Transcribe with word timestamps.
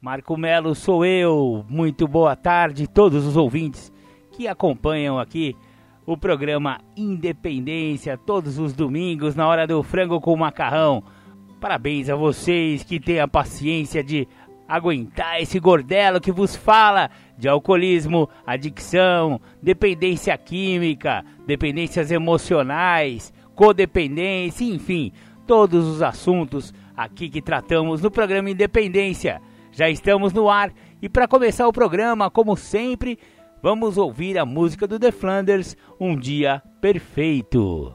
Marco 0.00 0.34
Melo 0.34 0.74
sou 0.74 1.04
eu. 1.04 1.62
Muito 1.68 2.08
boa 2.08 2.34
tarde 2.34 2.88
todos 2.88 3.26
os 3.26 3.36
ouvintes 3.36 3.92
que 4.32 4.48
acompanham 4.48 5.18
aqui 5.18 5.54
o 6.06 6.16
programa 6.16 6.80
Independência 6.96 8.16
todos 8.16 8.58
os 8.58 8.72
domingos 8.72 9.34
na 9.34 9.46
hora 9.46 9.66
do 9.66 9.82
frango 9.82 10.18
com 10.18 10.34
macarrão. 10.34 11.04
Parabéns 11.60 12.08
a 12.08 12.16
vocês 12.16 12.82
que 12.82 12.98
têm 12.98 13.20
a 13.20 13.28
paciência 13.28 14.02
de 14.02 14.26
aguentar 14.66 15.38
esse 15.42 15.60
gordelo 15.60 16.18
que 16.18 16.32
vos 16.32 16.56
fala 16.56 17.10
de 17.36 17.46
alcoolismo, 17.46 18.26
adicção, 18.46 19.38
dependência 19.62 20.36
química, 20.38 21.22
dependências 21.46 22.10
emocionais, 22.10 23.34
codependência, 23.54 24.64
enfim, 24.64 25.12
todos 25.46 25.86
os 25.86 26.00
assuntos 26.00 26.72
aqui 26.96 27.28
que 27.28 27.42
tratamos 27.42 28.00
no 28.00 28.10
programa 28.10 28.48
Independência. 28.48 29.42
Já 29.72 29.88
estamos 29.88 30.32
no 30.32 30.48
ar 30.48 30.72
e 31.00 31.08
para 31.08 31.28
começar 31.28 31.66
o 31.66 31.72
programa, 31.72 32.28
como 32.28 32.56
sempre, 32.56 33.18
vamos 33.62 33.96
ouvir 33.96 34.36
a 34.36 34.44
música 34.44 34.86
do 34.86 34.98
The 34.98 35.12
Flanders, 35.12 35.76
Um 35.98 36.16
Dia 36.16 36.60
Perfeito. 36.80 37.94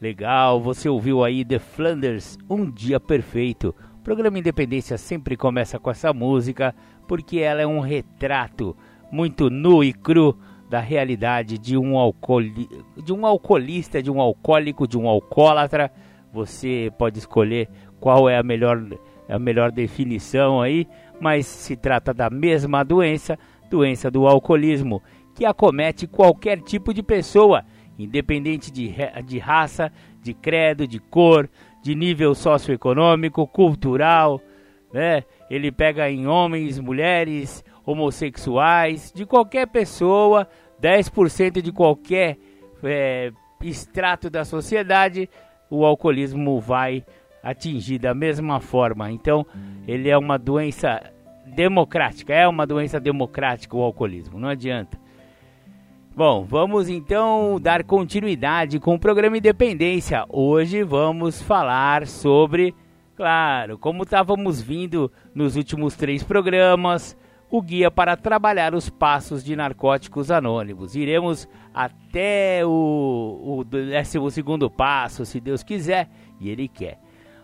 Legal, 0.00 0.60
você 0.60 0.88
ouviu 0.88 1.24
aí 1.24 1.44
The 1.44 1.58
Flanders, 1.58 2.38
Um 2.48 2.70
Dia 2.70 3.00
Perfeito. 3.00 3.74
O 3.98 4.02
programa 4.02 4.38
Independência 4.38 4.96
sempre 4.96 5.36
começa 5.36 5.78
com 5.78 5.90
essa 5.90 6.12
música 6.12 6.74
porque 7.08 7.40
ela 7.40 7.60
é 7.60 7.66
um 7.66 7.80
retrato 7.80 8.76
muito 9.10 9.50
nu 9.50 9.82
e 9.82 9.92
cru 9.92 10.38
da 10.70 10.78
realidade 10.78 11.58
de 11.58 11.76
um, 11.76 11.98
alcooli 11.98 12.68
de 13.04 13.12
um 13.12 13.26
alcoolista, 13.26 14.00
de 14.00 14.10
um 14.10 14.20
alcoólico, 14.20 14.86
de 14.86 14.96
um 14.96 15.08
alcoólatra. 15.08 15.90
Você 16.32 16.92
pode 16.96 17.18
escolher 17.18 17.68
qual 17.98 18.28
é 18.28 18.38
a 18.38 18.42
melhor 18.42 18.80
a 19.30 19.38
melhor 19.38 19.70
definição 19.70 20.60
aí, 20.60 20.86
mas 21.20 21.46
se 21.46 21.76
trata 21.76 22.12
da 22.12 22.28
mesma 22.28 22.84
doença, 22.84 23.38
doença 23.70 24.10
do 24.10 24.26
alcoolismo, 24.26 25.02
que 25.34 25.44
acomete 25.44 26.06
qualquer 26.06 26.60
tipo 26.60 26.92
de 26.92 27.02
pessoa, 27.02 27.64
independente 27.98 28.70
de, 28.70 28.94
de 29.24 29.38
raça, 29.38 29.92
de 30.22 30.34
credo, 30.34 30.86
de 30.86 30.98
cor, 30.98 31.48
de 31.82 31.94
nível 31.94 32.34
socioeconômico, 32.34 33.46
cultural, 33.46 34.40
né? 34.92 35.22
Ele 35.48 35.70
pega 35.70 36.10
em 36.10 36.26
homens, 36.26 36.78
mulheres, 36.78 37.64
homossexuais, 37.86 39.12
de 39.14 39.24
qualquer 39.24 39.66
pessoa, 39.66 40.48
10% 40.82 41.60
de 41.62 41.72
qualquer 41.72 42.36
é, 42.82 43.32
extrato 43.62 44.28
da 44.28 44.44
sociedade, 44.44 45.28
o 45.70 45.84
alcoolismo 45.84 46.60
vai 46.60 47.04
atingir 47.42 47.98
da 47.98 48.14
mesma 48.14 48.60
forma. 48.60 49.10
Então, 49.10 49.46
ele 49.86 50.08
é 50.08 50.16
uma 50.16 50.38
doença 50.38 51.00
democrática, 51.46 52.32
é 52.32 52.46
uma 52.46 52.66
doença 52.66 53.00
democrática 53.00 53.76
o 53.76 53.82
alcoolismo, 53.82 54.38
não 54.38 54.48
adianta. 54.48 54.98
Bom, 56.14 56.44
vamos 56.44 56.88
então 56.88 57.58
dar 57.60 57.84
continuidade 57.84 58.78
com 58.78 58.94
o 58.94 58.98
programa 58.98 59.38
Independência. 59.38 60.24
Hoje 60.28 60.82
vamos 60.82 61.40
falar 61.40 62.06
sobre, 62.06 62.74
claro, 63.16 63.78
como 63.78 64.02
estávamos 64.02 64.60
vindo 64.60 65.10
nos 65.34 65.56
últimos 65.56 65.94
três 65.96 66.22
programas, 66.22 67.16
o 67.50 67.62
guia 67.62 67.90
para 67.90 68.16
trabalhar 68.16 68.74
os 68.74 68.90
passos 68.90 69.42
de 69.42 69.56
narcóticos 69.56 70.30
anônimos. 70.30 70.94
Iremos 70.94 71.48
até 71.72 72.66
o, 72.66 73.58
o 73.60 73.64
12 73.64 74.30
segundo 74.30 74.70
passo, 74.70 75.24
se 75.24 75.40
Deus 75.40 75.62
quiser, 75.62 76.08
e 76.40 76.50
Ele 76.50 76.68
quer. 76.68 76.98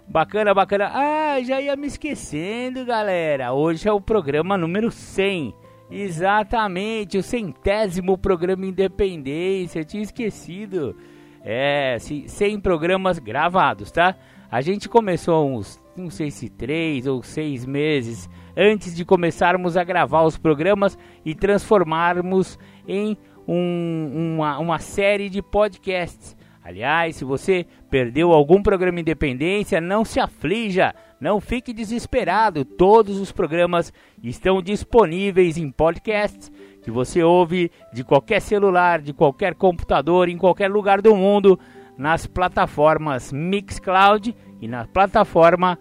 Bacana, 0.08 0.54
bacana. 0.54 0.90
Ah, 0.94 1.42
já 1.42 1.60
ia 1.60 1.74
me 1.74 1.88
esquecendo, 1.88 2.84
galera. 2.84 3.52
Hoje 3.52 3.88
é 3.88 3.92
o 3.92 4.00
programa 4.00 4.56
número 4.56 4.90
100. 4.90 5.52
Exatamente, 5.90 7.18
o 7.18 7.22
centésimo 7.22 8.16
programa 8.16 8.66
Independência. 8.66 9.80
Eu 9.80 9.84
tinha 9.84 10.02
esquecido. 10.02 10.96
É, 11.42 11.98
100 11.98 12.60
programas 12.60 13.18
gravados, 13.18 13.90
tá? 13.90 14.16
A 14.50 14.60
gente 14.60 14.88
começou 14.88 15.48
uns, 15.48 15.80
não 15.96 16.08
sei 16.10 16.30
se 16.30 16.48
três 16.48 17.06
ou 17.06 17.22
seis 17.22 17.64
meses 17.64 18.28
antes 18.56 18.94
de 18.96 19.04
começarmos 19.04 19.76
a 19.76 19.84
gravar 19.84 20.22
os 20.22 20.36
programas 20.36 20.96
e 21.24 21.34
transformarmos 21.34 22.58
em 22.86 23.16
um, 23.46 24.34
uma, 24.36 24.58
uma 24.58 24.78
série 24.78 25.28
de 25.28 25.42
podcasts. 25.42 26.35
Aliás, 26.66 27.14
se 27.14 27.24
você 27.24 27.64
perdeu 27.88 28.32
algum 28.32 28.60
programa 28.60 28.98
Independência, 28.98 29.80
não 29.80 30.04
se 30.04 30.18
aflija, 30.18 30.92
não 31.20 31.40
fique 31.40 31.72
desesperado. 31.72 32.64
Todos 32.64 33.20
os 33.20 33.30
programas 33.30 33.92
estão 34.20 34.60
disponíveis 34.60 35.56
em 35.56 35.70
podcasts 35.70 36.50
que 36.82 36.90
você 36.90 37.22
ouve 37.22 37.70
de 37.92 38.02
qualquer 38.02 38.40
celular, 38.40 39.00
de 39.00 39.12
qualquer 39.12 39.54
computador, 39.54 40.28
em 40.28 40.36
qualquer 40.36 40.68
lugar 40.68 41.00
do 41.00 41.14
mundo, 41.14 41.56
nas 41.96 42.26
plataformas 42.26 43.32
Mixcloud 43.32 44.34
e 44.60 44.66
na 44.66 44.88
plataforma 44.88 45.78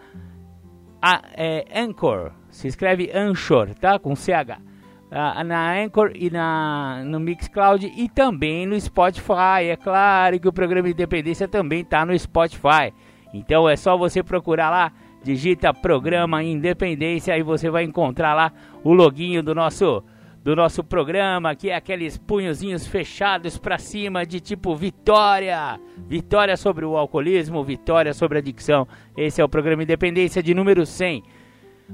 a, 1.02 1.24
é, 1.34 1.66
Anchor. 1.82 2.32
Se 2.52 2.68
escreve 2.68 3.10
Anchor, 3.12 3.74
tá? 3.74 3.98
Com 3.98 4.16
CH 4.16 4.75
uh, 5.12 5.44
na 5.44 5.84
Anchor 5.84 6.12
e 6.16 6.30
na, 6.30 7.04
no 7.06 7.20
Mixcloud 7.20 7.92
e 7.96 8.10
também 8.10 8.66
no 8.66 8.80
Spotify. 8.80 9.66
É 9.70 9.76
claro 9.76 10.40
que 10.40 10.48
o 10.48 10.54
programa 10.54 10.90
Independência 10.90 11.48
também 11.48 11.82
está 11.82 12.06
no 12.06 12.18
Spotify. 12.18 12.94
Então 13.34 13.68
é 13.68 13.76
só 13.76 13.98
você 13.98 14.24
procurar 14.24 14.70
lá, 14.70 14.92
digita 15.24 15.74
programa 15.74 16.44
Independência 16.44 17.38
e 17.38 17.44
você 17.44 17.70
vai 17.70 17.84
encontrar 17.84 18.34
lá 18.34 18.52
o 18.84 18.94
loginho 18.94 19.44
do 19.44 19.54
nosso 19.54 20.04
do 20.46 20.56
nosso 20.56 20.84
programa, 20.84 21.56
que 21.56 21.72
é 21.72 21.76
aqueles 21.76 22.20
punhozinhos 22.20 22.86
fechados 22.86 23.58
para 23.58 23.80
cima 23.80 24.24
de 24.24 24.40
tipo 24.40 24.76
vitória, 24.76 25.80
vitória 26.08 26.56
sobre 26.56 26.86
o 26.86 26.96
alcoolismo, 26.96 27.64
vitória 27.64 28.14
sobre 28.14 28.38
a 28.38 28.42
adicção. 28.42 28.88
Esse 29.18 29.42
é 29.42 29.44
o 29.44 29.50
programa 29.50 29.82
Independência 29.82 30.44
de 30.44 30.54
número 30.54 30.86
100. 30.86 31.24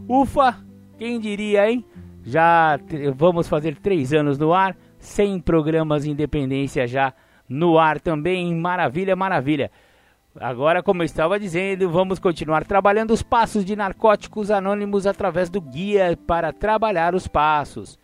Ufa, 0.05 0.57
quem 0.99 1.17
diria, 1.17 1.71
hein? 1.71 1.85
Já 2.23 2.79
vamos 3.15 3.47
fazer 3.47 3.75
três 3.77 4.13
anos 4.13 4.37
no 4.37 4.53
ar, 4.53 4.75
100 4.99 5.39
programas 5.39 6.05
Independência 6.05 6.85
já 6.87 7.13
no 7.49 7.77
ar 7.77 7.99
também. 7.99 8.55
Maravilha, 8.55 9.15
maravilha. 9.15 9.71
Agora, 10.39 10.81
como 10.81 11.01
eu 11.01 11.05
estava 11.05 11.37
dizendo, 11.37 11.89
vamos 11.89 12.17
continuar 12.17 12.65
trabalhando 12.65 13.11
os 13.11 13.21
passos 13.21 13.65
de 13.65 13.75
narcóticos 13.75 14.49
anônimos 14.49 15.05
através 15.05 15.49
do 15.49 15.59
guia 15.59 16.17
para 16.25 16.53
trabalhar 16.53 17.13
os 17.13 17.27
passos. 17.27 17.99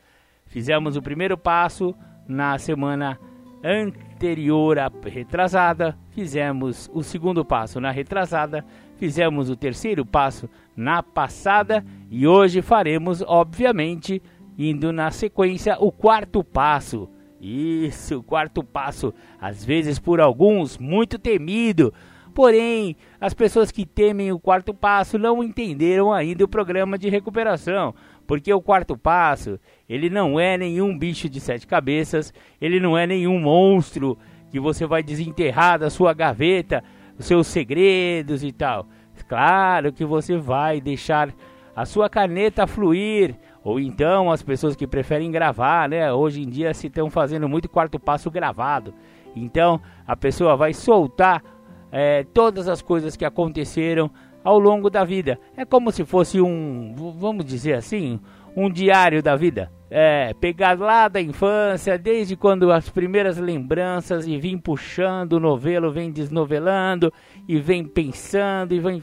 Fizemos 0.45 0.97
o 0.97 1.01
primeiro 1.01 1.37
passo 1.37 1.95
na 2.27 2.57
semana 2.57 3.17
anterior 3.63 4.77
à 4.77 4.91
retrasada, 5.05 5.97
fizemos 6.11 6.89
o 6.93 7.01
segundo 7.01 7.45
passo 7.45 7.79
na 7.79 7.91
retrasada, 7.91 8.65
fizemos 8.97 9.49
o 9.49 9.55
terceiro 9.55 10.05
passo 10.05 10.49
na 10.75 11.01
passada 11.01 11.85
e 12.09 12.27
hoje 12.27 12.61
faremos, 12.61 13.21
obviamente, 13.21 14.21
indo 14.57 14.91
na 14.91 15.11
sequência, 15.11 15.77
o 15.79 15.91
quarto 15.91 16.43
passo. 16.43 17.09
Isso, 17.39 18.17
o 18.17 18.23
quarto 18.23 18.63
passo, 18.63 19.13
às 19.39 19.63
vezes 19.63 19.99
por 19.99 20.19
alguns 20.19 20.77
muito 20.77 21.19
temido. 21.19 21.93
Porém, 22.33 22.95
as 23.19 23.33
pessoas 23.33 23.71
que 23.71 23.85
temem 23.85 24.31
o 24.31 24.39
quarto 24.39 24.73
passo 24.73 25.17
não 25.17 25.43
entenderam 25.43 26.11
ainda 26.11 26.43
o 26.43 26.47
programa 26.47 26.97
de 26.97 27.09
recuperação, 27.09 27.95
porque 28.27 28.53
o 28.53 28.61
quarto 28.61 28.97
passo, 28.97 29.59
ele 29.87 30.09
não 30.09 30.39
é 30.39 30.57
nenhum 30.57 30.97
bicho 30.97 31.29
de 31.29 31.39
sete 31.39 31.65
cabeças, 31.65 32.33
ele 32.59 32.79
não 32.79 32.97
é 32.97 33.07
nenhum 33.07 33.39
monstro 33.39 34.17
que 34.51 34.59
você 34.59 34.85
vai 34.85 35.01
desenterrar 35.01 35.79
da 35.79 35.89
sua 35.89 36.13
gaveta 36.13 36.83
os 37.17 37.25
seus 37.25 37.47
segredos 37.47 38.43
e 38.43 38.51
tal. 38.51 38.87
Claro 39.27 39.91
que 39.91 40.05
você 40.05 40.37
vai 40.37 40.79
deixar 40.79 41.33
a 41.75 41.85
sua 41.85 42.09
caneta 42.09 42.65
fluir, 42.65 43.35
ou 43.63 43.79
então 43.79 44.31
as 44.31 44.41
pessoas 44.41 44.75
que 44.75 44.87
preferem 44.87 45.31
gravar, 45.31 45.89
né? 45.89 46.11
Hoje 46.11 46.41
em 46.41 46.49
dia 46.49 46.73
se 46.73 46.87
estão 46.87 47.09
fazendo 47.09 47.47
muito 47.47 47.69
quarto 47.69 47.99
passo 47.99 48.31
gravado. 48.31 48.93
Então 49.35 49.81
a 50.05 50.15
pessoa 50.15 50.55
vai 50.55 50.73
soltar 50.73 51.43
é, 51.91 52.23
todas 52.33 52.67
as 52.67 52.81
coisas 52.81 53.15
que 53.15 53.25
aconteceram 53.25 54.09
ao 54.43 54.57
longo 54.57 54.89
da 54.89 55.03
vida. 55.03 55.39
É 55.55 55.65
como 55.65 55.91
se 55.91 56.05
fosse 56.05 56.39
um, 56.39 56.95
vamos 57.17 57.45
dizer 57.45 57.73
assim, 57.73 58.19
um 58.57 58.71
diário 58.71 59.21
da 59.21 59.35
vida. 59.35 59.71
É, 59.87 60.33
pegar 60.33 60.77
lá 60.77 61.07
da 61.07 61.21
infância, 61.21 61.95
desde 61.95 62.35
quando 62.35 62.71
as 62.71 62.89
primeiras 62.89 63.37
lembranças 63.37 64.25
e 64.25 64.35
vem 64.39 64.57
puxando 64.57 65.33
o 65.33 65.39
novelo, 65.39 65.91
vem 65.91 66.11
desnovelando 66.11 67.13
e 67.47 67.59
vem 67.59 67.85
pensando 67.85 68.73
e 68.73 68.79
vem 68.79 69.01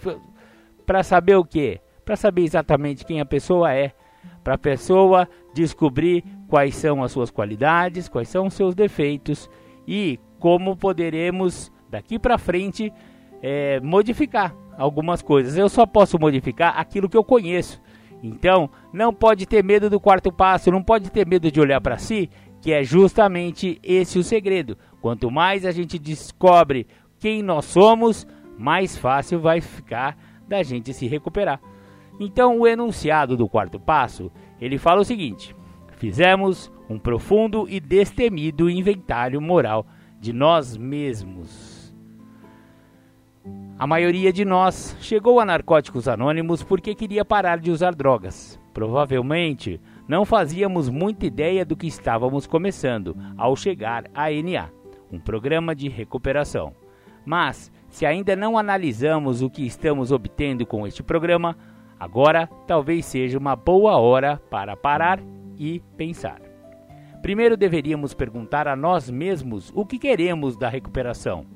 para 0.84 1.04
saber 1.04 1.36
o 1.36 1.44
que? 1.44 1.80
Para 2.04 2.16
saber 2.16 2.42
exatamente 2.42 3.06
quem 3.06 3.20
a 3.20 3.24
pessoa 3.24 3.72
é, 3.72 3.92
para 4.42 4.54
a 4.54 4.58
pessoa 4.58 5.28
descobrir 5.54 6.24
quais 6.48 6.74
são 6.74 7.02
as 7.02 7.12
suas 7.12 7.30
qualidades, 7.30 8.08
quais 8.08 8.28
são 8.28 8.48
os 8.48 8.54
seus 8.54 8.74
defeitos 8.74 9.48
e 9.86 10.18
como 10.40 10.76
poderemos 10.76 11.72
daqui 11.88 12.18
para 12.18 12.36
frente 12.36 12.92
é, 13.40 13.80
modificar 13.80 14.54
algumas 14.76 15.22
coisas. 15.22 15.56
Eu 15.56 15.68
só 15.68 15.86
posso 15.86 16.18
modificar 16.18 16.78
aquilo 16.78 17.08
que 17.08 17.16
eu 17.16 17.24
conheço. 17.24 17.80
Então, 18.26 18.70
não 18.90 19.12
pode 19.12 19.44
ter 19.44 19.62
medo 19.62 19.90
do 19.90 20.00
quarto 20.00 20.32
passo, 20.32 20.70
não 20.70 20.82
pode 20.82 21.10
ter 21.10 21.26
medo 21.26 21.52
de 21.52 21.60
olhar 21.60 21.78
para 21.78 21.98
si, 21.98 22.30
que 22.58 22.72
é 22.72 22.82
justamente 22.82 23.78
esse 23.82 24.18
o 24.18 24.24
segredo. 24.24 24.78
Quanto 25.02 25.30
mais 25.30 25.66
a 25.66 25.70
gente 25.70 25.98
descobre 25.98 26.86
quem 27.20 27.42
nós 27.42 27.66
somos, 27.66 28.26
mais 28.56 28.96
fácil 28.96 29.40
vai 29.40 29.60
ficar 29.60 30.16
da 30.48 30.62
gente 30.62 30.94
se 30.94 31.06
recuperar. 31.06 31.60
Então, 32.18 32.60
o 32.60 32.66
enunciado 32.66 33.36
do 33.36 33.46
quarto 33.46 33.78
passo, 33.78 34.32
ele 34.58 34.78
fala 34.78 35.02
o 35.02 35.04
seguinte: 35.04 35.54
Fizemos 35.98 36.72
um 36.88 36.98
profundo 36.98 37.68
e 37.68 37.78
destemido 37.78 38.70
inventário 38.70 39.38
moral 39.38 39.86
de 40.18 40.32
nós 40.32 40.78
mesmos 40.78 41.73
a 43.76 43.86
maioria 43.86 44.32
de 44.32 44.44
nós 44.44 44.96
chegou 45.00 45.40
a 45.40 45.44
Narcóticos 45.44 46.08
Anônimos 46.08 46.62
porque 46.62 46.94
queria 46.94 47.24
parar 47.24 47.58
de 47.58 47.70
usar 47.70 47.94
drogas. 47.94 48.58
Provavelmente 48.72 49.80
não 50.08 50.24
fazíamos 50.24 50.88
muita 50.88 51.26
ideia 51.26 51.64
do 51.64 51.76
que 51.76 51.86
estávamos 51.86 52.46
começando 52.46 53.16
ao 53.36 53.54
chegar 53.56 54.04
à 54.14 54.30
NA, 54.30 54.70
um 55.12 55.18
programa 55.18 55.74
de 55.74 55.88
recuperação. 55.88 56.72
Mas, 57.26 57.70
se 57.88 58.06
ainda 58.06 58.36
não 58.36 58.56
analisamos 58.56 59.42
o 59.42 59.50
que 59.50 59.66
estamos 59.66 60.12
obtendo 60.12 60.64
com 60.64 60.86
este 60.86 61.02
programa, 61.02 61.56
agora 61.98 62.48
talvez 62.66 63.04
seja 63.04 63.38
uma 63.38 63.56
boa 63.56 63.96
hora 63.98 64.40
para 64.50 64.76
parar 64.76 65.20
e 65.58 65.80
pensar. 65.96 66.40
Primeiro 67.20 67.56
deveríamos 67.56 68.14
perguntar 68.14 68.68
a 68.68 68.76
nós 68.76 69.10
mesmos 69.10 69.72
o 69.74 69.84
que 69.84 69.98
queremos 69.98 70.56
da 70.56 70.68
recuperação 70.68 71.46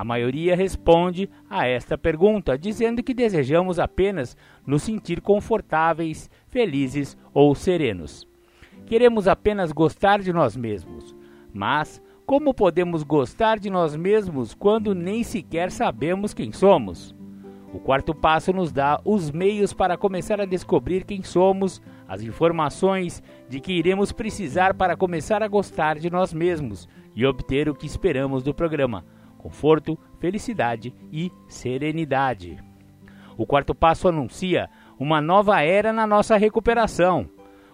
a 0.00 0.04
maioria 0.04 0.56
responde 0.56 1.28
a 1.46 1.66
esta 1.66 1.98
pergunta 1.98 2.56
dizendo 2.56 3.02
que 3.02 3.12
desejamos 3.12 3.78
apenas 3.78 4.34
nos 4.66 4.82
sentir 4.82 5.20
confortáveis, 5.20 6.30
felizes 6.48 7.18
ou 7.34 7.54
serenos. 7.54 8.26
Queremos 8.86 9.28
apenas 9.28 9.72
gostar 9.72 10.22
de 10.22 10.32
nós 10.32 10.56
mesmos. 10.56 11.14
Mas 11.52 12.02
como 12.24 12.54
podemos 12.54 13.02
gostar 13.02 13.58
de 13.58 13.68
nós 13.68 13.94
mesmos 13.94 14.54
quando 14.54 14.94
nem 14.94 15.22
sequer 15.22 15.70
sabemos 15.70 16.32
quem 16.32 16.50
somos? 16.50 17.14
O 17.70 17.78
quarto 17.78 18.14
passo 18.14 18.54
nos 18.54 18.72
dá 18.72 18.98
os 19.04 19.30
meios 19.30 19.74
para 19.74 19.98
começar 19.98 20.40
a 20.40 20.46
descobrir 20.46 21.04
quem 21.04 21.22
somos, 21.22 21.78
as 22.08 22.22
informações 22.22 23.22
de 23.50 23.60
que 23.60 23.74
iremos 23.74 24.12
precisar 24.12 24.72
para 24.72 24.96
começar 24.96 25.42
a 25.42 25.48
gostar 25.48 25.98
de 25.98 26.08
nós 26.08 26.32
mesmos 26.32 26.88
e 27.14 27.26
obter 27.26 27.68
o 27.68 27.74
que 27.74 27.84
esperamos 27.84 28.42
do 28.42 28.54
programa 28.54 29.04
conforto, 29.40 29.98
felicidade 30.18 30.94
e 31.10 31.32
serenidade. 31.48 32.62
O 33.36 33.46
quarto 33.46 33.74
passo 33.74 34.06
anuncia 34.06 34.68
uma 34.98 35.20
nova 35.20 35.62
era 35.62 35.94
na 35.94 36.06
nossa 36.06 36.36
recuperação. 36.36 37.26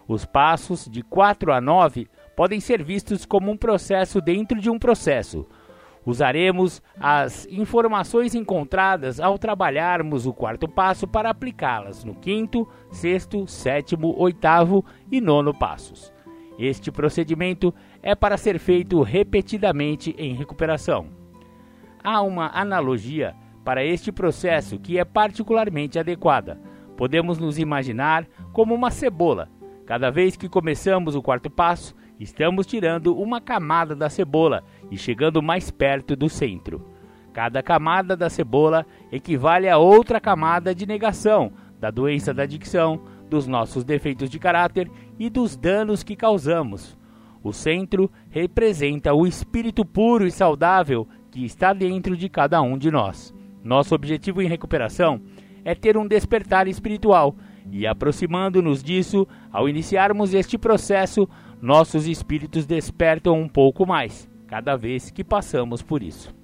Os 0.07 0.25
passos 0.25 0.89
de 0.89 1.03
4 1.03 1.53
a 1.53 1.61
9 1.61 2.09
podem 2.37 2.61
ser 2.61 2.85
vistos 2.85 3.27
como 3.27 3.51
um 3.51 3.57
processo 3.57 4.21
dentro 4.21 4.61
de 4.61 4.71
um 4.71 4.79
processo. 4.79 5.45
Usaremos 6.05 6.81
as 7.01 7.49
informações 7.51 8.33
encontradas 8.33 9.19
ao 9.19 9.37
trabalharmos 9.37 10.25
o 10.25 10.33
quarto 10.33 10.69
passo 10.69 11.09
para 11.09 11.31
aplicá-las 11.31 12.05
no 12.05 12.15
quinto, 12.15 12.69
sexto, 12.93 13.45
sétimo, 13.49 14.15
oitavo 14.17 14.85
e 15.11 15.21
nono 15.21 15.53
passos. 15.53 16.13
Este 16.57 16.93
procedimento 16.93 17.75
é 18.01 18.15
para 18.15 18.37
ser 18.37 18.61
feito 18.61 19.03
repetidamente 19.03 20.15
em 20.17 20.33
recuperação 20.33 21.26
há 22.07 22.23
uma 22.23 22.53
analogia 22.55 23.35
para 23.65 23.85
este 23.85 24.13
processo 24.13 24.79
que 24.79 24.97
é 24.97 25.05
particularmente 25.05 25.99
adequada. 25.99 26.57
Podemos 26.97 27.37
nos 27.37 27.59
imaginar 27.59 28.25
como 28.53 28.73
uma 28.73 28.93
cebola. 28.93 29.49
Cada 29.85 30.09
vez 30.09 30.37
que 30.37 30.49
começamos 30.49 31.17
o 31.17 31.23
quarto 31.23 31.51
passo, 31.51 31.97
estamos 32.21 32.65
tirando 32.65 33.19
uma 33.19 33.41
camada 33.41 33.97
da 33.97 34.09
cebola 34.09 34.63
e 34.89 34.97
chegando 34.97 35.43
mais 35.43 35.69
perto 35.69 36.15
do 36.15 36.29
centro. 36.29 36.89
Cada 37.33 37.61
camada 37.61 38.17
da 38.17 38.31
cebola 38.31 38.87
equivale 39.11 39.69
a 39.69 39.77
outra 39.77 40.21
camada 40.21 40.73
de 40.73 40.87
negação 40.87 41.53
da 41.81 41.91
doença 41.91 42.33
da 42.33 42.45
adicção, 42.45 43.03
dos 43.29 43.49
nossos 43.49 43.85
defeitos 43.85 44.31
de 44.31 44.39
caráter 44.39 44.89
e 45.19 45.29
dos 45.29 45.57
danos 45.57 46.05
que 46.05 46.15
causamos. 46.15 46.97
O 47.43 47.53
centro 47.53 48.11
representa 48.31 49.13
o 49.13 49.27
espírito 49.27 49.85
puro 49.85 50.27
e 50.27 50.31
saudável 50.31 51.07
que 51.37 51.45
está 51.45 51.75
dentro 51.75 52.17
de 52.17 52.31
cada 52.31 52.63
um 52.63 52.79
de 52.79 52.91
nós. 52.91 53.35
Nosso 53.63 53.95
objetivo 53.95 54.41
em 54.41 54.49
recuperação 54.49 55.21
é 55.67 55.75
ter 55.75 55.99
um 55.99 56.07
despertar 56.07 56.67
espiritual 56.67 57.37
e, 57.71 57.87
aproximando-nos 57.87 58.83
disso, 58.83 59.29
ao 59.53 59.69
iniciarmos 59.69 60.33
este 60.33 60.57
processo, 60.57 61.29
nossos 61.61 62.07
espíritos 62.07 62.65
despertam 62.65 63.39
um 63.39 63.47
pouco 63.47 63.85
mais 63.85 64.27
cada 64.47 64.77
vez 64.77 65.11
que 65.11 65.23
passamos 65.23 65.83
por 65.83 66.03
isso. 66.03 66.35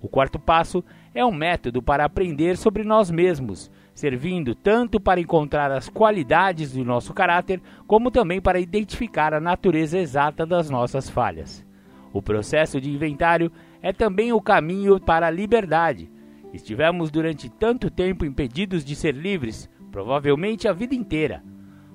O 0.00 0.08
quarto 0.08 0.40
passo 0.40 0.84
é 1.14 1.24
um 1.24 1.32
método 1.32 1.80
para 1.80 2.04
aprender 2.04 2.56
sobre 2.56 2.82
nós 2.82 3.12
mesmos, 3.12 3.70
servindo 3.94 4.56
tanto 4.56 4.98
para 4.98 5.20
encontrar 5.20 5.70
as 5.70 5.88
qualidades 5.88 6.72
do 6.72 6.84
nosso 6.84 7.14
caráter, 7.14 7.62
como 7.86 8.10
também 8.10 8.40
para 8.40 8.58
identificar 8.58 9.32
a 9.32 9.40
natureza 9.40 9.96
exata 9.96 10.44
das 10.44 10.68
nossas 10.68 11.08
falhas. 11.08 11.64
O 12.12 12.20
processo 12.20 12.80
de 12.80 12.90
inventário 12.90 13.52
é 13.86 13.92
também 13.92 14.32
o 14.32 14.40
caminho 14.40 14.98
para 14.98 15.28
a 15.28 15.30
liberdade. 15.30 16.10
Estivemos 16.52 17.08
durante 17.08 17.48
tanto 17.48 17.88
tempo 17.88 18.24
impedidos 18.24 18.84
de 18.84 18.96
ser 18.96 19.14
livres, 19.14 19.70
provavelmente 19.92 20.66
a 20.66 20.72
vida 20.72 20.92
inteira. 20.92 21.40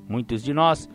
Muitos 0.07 0.41
de 0.41 0.53
nós 0.53 0.89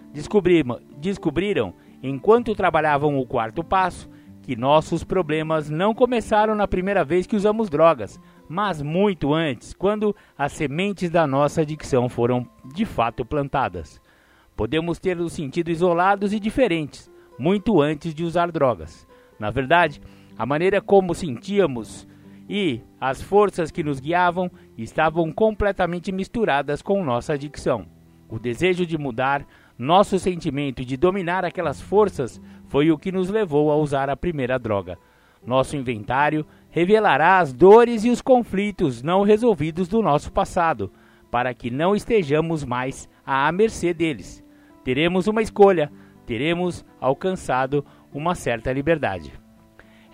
descobriram, 0.99 1.75
enquanto 2.03 2.55
trabalhavam 2.55 3.19
o 3.19 3.27
quarto 3.27 3.63
passo, 3.63 4.09
que 4.41 4.57
nossos 4.57 5.05
problemas 5.05 5.69
não 5.69 5.95
começaram 5.95 6.55
na 6.55 6.67
primeira 6.67 7.05
vez 7.05 7.27
que 7.27 7.37
usamos 7.37 7.69
drogas, 7.69 8.19
mas 8.49 8.81
muito 8.81 9.35
antes, 9.35 9.75
quando 9.75 10.17
as 10.39 10.53
sementes 10.53 11.11
da 11.11 11.27
nossa 11.27 11.61
adicção 11.61 12.09
foram 12.09 12.49
de 12.75 12.87
fato 12.87 13.23
plantadas. 13.23 14.01
Podemos 14.57 14.99
ter 14.99 15.15
nos 15.15 15.35
sentido 15.35 15.71
isolados 15.71 16.33
e 16.33 16.41
diferentes, 16.41 17.11
muito 17.39 17.83
antes 17.83 18.15
de 18.15 18.25
usar 18.25 18.51
drogas. 18.51 19.07
Na 19.39 19.51
verdade, 19.51 20.01
a 20.39 20.45
maneira 20.45 20.81
como 20.81 21.15
sentíamos 21.15 22.07
e 22.49 22.81
as 23.01 23.21
forças 23.23 23.71
que 23.71 23.83
nos 23.83 23.99
guiavam 23.99 24.51
estavam 24.77 25.33
completamente 25.33 26.13
misturadas 26.13 26.83
com 26.83 27.05
nossa 27.05 27.33
adicção. 27.33 27.87
O 28.29 28.39
desejo 28.39 28.85
de 28.87 28.99
mudar, 28.99 29.47
nosso 29.79 30.19
sentimento 30.19 30.85
de 30.85 30.97
dominar 30.97 31.45
aquelas 31.45 31.81
forças 31.81 32.41
foi 32.69 32.91
o 32.91 32.99
que 32.99 33.13
nos 33.13 33.29
levou 33.29 33.71
a 33.71 33.77
usar 33.77 34.11
a 34.11 34.17
primeira 34.17 34.59
droga. 34.59 34.99
Nosso 35.45 35.77
inventário 35.77 36.45
revelará 36.71 37.39
as 37.39 37.53
dores 37.53 38.05
e 38.05 38.11
os 38.11 38.21
conflitos 38.21 39.03
não 39.03 39.23
resolvidos 39.23 39.89
do 39.89 40.03
nosso 40.03 40.33
passado, 40.33 40.93
para 41.31 41.55
que 41.55 41.71
não 41.71 41.95
estejamos 41.95 42.65
mais 42.65 43.09
à 43.25 43.51
mercê 43.53 43.95
deles. 43.95 44.45
Teremos 44.85 45.27
uma 45.27 45.43
escolha, 45.43 45.91
teremos 46.25 46.85
alcançado 47.01 47.85
uma 48.13 48.35
certa 48.35 48.73
liberdade. 48.73 49.46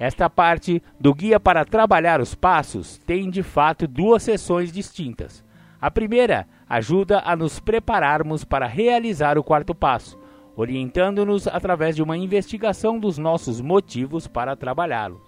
Esta 0.03 0.29
parte 0.29 0.83
do 0.99 1.15
guia 1.15 1.39
para 1.39 1.65
trabalhar 1.65 2.21
os 2.21 2.35
passos 2.35 2.99
tem 3.07 3.31
de 3.31 3.41
fato 3.41 3.87
duas 3.87 4.25
sessões 4.25 4.73
distintas. 4.73 5.45
A 5.81 5.93
primeira 5.93 6.49
ajuda 6.69 7.23
a 7.25 7.37
nos 7.37 7.61
prepararmos 7.61 8.43
para 8.43 8.67
realizar 8.67 9.39
o 9.39 9.45
quarto 9.45 9.73
passo, 9.73 10.19
orientando-nos 10.57 11.47
através 11.47 11.95
de 11.95 12.03
uma 12.03 12.17
investigação 12.17 12.99
dos 12.99 13.17
nossos 13.17 13.61
motivos 13.61 14.27
para 14.27 14.57
trabalhá-lo 14.57 15.23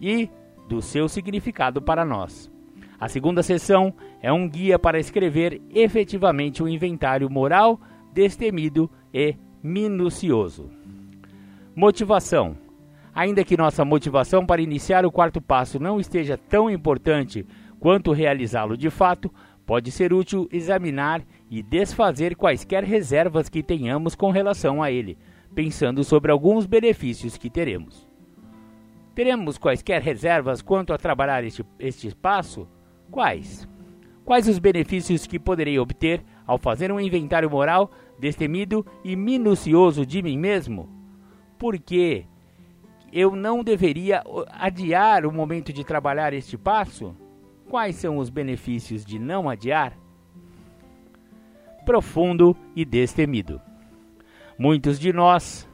e 0.00 0.30
do 0.66 0.80
seu 0.80 1.06
significado 1.06 1.82
para 1.82 2.02
nós. 2.02 2.50
A 2.98 3.10
segunda 3.10 3.42
sessão 3.42 3.92
é 4.22 4.32
um 4.32 4.48
guia 4.48 4.78
para 4.78 4.98
escrever 4.98 5.60
efetivamente 5.68 6.62
um 6.62 6.68
inventário 6.68 7.28
moral 7.28 7.78
destemido 8.10 8.90
e 9.12 9.36
minucioso. 9.62 10.70
Motivação. 11.74 12.64
Ainda 13.16 13.42
que 13.42 13.56
nossa 13.56 13.82
motivação 13.82 14.44
para 14.44 14.60
iniciar 14.60 15.06
o 15.06 15.10
quarto 15.10 15.40
passo 15.40 15.80
não 15.80 15.98
esteja 15.98 16.36
tão 16.36 16.68
importante 16.68 17.46
quanto 17.80 18.12
realizá-lo 18.12 18.76
de 18.76 18.90
fato, 18.90 19.32
pode 19.64 19.90
ser 19.90 20.12
útil 20.12 20.46
examinar 20.52 21.24
e 21.50 21.62
desfazer 21.62 22.36
quaisquer 22.36 22.84
reservas 22.84 23.48
que 23.48 23.62
tenhamos 23.62 24.14
com 24.14 24.30
relação 24.30 24.82
a 24.82 24.90
ele, 24.90 25.16
pensando 25.54 26.04
sobre 26.04 26.30
alguns 26.30 26.66
benefícios 26.66 27.38
que 27.38 27.48
teremos. 27.48 28.06
Teremos 29.14 29.56
quaisquer 29.56 30.02
reservas 30.02 30.60
quanto 30.60 30.92
a 30.92 30.98
trabalhar 30.98 31.42
este, 31.42 31.64
este 31.78 32.08
espaço? 32.08 32.68
Quais? 33.10 33.66
Quais 34.26 34.46
os 34.46 34.58
benefícios 34.58 35.26
que 35.26 35.38
poderei 35.38 35.78
obter 35.78 36.22
ao 36.46 36.58
fazer 36.58 36.92
um 36.92 37.00
inventário 37.00 37.48
moral 37.48 37.90
destemido 38.20 38.84
e 39.02 39.16
minucioso 39.16 40.04
de 40.04 40.22
mim 40.22 40.36
mesmo? 40.36 40.86
Por 41.58 41.78
que 41.78 42.26
eu 43.12 43.34
não 43.34 43.62
deveria 43.62 44.22
adiar 44.50 45.24
o 45.24 45.32
momento 45.32 45.72
de 45.72 45.84
trabalhar 45.84 46.32
este 46.32 46.56
passo? 46.58 47.16
Quais 47.68 47.96
são 47.96 48.18
os 48.18 48.30
benefícios 48.30 49.04
de 49.04 49.18
não 49.18 49.48
adiar? 49.48 49.96
Profundo 51.84 52.56
e 52.74 52.84
destemido. 52.84 53.60
Muitos 54.58 54.98
de 54.98 55.12
nós 55.12 55.68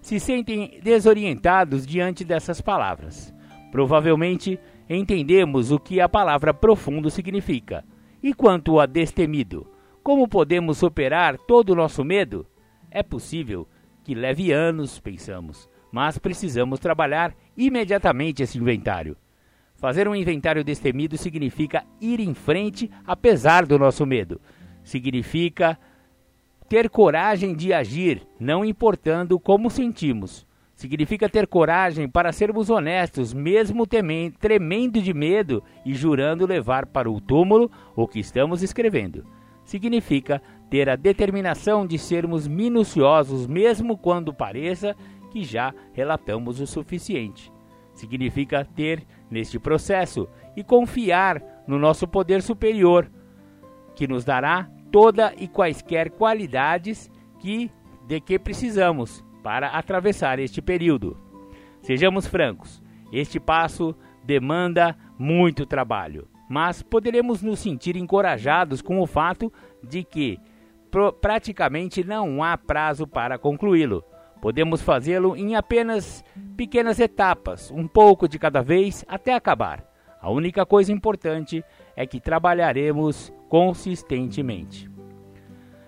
se 0.00 0.18
sentem 0.18 0.80
desorientados 0.82 1.86
diante 1.86 2.24
dessas 2.24 2.60
palavras. 2.60 3.32
Provavelmente 3.70 4.58
entendemos 4.88 5.70
o 5.70 5.78
que 5.78 6.00
a 6.00 6.08
palavra 6.08 6.52
profundo 6.52 7.10
significa. 7.10 7.84
E 8.22 8.34
quanto 8.34 8.78
a 8.78 8.86
destemido, 8.86 9.66
como 10.02 10.28
podemos 10.28 10.78
superar 10.78 11.38
todo 11.38 11.70
o 11.70 11.74
nosso 11.74 12.04
medo? 12.04 12.46
É 12.90 13.02
possível 13.02 13.66
que 14.04 14.14
leve 14.14 14.52
anos, 14.52 14.98
pensamos, 14.98 15.68
mas 15.92 16.16
precisamos 16.16 16.80
trabalhar 16.80 17.34
imediatamente 17.56 18.42
esse 18.42 18.58
inventário. 18.58 19.16
Fazer 19.76 20.08
um 20.08 20.14
inventário 20.14 20.64
destemido 20.64 21.18
significa 21.18 21.84
ir 22.00 22.18
em 22.18 22.32
frente 22.32 22.90
apesar 23.06 23.66
do 23.66 23.78
nosso 23.78 24.06
medo. 24.06 24.40
Significa 24.82 25.78
ter 26.68 26.88
coragem 26.88 27.54
de 27.54 27.72
agir, 27.72 28.26
não 28.40 28.64
importando 28.64 29.38
como 29.38 29.68
sentimos. 29.68 30.46
Significa 30.74 31.28
ter 31.28 31.46
coragem 31.46 32.08
para 32.08 32.32
sermos 32.32 32.70
honestos, 32.70 33.34
mesmo 33.34 33.86
temendo, 33.86 34.36
tremendo 34.38 35.02
de 35.02 35.12
medo 35.12 35.62
e 35.84 35.94
jurando 35.94 36.46
levar 36.46 36.86
para 36.86 37.10
o 37.10 37.20
túmulo 37.20 37.70
o 37.94 38.08
que 38.08 38.18
estamos 38.18 38.62
escrevendo. 38.62 39.26
Significa 39.64 40.42
ter 40.70 40.88
a 40.88 40.96
determinação 40.96 41.86
de 41.86 41.98
sermos 41.98 42.48
minuciosos, 42.48 43.46
mesmo 43.46 43.98
quando 43.98 44.32
pareça 44.32 44.96
que 45.32 45.42
já 45.42 45.74
relatamos 45.94 46.60
o 46.60 46.66
suficiente. 46.66 47.50
Significa 47.94 48.64
ter 48.64 49.06
neste 49.30 49.58
processo 49.58 50.28
e 50.54 50.62
confiar 50.62 51.42
no 51.66 51.78
nosso 51.78 52.06
poder 52.06 52.42
superior, 52.42 53.10
que 53.96 54.06
nos 54.06 54.24
dará 54.24 54.70
toda 54.90 55.32
e 55.38 55.48
quaisquer 55.48 56.10
qualidades 56.10 57.10
que 57.40 57.70
de 58.06 58.20
que 58.20 58.38
precisamos 58.38 59.24
para 59.42 59.68
atravessar 59.68 60.38
este 60.38 60.60
período. 60.60 61.16
Sejamos 61.80 62.26
francos, 62.26 62.82
este 63.10 63.40
passo 63.40 63.96
demanda 64.22 64.96
muito 65.18 65.64
trabalho, 65.64 66.28
mas 66.48 66.82
poderemos 66.82 67.42
nos 67.42 67.60
sentir 67.60 67.96
encorajados 67.96 68.82
com 68.82 69.00
o 69.00 69.06
fato 69.06 69.50
de 69.82 70.04
que 70.04 70.38
praticamente 71.20 72.04
não 72.04 72.42
há 72.42 72.58
prazo 72.58 73.06
para 73.06 73.38
concluí-lo. 73.38 74.04
Podemos 74.42 74.82
fazê-lo 74.82 75.36
em 75.36 75.54
apenas 75.54 76.24
pequenas 76.56 76.98
etapas, 76.98 77.70
um 77.70 77.86
pouco 77.86 78.26
de 78.26 78.40
cada 78.40 78.60
vez 78.60 79.04
até 79.06 79.32
acabar. 79.32 79.84
A 80.20 80.32
única 80.32 80.66
coisa 80.66 80.90
importante 80.90 81.64
é 81.94 82.04
que 82.08 82.18
trabalharemos 82.18 83.32
consistentemente. 83.48 84.90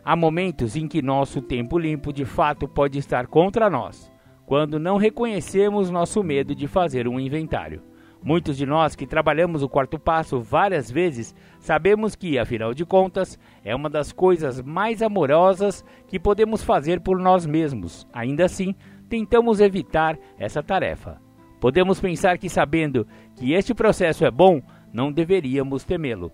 Há 0.04 0.14
momentos 0.14 0.76
em 0.76 0.86
que 0.86 1.02
nosso 1.02 1.42
tempo 1.42 1.76
limpo 1.76 2.12
de 2.12 2.24
fato 2.24 2.68
pode 2.68 2.96
estar 2.96 3.26
contra 3.26 3.68
nós, 3.68 4.08
quando 4.46 4.78
não 4.78 4.98
reconhecemos 4.98 5.90
nosso 5.90 6.22
medo 6.22 6.54
de 6.54 6.68
fazer 6.68 7.08
um 7.08 7.18
inventário. 7.18 7.82
Muitos 8.22 8.56
de 8.56 8.64
nós 8.64 8.94
que 8.94 9.04
trabalhamos 9.04 9.64
o 9.64 9.68
quarto 9.68 9.98
passo 9.98 10.40
várias 10.40 10.88
vezes 10.88 11.34
sabemos 11.58 12.14
que, 12.14 12.38
afinal 12.38 12.72
de 12.72 12.86
contas, 12.86 13.36
é 13.64 13.74
uma 13.74 13.88
das 13.88 14.12
coisas 14.12 14.60
mais 14.60 15.00
amorosas 15.00 15.84
que 16.06 16.20
podemos 16.20 16.62
fazer 16.62 17.00
por 17.00 17.18
nós 17.18 17.46
mesmos. 17.46 18.06
Ainda 18.12 18.44
assim, 18.44 18.74
tentamos 19.08 19.58
evitar 19.60 20.18
essa 20.38 20.62
tarefa. 20.62 21.18
Podemos 21.60 21.98
pensar 21.98 22.36
que, 22.36 22.50
sabendo 22.50 23.06
que 23.36 23.54
este 23.54 23.72
processo 23.72 24.24
é 24.24 24.30
bom, 24.30 24.60
não 24.92 25.10
deveríamos 25.10 25.82
temê-lo. 25.82 26.30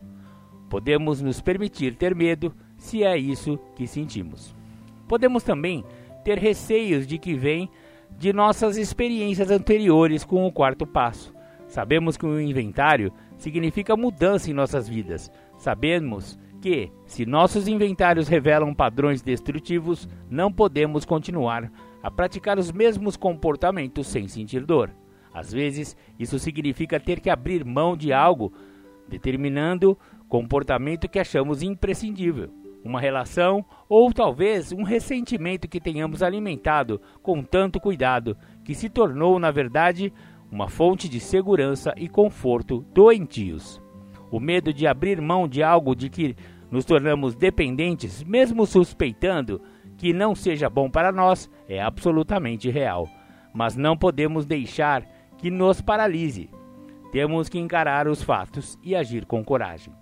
Podemos 0.69 1.23
nos 1.23 1.41
permitir 1.41 1.95
ter 1.95 2.15
medo 2.17 2.53
se 2.77 3.05
é 3.05 3.17
isso 3.17 3.59
que 3.77 3.87
sentimos. 3.87 4.55
Podemos 5.07 5.45
também 5.45 5.85
ter 6.25 6.37
receios 6.37 7.07
de 7.07 7.17
que 7.17 7.35
vem 7.35 7.71
de 8.19 8.33
nossas 8.33 8.77
experiências 8.77 9.51
anteriores 9.51 10.25
com 10.25 10.47
o 10.47 10.53
quarto 10.53 10.85
passo. 10.85 11.33
Sabemos 11.69 12.17
que 12.17 12.27
o 12.27 12.41
inventário 12.41 13.13
significa 13.37 13.97
mudança 13.97 14.51
em 14.51 14.55
nossas 14.55 14.89
vidas. 14.89 15.31
Sabemos 15.57 16.39
que, 16.61 16.93
se 17.07 17.25
nossos 17.27 17.67
inventários 17.67 18.29
revelam 18.29 18.75
padrões 18.75 19.23
destrutivos, 19.23 20.09
não 20.29 20.53
podemos 20.53 21.05
continuar 21.05 21.71
a 22.03 22.11
praticar 22.11 22.59
os 22.59 22.71
mesmos 22.71 23.17
comportamentos 23.17 24.07
sem 24.07 24.29
sentir 24.29 24.65
dor. 24.65 24.95
Às 25.33 25.53
vezes, 25.53 25.97
isso 26.19 26.39
significa 26.39 27.01
ter 27.01 27.21
que 27.21 27.31
abrir 27.31 27.65
mão 27.65 27.97
de 27.97 28.13
algo, 28.13 28.53
determinando 29.09 29.99
comportamento 30.29 31.09
que 31.09 31.19
achamos 31.19 31.63
imprescindível 31.63 32.51
uma 32.85 33.01
relação 33.01 33.65
ou 33.89 34.13
talvez 34.13 34.73
um 34.73 34.83
ressentimento 34.83 35.69
que 35.69 35.81
tenhamos 35.81 36.23
alimentado 36.23 37.01
com 37.23 37.43
tanto 37.43 37.81
cuidado 37.81 38.37
que 38.65 38.75
se 38.75 38.89
tornou, 38.89 39.39
na 39.39 39.51
verdade, 39.51 40.13
uma 40.51 40.69
fonte 40.69 41.09
de 41.09 41.21
segurança 41.21 41.95
e 41.97 42.09
conforto 42.09 42.85
doentios. 42.93 43.81
O 44.31 44.39
medo 44.39 44.73
de 44.73 44.87
abrir 44.87 45.21
mão 45.21 45.49
de 45.49 45.63
algo 45.63 45.95
de 45.95 46.09
que 46.09 46.37
nos 46.71 46.85
tornamos 46.85 47.35
dependentes, 47.35 48.23
mesmo 48.23 48.65
suspeitando 48.65 49.61
que 49.97 50.13
não 50.13 50.35
seja 50.35 50.71
bom 50.71 50.89
para 50.89 51.13
nós, 51.13 51.51
é 51.69 51.81
absolutamente 51.81 52.71
real. 52.71 53.09
Mas 53.53 53.77
não 53.77 53.97
podemos 53.97 54.47
deixar 54.47 55.05
que 55.37 55.51
nos 55.51 55.81
paralise. 55.81 56.49
Temos 57.11 57.49
que 57.49 57.59
encarar 57.59 58.07
os 58.07 58.23
fatos 58.23 58.79
e 58.83 58.95
agir 58.95 59.27
com 59.27 59.45
coragem. 59.45 59.93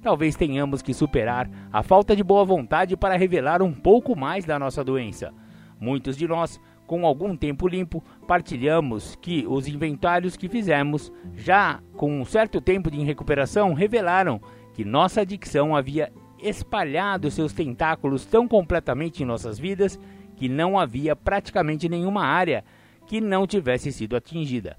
Talvez 0.00 0.36
tenhamos 0.36 0.82
que 0.82 0.94
superar 0.94 1.48
a 1.72 1.82
falta 1.82 2.14
de 2.14 2.22
boa 2.22 2.44
vontade 2.44 2.96
para 2.96 3.16
revelar 3.16 3.62
um 3.62 3.72
pouco 3.72 4.16
mais 4.16 4.44
da 4.44 4.58
nossa 4.58 4.82
doença. 4.82 5.32
Muitos 5.80 6.16
de 6.16 6.28
nós, 6.28 6.60
com 6.92 7.06
algum 7.06 7.34
tempo 7.34 7.66
limpo, 7.66 8.04
partilhamos 8.28 9.16
que 9.18 9.46
os 9.48 9.66
inventários 9.66 10.36
que 10.36 10.46
fizemos, 10.46 11.10
já 11.34 11.80
com 11.96 12.20
um 12.20 12.22
certo 12.22 12.60
tempo 12.60 12.90
de 12.90 13.02
recuperação, 13.02 13.72
revelaram 13.72 14.38
que 14.74 14.84
nossa 14.84 15.22
adicção 15.22 15.74
havia 15.74 16.12
espalhado 16.38 17.30
seus 17.30 17.54
tentáculos 17.54 18.26
tão 18.26 18.46
completamente 18.46 19.22
em 19.22 19.26
nossas 19.26 19.58
vidas 19.58 19.98
que 20.36 20.50
não 20.50 20.78
havia 20.78 21.16
praticamente 21.16 21.88
nenhuma 21.88 22.26
área 22.26 22.62
que 23.06 23.22
não 23.22 23.46
tivesse 23.46 23.90
sido 23.90 24.14
atingida. 24.14 24.76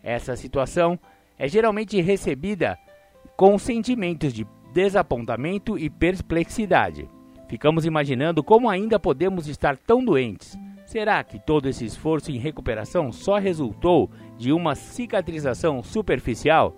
Essa 0.00 0.36
situação 0.36 0.96
é 1.36 1.48
geralmente 1.48 2.00
recebida 2.00 2.78
com 3.36 3.58
sentimentos 3.58 4.32
de 4.32 4.46
desapontamento 4.72 5.76
e 5.76 5.90
perplexidade. 5.90 7.08
Ficamos 7.48 7.84
imaginando 7.84 8.44
como 8.44 8.70
ainda 8.70 8.96
podemos 8.96 9.48
estar 9.48 9.76
tão 9.76 10.04
doentes. 10.04 10.56
Será 10.92 11.24
que 11.24 11.38
todo 11.38 11.70
esse 11.70 11.86
esforço 11.86 12.30
em 12.30 12.36
recuperação 12.36 13.10
só 13.10 13.38
resultou 13.38 14.10
de 14.36 14.52
uma 14.52 14.74
cicatrização 14.74 15.82
superficial? 15.82 16.76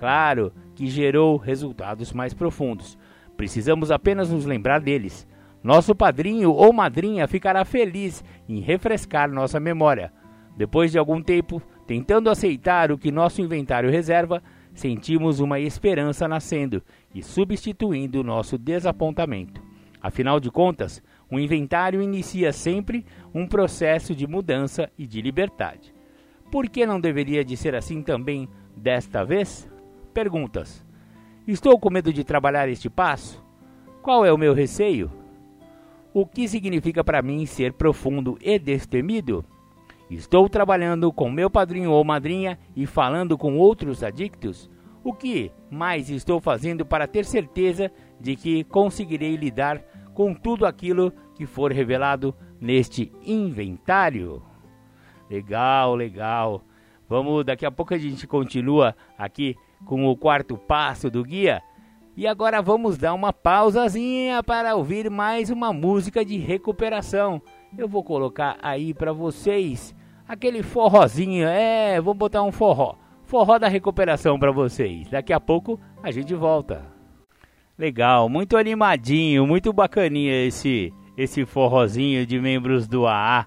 Claro 0.00 0.52
que 0.74 0.88
gerou 0.88 1.36
resultados 1.36 2.12
mais 2.12 2.34
profundos. 2.34 2.98
Precisamos 3.36 3.92
apenas 3.92 4.32
nos 4.32 4.44
lembrar 4.44 4.80
deles. 4.80 5.28
Nosso 5.62 5.94
padrinho 5.94 6.50
ou 6.50 6.72
madrinha 6.72 7.28
ficará 7.28 7.64
feliz 7.64 8.24
em 8.48 8.58
refrescar 8.58 9.30
nossa 9.30 9.60
memória. 9.60 10.12
Depois 10.56 10.90
de 10.90 10.98
algum 10.98 11.22
tempo, 11.22 11.62
tentando 11.86 12.30
aceitar 12.30 12.90
o 12.90 12.98
que 12.98 13.12
nosso 13.12 13.40
inventário 13.40 13.92
reserva, 13.92 14.42
sentimos 14.74 15.38
uma 15.38 15.60
esperança 15.60 16.26
nascendo 16.26 16.82
e 17.14 17.22
substituindo 17.22 18.24
nosso 18.24 18.58
desapontamento. 18.58 19.62
Afinal 20.02 20.40
de 20.40 20.50
contas, 20.50 21.00
o 21.32 21.40
inventário 21.40 22.02
inicia 22.02 22.52
sempre 22.52 23.06
um 23.34 23.46
processo 23.46 24.14
de 24.14 24.26
mudança 24.26 24.90
e 24.98 25.06
de 25.06 25.22
liberdade. 25.22 25.94
Por 26.50 26.68
que 26.68 26.84
não 26.84 27.00
deveria 27.00 27.42
de 27.42 27.56
ser 27.56 27.74
assim 27.74 28.02
também 28.02 28.46
desta 28.76 29.24
vez? 29.24 29.66
Perguntas. 30.12 30.84
Estou 31.48 31.80
com 31.80 31.88
medo 31.88 32.12
de 32.12 32.22
trabalhar 32.22 32.68
este 32.68 32.90
passo? 32.90 33.42
Qual 34.02 34.26
é 34.26 34.32
o 34.32 34.36
meu 34.36 34.52
receio? 34.52 35.10
O 36.12 36.26
que 36.26 36.46
significa 36.46 37.02
para 37.02 37.22
mim 37.22 37.46
ser 37.46 37.72
profundo 37.72 38.36
e 38.38 38.58
destemido? 38.58 39.42
Estou 40.10 40.50
trabalhando 40.50 41.10
com 41.10 41.30
meu 41.30 41.48
padrinho 41.48 41.92
ou 41.92 42.04
madrinha 42.04 42.58
e 42.76 42.84
falando 42.84 43.38
com 43.38 43.56
outros 43.56 44.04
adictos? 44.04 44.68
O 45.02 45.14
que 45.14 45.50
mais 45.70 46.10
estou 46.10 46.38
fazendo 46.42 46.84
para 46.84 47.08
ter 47.08 47.24
certeza 47.24 47.90
de 48.20 48.36
que 48.36 48.64
conseguirei 48.64 49.34
lidar 49.34 49.82
com 50.14 50.34
tudo 50.34 50.66
aquilo 50.66 51.12
que 51.34 51.46
for 51.46 51.72
revelado 51.72 52.34
neste 52.60 53.12
inventário? 53.24 54.42
Legal, 55.30 55.94
legal. 55.94 56.62
Vamos, 57.08 57.44
daqui 57.44 57.66
a 57.66 57.70
pouco 57.70 57.94
a 57.94 57.98
gente 57.98 58.26
continua 58.26 58.94
aqui 59.18 59.56
com 59.84 60.06
o 60.06 60.16
quarto 60.16 60.56
passo 60.56 61.10
do 61.10 61.24
guia. 61.24 61.62
E 62.16 62.26
agora 62.26 62.60
vamos 62.60 62.98
dar 62.98 63.14
uma 63.14 63.32
pausazinha 63.32 64.42
para 64.42 64.76
ouvir 64.76 65.10
mais 65.10 65.48
uma 65.48 65.72
música 65.72 66.24
de 66.24 66.36
recuperação. 66.36 67.40
Eu 67.76 67.88
vou 67.88 68.04
colocar 68.04 68.58
aí 68.62 68.92
para 68.92 69.12
vocês 69.12 69.94
aquele 70.28 70.62
forrozinho, 70.62 71.46
é, 71.46 72.00
vou 72.00 72.14
botar 72.14 72.42
um 72.42 72.52
forró. 72.52 72.96
Forró 73.24 73.58
da 73.58 73.68
recuperação 73.68 74.38
para 74.38 74.52
vocês. 74.52 75.08
Daqui 75.08 75.32
a 75.32 75.40
pouco 75.40 75.80
a 76.02 76.10
gente 76.10 76.34
volta. 76.34 76.91
Legal, 77.82 78.28
muito 78.28 78.56
animadinho, 78.56 79.44
muito 79.44 79.72
bacaninha 79.72 80.46
esse 80.46 80.94
esse 81.16 81.44
forrozinho 81.44 82.24
de 82.24 82.38
membros 82.38 82.86
do 82.86 83.08
AA. 83.08 83.44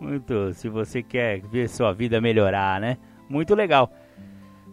Muito, 0.00 0.52
se 0.54 0.68
você 0.68 1.04
quer 1.04 1.40
ver 1.42 1.68
sua 1.68 1.92
vida 1.92 2.20
melhorar, 2.20 2.80
né? 2.80 2.98
Muito 3.30 3.54
legal. 3.54 3.88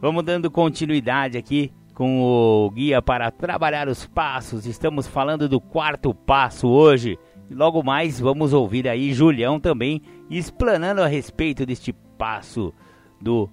Vamos 0.02 0.24
dando 0.24 0.50
continuidade 0.50 1.38
aqui 1.38 1.72
com 1.94 2.24
o 2.24 2.72
guia 2.72 3.04
para 3.04 3.30
trabalhar 3.30 3.88
os 3.88 4.04
passos. 4.08 4.66
Estamos 4.66 5.06
falando 5.06 5.48
do 5.48 5.62
quarto 5.62 6.12
passo 6.16 6.68
hoje. 6.68 7.16
Logo 7.52 7.84
mais 7.84 8.20
vamos 8.20 8.52
ouvir 8.52 8.88
aí 8.88 9.14
Julião 9.14 9.60
também 9.60 10.02
explanando 10.28 11.04
a 11.04 11.08
respeito 11.08 11.68
deste 11.68 11.94
passo 12.18 12.74
do 13.22 13.48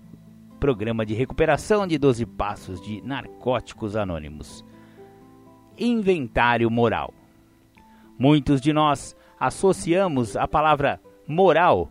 programa 0.59 1.05
de 1.05 1.13
recuperação 1.13 1.87
de 1.87 1.99
12 1.99 2.25
passos 2.25 2.81
de 2.81 3.03
narcóticos 3.03 3.95
anônimos. 3.95 4.65
Inventário 5.81 6.71
moral. 6.71 7.15
Muitos 8.19 8.61
de 8.61 8.71
nós 8.71 9.17
associamos 9.39 10.37
a 10.37 10.47
palavra 10.47 11.01
moral 11.27 11.91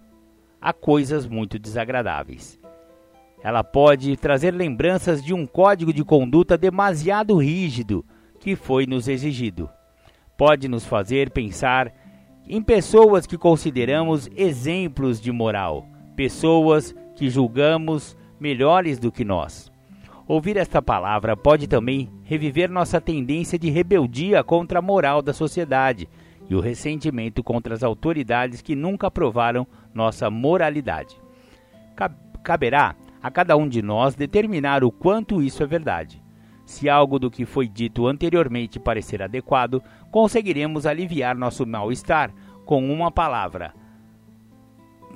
a 0.61 0.71
coisas 0.71 1.25
muito 1.25 1.57
desagradáveis. 1.57 2.59
Ela 3.41 3.63
pode 3.63 4.15
trazer 4.15 4.51
lembranças 4.53 5.23
de 5.23 5.33
um 5.33 5.47
código 5.47 5.91
de 5.91 6.03
conduta 6.03 6.55
demasiado 6.55 7.35
rígido 7.35 8.05
que 8.39 8.55
foi 8.55 8.85
nos 8.85 9.07
exigido. 9.07 9.67
Pode 10.37 10.67
nos 10.67 10.85
fazer 10.85 11.31
pensar 11.31 11.91
em 12.47 12.61
pessoas 12.61 13.25
que 13.25 13.37
consideramos 13.37 14.29
exemplos 14.35 15.19
de 15.19 15.31
moral, 15.31 15.87
pessoas 16.15 16.93
que 17.15 17.27
julgamos 17.27 18.15
melhores 18.39 18.99
do 18.99 19.11
que 19.11 19.25
nós. 19.25 19.71
Ouvir 20.29 20.57
esta 20.57 20.79
palavra 20.79 21.35
pode 21.35 21.67
também 21.67 22.07
reviver 22.23 22.69
nossa 22.69 23.01
tendência 23.01 23.57
de 23.57 23.71
rebeldia 23.71 24.43
contra 24.43 24.77
a 24.77 24.81
moral 24.81 25.23
da 25.23 25.33
sociedade 25.33 26.07
e 26.47 26.53
o 26.53 26.59
ressentimento 26.59 27.43
contra 27.43 27.73
as 27.73 27.81
autoridades 27.81 28.61
que 28.61 28.75
nunca 28.75 29.07
aprovaram 29.07 29.65
nossa 29.91 30.29
moralidade. 30.29 31.19
Caberá 32.43 32.95
a 33.23 33.31
cada 33.31 33.57
um 33.57 33.67
de 33.67 33.81
nós 33.81 34.13
determinar 34.13 34.83
o 34.83 34.91
quanto 34.91 35.41
isso 35.41 35.63
é 35.63 35.65
verdade. 35.65 36.21
Se 36.63 36.87
algo 36.87 37.17
do 37.17 37.31
que 37.31 37.43
foi 37.43 37.67
dito 37.67 38.05
anteriormente 38.05 38.79
parecer 38.79 39.23
adequado, 39.23 39.81
conseguiremos 40.11 40.85
aliviar 40.85 41.35
nosso 41.35 41.65
mal-estar 41.65 42.31
com 42.67 42.87
uma 42.93 43.09
palavra. 43.09 43.73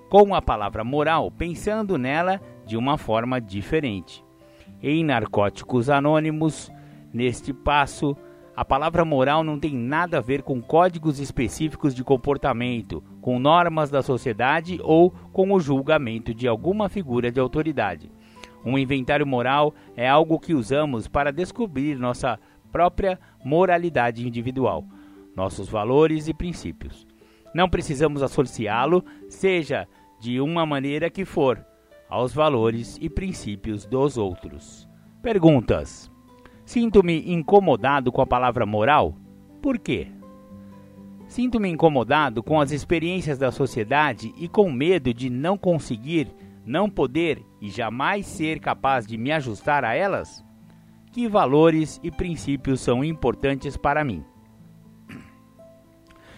Com 0.09 0.33
a 0.33 0.41
palavra 0.41 0.83
moral, 0.83 1.29
pensando 1.29 1.99
nela 1.99 2.41
de 2.65 2.75
uma 2.75 2.97
forma 2.97 3.39
diferente. 3.39 4.22
Em 4.85 5.01
Narcóticos 5.01 5.89
Anônimos, 5.89 6.69
neste 7.13 7.53
passo, 7.53 8.17
a 8.53 8.65
palavra 8.65 9.05
moral 9.05 9.41
não 9.41 9.57
tem 9.57 9.73
nada 9.73 10.17
a 10.17 10.21
ver 10.21 10.41
com 10.41 10.61
códigos 10.61 11.19
específicos 11.19 11.95
de 11.95 12.03
comportamento, 12.03 13.01
com 13.21 13.39
normas 13.39 13.89
da 13.89 14.01
sociedade 14.01 14.81
ou 14.83 15.09
com 15.31 15.53
o 15.53 15.59
julgamento 15.61 16.33
de 16.33 16.49
alguma 16.49 16.89
figura 16.89 17.31
de 17.31 17.39
autoridade. 17.39 18.11
Um 18.65 18.77
inventário 18.77 19.25
moral 19.25 19.73
é 19.95 20.05
algo 20.05 20.37
que 20.37 20.53
usamos 20.53 21.07
para 21.07 21.31
descobrir 21.31 21.97
nossa 21.97 22.37
própria 22.69 23.17
moralidade 23.41 24.27
individual, 24.27 24.83
nossos 25.33 25.69
valores 25.69 26.27
e 26.27 26.33
princípios. 26.33 27.07
Não 27.55 27.69
precisamos 27.69 28.21
associá-lo, 28.21 29.01
seja 29.29 29.87
de 30.19 30.41
uma 30.41 30.65
maneira 30.65 31.09
que 31.09 31.23
for, 31.23 31.65
aos 32.13 32.31
valores 32.31 32.99
e 33.01 33.09
princípios 33.09 33.87
dos 33.87 34.19
outros. 34.19 34.87
Perguntas: 35.19 36.11
Sinto-me 36.63 37.33
incomodado 37.33 38.11
com 38.11 38.21
a 38.21 38.27
palavra 38.27 38.67
moral? 38.67 39.15
Por 39.59 39.79
quê? 39.79 40.11
Sinto-me 41.25 41.67
incomodado 41.69 42.43
com 42.43 42.61
as 42.61 42.71
experiências 42.71 43.39
da 43.39 43.51
sociedade 43.51 44.31
e 44.37 44.47
com 44.47 44.71
medo 44.71 45.11
de 45.11 45.27
não 45.27 45.57
conseguir, 45.57 46.27
não 46.63 46.87
poder 46.87 47.43
e 47.59 47.71
jamais 47.71 48.27
ser 48.27 48.59
capaz 48.59 49.07
de 49.07 49.17
me 49.17 49.31
ajustar 49.31 49.83
a 49.83 49.95
elas? 49.95 50.45
Que 51.11 51.27
valores 51.27 51.99
e 52.03 52.11
princípios 52.11 52.79
são 52.79 53.03
importantes 53.03 53.75
para 53.75 54.03
mim? 54.03 54.23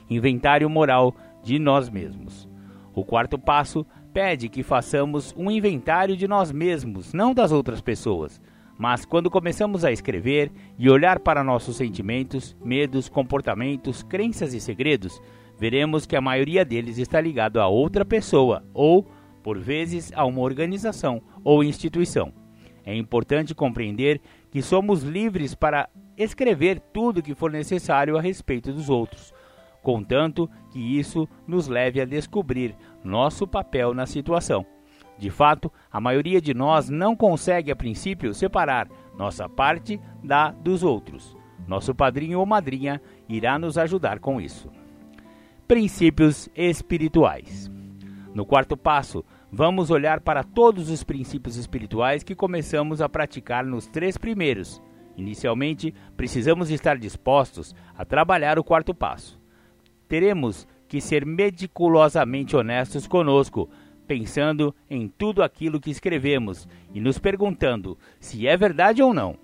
Inventário 0.09 0.69
moral 0.69 1.13
de 1.43 1.59
nós 1.59 1.89
mesmos. 1.89 2.47
O 2.93 3.03
quarto 3.03 3.37
passo 3.37 3.85
pede 4.15 4.49
que 4.49 4.63
façamos 4.63 5.35
um 5.37 5.51
inventário 5.51 6.15
de 6.17 6.27
nós 6.27 6.51
mesmos, 6.51 7.13
não 7.13 7.33
das 7.33 7.51
outras 7.51 7.81
pessoas 7.81 8.41
mas 8.77 9.05
quando 9.05 9.31
começamos 9.31 9.85
a 9.85 9.91
escrever 9.91 10.51
e 10.77 10.89
olhar 10.89 11.19
para 11.19 11.43
nossos 11.43 11.77
sentimentos, 11.77 12.55
medos, 12.63 13.07
comportamentos, 13.07 14.03
crenças 14.03 14.53
e 14.53 14.59
segredos, 14.59 15.21
veremos 15.57 16.05
que 16.05 16.15
a 16.15 16.21
maioria 16.21 16.65
deles 16.65 16.97
está 16.97 17.21
ligado 17.21 17.59
a 17.59 17.67
outra 17.67 18.03
pessoa 18.03 18.63
ou, 18.73 19.07
por 19.41 19.57
vezes, 19.57 20.11
a 20.13 20.25
uma 20.25 20.41
organização 20.41 21.21
ou 21.43 21.63
instituição. 21.63 22.33
É 22.85 22.93
importante 22.93 23.55
compreender 23.55 24.21
que 24.51 24.61
somos 24.61 25.03
livres 25.03 25.55
para 25.55 25.89
escrever 26.17 26.79
tudo 26.79 27.23
que 27.23 27.33
for 27.33 27.51
necessário 27.51 28.17
a 28.17 28.21
respeito 28.21 28.71
dos 28.73 28.89
outros, 28.89 29.33
contanto 29.81 30.49
que 30.71 30.79
isso 30.79 31.27
nos 31.47 31.67
leve 31.67 32.01
a 32.01 32.05
descobrir 32.05 32.75
nosso 33.05 33.47
papel 33.47 33.93
na 33.93 34.05
situação. 34.05 34.65
De 35.17 35.29
fato, 35.29 35.71
a 35.91 36.01
maioria 36.01 36.41
de 36.41 36.53
nós 36.53 36.89
não 36.89 37.15
consegue, 37.15 37.71
a 37.71 37.75
princípio, 37.75 38.33
separar 38.33 38.89
nossa 39.17 39.47
parte 39.47 39.99
da 40.23 40.51
dos 40.51 40.83
outros. 40.83 41.37
Nosso 41.67 41.95
padrinho 41.95 42.39
ou 42.39 42.45
madrinha 42.45 43.01
irá 43.29 43.57
nos 43.57 43.77
ajudar 43.77 44.19
com 44.19 44.41
isso. 44.41 44.69
Princípios 45.67 46.49
espirituais. 46.55 47.71
No 48.33 48.45
quarto 48.45 48.75
passo, 48.75 49.23
vamos 49.51 49.89
olhar 49.89 50.19
para 50.19 50.43
todos 50.43 50.89
os 50.89 51.03
princípios 51.03 51.55
espirituais 51.55 52.21
que 52.21 52.35
começamos 52.35 53.01
a 53.01 53.07
praticar 53.07 53.65
nos 53.65 53.87
três 53.87 54.17
primeiros. 54.17 54.81
Inicialmente, 55.15 55.93
precisamos 56.17 56.69
estar 56.69 56.97
dispostos 56.97 57.73
a 57.97 58.03
trabalhar 58.03 58.59
o 58.59 58.63
quarto 58.63 58.93
passo. 58.93 59.39
Teremos 60.07 60.67
que 60.87 61.01
ser 61.01 61.25
meticulosamente 61.25 62.55
honestos 62.55 63.07
conosco 63.07 63.69
pensando 64.05 64.73
em 64.89 65.07
tudo 65.07 65.43
aquilo 65.43 65.79
que 65.79 65.89
escrevemos 65.89 66.67
e 66.93 67.01
nos 67.01 67.17
perguntando 67.17 67.97
se 68.19 68.47
é 68.47 68.55
verdade 68.55 69.01
ou 69.01 69.13
não. 69.13 69.37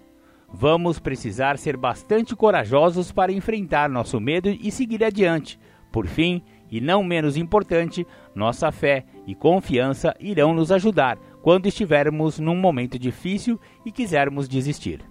Vamos 0.54 1.00
precisar 1.00 1.58
ser 1.58 1.78
bastante 1.78 2.36
corajosos 2.36 3.12
para 3.12 3.32
enfrentar 3.32 3.90
nosso 3.90 4.20
medo 4.20 4.50
e 4.50 4.70
seguir 4.70 5.04
adiante. 5.04 5.60
Por 5.92 6.08
fim, 6.08 6.42
e 6.70 6.80
não 6.80 7.04
menos 7.04 7.38
importante, 7.38 8.06
nossa 8.36 8.72
fé 8.72 9.06
e 9.26 9.34
confiança 9.34 10.16
irão 10.20 10.54
nos 10.54 10.72
ajudar 10.72 11.18
quando 11.42 11.68
estivermos 11.68 12.40
num 12.40 12.56
momento 12.56 13.00
difícil 13.00 13.60
e 13.86 13.92
quisermos 13.92 14.48
desistir. 14.48 15.02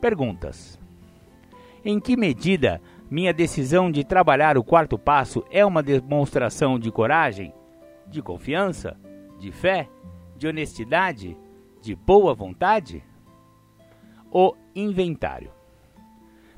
Perguntas: 0.00 0.78
Em 1.84 1.98
que 1.98 2.16
medida 2.16 2.80
minha 3.10 3.32
decisão 3.32 3.90
de 3.90 4.04
trabalhar 4.04 4.56
o 4.56 4.64
quarto 4.64 4.98
passo 4.98 5.44
é 5.50 5.66
uma 5.66 5.82
demonstração 5.82 6.78
de 6.78 6.90
coragem? 6.90 7.52
de 8.10 8.20
confiança, 8.20 8.96
de 9.38 9.52
fé, 9.52 9.88
de 10.36 10.48
honestidade, 10.48 11.36
de 11.80 11.94
boa 11.94 12.34
vontade? 12.34 13.02
O 14.30 14.54
inventário. 14.74 15.50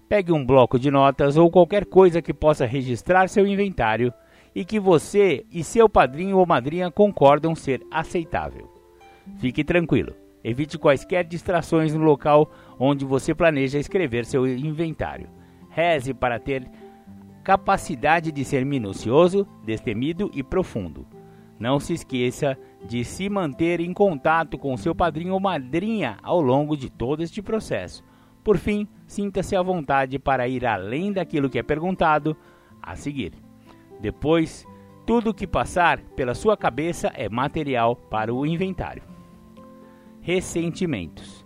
Pegue 0.08 0.32
um 0.32 0.44
bloco 0.44 0.78
de 0.78 0.90
notas 0.90 1.36
ou 1.36 1.50
qualquer 1.50 1.86
coisa 1.86 2.20
que 2.20 2.34
possa 2.34 2.66
registrar 2.66 3.28
seu 3.28 3.46
inventário 3.46 4.12
e 4.54 4.64
que 4.64 4.80
você 4.80 5.46
e 5.50 5.62
seu 5.62 5.88
padrinho 5.88 6.38
ou 6.38 6.46
madrinha 6.46 6.90
concordam 6.90 7.54
ser 7.54 7.82
aceitável. 7.90 8.70
Fique 9.38 9.64
tranquilo, 9.64 10.14
evite 10.44 10.76
quaisquer 10.76 11.24
distrações 11.24 11.94
no 11.94 12.04
local 12.04 12.50
onde 12.78 13.04
você 13.04 13.34
planeja 13.34 13.78
escrever 13.78 14.26
seu 14.26 14.46
inventário. 14.46 15.28
Reze 15.72 16.14
para 16.14 16.38
ter 16.38 16.70
capacidade 17.42 18.30
de 18.30 18.44
ser 18.44 18.64
minucioso, 18.64 19.46
destemido 19.64 20.30
e 20.32 20.42
profundo. 20.42 21.06
Não 21.58 21.80
se 21.80 21.94
esqueça 21.94 22.56
de 22.84 23.04
se 23.04 23.28
manter 23.28 23.80
em 23.80 23.92
contato 23.92 24.58
com 24.58 24.76
seu 24.76 24.94
padrinho 24.94 25.34
ou 25.34 25.40
madrinha 25.40 26.18
ao 26.22 26.40
longo 26.40 26.76
de 26.76 26.90
todo 26.90 27.22
este 27.22 27.40
processo. 27.40 28.04
Por 28.44 28.58
fim, 28.58 28.88
sinta-se 29.06 29.54
à 29.54 29.62
vontade 29.62 30.18
para 30.18 30.48
ir 30.48 30.66
além 30.66 31.12
daquilo 31.12 31.48
que 31.48 31.58
é 31.58 31.62
perguntado 31.62 32.36
a 32.82 32.96
seguir. 32.96 33.32
Depois, 34.00 34.66
tudo 35.06 35.34
que 35.34 35.46
passar 35.46 36.00
pela 36.16 36.34
sua 36.34 36.56
cabeça 36.56 37.12
é 37.14 37.28
material 37.28 37.94
para 37.94 38.34
o 38.34 38.44
inventário. 38.44 39.04
Ressentimentos. 40.20 41.41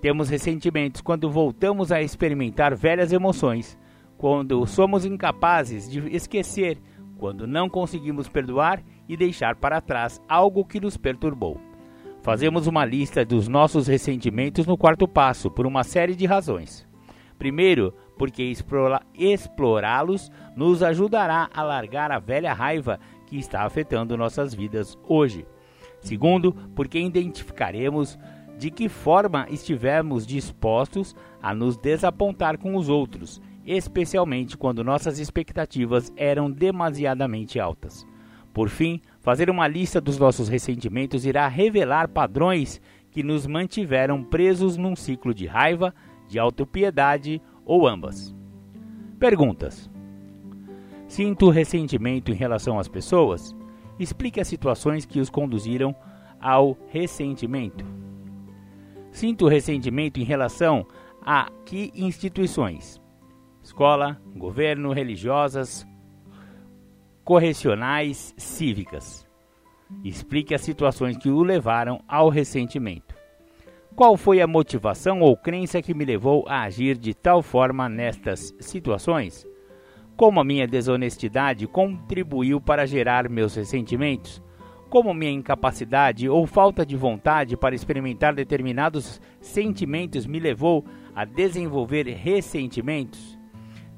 Temos 0.00 0.30
ressentimentos 0.30 1.02
quando 1.02 1.30
voltamos 1.30 1.92
a 1.92 2.00
experimentar 2.00 2.74
velhas 2.74 3.12
emoções, 3.12 3.78
quando 4.16 4.66
somos 4.66 5.04
incapazes 5.04 5.90
de 5.90 6.00
esquecer, 6.14 6.78
quando 7.18 7.46
não 7.46 7.68
conseguimos 7.68 8.28
perdoar 8.28 8.82
e 9.06 9.16
deixar 9.16 9.56
para 9.56 9.80
trás 9.80 10.20
algo 10.26 10.64
que 10.64 10.80
nos 10.80 10.96
perturbou. 10.96 11.60
Fazemos 12.22 12.66
uma 12.66 12.84
lista 12.84 13.24
dos 13.24 13.46
nossos 13.46 13.86
ressentimentos 13.86 14.66
no 14.66 14.76
quarto 14.76 15.06
passo, 15.06 15.50
por 15.50 15.66
uma 15.66 15.84
série 15.84 16.14
de 16.14 16.26
razões. 16.26 16.86
Primeiro, 17.38 17.94
porque 18.18 18.52
explorá-los 19.14 20.30
nos 20.54 20.82
ajudará 20.82 21.48
a 21.52 21.62
largar 21.62 22.10
a 22.10 22.18
velha 22.18 22.52
raiva 22.52 23.00
que 23.26 23.38
está 23.38 23.62
afetando 23.62 24.16
nossas 24.16 24.54
vidas 24.54 24.98
hoje. 25.06 25.46
Segundo, 26.00 26.52
porque 26.74 26.98
identificaremos 26.98 28.18
de 28.60 28.70
que 28.70 28.90
forma 28.90 29.46
estivemos 29.48 30.26
dispostos 30.26 31.16
a 31.40 31.54
nos 31.54 31.78
desapontar 31.78 32.58
com 32.58 32.76
os 32.76 32.90
outros, 32.90 33.40
especialmente 33.64 34.54
quando 34.54 34.84
nossas 34.84 35.18
expectativas 35.18 36.12
eram 36.14 36.50
demasiadamente 36.50 37.58
altas. 37.58 38.06
Por 38.52 38.68
fim, 38.68 39.00
fazer 39.22 39.48
uma 39.48 39.66
lista 39.66 39.98
dos 39.98 40.18
nossos 40.18 40.46
ressentimentos 40.46 41.24
irá 41.24 41.48
revelar 41.48 42.08
padrões 42.08 42.82
que 43.10 43.22
nos 43.22 43.46
mantiveram 43.46 44.22
presos 44.22 44.76
num 44.76 44.94
ciclo 44.94 45.32
de 45.32 45.46
raiva, 45.46 45.94
de 46.28 46.38
autopiedade 46.38 47.40
ou 47.64 47.88
ambas. 47.88 48.36
Perguntas: 49.18 49.90
Sinto 51.08 51.48
ressentimento 51.48 52.30
em 52.30 52.34
relação 52.34 52.78
às 52.78 52.88
pessoas? 52.88 53.56
Explique 53.98 54.38
as 54.38 54.48
situações 54.48 55.06
que 55.06 55.18
os 55.18 55.30
conduziram 55.30 55.96
ao 56.38 56.76
ressentimento. 56.88 58.09
Sinto 59.10 59.48
ressentimento 59.48 60.20
em 60.20 60.24
relação 60.24 60.86
a 61.22 61.50
que 61.66 61.90
instituições? 61.94 63.00
Escola, 63.62 64.20
governo, 64.36 64.92
religiosas, 64.92 65.86
correcionais, 67.24 68.34
cívicas. 68.36 69.28
Explique 70.04 70.54
as 70.54 70.60
situações 70.60 71.16
que 71.16 71.28
o 71.28 71.42
levaram 71.42 72.00
ao 72.08 72.28
ressentimento. 72.28 73.14
Qual 73.94 74.16
foi 74.16 74.40
a 74.40 74.46
motivação 74.46 75.20
ou 75.20 75.36
crença 75.36 75.82
que 75.82 75.92
me 75.92 76.04
levou 76.04 76.44
a 76.48 76.62
agir 76.62 76.96
de 76.96 77.12
tal 77.12 77.42
forma 77.42 77.88
nestas 77.88 78.54
situações? 78.60 79.46
Como 80.16 80.40
a 80.40 80.44
minha 80.44 80.66
desonestidade 80.66 81.66
contribuiu 81.66 82.60
para 82.60 82.86
gerar 82.86 83.28
meus 83.28 83.54
ressentimentos? 83.54 84.42
Como 84.90 85.14
minha 85.14 85.30
incapacidade 85.30 86.28
ou 86.28 86.44
falta 86.48 86.84
de 86.84 86.96
vontade 86.96 87.56
para 87.56 87.76
experimentar 87.76 88.34
determinados 88.34 89.20
sentimentos 89.40 90.26
me 90.26 90.40
levou 90.40 90.84
a 91.14 91.24
desenvolver 91.24 92.08
ressentimentos? 92.08 93.38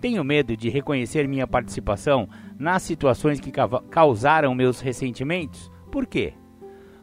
Tenho 0.02 0.22
medo 0.22 0.54
de 0.54 0.68
reconhecer 0.68 1.26
minha 1.26 1.46
participação 1.46 2.28
nas 2.58 2.82
situações 2.82 3.40
que 3.40 3.50
causaram 3.90 4.54
meus 4.54 4.80
ressentimentos? 4.80 5.72
Por 5.90 6.04
quê? 6.04 6.34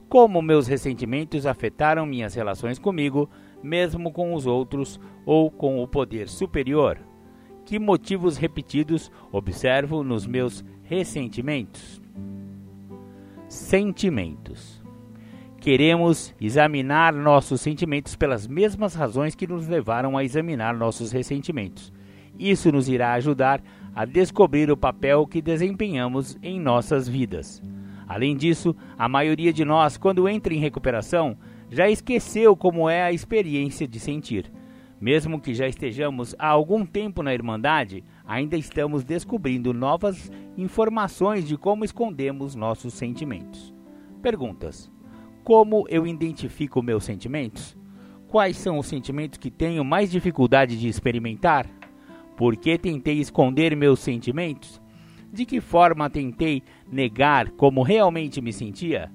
Como 0.07 0.39
meus 0.39 0.67
ressentimentos 0.67 1.47
afetaram 1.47 2.05
minhas 2.05 2.35
relações 2.35 2.77
comigo, 2.77 3.27
mesmo 3.63 4.11
com 4.11 4.35
os 4.35 4.45
outros 4.45 4.99
ou 5.25 5.49
com 5.49 5.81
o 5.81 5.87
poder 5.87 6.29
superior? 6.29 6.99
Que 7.65 7.79
motivos 7.79 8.37
repetidos 8.37 9.11
observo 9.31 10.03
nos 10.03 10.27
meus 10.27 10.63
ressentimentos? 10.83 11.98
Sentimentos. 13.49 14.81
Queremos 15.59 16.33
examinar 16.39 17.13
nossos 17.13 17.59
sentimentos 17.59 18.15
pelas 18.15 18.47
mesmas 18.47 18.95
razões 18.95 19.35
que 19.35 19.45
nos 19.45 19.67
levaram 19.67 20.17
a 20.17 20.23
examinar 20.23 20.73
nossos 20.73 21.11
ressentimentos 21.11 21.91
isso 22.39 22.71
nos 22.71 22.87
irá 22.87 23.13
ajudar 23.13 23.61
a 23.93 24.05
descobrir 24.05 24.71
o 24.71 24.77
papel 24.77 25.27
que 25.27 25.41
desempenhamos 25.41 26.37
em 26.41 26.57
nossas 26.59 27.07
vidas. 27.07 27.61
Além 28.07 28.35
disso, 28.35 28.73
a 28.97 29.09
maioria 29.09 29.51
de 29.51 29.65
nós, 29.65 29.97
quando 29.97 30.27
entra 30.27 30.53
em 30.53 30.59
recuperação, 30.59 31.37
já 31.69 31.89
esqueceu 31.89 32.55
como 32.55 32.89
é 32.89 33.03
a 33.03 33.11
experiência 33.11 33.87
de 33.87 33.99
sentir. 33.99 34.49
Mesmo 35.01 35.39
que 35.39 35.53
já 35.53 35.67
estejamos 35.67 36.33
há 36.39 36.47
algum 36.47 36.85
tempo 36.85 37.21
na 37.21 37.33
Irmandade, 37.33 38.03
ainda 38.29 38.55
estamos 38.55 39.03
descobrindo 39.03 39.73
novas 39.73 40.31
informações 40.55 41.47
de 41.47 41.57
como 41.57 41.83
escondemos 41.83 42.53
nossos 42.53 42.93
sentimentos. 42.93 43.73
Perguntas: 44.21 44.89
Como 45.43 45.87
eu 45.89 46.05
identifico 46.05 46.83
meus 46.83 47.03
sentimentos? 47.03 47.75
Quais 48.27 48.55
são 48.55 48.77
os 48.77 48.85
sentimentos 48.85 49.39
que 49.39 49.49
tenho 49.49 49.83
mais 49.83 50.11
dificuldade 50.11 50.77
de 50.77 50.87
experimentar? 50.87 51.67
Por 52.37 52.55
que 52.55 52.77
tentei 52.77 53.19
esconder 53.19 53.75
meus 53.75 53.99
sentimentos? 53.99 54.79
De 55.33 55.43
que 55.43 55.59
forma 55.59 56.07
tentei 56.07 56.61
negar 56.87 57.49
como 57.51 57.81
realmente 57.81 58.39
me 58.39 58.53
sentia? 58.53 59.11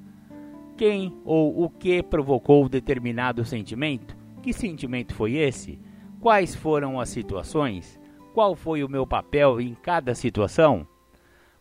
Quem 0.76 1.14
ou 1.24 1.62
o 1.62 1.70
que 1.70 2.02
provocou 2.02 2.68
determinado 2.68 3.44
sentimento? 3.44 4.16
Que 4.42 4.52
sentimento 4.52 5.14
foi 5.14 5.34
esse? 5.34 5.78
Quais 6.20 6.56
foram 6.56 6.98
as 6.98 7.10
situações? 7.10 8.00
Qual 8.34 8.54
foi 8.54 8.84
o 8.84 8.88
meu 8.88 9.06
papel 9.06 9.58
em 9.60 9.74
cada 9.74 10.14
situação? 10.14 10.86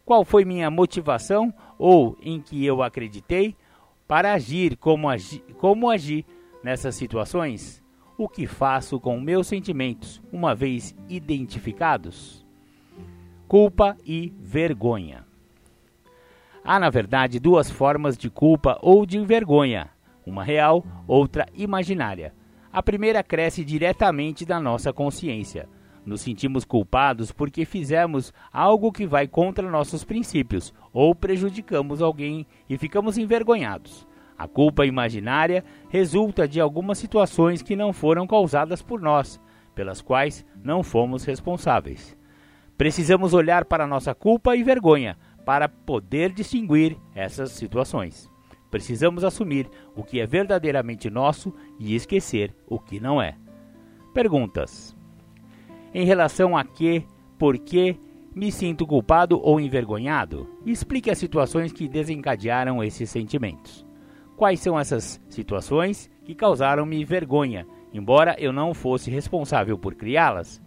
Qual 0.03 0.25
foi 0.25 0.43
minha 0.43 0.69
motivação 0.69 1.53
ou 1.79 2.17
em 2.21 2.41
que 2.41 2.65
eu 2.65 2.83
acreditei 2.83 3.55
para 4.05 4.33
agir 4.33 4.75
como, 4.75 5.07
agi, 5.07 5.41
como 5.57 5.89
agir 5.89 6.25
nessas 6.61 6.95
situações? 6.95 7.83
o 8.17 8.29
que 8.29 8.45
faço 8.45 8.99
com 8.99 9.19
meus 9.19 9.47
sentimentos, 9.47 10.21
uma 10.31 10.53
vez 10.53 10.95
identificados? 11.09 12.45
Culpa 13.47 13.97
e 14.05 14.33
vergonha. 14.39 15.25
Há, 16.63 16.79
na 16.79 16.89
verdade, 16.89 17.39
duas 17.39 17.69
formas 17.69 18.17
de 18.17 18.29
culpa 18.29 18.79
ou 18.81 19.05
de 19.05 19.19
vergonha: 19.25 19.89
uma 20.25 20.43
real, 20.43 20.85
outra 21.07 21.45
imaginária. 21.53 22.33
A 22.71 22.81
primeira 22.81 23.21
cresce 23.21 23.63
diretamente 23.63 24.45
da 24.45 24.59
nossa 24.59 24.91
consciência. 24.91 25.67
Nos 26.05 26.21
sentimos 26.21 26.65
culpados 26.65 27.31
porque 27.31 27.65
fizemos 27.65 28.33
algo 28.51 28.91
que 28.91 29.07
vai 29.07 29.27
contra 29.27 29.69
nossos 29.69 30.03
princípios 30.03 30.73
ou 30.91 31.15
prejudicamos 31.15 32.01
alguém 32.01 32.45
e 32.69 32.77
ficamos 32.77 33.17
envergonhados. 33.17 34.05
A 34.37 34.47
culpa 34.47 34.85
imaginária 34.85 35.63
resulta 35.89 36.47
de 36.47 36.59
algumas 36.59 36.97
situações 36.97 37.61
que 37.61 37.75
não 37.75 37.93
foram 37.93 38.27
causadas 38.27 38.81
por 38.81 38.99
nós, 38.99 39.39
pelas 39.73 40.01
quais 40.01 40.45
não 40.61 40.83
fomos 40.83 41.23
responsáveis. 41.23 42.17
Precisamos 42.77 43.33
olhar 43.33 43.63
para 43.65 43.87
nossa 43.87 44.13
culpa 44.13 44.55
e 44.55 44.63
vergonha 44.63 45.17
para 45.45 45.69
poder 45.69 46.31
distinguir 46.31 46.97
essas 47.15 47.51
situações. 47.51 48.29
Precisamos 48.71 49.23
assumir 49.23 49.69
o 49.95 50.03
que 50.03 50.19
é 50.19 50.25
verdadeiramente 50.25 51.09
nosso 51.09 51.53
e 51.79 51.95
esquecer 51.95 52.55
o 52.67 52.79
que 52.79 52.99
não 52.99 53.21
é. 53.21 53.37
Perguntas: 54.13 54.92
Em 55.93 56.05
relação 56.05 56.57
a 56.57 56.63
que, 56.63 57.05
por 57.37 57.57
que 57.57 57.95
me 58.35 58.51
sinto 58.51 58.87
culpado 58.87 59.39
ou 59.39 59.59
envergonhado? 59.59 60.49
Explique 60.65 61.11
as 61.11 61.19
situações 61.19 61.71
que 61.71 61.87
desencadearam 61.87 62.83
esses 62.83 63.09
sentimentos. 63.09 63.85
Quais 64.35 64.59
são 64.59 64.79
essas 64.79 65.21
situações 65.29 66.09
que 66.25 66.33
causaram-me 66.33 67.05
vergonha, 67.05 67.67
embora 67.93 68.35
eu 68.39 68.51
não 68.51 68.73
fosse 68.73 69.11
responsável 69.11 69.77
por 69.77 69.93
criá-las? 69.93 70.59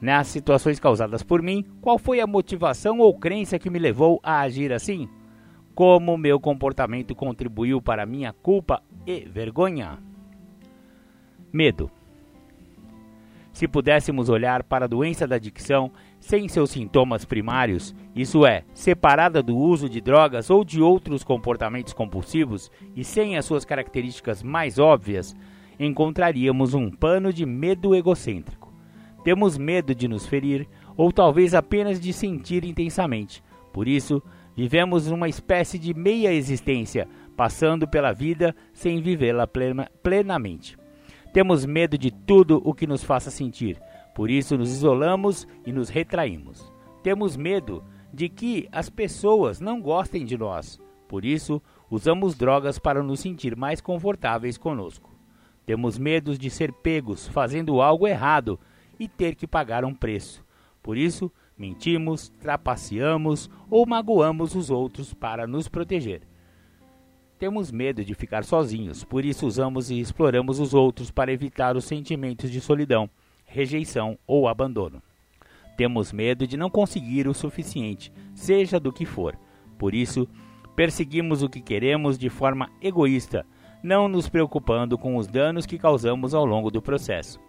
Nas 0.00 0.28
situações 0.28 0.80
causadas 0.80 1.22
por 1.22 1.42
mim, 1.42 1.64
qual 1.82 1.98
foi 1.98 2.20
a 2.20 2.26
motivação 2.26 2.98
ou 2.98 3.18
crença 3.18 3.58
que 3.58 3.68
me 3.68 3.78
levou 3.78 4.18
a 4.22 4.40
agir 4.40 4.72
assim? 4.72 5.06
Como 5.74 6.16
meu 6.16 6.40
comportamento 6.40 7.14
contribuiu 7.14 7.80
para 7.80 8.06
minha 8.06 8.32
culpa 8.32 8.82
e 9.06 9.20
vergonha? 9.20 9.98
Medo. 11.52 11.90
Se 13.52 13.68
pudéssemos 13.68 14.28
olhar 14.28 14.62
para 14.62 14.86
a 14.86 14.88
doença 14.88 15.26
da 15.26 15.36
adicção 15.36 15.92
sem 16.18 16.48
seus 16.48 16.70
sintomas 16.70 17.24
primários, 17.24 17.94
isso 18.16 18.46
é, 18.46 18.64
separada 18.72 19.42
do 19.42 19.56
uso 19.56 19.88
de 19.88 20.00
drogas 20.00 20.48
ou 20.50 20.64
de 20.64 20.80
outros 20.80 21.22
comportamentos 21.22 21.92
compulsivos 21.92 22.70
e 22.96 23.04
sem 23.04 23.36
as 23.36 23.44
suas 23.44 23.64
características 23.64 24.42
mais 24.42 24.78
óbvias, 24.78 25.36
encontraríamos 25.78 26.74
um 26.74 26.90
pano 26.90 27.32
de 27.32 27.44
medo 27.44 27.94
egocêntrico. 27.94 28.72
Temos 29.22 29.58
medo 29.58 29.94
de 29.94 30.08
nos 30.08 30.26
ferir 30.26 30.66
ou 30.96 31.12
talvez 31.12 31.54
apenas 31.54 32.00
de 32.00 32.12
sentir 32.12 32.64
intensamente. 32.64 33.42
Por 33.72 33.86
isso, 33.86 34.22
Vivemos 34.54 35.06
uma 35.08 35.28
espécie 35.28 35.78
de 35.78 35.94
meia 35.94 36.32
existência, 36.32 37.08
passando 37.36 37.88
pela 37.88 38.12
vida 38.12 38.54
sem 38.72 39.00
vivê-la 39.00 39.48
plenamente. 40.02 40.76
Temos 41.32 41.64
medo 41.64 41.96
de 41.96 42.10
tudo 42.10 42.60
o 42.62 42.74
que 42.74 42.86
nos 42.86 43.02
faça 43.02 43.30
sentir, 43.30 43.80
por 44.14 44.30
isso 44.30 44.58
nos 44.58 44.70
isolamos 44.70 45.48
e 45.64 45.72
nos 45.72 45.88
retraímos. 45.88 46.70
Temos 47.02 47.36
medo 47.36 47.82
de 48.12 48.28
que 48.28 48.68
as 48.70 48.90
pessoas 48.90 49.58
não 49.58 49.80
gostem 49.80 50.26
de 50.26 50.36
nós, 50.36 50.78
por 51.08 51.24
isso 51.24 51.62
usamos 51.90 52.34
drogas 52.34 52.78
para 52.78 53.02
nos 53.02 53.20
sentir 53.20 53.56
mais 53.56 53.80
confortáveis 53.80 54.58
conosco. 54.58 55.10
Temos 55.64 55.96
medo 55.96 56.36
de 56.36 56.50
ser 56.50 56.70
pegos 56.70 57.26
fazendo 57.28 57.80
algo 57.80 58.06
errado 58.06 58.60
e 58.98 59.08
ter 59.08 59.34
que 59.34 59.46
pagar 59.46 59.86
um 59.86 59.94
preço. 59.94 60.44
Por 60.82 60.98
isso, 60.98 61.32
mentimos, 61.56 62.28
trapaceamos 62.28 63.48
ou 63.70 63.86
magoamos 63.86 64.54
os 64.54 64.68
outros 64.68 65.14
para 65.14 65.46
nos 65.46 65.66
proteger. 65.66 66.22
Temos 67.42 67.72
medo 67.72 68.04
de 68.04 68.14
ficar 68.14 68.44
sozinhos, 68.44 69.02
por 69.02 69.24
isso 69.24 69.48
usamos 69.48 69.90
e 69.90 69.98
exploramos 69.98 70.60
os 70.60 70.72
outros 70.72 71.10
para 71.10 71.32
evitar 71.32 71.76
os 71.76 71.84
sentimentos 71.84 72.48
de 72.48 72.60
solidão, 72.60 73.10
rejeição 73.44 74.16
ou 74.28 74.46
abandono. 74.46 75.02
Temos 75.76 76.12
medo 76.12 76.46
de 76.46 76.56
não 76.56 76.70
conseguir 76.70 77.26
o 77.26 77.34
suficiente, 77.34 78.12
seja 78.32 78.78
do 78.78 78.92
que 78.92 79.04
for. 79.04 79.36
Por 79.76 79.92
isso, 79.92 80.28
perseguimos 80.76 81.42
o 81.42 81.48
que 81.48 81.60
queremos 81.60 82.16
de 82.16 82.30
forma 82.30 82.70
egoísta, 82.80 83.44
não 83.82 84.06
nos 84.06 84.28
preocupando 84.28 84.96
com 84.96 85.16
os 85.16 85.26
danos 85.26 85.66
que 85.66 85.80
causamos 85.80 86.34
ao 86.34 86.46
longo 86.46 86.70
do 86.70 86.80
processo. 86.80 87.40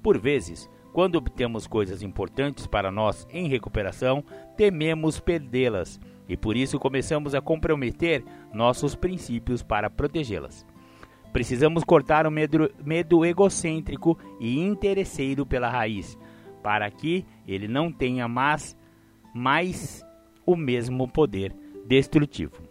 Por 0.00 0.16
vezes, 0.16 0.70
quando 0.92 1.16
obtemos 1.16 1.66
coisas 1.66 2.04
importantes 2.04 2.68
para 2.68 2.92
nós 2.92 3.26
em 3.32 3.48
recuperação, 3.48 4.22
tememos 4.56 5.18
perdê-las 5.18 5.98
e 6.28 6.36
por 6.36 6.56
isso 6.56 6.78
começamos 6.78 7.34
a 7.34 7.40
comprometer 7.40 8.22
nossos 8.52 8.94
princípios 8.94 9.62
para 9.62 9.88
protegê-las. 9.88 10.66
Precisamos 11.32 11.84
cortar 11.84 12.26
o 12.26 12.30
medo, 12.30 12.70
medo 12.84 13.24
egocêntrico 13.24 14.18
e 14.40 14.58
interesseiro 14.58 15.46
pela 15.46 15.68
raiz, 15.68 16.18
para 16.62 16.90
que 16.90 17.24
ele 17.46 17.68
não 17.68 17.92
tenha 17.92 18.26
mais, 18.28 18.76
mais 19.34 20.04
o 20.44 20.56
mesmo 20.56 21.08
poder 21.08 21.54
destrutivo. 21.86 22.62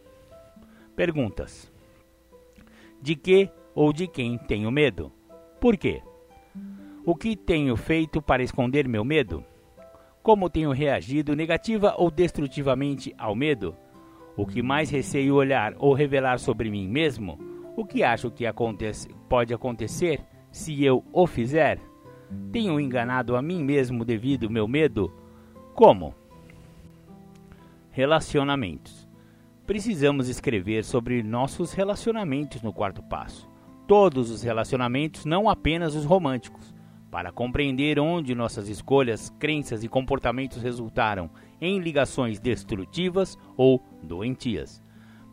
Perguntas: 0.96 1.72
De 3.02 3.16
que 3.16 3.50
ou 3.74 3.94
de 3.94 4.08
quem 4.08 4.38
tenho 4.38 4.72
medo? 4.72 5.12
Por 5.60 5.78
quê? 5.78 6.02
O 7.06 7.16
que 7.16 7.36
tenho 7.36 7.76
feito 7.78 8.22
para 8.22 8.44
esconder 8.44 8.88
meu 8.88 9.06
medo? 9.06 9.44
Como 10.28 10.50
tenho 10.50 10.74
reagido 10.74 11.38
negativa 11.38 11.96
ou 11.98 12.12
destrutivamente 12.12 13.16
ao 13.18 13.34
medo? 13.34 13.74
O 14.36 14.46
que 14.46 14.62
mais 14.62 14.90
receio 14.90 15.36
olhar 15.36 15.74
ou 15.80 15.94
revelar 15.94 16.38
sobre 16.38 16.70
mim 16.70 16.86
mesmo? 16.86 17.40
O 17.78 17.86
que 17.86 18.04
acho 18.04 18.30
que 18.30 18.46
acontece, 18.46 19.08
pode 19.30 19.54
acontecer 19.54 20.20
se 20.52 20.84
eu 20.84 21.02
o 21.14 21.26
fizer? 21.26 21.80
Tenho 22.52 22.78
enganado 22.78 23.38
a 23.38 23.42
mim 23.42 23.64
mesmo 23.64 24.04
devido 24.04 24.48
ao 24.48 24.52
meu 24.52 24.68
medo? 24.68 25.14
Como? 25.74 26.14
Relacionamentos. 27.90 29.08
Precisamos 29.66 30.28
escrever 30.28 30.84
sobre 30.84 31.24
nossos 31.24 31.72
relacionamentos 31.72 32.62
no 32.62 32.74
quarto 32.74 33.02
passo. 33.02 33.50
Todos 33.88 34.30
os 34.30 34.44
relacionamentos, 34.44 35.24
não 35.24 35.50
apenas 35.50 35.96
os 35.96 36.04
românticos 36.04 36.76
para 37.10 37.32
compreender 37.32 38.00
onde 38.00 38.36
nossas 38.36 38.68
escolhas, 38.68 39.34
crenças 39.40 39.84
e 39.84 39.88
comportamentos 39.88 40.62
resultaram 40.62 41.30
em 41.60 41.80
ligações 41.80 42.40
destrutivas 42.40 43.38
ou 43.56 43.82
doentias. 44.04 44.84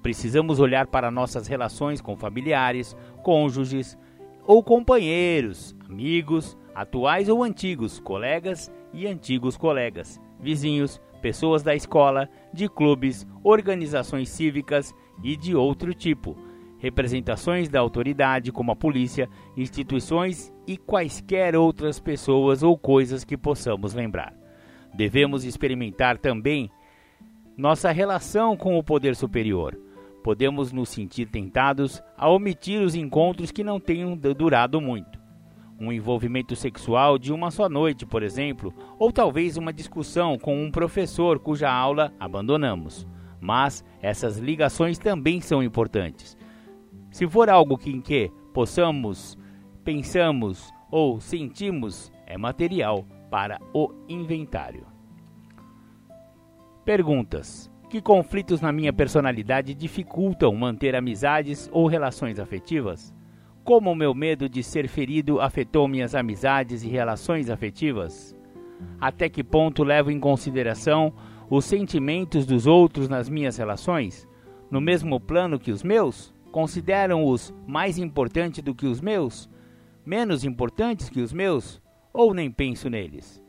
Precisamos 0.03 0.61
olhar 0.61 0.87
para 0.87 1.11
nossas 1.11 1.47
relações 1.47 2.01
com 2.01 2.17
familiares, 2.17 2.97
cônjuges 3.23 3.99
ou 4.47 4.63
companheiros, 4.63 5.75
amigos, 5.89 6.57
atuais 6.75 7.29
ou 7.29 7.43
antigos, 7.43 7.99
colegas 7.99 8.71
e 8.93 9.07
antigos 9.07 9.57
colegas, 9.57 10.21
vizinhos, 10.39 11.01
pessoas 11.23 11.63
da 11.63 11.75
escola, 11.75 12.29
de 12.53 12.69
clubes, 12.69 13.27
organizações 13.43 14.29
cívicas 14.29 14.95
e 15.23 15.37
de 15.37 15.57
outro 15.57 15.95
tipo 15.95 16.37
representações 16.85 17.71
da 17.71 17.81
autoridade, 17.81 18.53
como 18.53 18.71
a 18.71 18.77
polícia, 18.77 19.27
instituições 19.57 20.53
e 20.67 20.77
quaisquer 20.77 21.57
outras 21.57 22.01
pessoas 22.01 22.63
ou 22.63 22.77
coisas 22.77 23.25
que 23.25 23.37
possamos 23.37 23.95
lembrar. 23.95 24.35
Devemos 24.95 25.45
experimentar 25.45 26.19
também 26.19 26.71
nossa 27.57 27.91
relação 27.91 28.57
com 28.57 28.79
o 28.79 28.83
poder 28.83 29.17
superior. 29.17 29.79
Podemos 30.23 30.73
nos 30.73 30.89
sentir 30.89 31.27
tentados 31.27 32.03
a 32.17 32.31
omitir 32.31 32.81
os 32.81 32.95
encontros 32.95 33.51
que 33.51 33.65
não 33.65 33.79
tenham 33.79 34.17
durado 34.17 34.81
muito. 34.81 35.19
Um 35.79 35.93
envolvimento 35.93 36.55
sexual 36.55 37.19
de 37.19 37.33
uma 37.33 37.51
só 37.51 37.69
noite, 37.69 38.07
por 38.07 38.23
exemplo, 38.23 38.73
ou 38.99 39.13
talvez 39.13 39.57
uma 39.57 39.73
discussão 39.73 40.39
com 40.39 40.63
um 40.63 40.71
professor 40.71 41.39
cuja 41.39 41.71
aula 41.71 42.13
abandonamos. 42.19 43.07
Mas 43.41 43.85
essas 44.01 44.39
ligações 44.39 44.99
também 44.99 45.41
são 45.41 45.63
importantes 45.63 46.37
se 47.15 47.29
for 47.29 47.49
algo 47.49 47.79
em 47.87 48.01
que 48.01 48.29
possamos, 48.53 49.39
pensamos 49.85 50.73
ou 50.91 51.21
sentimos, 51.21 52.11
é 52.27 52.39
material 52.39 53.05
para 53.31 53.61
o 53.73 53.93
inventário. 54.09 54.87
Perguntas: 56.85 57.71
Que 57.91 58.01
conflitos 58.01 58.61
na 58.61 58.73
minha 58.73 58.93
personalidade 58.93 59.75
dificultam 59.75 60.55
manter 60.55 60.97
amizades 60.97 61.69
ou 61.73 61.87
relações 61.87 62.41
afetivas? 62.41 63.15
Como 63.63 63.91
o 63.91 63.95
meu 63.95 64.15
medo 64.15 64.49
de 64.49 64.63
ser 64.63 64.89
ferido 64.89 65.41
afetou 65.41 65.89
minhas 65.89 66.15
amizades 66.15 66.83
e 66.83 66.89
relações 66.89 67.49
afetivas? 67.51 68.37
Até 69.01 69.29
que 69.29 69.45
ponto 69.45 69.83
levo 69.83 70.11
em 70.11 70.21
consideração 70.21 71.13
os 71.49 71.65
sentimentos 71.65 72.47
dos 72.47 72.67
outros 72.67 73.09
nas 73.09 73.29
minhas 73.29 73.57
relações, 73.57 74.29
no 74.71 74.81
mesmo 74.81 75.19
plano 75.19 75.59
que 75.59 75.71
os 75.71 75.83
meus? 75.83 76.35
Consideram-os 76.53 77.55
mais 77.67 77.99
importantes 77.99 78.63
do 78.63 78.75
que 78.75 78.87
os 78.87 79.01
meus? 79.01 79.49
Menos 80.07 80.45
importantes 80.45 81.09
que 81.09 81.23
os 81.23 81.33
meus? 81.33 81.81
Ou 82.13 82.35
nem 82.35 82.51
penso 82.51 82.91
neles? 82.91 83.43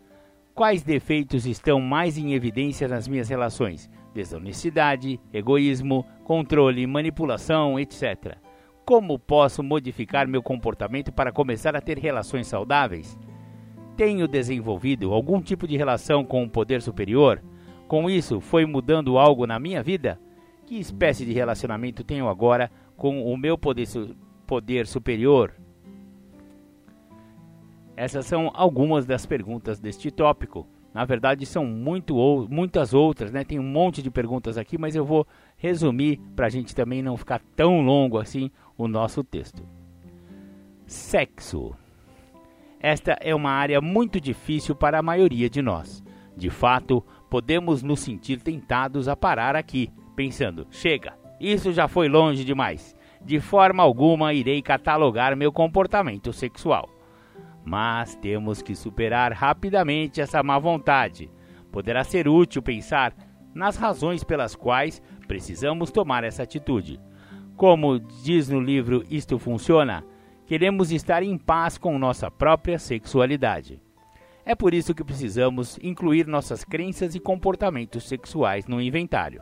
Quais 0.53 0.83
defeitos 0.83 1.45
estão 1.45 1.81
mais 1.81 2.17
em 2.17 2.33
evidência 2.33 2.87
nas 2.87 3.09
minhas 3.09 3.27
relações? 3.27 3.89
Desonestidade, 4.13 5.19
egoísmo, 5.33 6.05
controle, 6.23 6.87
manipulação, 6.87 7.77
etc. 7.77 8.37
Como 8.85 9.19
posso 9.19 9.61
modificar 9.61 10.29
meu 10.29 10.41
comportamento 10.41 11.11
para 11.11 11.33
começar 11.33 11.75
a 11.75 11.81
ter 11.81 11.99
relações 11.99 12.47
saudáveis? 12.47 13.19
Tenho 13.97 14.25
desenvolvido 14.25 15.11
algum 15.11 15.41
tipo 15.41 15.67
de 15.67 15.75
relação 15.75 16.23
com 16.23 16.41
o 16.41 16.49
poder 16.49 16.81
superior? 16.81 17.43
Com 17.85 18.09
isso, 18.09 18.39
foi 18.39 18.65
mudando 18.65 19.17
algo 19.17 19.45
na 19.45 19.59
minha 19.59 19.83
vida? 19.83 20.17
Que 20.65 20.79
espécie 20.79 21.25
de 21.25 21.33
relacionamento 21.33 22.01
tenho 22.01 22.29
agora 22.29 22.71
com 22.95 23.25
o 23.25 23.35
meu 23.35 23.57
poder, 23.57 23.89
poder 24.47 24.87
superior? 24.87 25.53
Essas 27.95 28.25
são 28.25 28.51
algumas 28.53 29.05
das 29.05 29.25
perguntas 29.25 29.79
deste 29.79 30.11
tópico. 30.11 30.67
Na 30.93 31.03
verdade, 31.05 31.45
são 31.45 31.65
muito 31.65 32.15
ou, 32.15 32.47
muitas 32.47 32.93
outras, 32.93 33.31
né? 33.31 33.43
Tem 33.43 33.59
um 33.59 33.63
monte 33.63 34.01
de 34.01 34.09
perguntas 34.09 34.57
aqui, 34.57 34.77
mas 34.77 34.95
eu 34.95 35.05
vou 35.05 35.27
resumir 35.57 36.19
para 36.35 36.47
a 36.47 36.49
gente 36.49 36.73
também 36.73 37.01
não 37.01 37.17
ficar 37.17 37.41
tão 37.55 37.81
longo 37.81 38.17
assim 38.17 38.49
o 38.77 38.87
nosso 38.87 39.23
texto. 39.23 39.61
Sexo. 40.85 41.75
Esta 42.79 43.17
é 43.19 43.33
uma 43.33 43.49
área 43.49 43.81
muito 43.81 44.21
difícil 44.21 44.75
para 44.75 44.99
a 44.99 45.03
maioria 45.03 45.49
de 45.49 45.61
nós. 45.61 46.03
De 46.37 46.49
fato, 46.49 47.03
podemos 47.29 47.81
nos 47.81 47.99
sentir 47.99 48.41
tentados 48.41 49.07
a 49.07 49.15
parar 49.15 49.55
aqui, 49.55 49.91
pensando: 50.15 50.67
chega, 50.69 51.13
isso 51.39 51.73
já 51.73 51.87
foi 51.87 52.07
longe 52.07 52.45
demais. 52.45 52.95
De 53.21 53.39
forma 53.39 53.81
alguma 53.81 54.33
irei 54.33 54.61
catalogar 54.61 55.35
meu 55.35 55.51
comportamento 55.51 56.31
sexual. 56.31 56.94
Mas 57.65 58.15
temos 58.15 58.61
que 58.61 58.75
superar 58.75 59.33
rapidamente 59.33 60.21
essa 60.21 60.43
má 60.43 60.59
vontade. 60.59 61.31
Poderá 61.71 62.03
ser 62.03 62.27
útil 62.27 62.61
pensar 62.61 63.13
nas 63.53 63.75
razões 63.75 64.23
pelas 64.23 64.55
quais 64.55 65.01
precisamos 65.27 65.91
tomar 65.91 66.23
essa 66.23 66.43
atitude. 66.43 66.99
Como 67.57 67.99
diz 67.99 68.49
no 68.49 68.61
livro 68.61 69.03
Isto 69.09 69.39
Funciona, 69.39 70.05
queremos 70.45 70.91
estar 70.91 71.23
em 71.23 71.37
paz 71.37 71.77
com 71.77 71.97
nossa 71.97 72.29
própria 72.29 72.77
sexualidade. 72.77 73.81
É 74.45 74.53
por 74.53 74.75
isso 74.75 74.93
que 74.93 75.03
precisamos 75.03 75.79
incluir 75.81 76.27
nossas 76.27 76.63
crenças 76.63 77.15
e 77.15 77.19
comportamentos 77.19 78.07
sexuais 78.07 78.67
no 78.67 78.79
inventário. 78.79 79.41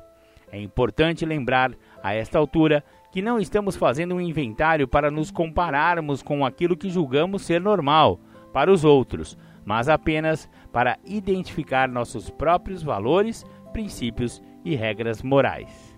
É 0.49 0.61
importante 0.61 1.25
lembrar, 1.25 1.75
a 2.01 2.13
esta 2.13 2.37
altura, 2.37 2.83
que 3.13 3.21
não 3.21 3.39
estamos 3.39 3.75
fazendo 3.75 4.15
um 4.15 4.19
inventário 4.19 4.87
para 4.87 5.11
nos 5.11 5.29
compararmos 5.29 6.23
com 6.23 6.43
aquilo 6.43 6.75
que 6.75 6.89
julgamos 6.89 7.43
ser 7.43 7.61
normal 7.61 8.19
para 8.51 8.71
os 8.71 8.83
outros, 8.83 9.37
mas 9.63 9.87
apenas 9.87 10.49
para 10.71 10.97
identificar 11.05 11.87
nossos 11.87 12.31
próprios 12.31 12.81
valores, 12.81 13.45
princípios 13.71 14.41
e 14.65 14.73
regras 14.75 15.21
morais. 15.21 15.95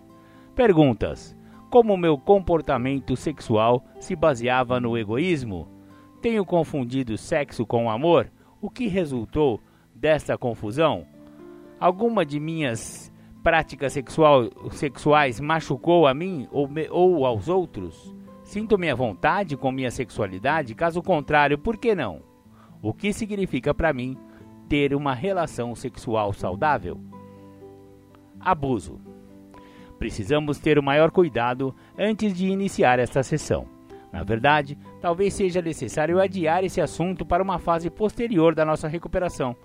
Perguntas: 0.53 1.33
Como 1.69 1.95
meu 1.95 2.17
comportamento 2.17 3.15
sexual 3.15 3.85
se 3.97 4.13
baseava 4.13 4.81
no 4.81 4.97
egoísmo? 4.97 5.69
Tenho 6.21 6.43
confundido 6.43 7.17
sexo 7.17 7.65
com 7.65 7.89
amor? 7.89 8.29
O 8.59 8.69
que 8.69 8.87
resultou 8.87 9.61
desta 9.95 10.37
confusão? 10.37 11.05
Alguma 11.79 12.25
de 12.25 12.41
minhas 12.41 13.09
práticas 13.45 13.93
sexual, 13.93 14.49
sexuais 14.71 15.39
machucou 15.39 16.07
a 16.07 16.15
mim 16.15 16.47
ou, 16.51 16.67
me, 16.67 16.87
ou 16.89 17.27
aos 17.27 17.47
outros? 17.47 18.11
Sinto 18.41 18.75
minha 18.75 18.95
vontade 18.95 19.55
com 19.55 19.71
minha 19.71 19.91
sexualidade? 19.91 20.73
Caso 20.73 20.99
contrário, 20.99 21.55
por 21.55 21.77
que 21.77 21.93
não? 21.93 22.23
O 22.81 22.91
que 22.91 23.13
significa 23.13 23.71
para 23.71 23.93
mim 23.93 24.17
ter 24.67 24.95
uma 24.95 25.13
relação 25.13 25.75
sexual 25.75 26.33
saudável? 26.33 26.99
Abuso. 28.39 28.99
Precisamos 29.99 30.57
ter 30.57 30.79
o 30.79 30.83
maior 30.83 31.11
cuidado 31.11 31.75
antes 31.95 32.33
de 32.33 32.47
iniciar 32.47 32.97
esta 32.97 33.21
sessão. 33.21 33.67
Na 34.11 34.23
verdade, 34.23 34.75
talvez 34.99 35.35
seja 35.35 35.61
necessário 35.61 36.19
adiar 36.19 36.63
esse 36.63 36.81
assunto 36.81 37.23
para 37.23 37.43
uma 37.43 37.59
fase 37.59 37.91
posterior 37.91 38.55
da 38.55 38.65
nossa 38.65 38.87
recuperação. 38.87 39.55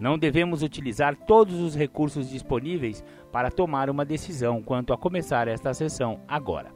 Não 0.00 0.18
devemos 0.18 0.62
utilizar 0.62 1.14
todos 1.14 1.60
os 1.60 1.76
recursos 1.76 2.30
disponíveis 2.30 3.04
para 3.30 3.50
tomar 3.50 3.88
uma 3.88 4.04
decisão 4.04 4.62
quanto 4.62 4.92
a 4.92 4.98
começar 4.98 5.48
esta 5.48 5.72
sessão 5.74 6.20
agora. 6.26 6.70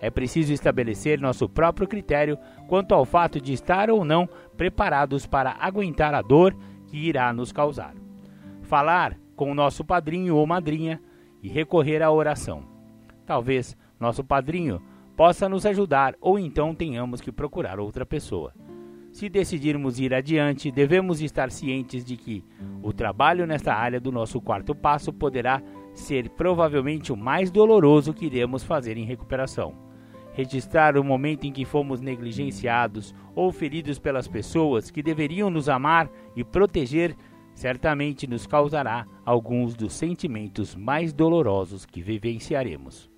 É 0.00 0.10
preciso 0.10 0.52
estabelecer 0.52 1.20
nosso 1.20 1.48
próprio 1.48 1.88
critério 1.88 2.38
quanto 2.68 2.94
ao 2.94 3.04
fato 3.04 3.40
de 3.40 3.52
estar 3.52 3.90
ou 3.90 4.04
não 4.04 4.28
preparados 4.56 5.26
para 5.26 5.56
aguentar 5.58 6.14
a 6.14 6.22
dor 6.22 6.56
que 6.86 6.96
irá 6.96 7.32
nos 7.32 7.52
causar. 7.52 7.94
Falar 8.62 9.18
com 9.34 9.54
nosso 9.54 9.84
padrinho 9.84 10.36
ou 10.36 10.46
madrinha 10.46 11.00
e 11.42 11.48
recorrer 11.48 12.02
à 12.02 12.10
oração. 12.10 12.62
Talvez 13.26 13.76
nosso 13.98 14.22
padrinho 14.22 14.80
possa 15.16 15.48
nos 15.48 15.66
ajudar 15.66 16.14
ou 16.20 16.38
então 16.38 16.74
tenhamos 16.74 17.20
que 17.20 17.32
procurar 17.32 17.80
outra 17.80 18.06
pessoa. 18.06 18.52
Se 19.12 19.28
decidirmos 19.28 19.98
ir 19.98 20.14
adiante, 20.14 20.70
devemos 20.70 21.20
estar 21.20 21.50
cientes 21.50 22.04
de 22.04 22.16
que 22.16 22.44
o 22.82 22.92
trabalho 22.92 23.46
nesta 23.46 23.74
área 23.74 23.98
do 23.98 24.12
nosso 24.12 24.40
quarto 24.40 24.74
passo 24.74 25.12
poderá 25.12 25.60
ser 26.00 26.30
provavelmente 26.30 27.12
o 27.12 27.16
mais 27.16 27.50
doloroso 27.50 28.14
que 28.14 28.26
iremos 28.26 28.62
fazer 28.62 28.96
em 28.96 29.04
recuperação. 29.04 29.74
Registrar 30.32 30.96
o 30.96 31.04
momento 31.04 31.44
em 31.44 31.52
que 31.52 31.64
fomos 31.64 32.00
negligenciados 32.00 33.14
ou 33.34 33.50
feridos 33.50 33.98
pelas 33.98 34.28
pessoas 34.28 34.90
que 34.90 35.02
deveriam 35.02 35.50
nos 35.50 35.68
amar 35.68 36.10
e 36.36 36.44
proteger 36.44 37.16
certamente 37.54 38.28
nos 38.28 38.46
causará 38.46 39.04
alguns 39.26 39.74
dos 39.74 39.92
sentimentos 39.92 40.76
mais 40.76 41.12
dolorosos 41.12 41.84
que 41.84 42.00
vivenciaremos. 42.00 43.10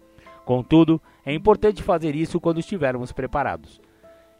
Contudo, 0.46 1.00
é 1.24 1.34
importante 1.34 1.82
fazer 1.82 2.16
isso 2.16 2.40
quando 2.40 2.58
estivermos 2.58 3.12
preparados. 3.12 3.80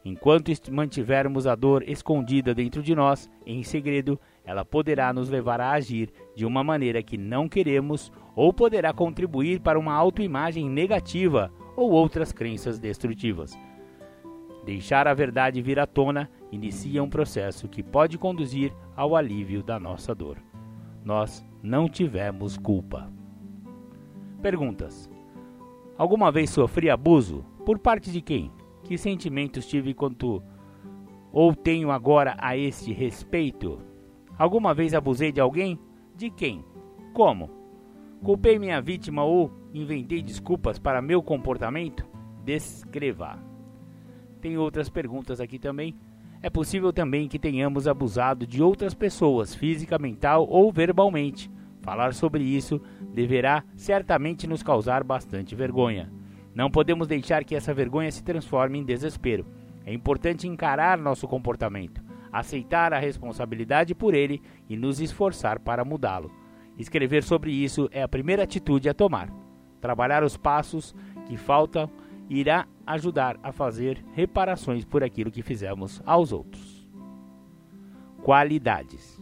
Enquanto 0.03 0.51
mantivermos 0.73 1.47
a 1.47 1.55
dor 1.55 1.83
escondida 1.87 2.55
dentro 2.55 2.83
de 2.83 2.95
nós, 2.95 3.31
em 3.45 3.63
segredo, 3.63 4.19
ela 4.51 4.65
poderá 4.65 5.13
nos 5.13 5.29
levar 5.29 5.61
a 5.61 5.71
agir 5.71 6.11
de 6.35 6.45
uma 6.45 6.65
maneira 6.65 7.05
que 7.05 7.17
não 7.17 7.49
queremos 7.49 8.11
ou 8.35 8.53
poderá 8.53 8.93
contribuir 8.93 9.61
para 9.61 9.79
uma 9.79 9.95
autoimagem 9.95 10.69
negativa 10.69 11.53
ou 11.77 11.93
outras 11.93 12.33
crenças 12.33 12.77
destrutivas. 12.77 13.57
Deixar 14.65 15.07
a 15.07 15.15
verdade 15.15 15.63
vir 15.63 15.79
à 15.79 15.87
tona 15.87 16.29
inicia 16.51 17.01
um 17.01 17.09
processo 17.09 17.69
que 17.69 17.81
pode 17.81 18.19
conduzir 18.19 18.75
ao 18.97 19.15
alívio 19.15 19.63
da 19.63 19.79
nossa 19.79 20.17
dor. 20.17 20.37
Nós 21.05 21.47
não 21.63 21.89
tivemos 21.89 22.59
culpa. 22.59 23.09
Perguntas: 24.43 25.09
Alguma 25.97 26.33
vez 26.33 26.51
sofri 26.51 26.91
abuso? 26.91 27.45
Por 27.65 27.79
parte 27.79 28.11
de 28.11 28.21
quem? 28.21 28.51
Que 28.83 28.99
sentimentos 28.99 29.69
tive 29.69 29.95
quanto 29.95 30.43
ou 31.33 31.55
tenho 31.55 31.93
agora 31.93 32.35
a 32.37 32.57
este 32.57 32.93
respeito? 32.93 33.90
Alguma 34.41 34.73
vez 34.73 34.95
abusei 34.95 35.31
de 35.31 35.39
alguém? 35.39 35.79
De 36.17 36.31
quem? 36.31 36.65
Como? 37.13 37.51
Culpei 38.25 38.59
minha 38.59 38.81
vítima 38.81 39.23
ou 39.23 39.53
inventei 39.75 40.23
desculpas 40.23 40.79
para 40.79 41.03
meu 41.03 41.23
comportamento? 41.23 42.09
Descreva. 42.43 43.39
Tem 44.41 44.57
outras 44.57 44.89
perguntas 44.89 45.43
aqui 45.43 45.59
também. 45.59 45.95
É 46.41 46.49
possível 46.49 46.91
também 46.91 47.29
que 47.29 47.39
tenhamos 47.39 47.87
abusado 47.87 48.47
de 48.47 48.63
outras 48.63 48.95
pessoas, 48.95 49.55
física, 49.55 49.99
mental 49.99 50.47
ou 50.49 50.73
verbalmente. 50.73 51.51
Falar 51.83 52.15
sobre 52.15 52.43
isso 52.43 52.81
deverá 53.13 53.63
certamente 53.77 54.47
nos 54.47 54.63
causar 54.63 55.05
bastante 55.05 55.55
vergonha. 55.55 56.11
Não 56.55 56.71
podemos 56.71 57.07
deixar 57.07 57.45
que 57.45 57.55
essa 57.55 57.75
vergonha 57.75 58.11
se 58.11 58.25
transforme 58.25 58.79
em 58.79 58.85
desespero. 58.87 59.45
É 59.85 59.93
importante 59.93 60.49
encarar 60.49 60.97
nosso 60.97 61.29
comportamento, 61.29 62.03
aceitar 62.33 62.93
a 62.93 62.99
responsabilidade 62.99 63.95
por 63.95 64.15
ele 64.15 64.43
e 64.69 64.77
nos 64.77 65.01
esforçar 65.01 65.59
para 65.59 65.85
mudá-lo. 65.85 66.31
Escrever 66.79 67.23
sobre 67.23 67.53
isso 67.53 67.89
é 67.93 68.03
a 68.03 68.09
primeira 68.09 68.45
atitude 68.45 68.89
a 68.89 68.95
tomar. 68.95 69.31
Trabalhar 69.81 70.23
os 70.23 70.37
passos 70.37 70.95
que 71.27 71.37
faltam 71.37 71.91
irá 72.29 72.67
ajudar 72.87 73.39
a 73.43 73.53
fazer 73.53 74.05
reparações 74.13 74.85
por 74.85 75.03
aquilo 75.03 75.31
que 75.31 75.43
fizemos 75.43 76.01
aos 76.07 76.33
outros. 76.33 76.89
Qualidades. 78.23 79.21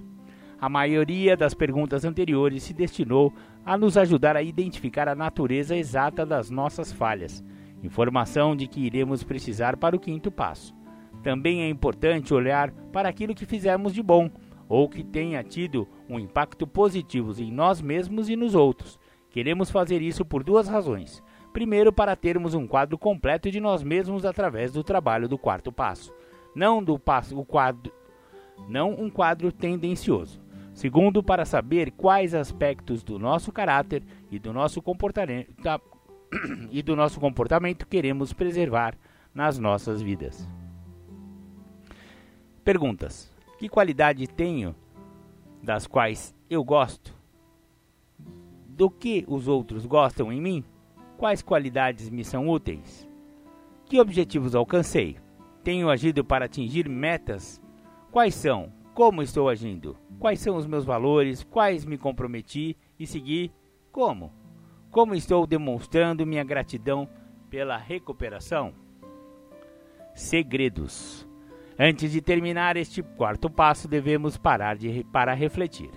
A 0.60 0.68
maioria 0.68 1.36
das 1.36 1.54
perguntas 1.54 2.04
anteriores 2.04 2.64
se 2.64 2.74
destinou 2.74 3.32
a 3.64 3.78
nos 3.78 3.96
ajudar 3.96 4.36
a 4.36 4.42
identificar 4.42 5.08
a 5.08 5.14
natureza 5.14 5.76
exata 5.76 6.26
das 6.26 6.50
nossas 6.50 6.92
falhas, 6.92 7.44
informação 7.82 8.56
de 8.56 8.66
que 8.66 8.80
iremos 8.80 9.22
precisar 9.22 9.76
para 9.76 9.96
o 9.96 10.00
quinto 10.00 10.30
passo. 10.30 10.77
Também 11.22 11.62
é 11.62 11.68
importante 11.68 12.32
olhar 12.32 12.70
para 12.92 13.08
aquilo 13.08 13.34
que 13.34 13.46
fizemos 13.46 13.92
de 13.92 14.02
bom 14.02 14.30
ou 14.68 14.88
que 14.88 15.02
tenha 15.02 15.42
tido 15.42 15.88
um 16.08 16.18
impacto 16.18 16.66
positivo 16.66 17.34
em 17.40 17.50
nós 17.50 17.80
mesmos 17.80 18.28
e 18.28 18.36
nos 18.36 18.54
outros. 18.54 18.98
Queremos 19.30 19.70
fazer 19.70 20.02
isso 20.02 20.24
por 20.24 20.44
duas 20.44 20.68
razões. 20.68 21.22
Primeiro, 21.52 21.92
para 21.92 22.14
termos 22.14 22.54
um 22.54 22.66
quadro 22.66 22.98
completo 22.98 23.50
de 23.50 23.60
nós 23.60 23.82
mesmos 23.82 24.24
através 24.24 24.72
do 24.72 24.84
trabalho 24.84 25.28
do 25.28 25.38
quarto 25.38 25.72
passo, 25.72 26.12
não 26.54 26.82
do 26.82 26.98
passo 26.98 27.38
o 27.38 27.44
quadro, 27.44 27.92
não 28.68 28.92
um 28.92 29.10
quadro 29.10 29.50
tendencioso. 29.50 30.40
Segundo, 30.72 31.22
para 31.22 31.44
saber 31.44 31.90
quais 31.92 32.34
aspectos 32.34 33.02
do 33.02 33.18
nosso 33.18 33.50
caráter 33.50 34.04
e 34.30 34.38
do 34.38 34.52
nosso 34.52 34.80
comportamento 34.80 35.52
e 36.70 36.82
do 36.82 36.94
nosso 36.94 37.18
comportamento 37.18 37.86
queremos 37.86 38.32
preservar 38.32 38.96
nas 39.34 39.58
nossas 39.58 40.00
vidas. 40.00 40.48
Perguntas: 42.68 43.34
Que 43.58 43.66
qualidade 43.66 44.26
tenho 44.26 44.76
das 45.62 45.86
quais 45.86 46.36
eu 46.50 46.62
gosto? 46.62 47.14
Do 48.68 48.90
que 48.90 49.24
os 49.26 49.48
outros 49.48 49.86
gostam 49.86 50.30
em 50.30 50.38
mim? 50.38 50.62
Quais 51.16 51.40
qualidades 51.40 52.10
me 52.10 52.22
são 52.22 52.46
úteis? 52.46 53.08
Que 53.86 53.98
objetivos 53.98 54.54
alcancei? 54.54 55.16
Tenho 55.64 55.88
agido 55.88 56.22
para 56.22 56.44
atingir 56.44 56.90
metas? 56.90 57.58
Quais 58.12 58.34
são? 58.34 58.70
Como 58.92 59.22
estou 59.22 59.48
agindo? 59.48 59.96
Quais 60.18 60.38
são 60.38 60.54
os 60.54 60.66
meus 60.66 60.84
valores? 60.84 61.42
Quais 61.42 61.86
me 61.86 61.96
comprometi 61.96 62.76
e 62.98 63.06
segui? 63.06 63.50
Como? 63.90 64.30
Como 64.90 65.14
estou 65.14 65.46
demonstrando 65.46 66.26
minha 66.26 66.44
gratidão 66.44 67.08
pela 67.48 67.78
recuperação? 67.78 68.74
Segredos. 70.14 71.27
Antes 71.78 72.12
de 72.12 72.20
terminar 72.20 72.76
este 72.76 73.02
quarto 73.02 73.48
passo, 73.48 73.86
devemos 73.86 74.36
parar 74.36 74.76
de, 74.76 75.04
para 75.12 75.32
refletir. 75.34 75.90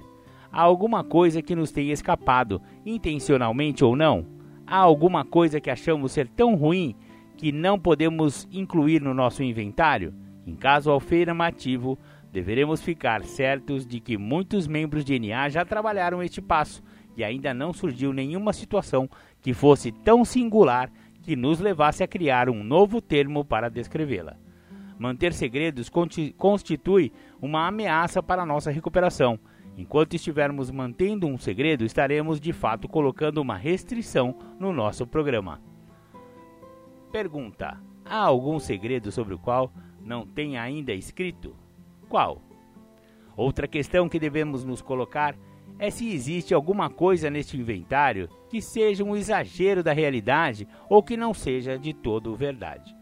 Há 0.51 0.61
alguma 0.61 1.03
coisa 1.03 1.41
que 1.41 1.55
nos 1.55 1.71
tenha 1.71 1.93
escapado, 1.93 2.61
intencionalmente 2.85 3.83
ou 3.83 3.95
não? 3.95 4.41
há 4.71 4.77
alguma 4.77 5.25
coisa 5.25 5.59
que 5.59 5.69
achamos 5.69 6.13
ser 6.13 6.29
tão 6.29 6.55
ruim 6.55 6.95
que 7.35 7.51
não 7.51 7.77
podemos 7.77 8.47
incluir 8.49 9.01
no 9.01 9.13
nosso 9.13 9.43
inventário? 9.43 10.13
Em 10.47 10.55
caso 10.55 10.93
afirmativo, 10.93 11.99
deveremos 12.31 12.81
ficar 12.81 13.25
certos 13.25 13.85
de 13.85 13.99
que 13.99 14.17
muitos 14.17 14.67
membros 14.67 15.03
de 15.03 15.19
NA 15.19 15.49
já 15.49 15.65
trabalharam 15.65 16.23
este 16.23 16.41
passo 16.41 16.81
e 17.17 17.23
ainda 17.23 17.53
não 17.53 17.73
surgiu 17.73 18.13
nenhuma 18.13 18.53
situação 18.53 19.09
que 19.41 19.53
fosse 19.53 19.91
tão 19.91 20.23
singular 20.23 20.89
que 21.21 21.35
nos 21.35 21.59
levasse 21.59 22.01
a 22.01 22.07
criar 22.07 22.49
um 22.49 22.63
novo 22.63 23.01
termo 23.01 23.43
para 23.43 23.69
descrevê-la. 23.69 24.37
Manter 25.01 25.33
segredos 25.33 25.89
constitui 26.37 27.11
uma 27.41 27.67
ameaça 27.67 28.21
para 28.21 28.43
a 28.43 28.45
nossa 28.45 28.69
recuperação 28.69 29.39
Enquanto 29.77 30.13
estivermos 30.13 30.69
mantendo 30.69 31.27
um 31.27 31.37
segredo, 31.37 31.85
estaremos 31.85 32.39
de 32.39 32.51
fato 32.51 32.87
colocando 32.87 33.39
uma 33.39 33.55
restrição 33.55 34.35
no 34.59 34.73
nosso 34.73 35.07
programa. 35.07 35.61
Pergunta: 37.11 37.81
Há 38.05 38.17
algum 38.17 38.59
segredo 38.59 39.11
sobre 39.11 39.33
o 39.33 39.39
qual 39.39 39.71
não 40.03 40.25
tenha 40.25 40.61
ainda 40.61 40.93
escrito? 40.93 41.55
Qual? 42.09 42.41
Outra 43.35 43.67
questão 43.67 44.09
que 44.09 44.19
devemos 44.19 44.63
nos 44.63 44.81
colocar 44.81 45.35
é 45.79 45.89
se 45.89 46.13
existe 46.13 46.53
alguma 46.53 46.89
coisa 46.89 47.29
neste 47.29 47.57
inventário 47.57 48.29
que 48.49 48.61
seja 48.61 49.03
um 49.03 49.15
exagero 49.15 49.81
da 49.81 49.93
realidade 49.93 50.67
ou 50.89 51.01
que 51.01 51.15
não 51.15 51.33
seja 51.33 51.79
de 51.79 51.93
todo 51.93 52.35
verdade. 52.35 53.00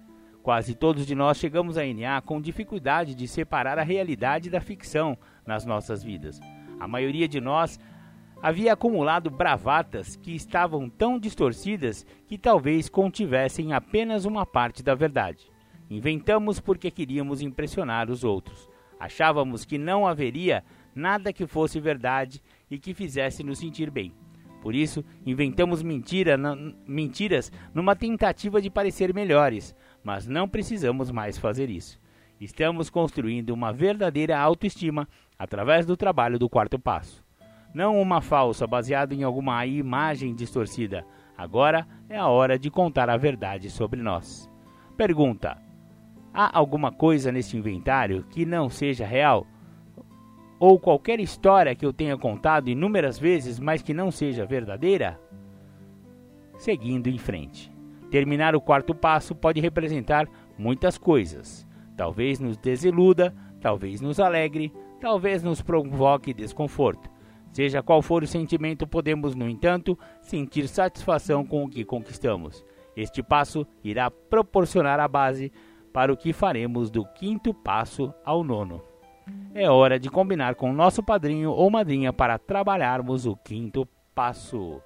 Quase 0.49 0.73
todos 0.73 1.05
de 1.05 1.13
nós 1.13 1.37
chegamos 1.37 1.77
a 1.77 1.83
NA 1.85 2.19
com 2.21 2.41
dificuldade 2.41 3.13
de 3.13 3.27
separar 3.27 3.77
a 3.77 3.83
realidade 3.83 4.49
da 4.49 4.59
ficção 4.59 5.15
nas 5.45 5.63
nossas 5.63 6.01
vidas. 6.01 6.39
A 6.79 6.87
maioria 6.87 7.27
de 7.27 7.39
nós 7.39 7.79
havia 8.41 8.73
acumulado 8.73 9.29
bravatas 9.29 10.15
que 10.15 10.31
estavam 10.31 10.89
tão 10.89 11.19
distorcidas 11.19 12.03
que 12.27 12.35
talvez 12.35 12.89
contivessem 12.89 13.73
apenas 13.73 14.25
uma 14.25 14.43
parte 14.43 14.81
da 14.81 14.95
verdade. 14.95 15.51
Inventamos 15.87 16.59
porque 16.59 16.89
queríamos 16.89 17.43
impressionar 17.43 18.09
os 18.09 18.23
outros. 18.23 18.67
Achávamos 18.99 19.63
que 19.63 19.77
não 19.77 20.07
haveria 20.07 20.63
nada 20.95 21.31
que 21.31 21.45
fosse 21.45 21.79
verdade 21.79 22.41
e 22.71 22.79
que 22.79 22.95
fizesse 22.95 23.43
nos 23.43 23.59
sentir 23.59 23.91
bem. 23.91 24.15
Por 24.61 24.75
isso, 24.75 25.03
inventamos 25.25 25.81
mentira, 25.81 26.37
mentiras 26.85 27.51
numa 27.73 27.95
tentativa 27.95 28.61
de 28.61 28.69
parecer 28.69 29.13
melhores, 29.13 29.75
mas 30.03 30.27
não 30.27 30.47
precisamos 30.47 31.11
mais 31.11 31.37
fazer 31.37 31.69
isso. 31.69 31.99
Estamos 32.39 32.89
construindo 32.89 33.51
uma 33.51 33.71
verdadeira 33.71 34.37
autoestima 34.37 35.07
através 35.37 35.85
do 35.85 35.97
trabalho 35.97 36.39
do 36.39 36.49
quarto 36.49 36.79
passo. 36.79 37.23
Não 37.73 38.01
uma 38.01 38.21
falsa 38.21 38.65
baseada 38.65 39.13
em 39.13 39.23
alguma 39.23 39.65
imagem 39.65 40.33
distorcida. 40.33 41.05
Agora 41.37 41.87
é 42.09 42.17
a 42.17 42.27
hora 42.27 42.57
de 42.57 42.69
contar 42.69 43.09
a 43.09 43.17
verdade 43.17 43.69
sobre 43.69 44.01
nós. 44.01 44.49
Pergunta: 44.97 45.57
Há 46.33 46.57
alguma 46.57 46.91
coisa 46.91 47.31
nesse 47.31 47.57
inventário 47.57 48.23
que 48.29 48.45
não 48.45 48.69
seja 48.69 49.05
real? 49.05 49.45
Ou 50.59 50.77
qualquer 50.77 51.19
história 51.19 51.73
que 51.73 51.85
eu 51.85 51.93
tenha 51.93 52.17
contado 52.17 52.69
inúmeras 52.69 53.17
vezes, 53.17 53.59
mas 53.59 53.81
que 53.81 53.93
não 53.93 54.11
seja 54.11 54.45
verdadeira? 54.45 55.19
Seguindo 56.57 57.07
em 57.07 57.17
frente. 57.17 57.71
Terminar 58.11 58.55
o 58.55 58.61
quarto 58.61 58.93
passo 58.93 59.33
pode 59.33 59.61
representar 59.61 60.27
muitas 60.57 60.97
coisas. 60.97 61.65
Talvez 61.95 62.39
nos 62.39 62.57
desiluda, 62.57 63.33
talvez 63.61 64.01
nos 64.01 64.19
alegre, 64.19 64.73
talvez 64.99 65.41
nos 65.41 65.61
provoque 65.61 66.33
desconforto. 66.33 67.09
Seja 67.53 67.81
qual 67.81 68.01
for 68.01 68.23
o 68.23 68.27
sentimento, 68.27 68.85
podemos, 68.85 69.33
no 69.35 69.47
entanto, 69.47 69.97
sentir 70.21 70.67
satisfação 70.67 71.45
com 71.45 71.63
o 71.63 71.69
que 71.69 71.85
conquistamos. 71.85 72.65
Este 72.95 73.23
passo 73.23 73.65
irá 73.83 74.11
proporcionar 74.11 74.99
a 74.99 75.07
base 75.07 75.51
para 75.93 76.11
o 76.11 76.17
que 76.17 76.33
faremos 76.33 76.91
do 76.91 77.05
quinto 77.05 77.53
passo 77.53 78.13
ao 78.25 78.43
nono 78.43 78.88
é 79.53 79.69
hora 79.69 79.99
de 79.99 80.09
combinar 80.09 80.55
com 80.55 80.71
nosso 80.71 81.03
padrinho 81.03 81.51
ou 81.51 81.69
madrinha 81.69 82.13
para 82.13 82.37
trabalharmos 82.37 83.25
o 83.25 83.35
quinto 83.35 83.87
passo. 84.13 84.81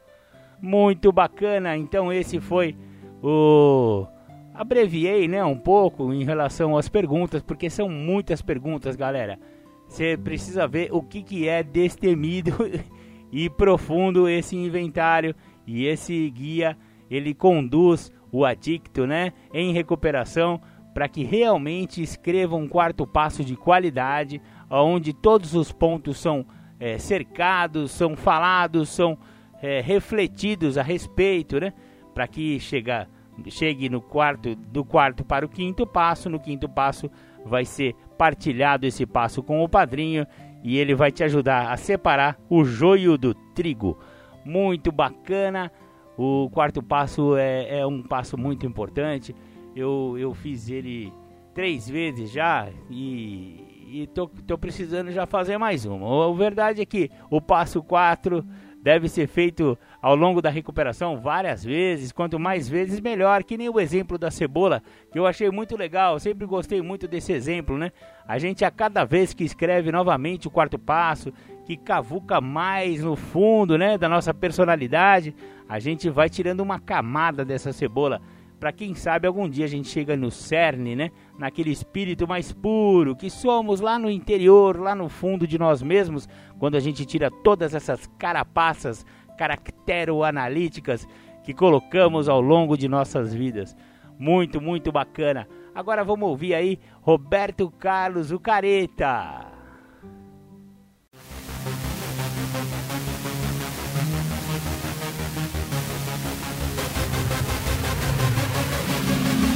Muito 0.62 1.12
bacana, 1.12 1.76
então 1.76 2.12
esse 2.12 2.40
foi 2.40 2.76
o 3.22 4.08
abreviei, 4.54 5.28
né, 5.28 5.44
um 5.44 5.58
pouco 5.58 6.14
em 6.14 6.24
relação 6.24 6.78
às 6.78 6.88
perguntas, 6.88 7.42
porque 7.42 7.70
são 7.70 7.90
muitas 7.90 8.42
perguntas, 8.42 8.96
galera. 8.96 9.40
Você 9.88 10.18
precisa 10.18 10.68
ver 10.68 10.90
o 10.92 11.02
que, 11.02 11.22
que 11.22 11.48
é 11.48 11.64
destemido 11.64 12.54
e 13.32 13.50
profundo 13.50 14.30
esse 14.30 14.56
inventário 14.56 15.36
e 15.66 15.86
esse 15.86 16.30
guia, 16.30 16.78
ele 17.10 17.34
conduz 17.34 18.12
o 18.32 18.46
adicto, 18.46 19.06
né, 19.06 19.34
em 19.54 19.74
recuperação 19.74 20.60
para 20.94 21.08
que 21.08 21.24
realmente 21.24 22.02
escreva 22.02 22.56
um 22.56 22.68
quarto 22.68 23.06
passo 23.08 23.44
de 23.44 23.56
qualidade, 23.56 24.42
onde 24.70 25.12
todos 25.12 25.56
os 25.56 25.72
pontos 25.72 26.20
são 26.20 26.46
é, 26.80 26.98
cercados, 26.98 27.92
são 27.92 28.16
falados, 28.16 28.90
são 28.90 29.18
é, 29.62 29.82
refletidos 29.82 30.78
a 30.78 30.84
respeito, 30.84 31.60
né? 31.60 31.74
Para 32.14 32.28
que 32.28 32.60
chega, 32.60 33.08
chegue 33.50 33.90
no 33.90 34.02
quarto, 34.02 34.56
do 34.56 34.86
quarto 34.86 35.24
para 35.24 35.46
o 35.46 35.50
quinto 35.50 35.88
passo. 35.88 36.30
No 36.30 36.40
quinto 36.40 36.70
passo 36.70 37.10
vai 37.44 37.66
ser 37.66 37.96
partilhado 38.18 38.86
esse 38.86 39.06
passo 39.06 39.42
com 39.42 39.64
o 39.64 39.70
padrinho 39.70 40.28
e 40.64 40.78
ele 40.78 40.94
vai 40.94 41.12
te 41.12 41.24
ajudar 41.24 41.72
a 41.72 41.78
separar 41.78 42.38
o 42.50 42.64
joio 42.64 43.18
do 43.18 43.34
trigo. 43.34 43.98
Muito 44.46 44.92
bacana. 44.92 45.72
O 46.16 46.48
quarto 46.52 46.84
passo 46.84 47.36
é, 47.36 47.80
é 47.80 47.88
um 47.88 48.04
passo 48.04 48.38
muito 48.38 48.68
importante 48.68 49.36
eu, 49.76 50.16
eu 50.18 50.34
fiz 50.34 50.70
ele 50.70 51.12
três 51.54 51.88
vezes 51.88 52.32
já 52.32 52.70
e, 52.90 54.02
e 54.02 54.08
tô, 54.08 54.28
tô 54.28 54.58
precisando 54.58 55.12
já 55.12 55.26
fazer 55.26 55.58
mais 55.58 55.86
uma. 55.86 56.30
A 56.30 56.34
verdade 56.34 56.82
é 56.82 56.86
que 56.86 57.10
o 57.30 57.40
passo 57.42 57.82
4 57.82 58.44
deve 58.84 59.08
ser 59.08 59.28
feito 59.28 59.78
ao 60.02 60.14
longo 60.14 60.42
da 60.42 60.50
recuperação 60.50 61.18
várias 61.18 61.64
vezes, 61.64 62.12
quanto 62.12 62.38
mais 62.38 62.68
vezes 62.68 63.00
melhor, 63.00 63.42
que 63.42 63.58
nem 63.58 63.70
o 63.70 63.80
exemplo 63.80 64.18
da 64.18 64.30
cebola, 64.30 64.84
que 65.10 65.18
eu 65.18 65.26
achei 65.26 65.50
muito 65.50 65.78
legal, 65.78 66.20
sempre 66.20 66.46
gostei 66.46 66.82
muito 66.82 67.08
desse 67.08 67.32
exemplo, 67.32 67.78
né? 67.78 67.94
A 68.28 68.38
gente 68.38 68.66
a 68.66 68.70
cada 68.70 69.06
vez 69.06 69.34
que 69.34 69.46
escreve 69.46 69.90
novamente 69.90 70.50
o 70.50 70.52
quarto 70.52 70.78
passo, 70.78 71.32
que 71.66 71.78
cavuca 71.78 72.42
mais 72.42 73.02
no 73.02 73.16
fundo, 73.16 73.78
né, 73.78 73.98
da 73.98 74.10
nossa 74.10 74.34
personalidade, 74.34 75.34
a 75.70 75.80
gente 75.80 76.10
vai 76.10 76.30
tirando 76.30 76.60
uma 76.60 76.78
camada 76.78 77.46
dessa 77.46 77.72
cebola 77.72 78.22
para 78.64 78.72
quem 78.72 78.96
sabe 78.96 79.28
algum 79.28 79.50
dia 79.50 79.66
a 79.66 79.68
gente 79.68 79.90
chega 79.90 80.16
no 80.16 80.32
cerne, 80.32 80.96
né? 80.96 81.12
Naquele 81.38 81.70
espírito 81.70 82.26
mais 82.26 82.54
puro 82.54 83.14
que 83.14 83.30
somos 83.30 83.82
lá 83.82 84.00
no 84.00 84.10
interior, 84.10 84.80
lá 84.80 84.96
no 84.96 85.10
fundo 85.10 85.46
de 85.46 85.60
nós 85.60 85.82
mesmos, 85.82 86.30
quando 86.58 86.76
a 86.76 86.80
gente 86.80 87.06
tira 87.06 87.30
todas 87.30 87.76
essas 87.76 88.08
carapaças 88.18 89.06
caracteroanalíticas 89.38 91.06
que 91.44 91.54
colocamos 91.54 92.30
ao 92.30 92.40
longo 92.40 92.78
de 92.78 92.88
nossas 92.88 93.34
vidas. 93.34 93.76
Muito, 94.18 94.62
muito 94.62 94.94
bacana. 94.94 95.46
Agora 95.76 96.02
vamos 96.02 96.30
ouvir 96.30 96.56
aí 96.56 96.80
Roberto 97.02 97.70
Carlos, 97.70 98.32
o 98.32 98.40
Careta. 98.40 99.53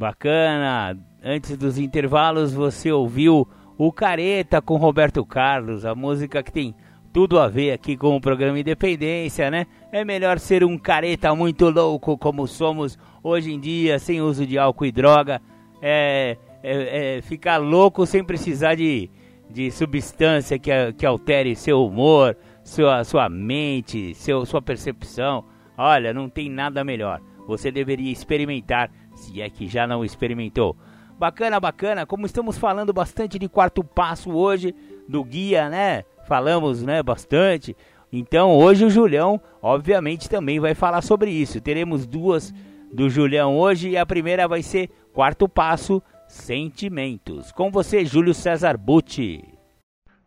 Bacana! 0.00 0.98
Antes 1.22 1.58
dos 1.58 1.76
intervalos 1.76 2.54
você 2.54 2.90
ouviu 2.90 3.46
o 3.76 3.92
Careta 3.92 4.62
com 4.62 4.76
Roberto 4.76 5.22
Carlos, 5.26 5.84
a 5.84 5.94
música 5.94 6.42
que 6.42 6.50
tem 6.50 6.74
tudo 7.12 7.38
a 7.38 7.48
ver 7.48 7.72
aqui 7.72 7.98
com 7.98 8.16
o 8.16 8.20
programa 8.20 8.58
Independência, 8.58 9.50
né? 9.50 9.66
É 9.92 10.02
melhor 10.02 10.38
ser 10.38 10.64
um 10.64 10.78
careta 10.78 11.34
muito 11.34 11.68
louco 11.68 12.16
como 12.16 12.46
somos 12.46 12.98
hoje 13.22 13.52
em 13.52 13.60
dia, 13.60 13.98
sem 13.98 14.22
uso 14.22 14.46
de 14.46 14.56
álcool 14.56 14.86
e 14.86 14.90
droga. 14.90 15.38
É, 15.82 16.38
é, 16.62 17.18
é 17.18 17.20
ficar 17.20 17.58
louco 17.58 18.06
sem 18.06 18.24
precisar 18.24 18.76
de, 18.76 19.10
de 19.50 19.70
substância 19.70 20.58
que, 20.58 20.70
que 20.94 21.04
altere 21.04 21.54
seu 21.54 21.84
humor, 21.84 22.34
sua, 22.64 23.04
sua 23.04 23.28
mente, 23.28 24.14
seu, 24.14 24.46
sua 24.46 24.62
percepção. 24.62 25.44
Olha, 25.76 26.14
não 26.14 26.26
tem 26.26 26.48
nada 26.48 26.82
melhor. 26.82 27.20
Você 27.46 27.70
deveria 27.70 28.12
experimentar, 28.12 28.90
se 29.20 29.40
é 29.40 29.48
que 29.48 29.66
já 29.66 29.86
não 29.86 30.04
experimentou. 30.04 30.76
Bacana, 31.18 31.60
bacana. 31.60 32.06
Como 32.06 32.26
estamos 32.26 32.56
falando 32.56 32.92
bastante 32.92 33.38
de 33.38 33.48
quarto 33.48 33.84
passo 33.84 34.32
hoje, 34.32 34.74
do 35.08 35.22
guia, 35.22 35.68
né? 35.68 36.04
falamos 36.30 36.84
né, 36.84 37.02
bastante. 37.02 37.76
Então 38.12 38.56
hoje 38.56 38.84
o 38.84 38.90
Julião, 38.90 39.40
obviamente, 39.60 40.30
também 40.30 40.60
vai 40.60 40.76
falar 40.76 41.02
sobre 41.02 41.28
isso. 41.28 41.60
Teremos 41.60 42.06
duas 42.06 42.54
do 42.92 43.10
Julião 43.10 43.58
hoje 43.58 43.90
e 43.90 43.98
a 43.98 44.06
primeira 44.06 44.46
vai 44.46 44.62
ser 44.62 44.88
Quarto 45.12 45.48
Passo, 45.48 46.00
Sentimentos. 46.28 47.50
Com 47.50 47.68
você, 47.68 48.04
Júlio 48.04 48.32
César 48.32 48.76
Butti. 48.76 49.42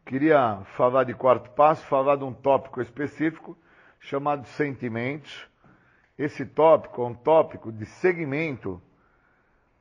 Queria 0.05 0.59
falar 0.75 1.05
de 1.05 1.13
quarto 1.13 1.49
passo, 1.51 1.85
falar 1.85 2.17
de 2.17 2.25
um 2.25 2.33
tópico 2.33 2.81
específico 2.81 3.57
chamado 4.01 4.45
sentimentos. 4.45 5.47
Esse 6.17 6.45
tópico 6.45 7.01
é 7.01 7.05
um 7.05 7.13
tópico 7.13 7.71
de 7.71 7.85
segmento 7.85 8.81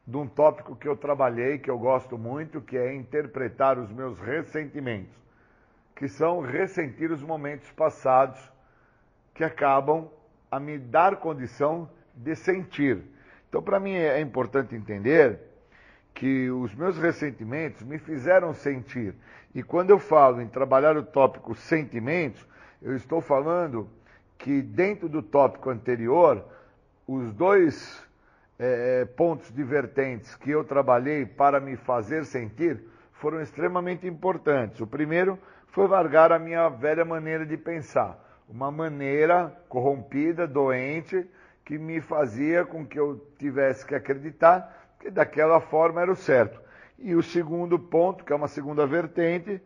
de 0.06 0.16
um 0.16 0.26
tópico 0.26 0.74
que 0.74 0.88
eu 0.88 0.96
trabalhei, 0.96 1.58
que 1.58 1.70
eu 1.70 1.78
gosto 1.78 2.18
muito, 2.18 2.60
que 2.60 2.76
é 2.76 2.94
interpretar 2.94 3.78
os 3.78 3.90
meus 3.92 4.18
ressentimentos 4.18 5.22
que 6.02 6.08
são 6.08 6.40
ressentir 6.40 7.12
os 7.12 7.22
momentos 7.22 7.70
passados 7.70 8.40
que 9.32 9.44
acabam 9.44 10.10
a 10.50 10.58
me 10.58 10.76
dar 10.76 11.14
condição 11.16 11.88
de 12.12 12.34
sentir. 12.34 13.00
Então, 13.48 13.62
para 13.62 13.78
mim 13.78 13.92
é 13.92 14.20
importante 14.20 14.74
entender 14.74 15.38
que 16.12 16.50
os 16.50 16.74
meus 16.74 16.98
ressentimentos 16.98 17.82
me 17.82 17.98
fizeram 17.98 18.52
sentir. 18.52 19.14
E 19.54 19.62
quando 19.62 19.90
eu 19.90 19.98
falo 20.00 20.40
em 20.40 20.48
trabalhar 20.48 20.96
o 20.96 21.04
tópico 21.04 21.54
sentimentos, 21.54 22.44
eu 22.82 22.96
estou 22.96 23.20
falando 23.20 23.88
que 24.42 24.60
dentro 24.60 25.08
do 25.08 25.22
tópico 25.22 25.70
anterior, 25.70 26.44
os 27.06 27.32
dois 27.32 28.04
é, 28.58 29.04
pontos 29.04 29.52
divertentes 29.54 30.34
que 30.34 30.50
eu 30.50 30.64
trabalhei 30.64 31.24
para 31.24 31.60
me 31.60 31.76
fazer 31.76 32.24
sentir 32.24 32.82
foram 33.12 33.40
extremamente 33.40 34.04
importantes. 34.06 34.80
O 34.80 34.86
primeiro 34.86 35.38
foi 35.68 35.86
largar 35.86 36.32
a 36.32 36.40
minha 36.40 36.68
velha 36.68 37.04
maneira 37.04 37.46
de 37.46 37.56
pensar, 37.56 38.18
uma 38.48 38.70
maneira 38.70 39.56
corrompida, 39.68 40.46
doente, 40.46 41.24
que 41.64 41.78
me 41.78 42.00
fazia 42.00 42.64
com 42.64 42.84
que 42.84 42.98
eu 42.98 43.24
tivesse 43.38 43.86
que 43.86 43.94
acreditar 43.94 44.92
que 44.98 45.08
daquela 45.08 45.60
forma 45.60 46.02
era 46.02 46.10
o 46.10 46.16
certo. 46.16 46.60
E 46.98 47.14
o 47.14 47.22
segundo 47.22 47.78
ponto, 47.78 48.24
que 48.24 48.32
é 48.32 48.36
uma 48.36 48.48
segunda 48.48 48.86
vertente, 48.88 49.62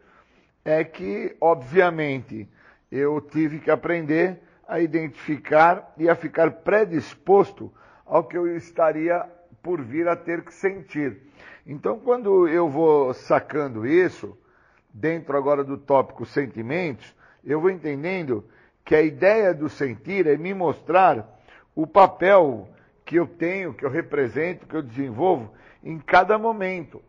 é 0.62 0.84
que, 0.84 1.34
obviamente, 1.40 2.46
eu 2.92 3.20
tive 3.22 3.58
que 3.58 3.70
aprender 3.70 4.42
a 4.66 4.80
identificar 4.80 5.94
e 5.96 6.08
a 6.08 6.14
ficar 6.14 6.50
predisposto 6.50 7.72
ao 8.04 8.24
que 8.24 8.36
eu 8.36 8.56
estaria 8.56 9.24
por 9.62 9.80
vir 9.82 10.08
a 10.08 10.16
ter 10.16 10.44
que 10.44 10.54
sentir. 10.54 11.18
Então, 11.66 11.98
quando 11.98 12.48
eu 12.48 12.68
vou 12.68 13.12
sacando 13.14 13.86
isso, 13.86 14.36
dentro 14.92 15.36
agora 15.36 15.64
do 15.64 15.76
tópico 15.76 16.24
sentimentos, 16.24 17.14
eu 17.44 17.60
vou 17.60 17.70
entendendo 17.70 18.44
que 18.84 18.94
a 18.94 19.02
ideia 19.02 19.52
do 19.52 19.68
sentir 19.68 20.26
é 20.26 20.36
me 20.36 20.54
mostrar 20.54 21.26
o 21.74 21.86
papel 21.86 22.68
que 23.04 23.16
eu 23.16 23.26
tenho, 23.26 23.74
que 23.74 23.84
eu 23.84 23.90
represento, 23.90 24.66
que 24.66 24.74
eu 24.74 24.82
desenvolvo 24.82 25.52
em 25.82 25.98
cada 25.98 26.38
momento. 26.38 27.02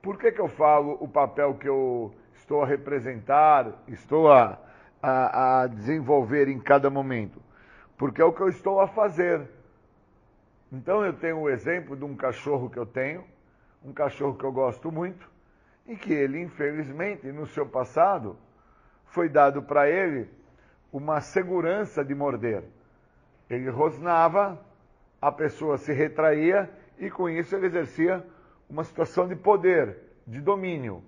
Por 0.00 0.18
que, 0.18 0.32
que 0.32 0.40
eu 0.40 0.48
falo 0.48 0.96
o 1.00 1.08
papel 1.08 1.54
que 1.54 1.68
eu 1.68 2.14
estou 2.34 2.62
a 2.62 2.66
representar, 2.66 3.72
estou 3.88 4.30
a, 4.30 4.58
a, 5.04 5.62
a 5.62 5.66
desenvolver 5.66 6.48
em 6.48 6.58
cada 6.58 6.88
momento? 6.88 7.42
Porque 7.96 8.22
é 8.22 8.24
o 8.24 8.32
que 8.32 8.40
eu 8.40 8.48
estou 8.48 8.80
a 8.80 8.88
fazer. 8.88 9.46
Então 10.72 11.04
eu 11.04 11.12
tenho 11.12 11.40
o 11.40 11.50
exemplo 11.50 11.94
de 11.94 12.04
um 12.04 12.16
cachorro 12.16 12.70
que 12.70 12.78
eu 12.78 12.86
tenho, 12.86 13.24
um 13.84 13.92
cachorro 13.92 14.34
que 14.34 14.44
eu 14.44 14.52
gosto 14.52 14.90
muito, 14.90 15.30
e 15.86 15.94
que 15.94 16.12
ele, 16.12 16.40
infelizmente, 16.40 17.30
no 17.30 17.46
seu 17.46 17.66
passado, 17.66 18.38
foi 19.04 19.28
dado 19.28 19.62
para 19.62 19.88
ele 19.88 20.28
uma 20.90 21.20
segurança 21.20 22.02
de 22.02 22.14
morder. 22.14 22.64
Ele 23.50 23.68
rosnava, 23.68 24.58
a 25.20 25.30
pessoa 25.30 25.76
se 25.76 25.92
retraía 25.92 26.70
e 26.98 27.10
com 27.10 27.28
isso 27.28 27.54
ele 27.54 27.66
exercia 27.66 28.24
uma 28.70 28.82
situação 28.82 29.28
de 29.28 29.36
poder, 29.36 29.98
de 30.26 30.40
domínio. 30.40 31.04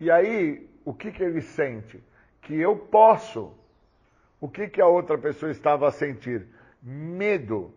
E 0.00 0.10
aí, 0.10 0.68
o 0.82 0.94
que, 0.94 1.12
que 1.12 1.22
ele 1.22 1.42
sente? 1.42 2.02
Que 2.52 2.60
eu 2.60 2.76
posso. 2.76 3.54
O 4.38 4.46
que, 4.46 4.68
que 4.68 4.82
a 4.82 4.86
outra 4.86 5.16
pessoa 5.16 5.50
estava 5.50 5.88
a 5.88 5.90
sentir? 5.90 6.46
Medo. 6.82 7.72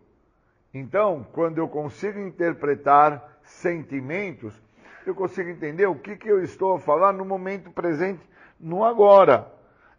Então, 0.74 1.26
quando 1.32 1.56
eu 1.56 1.66
consigo 1.66 2.20
interpretar 2.20 3.40
sentimentos, 3.42 4.52
eu 5.06 5.14
consigo 5.14 5.48
entender 5.48 5.86
o 5.86 5.94
que, 5.94 6.14
que 6.14 6.28
eu 6.28 6.44
estou 6.44 6.74
a 6.74 6.78
falar 6.78 7.14
no 7.14 7.24
momento 7.24 7.70
presente, 7.70 8.20
no 8.60 8.84
agora. 8.84 9.50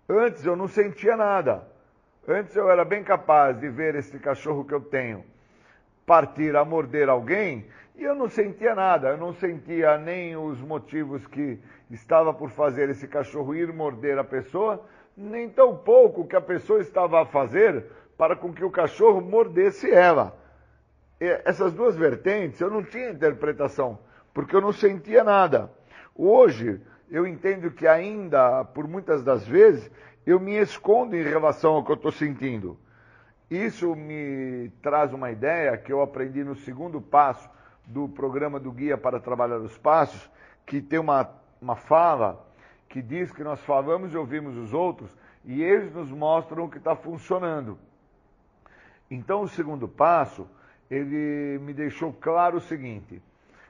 Antes 0.07 0.45
eu 0.45 0.55
não 0.55 0.67
sentia 0.67 1.17
nada. 1.17 1.67
Antes 2.27 2.55
eu 2.55 2.69
era 2.69 2.85
bem 2.85 3.03
capaz 3.03 3.59
de 3.59 3.69
ver 3.69 3.95
esse 3.95 4.19
cachorro 4.19 4.63
que 4.63 4.75
eu 4.75 4.81
tenho 4.81 5.25
partir 6.07 6.55
a 6.55 6.63
morder 6.63 7.09
alguém 7.09 7.65
e 7.97 8.03
eu 8.03 8.13
não 8.13 8.29
sentia 8.29 8.75
nada, 8.75 9.09
eu 9.09 9.17
não 9.17 9.33
sentia 9.33 9.97
nem 9.97 10.37
os 10.37 10.61
motivos 10.61 11.25
que 11.25 11.59
estava 11.89 12.31
por 12.31 12.51
fazer 12.51 12.89
esse 12.89 13.07
cachorro 13.07 13.55
ir 13.55 13.73
morder 13.73 14.19
a 14.19 14.23
pessoa, 14.23 14.85
nem 15.15 15.49
tão 15.49 15.75
pouco 15.75 16.27
que 16.27 16.35
a 16.35 16.41
pessoa 16.41 16.79
estava 16.79 17.23
a 17.23 17.25
fazer 17.25 17.85
para 18.15 18.35
com 18.35 18.53
que 18.53 18.63
o 18.63 18.69
cachorro 18.69 19.19
mordesse 19.19 19.91
ela. 19.91 20.37
E 21.19 21.25
essas 21.43 21.73
duas 21.73 21.95
vertentes 21.95 22.61
eu 22.61 22.69
não 22.69 22.83
tinha 22.83 23.09
interpretação, 23.09 23.97
porque 24.31 24.55
eu 24.55 24.61
não 24.61 24.71
sentia 24.71 25.23
nada. 25.23 25.71
Hoje 26.13 26.79
eu 27.09 27.25
entendo 27.25 27.71
que 27.71 27.87
ainda, 27.87 28.63
por 28.63 28.87
muitas 28.87 29.23
das 29.23 29.47
vezes, 29.47 29.89
eu 30.23 30.39
me 30.39 30.55
escondo 30.55 31.15
em 31.15 31.23
relação 31.23 31.73
ao 31.73 31.83
que 31.83 31.91
eu 31.91 31.95
estou 31.95 32.11
sentindo. 32.11 32.77
Isso 33.49 33.95
me 33.95 34.69
traz 34.83 35.13
uma 35.13 35.31
ideia 35.31 35.75
que 35.77 35.91
eu 35.91 36.01
aprendi 36.01 36.43
no 36.43 36.55
segundo 36.55 37.01
passo 37.01 37.56
do 37.87 38.07
programa 38.09 38.59
do 38.59 38.71
Guia 38.71 38.97
para 38.97 39.19
Trabalhar 39.19 39.57
os 39.59 39.77
Passos, 39.77 40.29
que 40.65 40.81
tem 40.81 40.99
uma, 40.99 41.29
uma 41.61 41.75
fala 41.75 42.45
que 42.89 43.01
diz 43.01 43.31
que 43.31 43.43
nós 43.43 43.59
falamos 43.61 44.13
e 44.13 44.17
ouvimos 44.17 44.57
os 44.57 44.73
outros 44.73 45.09
e 45.45 45.63
eles 45.63 45.93
nos 45.93 46.11
mostram 46.11 46.65
o 46.65 46.69
que 46.69 46.77
está 46.77 46.95
funcionando. 46.95 47.79
Então, 49.09 49.41
o 49.41 49.47
segundo 49.47 49.87
passo, 49.87 50.45
ele 50.91 51.57
me 51.59 51.73
deixou 51.73 52.11
claro 52.11 52.57
o 52.57 52.61
seguinte: 52.61 53.21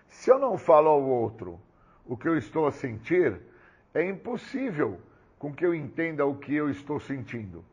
se 0.07 0.31
eu 0.31 0.39
não 0.39 0.57
falo 0.57 0.89
ao 0.89 1.03
outro 1.03 1.59
o 2.05 2.17
que 2.17 2.27
eu 2.27 2.35
estou 2.35 2.65
a 2.65 2.71
sentir, 2.71 3.39
é 3.93 4.03
impossível 4.03 4.99
com 5.37 5.53
que 5.53 5.65
eu 5.65 5.75
entenda 5.75 6.25
o 6.25 6.35
que 6.35 6.55
eu 6.55 6.69
estou 6.69 6.99
sentindo. 6.99 7.63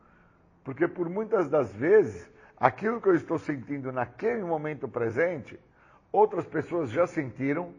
Porque 0.62 0.86
por 0.86 1.08
muitas 1.08 1.48
das 1.48 1.72
vezes, 1.72 2.30
aquilo 2.56 3.00
que 3.00 3.08
eu 3.08 3.14
estou 3.14 3.38
sentindo 3.38 3.90
naquele 3.90 4.42
momento 4.42 4.86
presente, 4.86 5.58
outras 6.14 6.46
pessoas 6.46 6.92
já 6.92 7.08
sentiram 7.08 7.74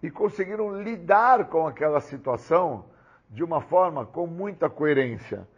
e 0.00 0.08
conseguiram 0.08 0.80
lidar 0.80 1.46
com 1.46 1.66
aquela 1.66 2.00
situação 2.00 2.84
de 3.28 3.42
uma 3.42 3.60
forma 3.60 4.06
com 4.06 4.28
muita 4.28 4.70
coerência. 4.70 5.48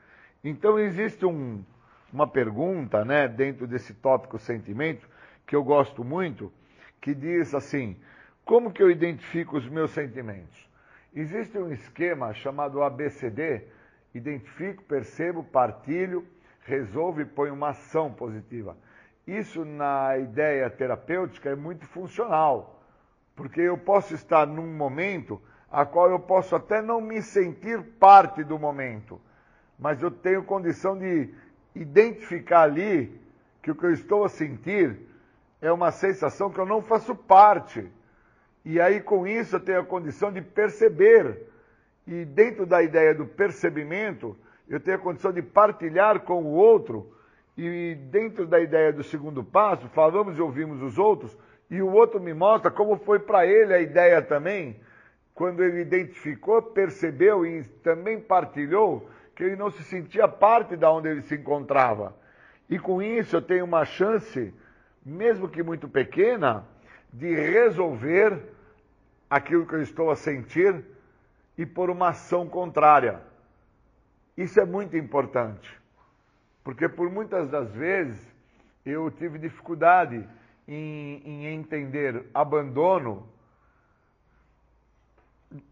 Então 0.42 0.78
existe 0.78 1.26
um, 1.26 1.62
uma 2.10 2.26
pergunta, 2.26 3.04
né, 3.04 3.28
dentro 3.28 3.66
desse 3.66 3.92
tópico 3.92 4.38
sentimento, 4.38 5.06
que 5.46 5.54
eu 5.54 5.62
gosto 5.62 6.02
muito, 6.02 6.50
que 7.02 7.14
diz 7.14 7.54
assim: 7.54 7.94
como 8.46 8.72
que 8.72 8.82
eu 8.82 8.90
identifico 8.90 9.58
os 9.58 9.68
meus 9.68 9.90
sentimentos? 9.90 10.66
Existe 11.14 11.58
um 11.58 11.70
esquema 11.70 12.32
chamado 12.32 12.82
ABCD: 12.82 13.64
identifico, 14.14 14.82
percebo, 14.84 15.44
partilho, 15.44 16.26
resolvo 16.64 17.20
e 17.20 17.26
põe 17.26 17.50
uma 17.50 17.70
ação 17.70 18.10
positiva. 18.10 18.74
Isso 19.26 19.64
na 19.64 20.16
ideia 20.18 20.70
terapêutica 20.70 21.50
é 21.50 21.56
muito 21.56 21.84
funcional, 21.86 22.80
porque 23.34 23.60
eu 23.60 23.76
posso 23.76 24.14
estar 24.14 24.46
num 24.46 24.72
momento 24.76 25.42
a 25.70 25.84
qual 25.84 26.08
eu 26.08 26.20
posso 26.20 26.54
até 26.54 26.80
não 26.80 27.00
me 27.00 27.20
sentir 27.20 27.82
parte 27.98 28.44
do 28.44 28.56
momento, 28.56 29.20
mas 29.76 30.00
eu 30.00 30.12
tenho 30.12 30.44
condição 30.44 30.96
de 30.96 31.34
identificar 31.74 32.62
ali 32.62 33.20
que 33.60 33.70
o 33.70 33.74
que 33.74 33.84
eu 33.84 33.92
estou 33.92 34.24
a 34.24 34.28
sentir 34.28 34.96
é 35.60 35.72
uma 35.72 35.90
sensação 35.90 36.50
que 36.50 36.60
eu 36.60 36.66
não 36.66 36.80
faço 36.80 37.14
parte. 37.14 37.90
E 38.64 38.80
aí 38.80 39.00
com 39.00 39.26
isso 39.26 39.56
eu 39.56 39.60
tenho 39.60 39.80
a 39.80 39.84
condição 39.84 40.32
de 40.32 40.40
perceber. 40.40 41.48
E 42.06 42.24
dentro 42.24 42.64
da 42.64 42.80
ideia 42.80 43.12
do 43.12 43.26
percebimento, 43.26 44.36
eu 44.68 44.78
tenho 44.78 44.96
a 44.96 45.00
condição 45.00 45.32
de 45.32 45.42
partilhar 45.42 46.20
com 46.20 46.44
o 46.44 46.52
outro, 46.52 47.12
e 47.56 47.94
dentro 48.10 48.46
da 48.46 48.60
ideia 48.60 48.92
do 48.92 49.02
segundo 49.02 49.42
passo, 49.42 49.88
falamos 49.88 50.36
e 50.36 50.42
ouvimos 50.42 50.82
os 50.82 50.98
outros, 50.98 51.36
e 51.70 51.80
o 51.80 51.92
outro 51.92 52.20
me 52.20 52.34
mostra 52.34 52.70
como 52.70 52.96
foi 52.98 53.18
para 53.18 53.46
ele 53.46 53.72
a 53.72 53.80
ideia 53.80 54.20
também, 54.20 54.78
quando 55.34 55.62
ele 55.62 55.80
identificou, 55.80 56.62
percebeu 56.62 57.44
e 57.44 57.64
também 57.82 58.20
partilhou 58.20 59.08
que 59.34 59.44
ele 59.44 59.56
não 59.56 59.70
se 59.70 59.82
sentia 59.82 60.26
parte 60.26 60.76
da 60.76 60.90
onde 60.90 61.08
ele 61.08 61.22
se 61.22 61.34
encontrava. 61.34 62.16
E 62.70 62.78
com 62.78 63.02
isso 63.02 63.36
eu 63.36 63.42
tenho 63.42 63.64
uma 63.64 63.84
chance, 63.84 64.52
mesmo 65.04 65.48
que 65.48 65.62
muito 65.62 65.88
pequena, 65.88 66.64
de 67.12 67.34
resolver 67.34 68.42
aquilo 69.28 69.66
que 69.66 69.74
eu 69.74 69.82
estou 69.82 70.10
a 70.10 70.16
sentir 70.16 70.84
e 71.56 71.66
por 71.66 71.90
uma 71.90 72.08
ação 72.08 72.48
contrária. 72.48 73.20
Isso 74.36 74.58
é 74.60 74.64
muito 74.64 74.96
importante, 74.96 75.70
porque 76.66 76.88
por 76.88 77.08
muitas 77.08 77.48
das 77.48 77.70
vezes 77.70 78.20
eu 78.84 79.08
tive 79.08 79.38
dificuldade 79.38 80.28
em, 80.66 81.22
em 81.24 81.46
entender 81.54 82.26
abandono 82.34 83.24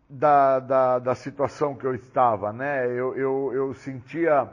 da, 0.08 0.60
da, 0.60 0.98
da, 1.00 1.14
situação 1.16 1.74
que 1.74 1.84
eu 1.84 1.96
estava, 1.96 2.52
né? 2.52 2.86
Eu, 2.86 3.12
eu, 3.16 3.52
eu 3.52 3.74
sentia 3.74 4.48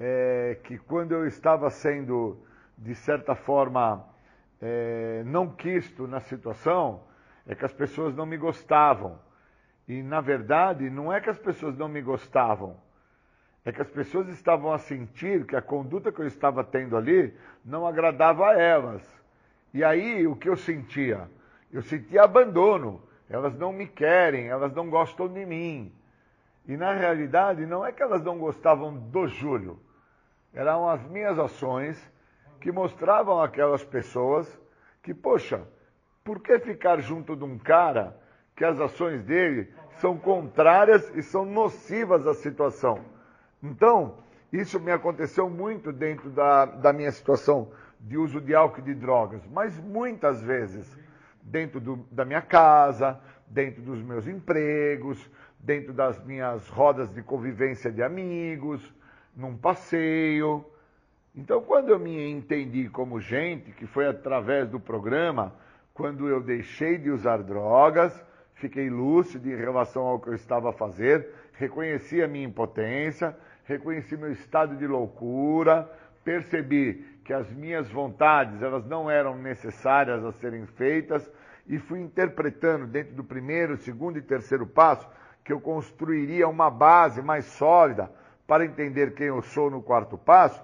é, 0.00 0.58
que 0.64 0.78
quando 0.78 1.12
eu 1.12 1.26
estava 1.26 1.68
sendo, 1.68 2.38
de 2.78 2.94
certa 2.94 3.34
forma, 3.34 4.06
é, 4.62 5.22
não 5.26 5.50
quisto 5.50 6.06
na 6.06 6.20
situação, 6.20 7.02
é 7.46 7.54
que 7.54 7.66
as 7.66 7.74
pessoas 7.74 8.14
não 8.14 8.24
me 8.24 8.38
gostavam. 8.38 9.18
E, 9.86 10.02
na 10.02 10.22
verdade, 10.22 10.88
não 10.88 11.12
é 11.12 11.20
que 11.20 11.28
as 11.28 11.38
pessoas 11.38 11.76
não 11.76 11.88
me 11.88 12.00
gostavam, 12.00 12.74
é 13.64 13.72
que 13.72 13.80
as 13.80 13.88
pessoas 13.88 14.28
estavam 14.28 14.72
a 14.72 14.78
sentir 14.78 15.46
que 15.46 15.56
a 15.56 15.62
conduta 15.62 16.12
que 16.12 16.20
eu 16.20 16.26
estava 16.26 16.62
tendo 16.62 16.96
ali 16.96 17.34
não 17.64 17.86
agradava 17.86 18.48
a 18.48 18.60
elas. 18.60 19.02
E 19.72 19.82
aí, 19.82 20.26
o 20.26 20.36
que 20.36 20.48
eu 20.48 20.56
sentia? 20.56 21.28
Eu 21.72 21.82
sentia 21.82 22.22
abandono. 22.22 23.02
Elas 23.28 23.56
não 23.56 23.72
me 23.72 23.86
querem, 23.86 24.48
elas 24.48 24.72
não 24.74 24.90
gostam 24.90 25.26
de 25.28 25.46
mim. 25.46 25.90
E 26.68 26.76
na 26.76 26.92
realidade, 26.92 27.64
não 27.64 27.84
é 27.84 27.90
que 27.90 28.02
elas 28.02 28.22
não 28.22 28.38
gostavam 28.38 28.94
do 28.94 29.26
Júlio. 29.26 29.80
Eram 30.52 30.88
as 30.88 31.02
minhas 31.08 31.38
ações 31.38 32.12
que 32.60 32.70
mostravam 32.70 33.42
àquelas 33.42 33.82
pessoas 33.82 34.60
que, 35.02 35.14
poxa, 35.14 35.66
por 36.22 36.40
que 36.40 36.58
ficar 36.58 37.00
junto 37.00 37.34
de 37.34 37.44
um 37.44 37.58
cara 37.58 38.16
que 38.54 38.64
as 38.64 38.78
ações 38.78 39.22
dele 39.24 39.72
são 39.96 40.16
contrárias 40.16 41.10
e 41.16 41.22
são 41.22 41.44
nocivas 41.44 42.26
à 42.26 42.34
situação? 42.34 43.13
Então, 43.64 44.18
isso 44.52 44.78
me 44.78 44.92
aconteceu 44.92 45.48
muito 45.48 45.90
dentro 45.90 46.28
da, 46.28 46.66
da 46.66 46.92
minha 46.92 47.10
situação 47.10 47.72
de 47.98 48.18
uso 48.18 48.38
de 48.38 48.54
álcool 48.54 48.80
e 48.80 48.82
de 48.82 48.94
drogas, 48.94 49.40
mas 49.50 49.78
muitas 49.80 50.42
vezes 50.42 50.86
dentro 51.42 51.80
do, 51.80 51.96
da 52.10 52.26
minha 52.26 52.42
casa, 52.42 53.18
dentro 53.46 53.80
dos 53.80 54.02
meus 54.02 54.28
empregos, 54.28 55.30
dentro 55.58 55.94
das 55.94 56.22
minhas 56.24 56.68
rodas 56.68 57.08
de 57.14 57.22
convivência 57.22 57.90
de 57.90 58.02
amigos, 58.02 58.94
num 59.34 59.56
passeio. 59.56 60.62
Então, 61.34 61.62
quando 61.62 61.88
eu 61.88 61.98
me 61.98 62.30
entendi 62.30 62.88
como 62.90 63.18
gente, 63.18 63.72
que 63.72 63.86
foi 63.86 64.06
através 64.06 64.68
do 64.68 64.78
programa, 64.78 65.54
quando 65.94 66.28
eu 66.28 66.42
deixei 66.42 66.98
de 66.98 67.10
usar 67.10 67.38
drogas, 67.38 68.14
fiquei 68.54 68.90
lúcido 68.90 69.48
em 69.48 69.56
relação 69.56 70.02
ao 70.02 70.20
que 70.20 70.28
eu 70.28 70.34
estava 70.34 70.68
a 70.70 70.72
fazer, 70.72 71.28
reconheci 71.54 72.22
a 72.22 72.28
minha 72.28 72.46
impotência, 72.46 73.36
reconheci 73.64 74.16
meu 74.16 74.32
estado 74.32 74.76
de 74.76 74.86
loucura, 74.86 75.90
percebi 76.22 77.04
que 77.24 77.32
as 77.32 77.50
minhas 77.50 77.88
vontades 77.90 78.62
elas 78.62 78.84
não 78.86 79.10
eram 79.10 79.36
necessárias 79.36 80.24
a 80.24 80.32
serem 80.32 80.66
feitas 80.66 81.30
e 81.66 81.78
fui 81.78 82.00
interpretando 82.00 82.86
dentro 82.86 83.14
do 83.14 83.24
primeiro, 83.24 83.76
segundo 83.78 84.18
e 84.18 84.22
terceiro 84.22 84.66
passo 84.66 85.08
que 85.42 85.52
eu 85.52 85.60
construiria 85.60 86.48
uma 86.48 86.70
base 86.70 87.20
mais 87.20 87.44
sólida 87.44 88.10
para 88.46 88.64
entender 88.64 89.14
quem 89.14 89.26
eu 89.26 89.42
sou 89.42 89.70
no 89.70 89.82
quarto 89.82 90.16
passo 90.16 90.62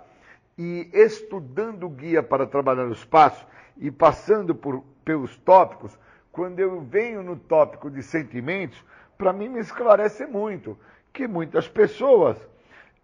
e 0.56 0.90
estudando 0.92 1.86
o 1.86 1.90
guia 1.90 2.22
para 2.22 2.46
trabalhar 2.46 2.86
os 2.86 3.04
passos 3.04 3.46
e 3.76 3.90
passando 3.90 4.54
por, 4.54 4.84
pelos 5.04 5.36
tópicos, 5.38 5.98
quando 6.30 6.60
eu 6.60 6.80
venho 6.82 7.22
no 7.22 7.36
tópico 7.36 7.90
de 7.90 8.02
sentimentos, 8.02 8.82
para 9.16 9.32
mim 9.32 9.48
me 9.48 9.60
esclarece 9.60 10.26
muito 10.26 10.78
que 11.12 11.26
muitas 11.26 11.66
pessoas 11.66 12.38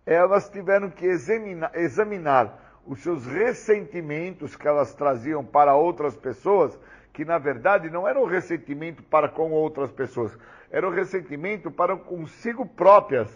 elas 0.06 0.48
tiveram 0.48 0.88
que 0.88 1.04
examinar, 1.04 1.72
examinar 1.74 2.80
os 2.86 3.00
seus 3.00 3.26
ressentimentos 3.26 4.54
que 4.54 4.68
elas 4.68 4.94
traziam 4.94 5.44
para 5.44 5.74
outras 5.74 6.16
pessoas, 6.16 6.78
que 7.12 7.24
na 7.24 7.36
verdade 7.36 7.90
não 7.90 8.06
era 8.06 8.20
o 8.20 8.26
ressentimento 8.26 9.02
para 9.02 9.28
com 9.28 9.50
outras 9.50 9.90
pessoas, 9.90 10.38
era 10.70 10.86
o 10.86 10.92
ressentimento 10.92 11.70
para 11.70 11.96
consigo 11.96 12.64
próprias, 12.64 13.28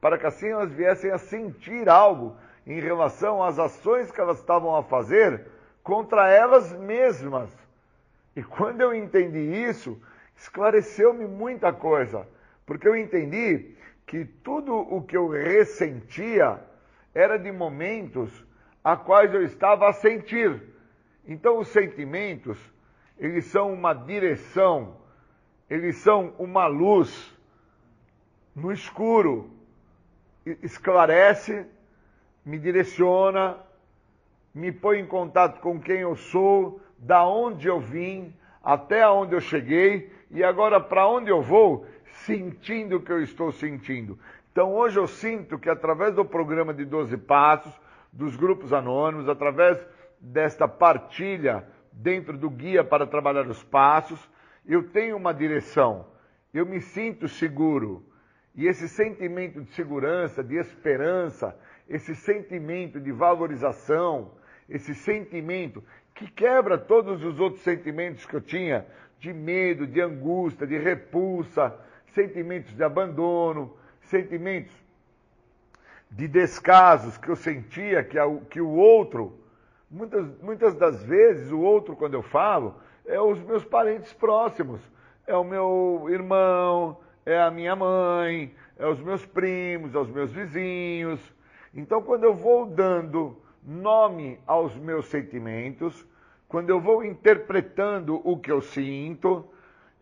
para 0.00 0.16
que 0.16 0.26
assim 0.26 0.48
elas 0.48 0.72
viessem 0.72 1.10
a 1.10 1.18
sentir 1.18 1.88
algo 1.88 2.34
em 2.66 2.80
relação 2.80 3.42
às 3.42 3.58
ações 3.58 4.10
que 4.10 4.20
elas 4.20 4.38
estavam 4.38 4.74
a 4.74 4.82
fazer 4.82 5.46
contra 5.82 6.30
elas 6.30 6.72
mesmas. 6.72 7.50
E 8.34 8.42
quando 8.42 8.80
eu 8.80 8.94
entendi 8.94 9.38
isso, 9.38 10.00
esclareceu-me 10.34 11.26
muita 11.26 11.72
coisa, 11.72 12.26
porque 12.64 12.88
eu 12.88 12.96
entendi 12.96 13.73
que 14.06 14.24
tudo 14.24 14.74
o 14.74 15.02
que 15.02 15.16
eu 15.16 15.28
ressentia 15.28 16.60
era 17.14 17.38
de 17.38 17.50
momentos 17.50 18.44
a 18.82 18.96
quais 18.96 19.32
eu 19.32 19.42
estava 19.42 19.88
a 19.88 19.92
sentir. 19.92 20.60
Então 21.26 21.58
os 21.58 21.68
sentimentos, 21.68 22.58
eles 23.18 23.46
são 23.46 23.72
uma 23.72 23.94
direção, 23.94 24.96
eles 25.70 25.96
são 25.96 26.34
uma 26.38 26.66
luz 26.66 27.34
no 28.54 28.70
escuro, 28.70 29.50
esclarece, 30.62 31.66
me 32.44 32.58
direciona, 32.58 33.58
me 34.54 34.70
põe 34.70 35.00
em 35.00 35.06
contato 35.06 35.60
com 35.60 35.80
quem 35.80 36.00
eu 36.00 36.14
sou, 36.14 36.80
da 36.98 37.26
onde 37.26 37.66
eu 37.66 37.80
vim, 37.80 38.34
até 38.62 39.08
onde 39.08 39.34
eu 39.34 39.40
cheguei 39.40 40.12
e 40.30 40.42
agora 40.42 40.80
para 40.80 41.08
onde 41.08 41.30
eu 41.30 41.40
vou, 41.42 41.86
sentindo 42.22 42.96
o 42.96 43.00
que 43.00 43.12
eu 43.12 43.22
estou 43.22 43.52
sentindo. 43.52 44.18
Então 44.52 44.72
hoje 44.72 44.98
eu 44.98 45.06
sinto 45.06 45.58
que 45.58 45.68
através 45.68 46.14
do 46.14 46.24
programa 46.24 46.72
de 46.72 46.84
12 46.84 47.16
passos, 47.18 47.72
dos 48.12 48.36
grupos 48.36 48.72
anônimos, 48.72 49.28
através 49.28 49.84
desta 50.20 50.68
partilha 50.68 51.66
dentro 51.92 52.38
do 52.38 52.48
guia 52.48 52.84
para 52.84 53.06
trabalhar 53.06 53.46
os 53.46 53.62
passos, 53.62 54.20
eu 54.64 54.88
tenho 54.90 55.16
uma 55.16 55.34
direção, 55.34 56.06
eu 56.52 56.64
me 56.64 56.80
sinto 56.80 57.28
seguro. 57.28 58.04
E 58.54 58.66
esse 58.66 58.88
sentimento 58.88 59.60
de 59.60 59.70
segurança, 59.72 60.42
de 60.42 60.56
esperança, 60.56 61.58
esse 61.88 62.14
sentimento 62.14 63.00
de 63.00 63.10
valorização, 63.10 64.30
esse 64.68 64.94
sentimento 64.94 65.82
que 66.14 66.30
quebra 66.30 66.78
todos 66.78 67.22
os 67.24 67.40
outros 67.40 67.62
sentimentos 67.62 68.24
que 68.24 68.34
eu 68.34 68.40
tinha, 68.40 68.86
de 69.18 69.32
medo, 69.32 69.86
de 69.86 70.00
angústia, 70.00 70.66
de 70.66 70.78
repulsa, 70.78 71.76
sentimentos 72.14 72.74
de 72.74 72.82
abandono, 72.82 73.76
sentimentos 74.02 74.72
de 76.10 76.28
descasos 76.28 77.18
que 77.18 77.28
eu 77.28 77.36
sentia 77.36 78.04
que, 78.04 78.18
a, 78.18 78.24
que 78.48 78.60
o 78.60 78.70
outro, 78.70 79.38
muitas, 79.90 80.26
muitas 80.40 80.74
das 80.74 81.02
vezes, 81.02 81.50
o 81.50 81.60
outro, 81.60 81.96
quando 81.96 82.14
eu 82.14 82.22
falo, 82.22 82.76
é 83.04 83.20
os 83.20 83.38
meus 83.40 83.64
parentes 83.64 84.12
próximos. 84.12 84.80
É 85.26 85.36
o 85.36 85.44
meu 85.44 86.06
irmão, 86.08 86.98
é 87.24 87.40
a 87.40 87.50
minha 87.50 87.74
mãe, 87.74 88.54
é 88.78 88.86
os 88.86 89.00
meus 89.00 89.24
primos, 89.24 89.94
é 89.94 89.98
os 89.98 90.10
meus 90.10 90.30
vizinhos. 90.30 91.20
Então, 91.74 92.02
quando 92.02 92.24
eu 92.24 92.34
vou 92.34 92.66
dando 92.66 93.36
nome 93.62 94.38
aos 94.46 94.76
meus 94.76 95.06
sentimentos, 95.06 96.06
quando 96.46 96.70
eu 96.70 96.80
vou 96.80 97.02
interpretando 97.02 98.20
o 98.22 98.38
que 98.38 98.52
eu 98.52 98.60
sinto, 98.60 99.44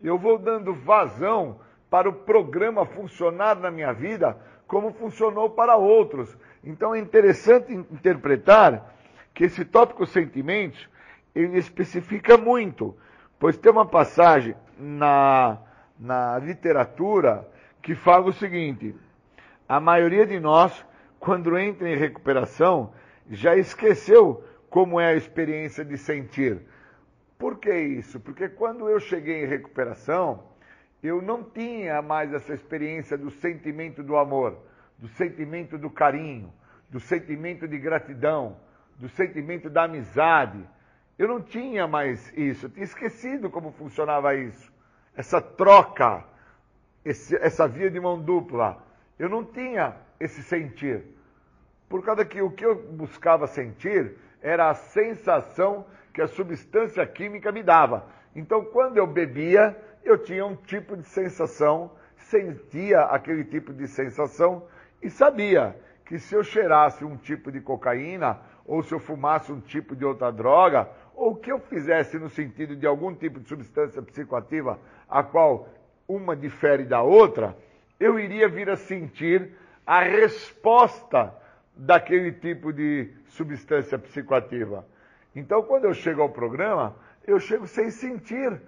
eu 0.03 0.17
vou 0.17 0.37
dando 0.37 0.73
vazão 0.73 1.59
para 1.93 2.09
o 2.09 2.13
programa 2.13 2.87
funcionar 2.87 3.55
na 3.55 3.69
minha 3.69 3.93
vida 3.93 4.35
como 4.65 4.91
funcionou 4.93 5.51
para 5.51 5.75
outros. 5.75 6.35
Então 6.63 6.95
é 6.95 6.97
interessante 6.97 7.71
interpretar 7.71 8.95
que 9.31 9.43
esse 9.43 9.63
tópico 9.63 10.03
sentimentos 10.03 10.89
ele 11.35 11.55
especifica 11.55 12.35
muito, 12.35 12.97
pois 13.37 13.57
tem 13.57 13.71
uma 13.71 13.85
passagem 13.85 14.55
na, 14.75 15.59
na 15.99 16.39
literatura 16.39 17.47
que 17.79 17.93
fala 17.93 18.25
o 18.25 18.33
seguinte: 18.33 18.95
a 19.69 19.79
maioria 19.79 20.25
de 20.25 20.39
nós, 20.39 20.83
quando 21.19 21.55
entra 21.55 21.87
em 21.87 21.95
recuperação, 21.95 22.91
já 23.29 23.55
esqueceu 23.55 24.43
como 24.67 24.99
é 24.99 25.09
a 25.09 25.15
experiência 25.15 25.85
de 25.85 25.95
sentir. 25.99 26.59
Por 27.37 27.59
que 27.59 27.71
isso? 27.71 28.19
Porque 28.19 28.49
quando 28.49 28.89
eu 28.89 28.99
cheguei 28.99 29.43
em 29.43 29.47
recuperação, 29.47 30.52
eu 31.03 31.21
não 31.21 31.43
tinha 31.43 32.01
mais 32.01 32.33
essa 32.33 32.53
experiência 32.53 33.17
do 33.17 33.29
sentimento 33.29 34.01
do 34.01 34.15
amor, 34.15 34.57
do 34.97 35.09
sentimento 35.09 35.77
do 35.77 35.89
carinho, 35.89 36.53
do 36.89 36.99
sentimento 36.99 37.67
de 37.67 37.77
gratidão, 37.77 38.55
do 38.97 39.09
sentimento 39.09 39.69
da 39.69 39.83
amizade. 39.83 40.63
Eu 41.19 41.27
não 41.27 41.41
tinha 41.41 41.85
mais 41.85 42.31
isso, 42.37 42.67
eu 42.67 42.69
tinha 42.69 42.85
esquecido 42.85 43.49
como 43.49 43.73
funcionava 43.73 44.33
isso. 44.33 44.71
Essa 45.15 45.41
troca, 45.41 46.23
esse, 47.03 47.35
essa 47.35 47.67
via 47.67 47.91
de 47.91 47.99
mão 47.99 48.21
dupla. 48.21 48.81
Eu 49.19 49.27
não 49.27 49.43
tinha 49.43 49.97
esse 50.19 50.41
sentir. 50.41 51.03
Por 51.89 52.03
causa 52.03 52.23
que 52.23 52.41
o 52.41 52.49
que 52.49 52.65
eu 52.65 52.75
buscava 52.75 53.45
sentir 53.45 54.15
era 54.41 54.69
a 54.69 54.73
sensação 54.73 55.85
que 56.13 56.21
a 56.21 56.27
substância 56.27 57.05
química 57.05 57.51
me 57.51 57.61
dava. 57.61 58.07
Então, 58.35 58.65
quando 58.65 58.97
eu 58.97 59.05
bebia, 59.05 59.77
eu 60.03 60.17
tinha 60.17 60.45
um 60.45 60.55
tipo 60.55 60.95
de 60.97 61.07
sensação, 61.07 61.91
sentia 62.17 63.01
aquele 63.01 63.43
tipo 63.43 63.73
de 63.73 63.87
sensação 63.87 64.67
e 65.01 65.09
sabia 65.09 65.75
que 66.05 66.19
se 66.19 66.35
eu 66.35 66.43
cheirasse 66.43 67.03
um 67.05 67.17
tipo 67.17 67.51
de 67.51 67.61
cocaína, 67.61 68.39
ou 68.65 68.81
se 68.83 68.93
eu 68.93 68.99
fumasse 68.99 69.51
um 69.51 69.59
tipo 69.59 69.95
de 69.95 70.05
outra 70.05 70.31
droga, 70.31 70.89
ou 71.15 71.35
que 71.35 71.51
eu 71.51 71.59
fizesse 71.59 72.17
no 72.17 72.29
sentido 72.29 72.75
de 72.75 72.85
algum 72.85 73.13
tipo 73.13 73.39
de 73.39 73.47
substância 73.47 74.01
psicoativa, 74.01 74.79
a 75.09 75.23
qual 75.23 75.67
uma 76.07 76.35
difere 76.35 76.83
da 76.83 77.01
outra, 77.01 77.55
eu 77.99 78.19
iria 78.19 78.47
vir 78.47 78.69
a 78.69 78.75
sentir 78.75 79.51
a 79.85 80.01
resposta 80.01 81.33
daquele 81.75 82.31
tipo 82.31 82.71
de 82.71 83.11
substância 83.27 83.97
psicoativa. 83.97 84.85
Então, 85.35 85.63
quando 85.63 85.85
eu 85.85 85.93
chego 85.93 86.21
ao 86.21 86.29
programa, 86.29 86.95
eu 87.25 87.39
chego 87.39 87.67
sem 87.67 87.89
sentir 87.89 88.61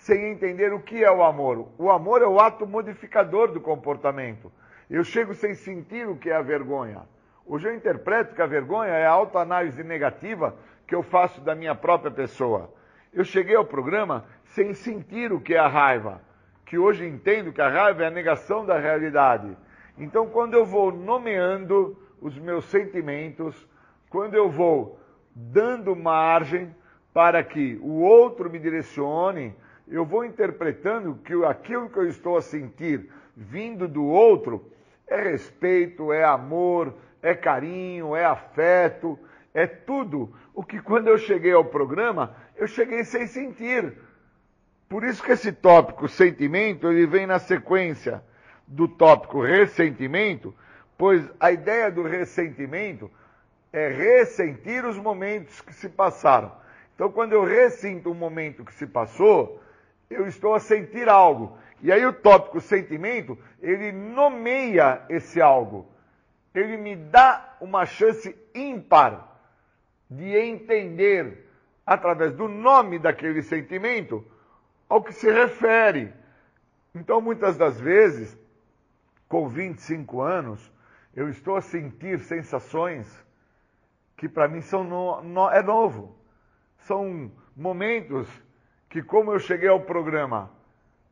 sem 0.00 0.30
entender 0.30 0.72
o 0.72 0.80
que 0.80 1.04
é 1.04 1.12
o 1.12 1.22
amor. 1.22 1.68
O 1.76 1.90
amor 1.90 2.22
é 2.22 2.26
o 2.26 2.40
ato 2.40 2.66
modificador 2.66 3.52
do 3.52 3.60
comportamento. 3.60 4.50
Eu 4.88 5.04
chego 5.04 5.34
sem 5.34 5.54
sentir 5.54 6.08
o 6.08 6.16
que 6.16 6.30
é 6.30 6.36
a 6.36 6.40
vergonha. 6.42 7.02
Hoje 7.46 7.68
eu 7.68 7.74
interpreto 7.74 8.34
que 8.34 8.40
a 8.40 8.46
vergonha 8.46 8.92
é 8.92 9.06
a 9.06 9.10
autoanálise 9.10 9.84
negativa 9.84 10.56
que 10.86 10.94
eu 10.94 11.02
faço 11.02 11.42
da 11.42 11.54
minha 11.54 11.74
própria 11.74 12.10
pessoa. 12.10 12.72
Eu 13.12 13.24
cheguei 13.24 13.54
ao 13.54 13.64
programa 13.64 14.24
sem 14.44 14.72
sentir 14.72 15.32
o 15.32 15.40
que 15.40 15.54
é 15.54 15.58
a 15.58 15.68
raiva, 15.68 16.22
que 16.64 16.78
hoje 16.78 17.06
entendo 17.06 17.52
que 17.52 17.60
a 17.60 17.68
raiva 17.68 18.02
é 18.02 18.06
a 18.06 18.10
negação 18.10 18.64
da 18.64 18.78
realidade. 18.78 19.54
Então, 19.98 20.28
quando 20.28 20.54
eu 20.54 20.64
vou 20.64 20.90
nomeando 20.90 21.94
os 22.22 22.38
meus 22.38 22.64
sentimentos, 22.64 23.68
quando 24.08 24.34
eu 24.34 24.48
vou 24.48 24.98
dando 25.34 25.94
margem 25.94 26.74
para 27.12 27.44
que 27.44 27.78
o 27.82 28.00
outro 28.00 28.48
me 28.48 28.58
direcione, 28.58 29.54
eu 29.90 30.04
vou 30.04 30.24
interpretando 30.24 31.16
que 31.24 31.34
aquilo 31.44 31.90
que 31.90 31.98
eu 31.98 32.08
estou 32.08 32.36
a 32.36 32.42
sentir 32.42 33.10
vindo 33.36 33.88
do 33.88 34.04
outro 34.04 34.64
é 35.06 35.20
respeito, 35.20 36.12
é 36.12 36.24
amor, 36.24 36.94
é 37.20 37.34
carinho, 37.34 38.14
é 38.14 38.24
afeto, 38.24 39.18
é 39.52 39.66
tudo 39.66 40.32
o 40.54 40.62
que 40.62 40.80
quando 40.80 41.08
eu 41.08 41.18
cheguei 41.18 41.52
ao 41.52 41.64
programa, 41.64 42.36
eu 42.56 42.68
cheguei 42.68 43.02
sem 43.02 43.26
sentir. 43.26 43.94
Por 44.88 45.04
isso 45.04 45.22
que 45.22 45.32
esse 45.32 45.52
tópico 45.52 46.08
sentimento, 46.08 46.88
ele 46.88 47.06
vem 47.06 47.26
na 47.26 47.38
sequência 47.38 48.22
do 48.66 48.86
tópico 48.86 49.42
ressentimento, 49.42 50.54
pois 50.96 51.28
a 51.40 51.50
ideia 51.50 51.90
do 51.90 52.02
ressentimento 52.02 53.10
é 53.72 53.88
ressentir 53.88 54.84
os 54.84 54.96
momentos 54.96 55.60
que 55.60 55.72
se 55.72 55.88
passaram. 55.88 56.52
Então, 56.94 57.10
quando 57.10 57.32
eu 57.32 57.44
ressinto 57.44 58.10
um 58.10 58.14
momento 58.14 58.64
que 58.64 58.74
se 58.74 58.86
passou, 58.86 59.60
eu 60.10 60.26
estou 60.26 60.54
a 60.54 60.60
sentir 60.60 61.08
algo. 61.08 61.56
E 61.80 61.90
aí 61.90 62.04
o 62.04 62.12
tópico 62.12 62.60
sentimento, 62.60 63.38
ele 63.60 63.92
nomeia 63.92 65.02
esse 65.08 65.40
algo. 65.40 65.88
Ele 66.54 66.76
me 66.76 66.96
dá 66.96 67.56
uma 67.60 67.86
chance 67.86 68.36
ímpar 68.54 69.38
de 70.10 70.36
entender, 70.36 71.46
através 71.86 72.32
do 72.34 72.48
nome 72.48 72.98
daquele 72.98 73.40
sentimento, 73.40 74.24
ao 74.88 75.02
que 75.02 75.12
se 75.12 75.30
refere. 75.30 76.12
Então, 76.92 77.20
muitas 77.20 77.56
das 77.56 77.80
vezes, 77.80 78.36
com 79.28 79.48
25 79.48 80.20
anos, 80.20 80.72
eu 81.14 81.28
estou 81.28 81.56
a 81.56 81.60
sentir 81.60 82.18
sensações 82.20 83.06
que 84.16 84.28
para 84.28 84.48
mim 84.48 84.60
são 84.60 84.84
no, 84.84 85.22
no, 85.22 85.48
é 85.50 85.62
novo. 85.62 86.16
São 86.80 87.30
momentos 87.56 88.28
que, 88.90 89.00
como 89.00 89.32
eu 89.32 89.38
cheguei 89.38 89.68
ao 89.68 89.80
programa 89.80 90.50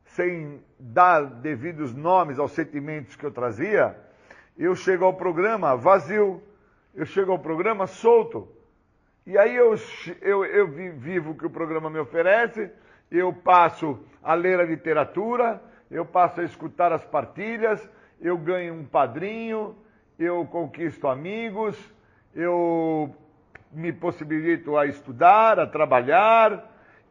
sem 0.03 0.61
dar 0.77 1.23
devidos 1.23 1.95
nomes 1.95 2.37
aos 2.37 2.51
sentimentos 2.51 3.15
que 3.15 3.25
eu 3.25 3.31
trazia, 3.31 3.97
eu 4.57 4.75
chego 4.75 5.05
ao 5.05 5.13
programa 5.13 5.77
vazio, 5.77 6.43
eu 6.93 7.05
chego 7.05 7.31
ao 7.31 7.39
programa 7.39 7.87
solto. 7.87 8.49
E 9.25 9.37
aí 9.37 9.55
eu, 9.55 9.75
eu, 10.21 10.43
eu 10.43 10.67
vivo 10.67 11.31
o 11.31 11.35
que 11.35 11.45
o 11.45 11.49
programa 11.49 11.89
me 11.89 11.99
oferece, 11.99 12.69
eu 13.09 13.31
passo 13.31 13.97
a 14.21 14.33
ler 14.33 14.59
a 14.59 14.65
literatura, 14.65 15.61
eu 15.89 16.05
passo 16.05 16.41
a 16.41 16.43
escutar 16.43 16.91
as 16.91 17.05
partilhas, 17.05 17.87
eu 18.19 18.37
ganho 18.37 18.73
um 18.73 18.83
padrinho, 18.83 19.75
eu 20.17 20.45
conquisto 20.45 21.07
amigos, 21.07 21.77
eu 22.35 23.15
me 23.71 23.93
possibilito 23.93 24.75
a 24.75 24.85
estudar, 24.85 25.59
a 25.59 25.65
trabalhar, 25.65 26.69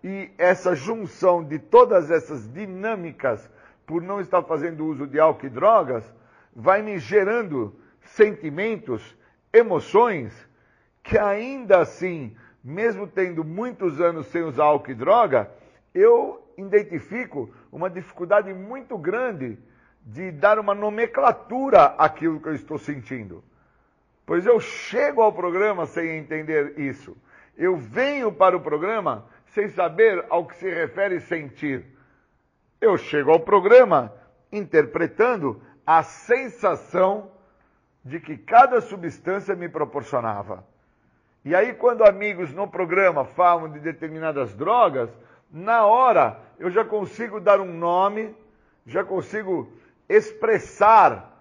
e 0.08 0.30
essa 0.38 0.74
junção 0.74 1.44
de 1.44 1.58
todas 1.58 2.10
essas 2.10 2.50
dinâmicas, 2.50 3.46
por 3.86 4.00
não 4.00 4.22
estar 4.22 4.42
fazendo 4.42 4.86
uso 4.86 5.06
de 5.06 5.20
álcool 5.20 5.44
e 5.44 5.50
drogas, 5.50 6.02
vai 6.56 6.80
me 6.80 6.98
gerando 6.98 7.78
sentimentos, 8.00 9.14
emoções, 9.52 10.32
que 11.02 11.18
ainda 11.18 11.80
assim, 11.80 12.34
mesmo 12.64 13.06
tendo 13.06 13.44
muitos 13.44 14.00
anos 14.00 14.26
sem 14.28 14.42
usar 14.42 14.64
álcool 14.64 14.92
e 14.92 14.94
droga, 14.94 15.50
eu 15.94 16.42
identifico 16.56 17.50
uma 17.70 17.90
dificuldade 17.90 18.54
muito 18.54 18.96
grande 18.96 19.58
de 20.02 20.30
dar 20.30 20.58
uma 20.58 20.74
nomenclatura 20.74 21.84
àquilo 21.98 22.40
que 22.40 22.48
eu 22.48 22.54
estou 22.54 22.78
sentindo. 22.78 23.44
Pois 24.24 24.46
eu 24.46 24.58
chego 24.58 25.20
ao 25.20 25.34
programa 25.34 25.84
sem 25.84 26.16
entender 26.16 26.78
isso. 26.78 27.14
Eu 27.58 27.76
venho 27.76 28.32
para 28.32 28.56
o 28.56 28.60
programa 28.60 29.26
sem 29.58 29.68
saber 29.70 30.24
ao 30.30 30.46
que 30.46 30.54
se 30.54 30.70
refere 30.70 31.18
sentir. 31.18 31.84
Eu 32.80 32.96
chego 32.96 33.32
ao 33.32 33.40
programa 33.40 34.14
interpretando 34.52 35.60
a 35.84 36.00
sensação 36.04 37.32
de 38.04 38.20
que 38.20 38.36
cada 38.36 38.80
substância 38.80 39.56
me 39.56 39.68
proporcionava. 39.68 40.64
E 41.44 41.56
aí, 41.56 41.74
quando 41.74 42.04
amigos 42.04 42.54
no 42.54 42.68
programa 42.68 43.24
falam 43.24 43.68
de 43.68 43.80
determinadas 43.80 44.54
drogas, 44.54 45.10
na 45.50 45.84
hora 45.84 46.38
eu 46.60 46.70
já 46.70 46.84
consigo 46.84 47.40
dar 47.40 47.60
um 47.60 47.72
nome, 47.72 48.36
já 48.86 49.02
consigo 49.02 49.72
expressar 50.08 51.36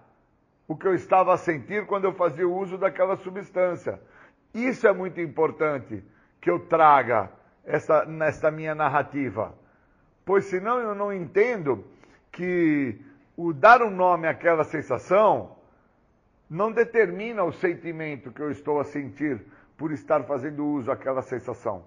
o 0.66 0.74
que 0.74 0.88
eu 0.88 0.94
estava 0.94 1.34
a 1.34 1.36
sentir 1.36 1.86
quando 1.86 2.06
eu 2.06 2.12
fazia 2.12 2.48
o 2.48 2.56
uso 2.56 2.76
daquela 2.76 3.16
substância. 3.18 4.00
Isso 4.52 4.88
é 4.88 4.92
muito 4.92 5.20
importante 5.20 6.02
que 6.40 6.50
eu 6.50 6.58
traga 6.58 7.37
essa, 7.68 8.04
nesta 8.06 8.50
minha 8.50 8.74
narrativa. 8.74 9.54
Pois 10.24 10.46
senão 10.46 10.80
eu 10.80 10.94
não 10.94 11.12
entendo 11.12 11.84
que 12.32 12.98
o 13.36 13.52
dar 13.52 13.82
um 13.82 13.90
nome 13.90 14.26
àquela 14.26 14.64
sensação 14.64 15.56
não 16.48 16.72
determina 16.72 17.44
o 17.44 17.52
sentimento 17.52 18.32
que 18.32 18.40
eu 18.40 18.50
estou 18.50 18.80
a 18.80 18.84
sentir 18.84 19.40
por 19.76 19.92
estar 19.92 20.24
fazendo 20.24 20.66
uso 20.66 20.86
daquela 20.86 21.22
sensação. 21.22 21.84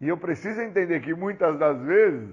E 0.00 0.08
eu 0.08 0.16
preciso 0.16 0.60
entender 0.60 1.00
que 1.00 1.14
muitas 1.14 1.58
das 1.58 1.80
vezes 1.80 2.30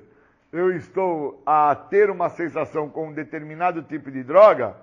eu 0.51 0.75
estou 0.75 1.41
a 1.45 1.73
ter 1.73 2.09
uma 2.09 2.29
sensação 2.29 2.89
com 2.89 3.07
um 3.07 3.13
determinado 3.13 3.81
tipo 3.81 4.11
de 4.11 4.23
droga, 4.23 4.75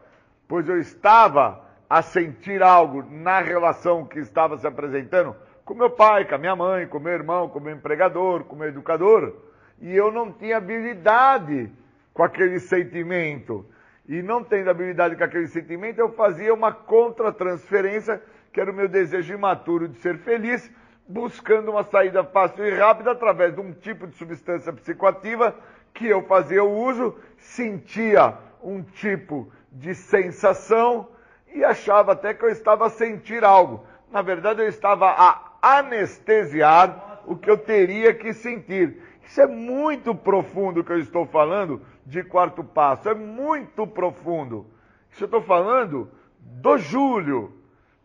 pois 0.48 0.68
eu 0.68 0.78
estava 0.78 1.64
a 1.88 2.02
sentir 2.02 2.62
algo 2.62 3.02
na 3.02 3.40
relação 3.40 4.06
que 4.06 4.18
estava 4.18 4.56
se 4.56 4.66
apresentando 4.66 5.36
com 5.64 5.74
meu 5.74 5.90
pai, 5.90 6.24
com 6.24 6.34
a 6.34 6.38
minha 6.38 6.56
mãe, 6.56 6.86
com 6.86 6.98
meu 6.98 7.12
irmão, 7.12 7.48
com 7.48 7.60
meu 7.60 7.74
empregador, 7.74 8.44
com 8.44 8.56
meu 8.56 8.68
educador, 8.68 9.34
e 9.80 9.94
eu 9.94 10.10
não 10.10 10.32
tinha 10.32 10.56
habilidade 10.56 11.70
com 12.12 12.22
aquele 12.22 12.58
sentimento. 12.58 13.64
E 14.08 14.20
não 14.20 14.42
tendo 14.42 14.68
habilidade 14.68 15.16
com 15.16 15.24
aquele 15.24 15.46
sentimento, 15.46 15.98
eu 15.98 16.12
fazia 16.12 16.52
uma 16.52 16.72
contra-transferência, 16.72 18.20
que 18.52 18.60
era 18.60 18.70
o 18.70 18.74
meu 18.74 18.88
desejo 18.88 19.34
imaturo 19.34 19.88
de 19.88 19.98
ser 19.98 20.18
feliz, 20.18 20.70
buscando 21.08 21.70
uma 21.70 21.84
saída 21.84 22.24
fácil 22.24 22.66
e 22.66 22.74
rápida 22.74 23.12
através 23.12 23.54
de 23.54 23.60
um 23.60 23.72
tipo 23.72 24.06
de 24.06 24.14
substância 24.16 24.72
psicoativa 24.72 25.54
que 25.94 26.06
eu 26.06 26.22
fazia 26.22 26.64
o 26.64 26.84
uso, 26.84 27.16
sentia 27.38 28.34
um 28.62 28.82
tipo 28.82 29.52
de 29.70 29.94
sensação 29.94 31.08
e 31.54 31.64
achava 31.64 32.12
até 32.12 32.32
que 32.32 32.44
eu 32.44 32.48
estava 32.48 32.86
a 32.86 32.90
sentir 32.90 33.44
algo. 33.44 33.86
Na 34.10 34.22
verdade, 34.22 34.62
eu 34.62 34.68
estava 34.68 35.10
a 35.10 35.51
anestesiar 35.62 37.22
o 37.24 37.36
que 37.36 37.48
eu 37.48 37.56
teria 37.56 38.12
que 38.12 38.34
sentir. 38.34 39.00
Isso 39.24 39.40
é 39.40 39.46
muito 39.46 40.14
profundo 40.14 40.80
o 40.80 40.84
que 40.84 40.92
eu 40.92 40.98
estou 40.98 41.24
falando 41.24 41.80
de 42.04 42.24
quarto 42.24 42.64
passo, 42.64 43.08
é 43.08 43.14
muito 43.14 43.86
profundo. 43.86 44.66
Isso 45.10 45.22
eu 45.22 45.26
estou 45.26 45.42
falando 45.42 46.10
do 46.40 46.76
Júlio. 46.76 47.52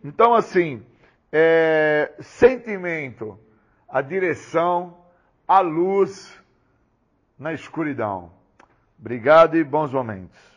Então, 0.03 0.35
assim, 0.35 0.85
é, 1.31 2.13
sentimento, 2.19 3.39
a 3.89 4.01
direção, 4.01 4.97
a 5.47 5.59
luz 5.59 6.37
na 7.37 7.53
escuridão. 7.53 8.31
Obrigado 8.99 9.57
e 9.57 9.63
bons 9.63 9.91
momentos. 9.91 10.56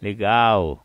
Legal. 0.00 0.84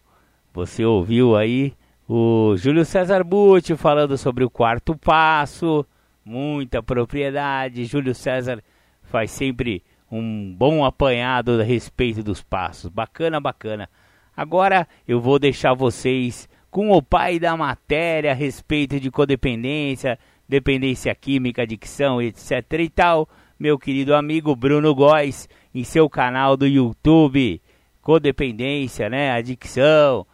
Você 0.53 0.85
ouviu 0.85 1.35
aí 1.35 1.73
o 2.07 2.55
Júlio 2.57 2.85
César 2.85 3.23
Butti 3.23 3.75
falando 3.75 4.17
sobre 4.17 4.43
o 4.43 4.49
quarto 4.49 4.95
passo, 4.95 5.85
muita 6.23 6.83
propriedade. 6.83 7.85
Júlio 7.85 8.13
César 8.13 8.61
faz 9.03 9.31
sempre 9.31 9.83
um 10.11 10.53
bom 10.53 10.85
apanhado 10.85 11.59
a 11.59 11.63
respeito 11.63 12.21
dos 12.21 12.41
passos. 12.41 12.89
Bacana, 12.89 13.39
bacana. 13.39 13.89
Agora 14.35 14.87
eu 15.07 15.19
vou 15.19 15.39
deixar 15.39 15.73
vocês 15.73 16.47
com 16.69 16.91
o 16.91 17.01
pai 17.01 17.39
da 17.39 17.55
matéria 17.55 18.31
a 18.31 18.35
respeito 18.35 18.99
de 18.99 19.09
codependência, 19.09 20.19
dependência 20.47 21.15
química, 21.15 21.61
adicção, 21.61 22.21
etc 22.21 22.61
e 22.79 22.89
tal, 22.89 23.29
meu 23.57 23.79
querido 23.79 24.13
amigo 24.13 24.53
Bruno 24.55 24.93
Góes, 24.93 25.47
em 25.73 25.85
seu 25.85 26.09
canal 26.09 26.57
do 26.57 26.67
YouTube, 26.67 27.61
Codependência, 28.05 29.09
né, 29.09 29.31
adicção, 29.31 30.27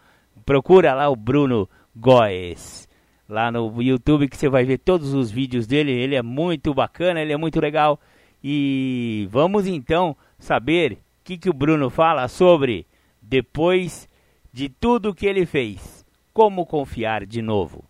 procura 0.45 0.93
lá 0.93 1.07
o 1.07 1.15
Bruno 1.15 1.69
Góes, 1.95 2.85
lá 3.29 3.49
no 3.49 3.81
YouTube 3.81 4.27
que 4.27 4.35
você 4.35 4.49
vai 4.49 4.65
ver 4.65 4.79
todos 4.79 5.13
os 5.13 5.31
vídeos 5.31 5.65
dele, 5.65 5.89
ele 5.89 6.15
é 6.15 6.21
muito 6.21 6.73
bacana, 6.73 7.21
ele 7.21 7.31
é 7.31 7.37
muito 7.37 7.61
legal, 7.61 7.97
e 8.43 9.25
vamos 9.31 9.67
então 9.67 10.17
saber 10.37 10.91
o 10.91 10.97
que, 11.23 11.37
que 11.37 11.49
o 11.49 11.53
Bruno 11.53 11.89
fala 11.89 12.27
sobre, 12.27 12.85
depois 13.21 14.05
de 14.51 14.67
tudo 14.67 15.15
que 15.15 15.25
ele 15.25 15.45
fez, 15.45 16.05
como 16.33 16.65
confiar 16.65 17.25
de 17.25 17.41
novo. 17.41 17.85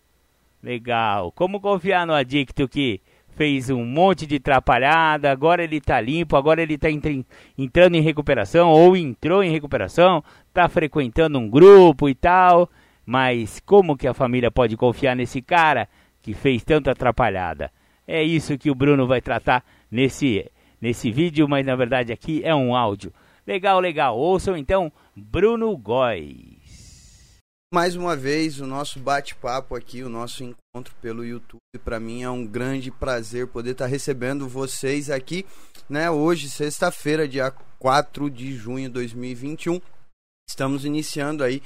Legal. 0.62 1.32
Como 1.32 1.60
confiar 1.60 2.06
no 2.06 2.14
adicto 2.14 2.68
que 2.68 3.02
fez 3.36 3.70
um 3.70 3.86
monte 3.86 4.26
de 4.26 4.36
atrapalhada, 4.36 5.32
agora 5.32 5.64
ele 5.64 5.78
está 5.78 6.00
limpo, 6.00 6.36
agora 6.36 6.62
ele 6.62 6.76
está 6.76 6.90
entrando 6.90 7.96
em 7.96 8.02
recuperação 8.02 8.70
ou 8.70 8.96
entrou 8.96 9.44
em 9.44 9.52
recuperação, 9.52 10.24
está 10.48 10.68
frequentando 10.68 11.40
um 11.40 11.50
grupo 11.50 12.08
e 12.10 12.16
tal. 12.16 12.70
Mas 13.06 13.60
como 13.66 13.98
que 13.98 14.08
a 14.08 14.14
família 14.14 14.52
pode 14.52 14.78
confiar 14.78 15.16
nesse 15.16 15.42
cara 15.42 15.88
que 16.22 16.34
fez 16.34 16.64
tanta 16.64 16.92
atrapalhada? 16.92 17.72
É 18.08 18.24
isso 18.24 18.58
que 18.58 18.70
o 18.70 18.76
Bruno 18.76 19.08
vai 19.08 19.22
tratar 19.22 19.64
nesse, 19.90 20.50
nesse 20.80 21.12
vídeo, 21.12 21.48
mas 21.48 21.66
na 21.66 21.76
verdade 21.76 22.14
aqui 22.14 22.42
é 22.44 22.54
um 22.54 22.76
áudio. 22.76 23.12
Legal, 23.46 23.80
legal. 23.80 24.18
Ouçam 24.18 24.56
então 24.56 24.92
Bruno 25.16 25.76
Góes 25.78 26.61
mais 27.74 27.96
uma 27.96 28.18
vez 28.18 28.60
o 28.60 28.68
nosso 28.68 29.00
bate-papo 29.00 29.76
aqui, 29.76 30.04
o 30.04 30.10
nosso 30.10 30.44
encontro 30.44 30.94
pelo 31.02 31.24
YouTube. 31.24 31.60
Para 31.86 32.02
mim 32.02 32.22
é 32.22 32.30
um 32.30 32.46
grande 32.46 32.92
prazer 32.92 33.48
poder 33.48 33.72
estar 33.72 33.86
tá 33.86 33.90
recebendo 33.90 34.48
vocês 34.48 35.10
aqui, 35.10 35.46
né? 35.90 36.12
Hoje, 36.12 36.50
sexta-feira, 36.50 37.26
dia 37.26 37.50
4 37.80 38.30
de 38.30 38.54
junho 38.54 38.90
de 38.90 38.94
2021. 38.96 39.80
Estamos 40.50 40.84
iniciando 40.84 41.46
aí 41.46 41.64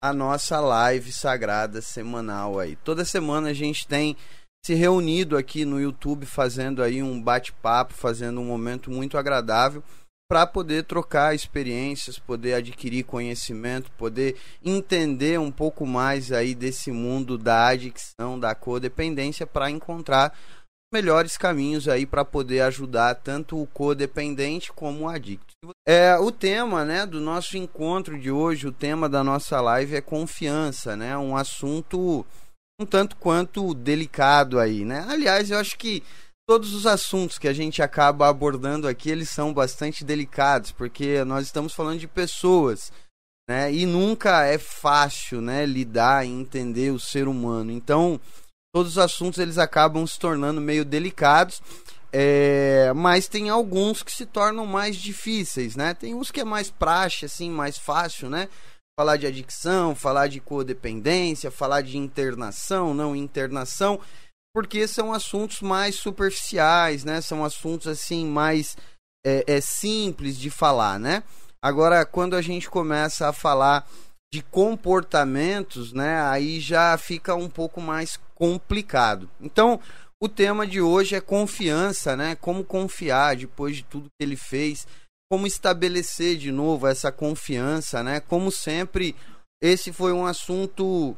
a 0.00 0.12
nossa 0.12 0.60
live 0.60 1.10
sagrada 1.10 1.82
semanal 1.82 2.60
aí. 2.60 2.76
Toda 2.76 3.04
semana 3.04 3.48
a 3.48 3.54
gente 3.54 3.84
tem 3.88 4.16
se 4.64 4.74
reunido 4.74 5.36
aqui 5.36 5.64
no 5.64 5.80
YouTube 5.80 6.24
fazendo 6.24 6.84
aí 6.84 7.02
um 7.02 7.20
bate-papo, 7.20 7.94
fazendo 7.94 8.40
um 8.40 8.44
momento 8.44 8.92
muito 8.92 9.18
agradável 9.18 9.82
para 10.28 10.46
poder 10.46 10.84
trocar 10.84 11.34
experiências, 11.34 12.18
poder 12.18 12.54
adquirir 12.54 13.04
conhecimento, 13.04 13.90
poder 13.92 14.36
entender 14.62 15.40
um 15.40 15.50
pouco 15.50 15.86
mais 15.86 16.30
aí 16.30 16.54
desse 16.54 16.92
mundo 16.92 17.38
da 17.38 17.68
adicção, 17.68 18.38
da 18.38 18.54
codependência 18.54 19.46
para 19.46 19.70
encontrar 19.70 20.36
melhores 20.92 21.36
caminhos 21.36 21.88
aí 21.88 22.04
para 22.04 22.24
poder 22.24 22.60
ajudar 22.60 23.14
tanto 23.14 23.60
o 23.60 23.66
codependente 23.66 24.70
como 24.72 25.04
o 25.04 25.08
adicto. 25.08 25.54
É, 25.86 26.16
o 26.18 26.30
tema, 26.30 26.84
né, 26.84 27.06
do 27.06 27.20
nosso 27.20 27.56
encontro 27.56 28.18
de 28.18 28.30
hoje, 28.30 28.66
o 28.66 28.72
tema 28.72 29.08
da 29.08 29.24
nossa 29.24 29.60
live 29.60 29.96
é 29.96 30.00
confiança, 30.00 30.96
né? 30.96 31.16
Um 31.16 31.36
assunto 31.36 32.24
um 32.80 32.86
tanto 32.86 33.16
quanto 33.16 33.74
delicado 33.74 34.58
aí, 34.60 34.84
né? 34.84 35.04
Aliás, 35.08 35.50
eu 35.50 35.58
acho 35.58 35.76
que 35.76 36.02
todos 36.48 36.72
os 36.72 36.86
assuntos 36.86 37.38
que 37.38 37.46
a 37.46 37.52
gente 37.52 37.82
acaba 37.82 38.26
abordando 38.26 38.88
aqui, 38.88 39.10
eles 39.10 39.28
são 39.28 39.52
bastante 39.52 40.02
delicados, 40.02 40.72
porque 40.72 41.22
nós 41.24 41.44
estamos 41.44 41.74
falando 41.74 42.00
de 42.00 42.08
pessoas, 42.08 42.90
né? 43.46 43.70
E 43.70 43.84
nunca 43.84 44.46
é 44.46 44.56
fácil, 44.56 45.42
né, 45.42 45.66
lidar 45.66 46.26
e 46.26 46.30
entender 46.30 46.90
o 46.90 46.98
ser 46.98 47.28
humano. 47.28 47.70
Então, 47.70 48.18
todos 48.74 48.92
os 48.92 48.98
assuntos 48.98 49.38
eles 49.38 49.58
acabam 49.58 50.06
se 50.06 50.18
tornando 50.18 50.58
meio 50.58 50.86
delicados. 50.86 51.60
É, 52.10 52.90
mas 52.96 53.28
tem 53.28 53.50
alguns 53.50 54.02
que 54.02 54.10
se 54.10 54.24
tornam 54.24 54.64
mais 54.64 54.96
difíceis, 54.96 55.76
né? 55.76 55.92
Tem 55.92 56.14
uns 56.14 56.30
que 56.30 56.40
é 56.40 56.44
mais 56.44 56.70
praxe, 56.70 57.26
assim, 57.26 57.50
mais 57.50 57.76
fácil, 57.76 58.30
né? 58.30 58.48
Falar 58.98 59.18
de 59.18 59.26
adicção, 59.26 59.94
falar 59.94 60.28
de 60.28 60.40
codependência, 60.40 61.50
falar 61.50 61.82
de 61.82 61.98
internação, 61.98 62.94
não 62.94 63.14
internação 63.14 64.00
porque 64.54 64.86
são 64.88 65.12
assuntos 65.12 65.60
mais 65.60 65.94
superficiais, 65.94 67.04
né? 67.04 67.20
São 67.20 67.44
assuntos 67.44 67.86
assim 67.86 68.26
mais 68.26 68.76
é, 69.24 69.44
é, 69.46 69.60
simples 69.60 70.38
de 70.38 70.50
falar, 70.50 70.98
né? 70.98 71.22
Agora, 71.62 72.04
quando 72.04 72.34
a 72.34 72.42
gente 72.42 72.70
começa 72.70 73.28
a 73.28 73.32
falar 73.32 73.88
de 74.32 74.42
comportamentos, 74.42 75.92
né? 75.92 76.20
Aí 76.22 76.60
já 76.60 76.96
fica 76.98 77.34
um 77.34 77.48
pouco 77.48 77.80
mais 77.80 78.18
complicado. 78.34 79.28
Então, 79.40 79.80
o 80.20 80.28
tema 80.28 80.66
de 80.66 80.80
hoje 80.80 81.14
é 81.14 81.20
confiança, 81.20 82.16
né? 82.16 82.34
Como 82.36 82.64
confiar 82.64 83.36
depois 83.36 83.76
de 83.76 83.84
tudo 83.84 84.10
que 84.10 84.24
ele 84.24 84.36
fez, 84.36 84.86
como 85.30 85.46
estabelecer 85.46 86.36
de 86.36 86.50
novo 86.50 86.86
essa 86.86 87.12
confiança, 87.12 88.02
né? 88.02 88.20
Como 88.20 88.50
sempre, 88.50 89.14
esse 89.62 89.92
foi 89.92 90.12
um 90.12 90.26
assunto 90.26 91.16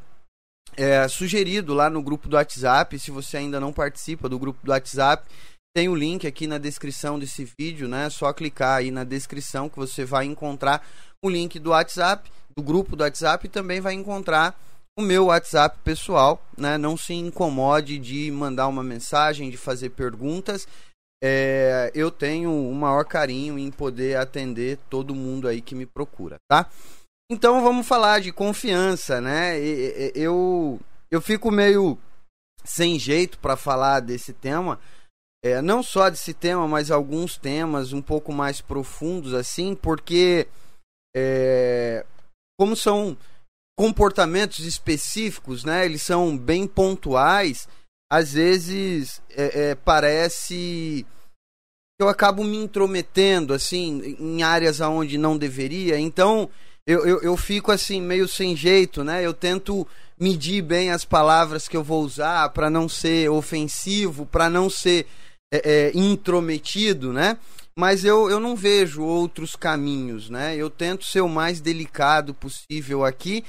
é, 0.77 1.07
sugerido 1.09 1.75
lá 1.75 1.91
no 1.91 2.03
grupo 2.03 2.29
do 2.29 2.37
WhatsApp. 2.37 2.99
Se 2.99 3.11
você 3.11 3.37
ainda 3.37 3.61
não 3.61 3.73
participa 3.73 4.29
do 4.29 4.39
grupo 4.39 4.59
do 4.65 4.71
WhatsApp, 4.71 5.29
tem 5.75 5.89
o 5.89 5.95
link 5.95 6.27
aqui 6.27 6.47
na 6.47 6.59
descrição 6.59 7.19
desse 7.19 7.49
vídeo, 7.59 7.87
né? 7.89 8.07
É 8.07 8.11
só 8.11 8.33
clicar 8.33 8.79
aí 8.79 8.91
na 8.91 9.05
descrição 9.05 9.69
que 9.69 9.77
você 9.77 10.05
vai 10.05 10.25
encontrar 10.25 10.85
o 11.25 11.29
link 11.29 11.59
do 11.59 11.71
WhatsApp, 11.71 12.31
do 12.57 12.63
grupo 12.63 12.97
do 12.97 13.03
WhatsApp 13.03 13.47
e 13.47 13.51
também 13.51 13.81
vai 13.81 13.95
encontrar 13.95 14.59
o 14.99 15.03
meu 15.03 15.27
WhatsApp 15.27 15.79
pessoal, 15.85 16.43
né? 16.57 16.77
Não 16.77 16.97
se 16.97 17.15
incomode 17.15 17.99
de 17.99 18.31
mandar 18.31 18.67
uma 18.67 18.83
mensagem, 18.83 19.51
de 19.51 19.57
fazer 19.57 19.91
perguntas. 19.91 20.67
É, 21.23 21.93
eu 21.95 22.11
tenho 22.11 22.51
o 22.51 22.75
maior 22.75 23.05
carinho 23.05 23.59
em 23.59 23.71
poder 23.71 24.17
atender 24.17 24.79
todo 24.89 25.15
mundo 25.15 25.47
aí 25.47 25.61
que 25.61 25.75
me 25.75 25.87
procura, 25.87 26.37
tá? 26.49 26.69
Então 27.31 27.63
vamos 27.63 27.87
falar 27.87 28.21
de 28.21 28.33
confiança, 28.33 29.21
né? 29.21 29.57
Eu, 30.17 30.81
eu 31.09 31.21
fico 31.21 31.49
meio 31.49 31.97
sem 32.65 32.99
jeito 32.99 33.39
para 33.39 33.57
falar 33.57 34.01
desse 34.01 34.33
tema. 34.33 34.81
É, 35.41 35.63
não 35.63 35.81
só 35.81 36.11
desse 36.11 36.35
tema, 36.35 36.67
mas 36.67 36.91
alguns 36.91 37.39
temas 37.39 37.93
um 37.93 38.03
pouco 38.03 38.33
mais 38.33 38.61
profundos, 38.61 39.33
assim, 39.33 39.77
porque 39.77 40.49
é, 41.17 42.05
como 42.59 42.75
são 42.75 43.17
comportamentos 43.79 44.67
específicos, 44.67 45.63
né? 45.63 45.85
Eles 45.85 46.03
são 46.03 46.37
bem 46.37 46.67
pontuais. 46.67 47.69
Às 48.11 48.33
vezes 48.33 49.23
é, 49.31 49.71
é 49.71 49.75
parece 49.77 51.07
eu 52.01 52.09
acabo 52.09 52.43
me 52.43 52.57
intrometendo 52.57 53.55
assim 53.55 54.17
em 54.19 54.43
áreas 54.43 54.81
aonde 54.81 55.17
não 55.17 55.39
deveria. 55.39 55.97
Então 55.97 56.51
eu, 56.91 57.07
eu, 57.07 57.23
eu 57.23 57.37
fico 57.37 57.71
assim, 57.71 58.01
meio 58.01 58.27
sem 58.27 58.57
jeito, 58.57 59.05
né? 59.05 59.25
Eu 59.25 59.33
tento 59.33 59.87
medir 60.19 60.61
bem 60.61 60.91
as 60.91 61.05
palavras 61.05 61.69
que 61.69 61.77
eu 61.77 61.85
vou 61.85 62.03
usar 62.03 62.49
para 62.49 62.69
não 62.69 62.89
ser 62.89 63.31
ofensivo, 63.31 64.27
para 64.27 64.51
não 64.51 64.69
ser 64.69 65.07
é, 65.55 65.71
é, 65.71 65.93
intrometido, 65.95 67.13
né? 67.13 67.39
Mas 67.79 68.05
eu, 68.05 68.29
eu 68.29 68.41
não 68.41 68.57
vejo 68.57 69.03
outros 69.03 69.55
caminhos, 69.55 70.29
né? 70.29 70.57
Eu 70.57 70.69
tento 70.69 71.05
ser 71.05 71.21
o 71.21 71.29
mais 71.29 71.61
delicado 71.61 72.35
possível 72.35 73.05
aqui. 73.05 73.45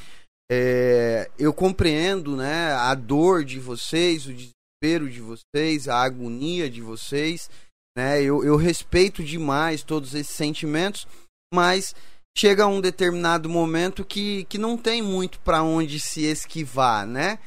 É, 0.51 1.27
eu 1.39 1.51
compreendo, 1.51 2.35
né, 2.35 2.73
a 2.73 2.93
dor 2.93 3.43
de 3.43 3.57
vocês, 3.57 4.27
o 4.27 4.33
desespero 4.33 5.09
de 5.09 5.19
vocês, 5.19 5.87
a 5.87 5.99
agonia 5.99 6.69
de 6.69 6.81
vocês, 6.81 7.49
né? 7.97 8.21
Eu, 8.21 8.43
eu 8.43 8.55
respeito 8.55 9.23
demais 9.23 9.81
todos 9.81 10.13
esses 10.13 10.35
sentimentos, 10.35 11.07
mas 11.51 11.95
chega 12.38 12.67
um 12.67 12.82
determinado 12.82 13.49
momento 13.49 14.05
que, 14.05 14.45
que 14.45 14.57
não 14.57 14.77
tem 14.77 15.01
muito 15.01 15.39
para 15.39 15.63
onde 15.63 15.99
se 15.99 16.23
esquivar, 16.23 17.05
né? 17.05 17.39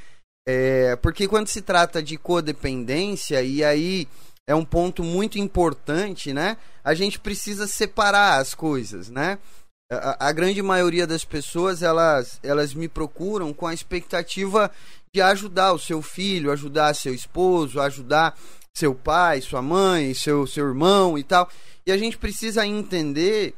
É, 0.46 0.94
porque 0.96 1.26
quando 1.26 1.48
se 1.48 1.62
trata 1.62 2.02
de 2.02 2.18
codependência, 2.18 3.42
e 3.42 3.64
aí 3.64 4.06
é 4.46 4.54
um 4.54 4.64
ponto 4.64 5.02
muito 5.02 5.38
importante, 5.38 6.32
né? 6.32 6.56
A 6.82 6.92
gente 6.94 7.18
precisa 7.18 7.66
separar 7.66 8.38
as 8.38 8.54
coisas, 8.54 9.08
né? 9.08 9.38
A, 9.90 10.28
a, 10.28 10.32
grande 10.32 10.60
maioria 10.62 11.06
das 11.06 11.24
pessoas 11.24 11.82
elas, 11.82 12.38
elas 12.42 12.74
me 12.74 12.88
procuram 12.88 13.52
com 13.52 13.66
a 13.66 13.74
expectativa 13.74 14.70
de 15.14 15.20
ajudar 15.20 15.72
o 15.72 15.78
seu 15.78 16.02
filho, 16.02 16.50
ajudar 16.50 16.94
seu 16.94 17.14
esposo, 17.14 17.80
ajudar 17.80 18.36
seu 18.74 18.94
pai, 18.94 19.40
sua 19.40 19.62
mãe, 19.62 20.12
seu, 20.14 20.46
seu 20.46 20.66
irmão 20.66 21.16
e 21.16 21.22
tal. 21.22 21.48
E 21.86 21.92
a 21.92 21.96
gente 21.96 22.18
precisa 22.18 22.66
entender 22.66 23.54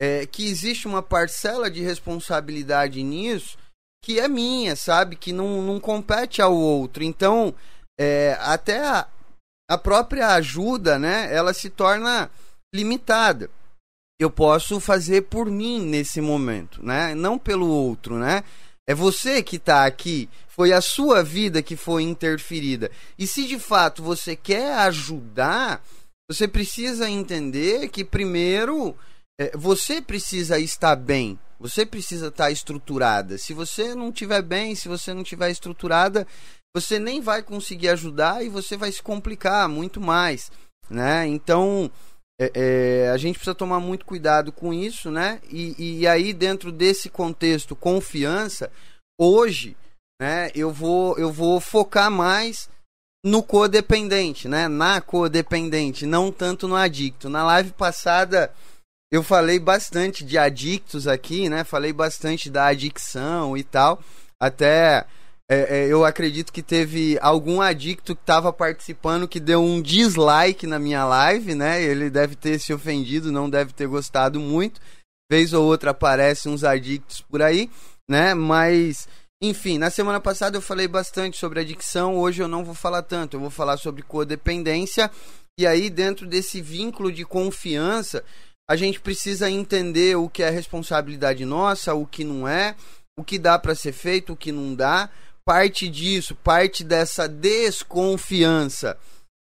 é, 0.00 0.26
que 0.26 0.48
existe 0.48 0.86
uma 0.86 1.02
parcela 1.02 1.70
de 1.70 1.82
responsabilidade 1.82 3.02
nisso 3.02 3.58
que 4.02 4.18
é 4.20 4.28
minha, 4.28 4.76
sabe? 4.76 5.16
Que 5.16 5.32
não, 5.32 5.62
não 5.62 5.80
compete 5.80 6.40
ao 6.40 6.54
outro. 6.54 7.02
Então, 7.02 7.54
é, 7.98 8.36
até 8.40 8.84
a, 8.84 9.06
a 9.68 9.78
própria 9.78 10.28
ajuda, 10.34 10.98
né? 10.98 11.28
Ela 11.34 11.52
se 11.52 11.68
torna 11.68 12.30
limitada. 12.74 13.50
Eu 14.20 14.30
posso 14.30 14.80
fazer 14.80 15.22
por 15.22 15.50
mim 15.50 15.80
nesse 15.80 16.20
momento, 16.20 16.84
né? 16.84 17.14
Não 17.14 17.38
pelo 17.38 17.68
outro, 17.68 18.18
né? 18.18 18.42
É 18.88 18.94
você 18.94 19.42
que 19.42 19.56
está 19.56 19.84
aqui, 19.84 20.28
foi 20.48 20.72
a 20.72 20.80
sua 20.80 21.22
vida 21.22 21.62
que 21.62 21.76
foi 21.76 22.02
interferida. 22.02 22.90
E 23.18 23.26
se 23.26 23.46
de 23.46 23.58
fato 23.58 24.02
você 24.02 24.34
quer 24.34 24.74
ajudar, 24.78 25.84
você 26.28 26.48
precisa 26.48 27.08
entender 27.08 27.88
que 27.90 28.02
primeiro 28.02 28.96
você 29.54 30.02
precisa 30.02 30.58
estar 30.58 30.96
bem, 30.96 31.38
você 31.60 31.86
precisa 31.86 32.28
estar 32.28 32.50
estruturada. 32.50 33.38
Se 33.38 33.52
você 33.52 33.94
não 33.94 34.08
estiver 34.10 34.42
bem, 34.42 34.74
se 34.74 34.88
você 34.88 35.14
não 35.14 35.22
estiver 35.22 35.50
estruturada, 35.50 36.26
você 36.74 36.98
nem 36.98 37.20
vai 37.20 37.42
conseguir 37.42 37.88
ajudar 37.88 38.44
e 38.44 38.48
você 38.48 38.76
vai 38.76 38.90
se 38.92 39.02
complicar 39.02 39.68
muito 39.68 40.00
mais, 40.00 40.50
né? 40.90 41.26
Então 41.26 41.90
é, 42.40 42.52
é, 42.54 43.10
a 43.10 43.16
gente 43.16 43.36
precisa 43.36 43.54
tomar 43.54 43.80
muito 43.80 44.04
cuidado 44.04 44.52
com 44.52 44.72
isso, 44.72 45.10
né? 45.10 45.40
E, 45.50 46.00
e 46.00 46.06
aí 46.06 46.32
dentro 46.32 46.70
desse 46.70 47.08
contexto 47.08 47.74
confiança, 47.74 48.70
hoje, 49.20 49.76
né? 50.20 50.50
Eu 50.54 50.72
vou 50.72 51.18
eu 51.18 51.32
vou 51.32 51.60
focar 51.60 52.10
mais 52.10 52.68
no 53.24 53.42
codependente, 53.42 54.48
né? 54.48 54.68
Na 54.68 55.00
codependente, 55.00 56.06
não 56.06 56.30
tanto 56.30 56.68
no 56.68 56.76
adicto. 56.76 57.28
Na 57.28 57.44
live 57.44 57.72
passada 57.72 58.52
eu 59.10 59.22
falei 59.22 59.58
bastante 59.58 60.24
de 60.24 60.36
adictos 60.36 61.06
aqui, 61.06 61.48
né? 61.48 61.64
Falei 61.64 61.92
bastante 61.92 62.50
da 62.50 62.66
adicção 62.66 63.56
e 63.56 63.64
tal. 63.64 64.02
Até 64.38 65.06
é, 65.50 65.78
é, 65.78 65.86
eu 65.86 66.04
acredito 66.04 66.52
que 66.52 66.62
teve 66.62 67.18
algum 67.22 67.62
adicto 67.62 68.14
que 68.14 68.20
estava 68.20 68.52
participando 68.52 69.26
que 69.26 69.40
deu 69.40 69.62
um 69.62 69.80
dislike 69.80 70.66
na 70.66 70.78
minha 70.78 71.06
live, 71.06 71.54
né? 71.54 71.82
Ele 71.82 72.10
deve 72.10 72.36
ter 72.36 72.58
se 72.58 72.72
ofendido, 72.72 73.32
não 73.32 73.48
deve 73.48 73.72
ter 73.72 73.86
gostado 73.86 74.38
muito. 74.38 74.78
Vez 75.30 75.54
ou 75.54 75.64
outra 75.64 75.92
aparecem 75.92 76.52
uns 76.52 76.64
adictos 76.64 77.22
por 77.22 77.40
aí, 77.40 77.70
né? 78.08 78.34
Mas, 78.34 79.08
enfim, 79.42 79.78
na 79.78 79.88
semana 79.88 80.20
passada 80.20 80.58
eu 80.58 80.62
falei 80.62 80.86
bastante 80.86 81.38
sobre 81.38 81.60
adicção, 81.60 82.16
hoje 82.16 82.42
eu 82.42 82.48
não 82.48 82.62
vou 82.62 82.74
falar 82.74 83.02
tanto, 83.02 83.36
eu 83.36 83.40
vou 83.40 83.50
falar 83.50 83.78
sobre 83.78 84.02
codependência. 84.02 85.10
E 85.58 85.66
aí, 85.66 85.90
dentro 85.90 86.26
desse 86.26 86.60
vínculo 86.60 87.10
de 87.10 87.24
confiança, 87.24 88.22
a 88.70 88.76
gente 88.76 89.00
precisa 89.00 89.50
entender 89.50 90.16
o 90.16 90.28
que 90.28 90.42
é 90.42 90.50
responsabilidade 90.50 91.44
nossa, 91.44 91.94
o 91.94 92.06
que 92.06 92.22
não 92.22 92.46
é, 92.46 92.76
o 93.18 93.24
que 93.24 93.38
dá 93.38 93.58
para 93.58 93.74
ser 93.74 93.92
feito, 93.92 94.32
o 94.32 94.36
que 94.36 94.52
não 94.52 94.74
dá 94.74 95.08
parte 95.44 95.88
disso, 95.88 96.34
parte 96.34 96.84
dessa 96.84 97.26
desconfiança, 97.26 98.98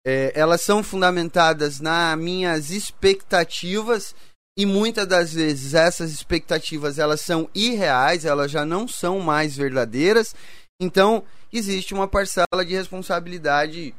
é, 0.05 0.32
elas 0.34 0.61
são 0.61 0.82
fundamentadas 0.82 1.80
nas 1.80 2.17
minhas 2.17 2.72
expectativas 2.72 4.15
e 4.57 4.65
muitas 4.65 5.05
das 5.05 5.32
vezes 5.32 5.76
essas 5.76 6.11
expectativas 6.11 6.97
elas 6.97 7.22
são 7.22 7.47
irreais, 7.53 8.26
elas 8.26 8.49
já 8.49 8.65
não 8.65 8.88
são 8.88 9.19
mais 9.19 9.55
verdadeiras. 9.55 10.36
Então 10.82 11.24
existe 11.53 11.93
uma 11.93 12.07
parcela 12.07 12.65
de 12.65 12.74
responsabilidade 12.74 13.93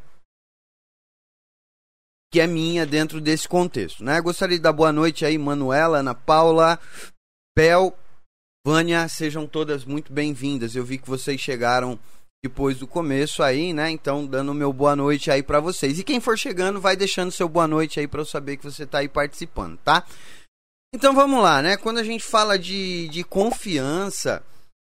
que 2.33 2.41
é 2.41 2.47
minha 2.47 2.87
dentro 2.87 3.21
desse 3.21 3.47
contexto, 3.47 4.03
né? 4.03 4.19
Gostaria 4.23 4.57
de 4.57 4.63
dar 4.63 4.73
boa 4.73 4.91
noite 4.91 5.23
aí, 5.27 5.37
Manuela, 5.37 5.99
Ana 5.99 6.15
Paula, 6.15 6.81
Bel, 7.55 7.95
Vânia, 8.67 9.07
sejam 9.07 9.47
todas 9.47 9.85
muito 9.85 10.11
bem-vindas. 10.11 10.75
Eu 10.75 10.83
vi 10.83 10.97
que 10.97 11.11
vocês 11.11 11.39
chegaram 11.39 12.01
depois 12.43 12.79
do 12.79 12.87
começo 12.87 13.43
aí, 13.43 13.75
né? 13.75 13.91
Então, 13.91 14.25
dando 14.25 14.55
meu 14.55 14.73
boa 14.73 14.97
noite 14.97 15.31
aí 15.31 15.43
para 15.43 15.61
vocês. 15.61 15.99
E 15.99 16.05
quem 16.05 16.21
for 16.21 16.39
chegando, 16.39 16.81
vai 16.81 16.97
deixando 16.97 17.31
seu 17.31 17.51
boa 17.51 17.69
noite 17.69 18.01
aí 18.01 18.09
para 18.09 18.23
eu 18.23 18.27
saber 18.27 18.57
que 18.57 18.65
você 18.65 18.87
tá 18.87 19.01
aí 19.01 19.09
participando, 19.09 19.77
tá? 19.85 20.03
Então, 20.95 21.15
vamos 21.15 21.43
lá, 21.43 21.61
né? 21.61 21.77
Quando 21.77 21.99
a 21.99 22.03
gente 22.03 22.25
fala 22.25 22.59
de, 22.59 23.09
de 23.09 23.23
confiança, 23.23 24.43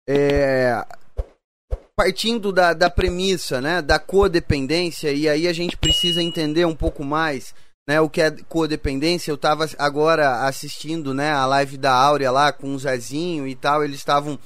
é... 0.08 0.84
partindo 1.98 2.52
da, 2.52 2.72
da 2.74 2.88
premissa, 2.88 3.60
né? 3.60 3.82
Da 3.82 3.98
codependência, 3.98 5.12
e 5.12 5.28
aí 5.28 5.48
a 5.48 5.52
gente 5.52 5.76
precisa 5.76 6.22
entender 6.22 6.64
um 6.64 6.74
pouco 6.74 7.02
mais 7.02 7.52
né, 7.88 8.00
o 8.00 8.08
que 8.08 8.20
é 8.20 8.30
codependência. 8.48 9.32
Eu 9.32 9.34
estava 9.34 9.68
agora 9.76 10.46
assistindo, 10.46 11.12
né, 11.12 11.32
a 11.32 11.44
live 11.44 11.76
da 11.76 11.92
Áurea 11.92 12.30
lá 12.30 12.52
com 12.52 12.72
o 12.72 12.78
Zezinho 12.78 13.48
e 13.48 13.56
tal, 13.56 13.82
eles 13.82 13.96
estavam 13.96 14.38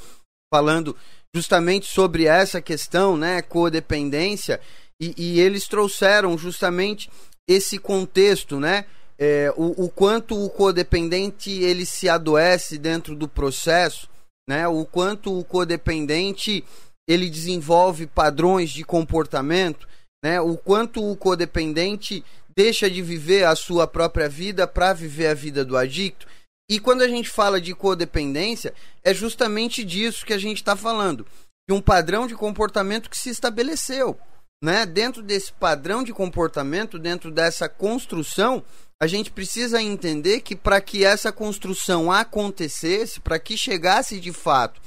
falando 0.50 0.96
justamente 1.34 1.84
sobre 1.86 2.24
essa 2.24 2.58
questão, 2.62 3.18
né, 3.18 3.42
codependência, 3.42 4.58
e, 4.98 5.12
e 5.18 5.40
eles 5.40 5.68
trouxeram 5.68 6.38
justamente 6.38 7.10
esse 7.46 7.76
contexto, 7.76 8.58
né, 8.58 8.86
é, 9.18 9.52
o, 9.58 9.84
o, 9.84 9.90
quanto 9.90 10.42
o 10.42 10.48
codependente 10.48 11.50
ele 11.50 11.84
se 11.84 12.08
adoece 12.08 12.78
dentro 12.78 13.14
do 13.14 13.28
processo, 13.28 14.08
né, 14.48 14.66
o 14.66 14.86
quanto 14.86 15.38
o 15.38 15.44
codependente 15.44 16.64
ele 17.08 17.28
desenvolve 17.28 18.06
padrões 18.06 18.70
de 18.70 18.84
comportamento, 18.84 19.88
né, 20.24 20.40
o 20.40 20.56
quanto 20.56 21.02
o 21.02 21.16
codependente 21.16 22.24
deixa 22.56 22.90
de 22.90 23.02
viver 23.02 23.44
a 23.44 23.56
sua 23.56 23.86
própria 23.86 24.28
vida 24.28 24.66
para 24.66 24.92
viver 24.92 25.28
a 25.28 25.34
vida 25.34 25.64
do 25.64 25.76
adicto. 25.76 26.26
E 26.70 26.78
quando 26.78 27.02
a 27.02 27.08
gente 27.08 27.28
fala 27.28 27.60
de 27.60 27.74
codependência, 27.74 28.72
é 29.02 29.12
justamente 29.12 29.84
disso 29.84 30.24
que 30.24 30.32
a 30.32 30.38
gente 30.38 30.58
está 30.58 30.76
falando. 30.76 31.26
De 31.68 31.74
um 31.74 31.80
padrão 31.80 32.26
de 32.26 32.34
comportamento 32.34 33.10
que 33.10 33.18
se 33.18 33.30
estabeleceu. 33.30 34.18
Né? 34.62 34.86
Dentro 34.86 35.22
desse 35.22 35.52
padrão 35.52 36.04
de 36.04 36.12
comportamento, 36.12 36.98
dentro 36.98 37.30
dessa 37.30 37.68
construção, 37.68 38.64
a 39.02 39.06
gente 39.06 39.30
precisa 39.32 39.82
entender 39.82 40.40
que 40.40 40.54
para 40.54 40.80
que 40.80 41.04
essa 41.04 41.32
construção 41.32 42.12
acontecesse, 42.12 43.20
para 43.20 43.38
que 43.38 43.56
chegasse 43.56 44.20
de 44.20 44.32
fato 44.32 44.80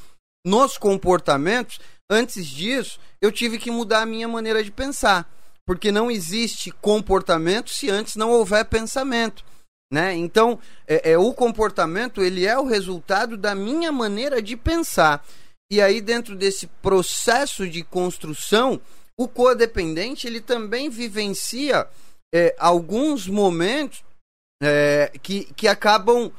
nos 0.45 0.78
comportamentos, 0.78 1.80
antes 2.10 2.45
disso, 2.45 2.99
eu 3.22 3.32
tive 3.32 3.58
que 3.58 3.72
mudar 3.72 4.01
a 4.01 4.06
minha 4.06 4.28
maneira 4.28 4.64
de 4.64 4.72
pensar 4.72 5.30
porque 5.66 5.91
não 5.91 6.12
existe 6.12 6.72
comportamento 6.72 7.72
se 7.72 7.89
antes 7.89 8.16
não 8.16 8.32
houver 8.32 8.64
pensamento. 8.66 9.43
Né? 9.91 10.14
Então, 10.14 10.60
é, 10.88 11.12
é, 11.12 11.18
o 11.18 11.34
comportamento 11.34 12.22
ele 12.22 12.45
é 12.45 12.58
o 12.58 12.66
resultado 12.66 13.36
da 13.36 13.56
minha 13.56 13.91
maneira 13.91 14.41
de 14.41 14.56
pensar. 14.56 15.26
E 15.72 15.82
aí, 15.82 15.99
dentro 15.99 16.36
desse 16.36 16.68
processo 16.68 17.68
de 17.68 17.84
construção, 17.84 18.80
o 19.18 19.28
codependente 19.28 20.28
ele 20.28 20.39
também 20.39 20.89
vivencia 20.89 21.88
é, 22.34 22.56
alguns 22.60 23.28
momentos 23.28 24.03
é, 24.62 25.12
que, 25.24 25.45
que 25.53 25.68
acabam 25.68 26.32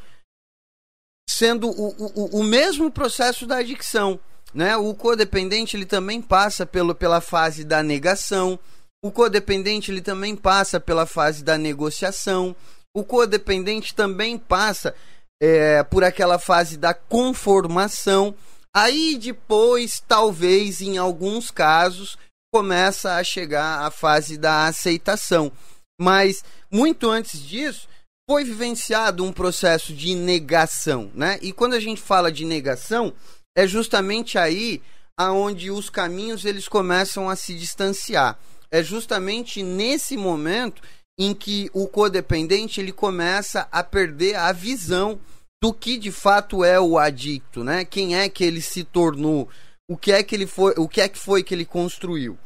sendo 1.28 1.68
o, 1.68 2.12
o, 2.14 2.40
o 2.40 2.44
mesmo 2.44 2.90
processo 2.90 3.46
da 3.46 3.56
adicção. 3.56 4.20
Né? 4.56 4.74
O 4.74 4.94
codependente 4.94 5.76
ele 5.76 5.84
também 5.84 6.22
passa 6.22 6.64
pelo, 6.64 6.94
pela 6.94 7.20
fase 7.20 7.62
da 7.62 7.82
negação, 7.82 8.58
o 9.04 9.12
codependente 9.12 9.90
ele 9.90 10.00
também 10.00 10.34
passa 10.34 10.80
pela 10.80 11.04
fase 11.04 11.44
da 11.44 11.58
negociação. 11.58 12.56
O 12.96 13.04
codependente 13.04 13.94
também 13.94 14.38
passa 14.38 14.94
é, 15.42 15.82
por 15.82 16.02
aquela 16.02 16.38
fase 16.38 16.78
da 16.78 16.94
conformação. 16.94 18.34
Aí 18.74 19.18
depois, 19.18 20.00
talvez 20.00 20.80
em 20.80 20.96
alguns 20.96 21.50
casos, 21.50 22.16
começa 22.50 23.16
a 23.16 23.22
chegar 23.22 23.84
a 23.84 23.90
fase 23.90 24.38
da 24.38 24.64
aceitação. 24.66 25.52
Mas 26.00 26.42
muito 26.72 27.10
antes 27.10 27.38
disso, 27.38 27.86
foi 28.28 28.42
vivenciado 28.42 29.22
um 29.22 29.32
processo 29.32 29.92
de 29.92 30.14
negação, 30.14 31.10
né? 31.14 31.38
E 31.42 31.52
quando 31.52 31.74
a 31.74 31.80
gente 31.80 32.00
fala 32.00 32.32
de 32.32 32.46
negação, 32.46 33.12
é 33.56 33.66
justamente 33.66 34.38
aí 34.38 34.82
aonde 35.18 35.70
os 35.70 35.88
caminhos 35.88 36.44
eles 36.44 36.68
começam 36.68 37.28
a 37.28 37.34
se 37.34 37.54
distanciar 37.54 38.38
é 38.70 38.82
justamente 38.82 39.62
nesse 39.62 40.16
momento 40.16 40.82
em 41.18 41.34
que 41.34 41.70
o 41.72 41.86
codependente 41.88 42.80
ele 42.80 42.92
começa 42.92 43.66
a 43.72 43.82
perder 43.82 44.36
a 44.36 44.52
visão 44.52 45.18
do 45.62 45.72
que 45.72 45.96
de 45.96 46.12
fato 46.12 46.62
é 46.62 46.78
o 46.78 46.98
adicto, 46.98 47.64
né? 47.64 47.84
Quem 47.84 48.16
é 48.16 48.28
que 48.28 48.44
ele 48.44 48.60
se 48.60 48.84
tornou? 48.84 49.48
O 49.88 49.96
que 49.96 50.12
é 50.12 50.22
que 50.22 50.34
ele 50.34 50.46
foi? 50.46 50.74
O 50.76 50.88
que 50.88 51.00
é 51.00 51.08
que 51.08 51.18
foi 51.18 51.42
que 51.42 51.54
ele 51.54 51.64
construiu? 51.64 52.38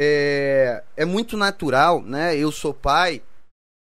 É, 0.00 0.82
é 0.96 1.04
muito 1.04 1.36
natural, 1.36 2.02
né? 2.02 2.36
Eu 2.36 2.50
sou 2.50 2.74
pai 2.74 3.22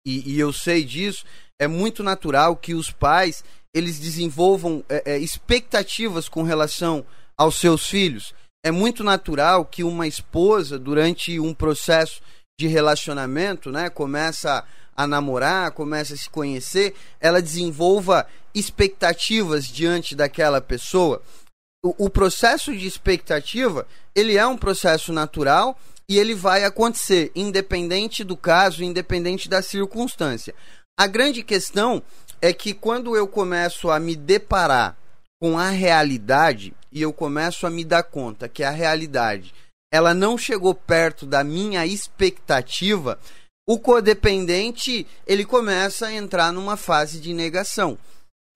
e, 0.06 0.34
e 0.34 0.38
eu 0.38 0.52
sei 0.52 0.84
disso. 0.84 1.24
É 1.58 1.66
muito 1.66 2.02
natural 2.02 2.54
que 2.54 2.74
os 2.74 2.90
pais 2.90 3.42
eles 3.74 3.98
desenvolvam 3.98 4.84
é, 4.88 5.14
é, 5.14 5.18
expectativas 5.18 6.28
com 6.28 6.42
relação 6.42 7.04
aos 7.36 7.56
seus 7.56 7.86
filhos 7.86 8.34
é 8.62 8.70
muito 8.70 9.04
natural 9.04 9.64
que 9.64 9.84
uma 9.84 10.06
esposa, 10.06 10.78
durante 10.78 11.38
um 11.38 11.54
processo 11.54 12.20
de 12.58 12.66
relacionamento, 12.66 13.70
né, 13.70 13.88
começa 13.88 14.64
a 14.96 15.06
namorar, 15.06 15.70
comece 15.70 16.14
a 16.14 16.16
se 16.16 16.28
conhecer, 16.28 16.94
ela 17.20 17.40
desenvolva 17.40 18.26
expectativas 18.54 19.66
diante 19.66 20.16
daquela 20.16 20.60
pessoa. 20.60 21.22
O, 21.84 22.06
o 22.06 22.10
processo 22.10 22.76
de 22.76 22.86
expectativa, 22.86 23.86
ele 24.14 24.36
é 24.36 24.44
um 24.44 24.56
processo 24.56 25.12
natural 25.12 25.78
e 26.08 26.18
ele 26.18 26.34
vai 26.34 26.64
acontecer, 26.64 27.30
independente 27.36 28.24
do 28.24 28.36
caso, 28.36 28.82
independente 28.82 29.48
da 29.48 29.62
circunstância. 29.62 30.54
A 30.98 31.06
grande 31.06 31.44
questão 31.44 32.02
é 32.42 32.52
que 32.52 32.74
quando 32.74 33.16
eu 33.16 33.28
começo 33.28 33.88
a 33.88 34.00
me 34.00 34.16
deparar 34.16 34.98
com 35.40 35.56
a 35.56 35.70
realidade 35.70 36.74
e 36.90 37.00
eu 37.00 37.12
começo 37.12 37.68
a 37.68 37.70
me 37.70 37.84
dar 37.84 38.02
conta 38.02 38.48
que 38.48 38.64
a 38.64 38.70
realidade 38.70 39.54
ela 39.92 40.12
não 40.12 40.36
chegou 40.36 40.74
perto 40.74 41.24
da 41.24 41.44
minha 41.44 41.86
expectativa, 41.86 43.16
o 43.64 43.78
codependente 43.78 45.06
ele 45.24 45.44
começa 45.44 46.08
a 46.08 46.12
entrar 46.12 46.52
numa 46.52 46.76
fase 46.76 47.20
de 47.20 47.32
negação. 47.32 47.96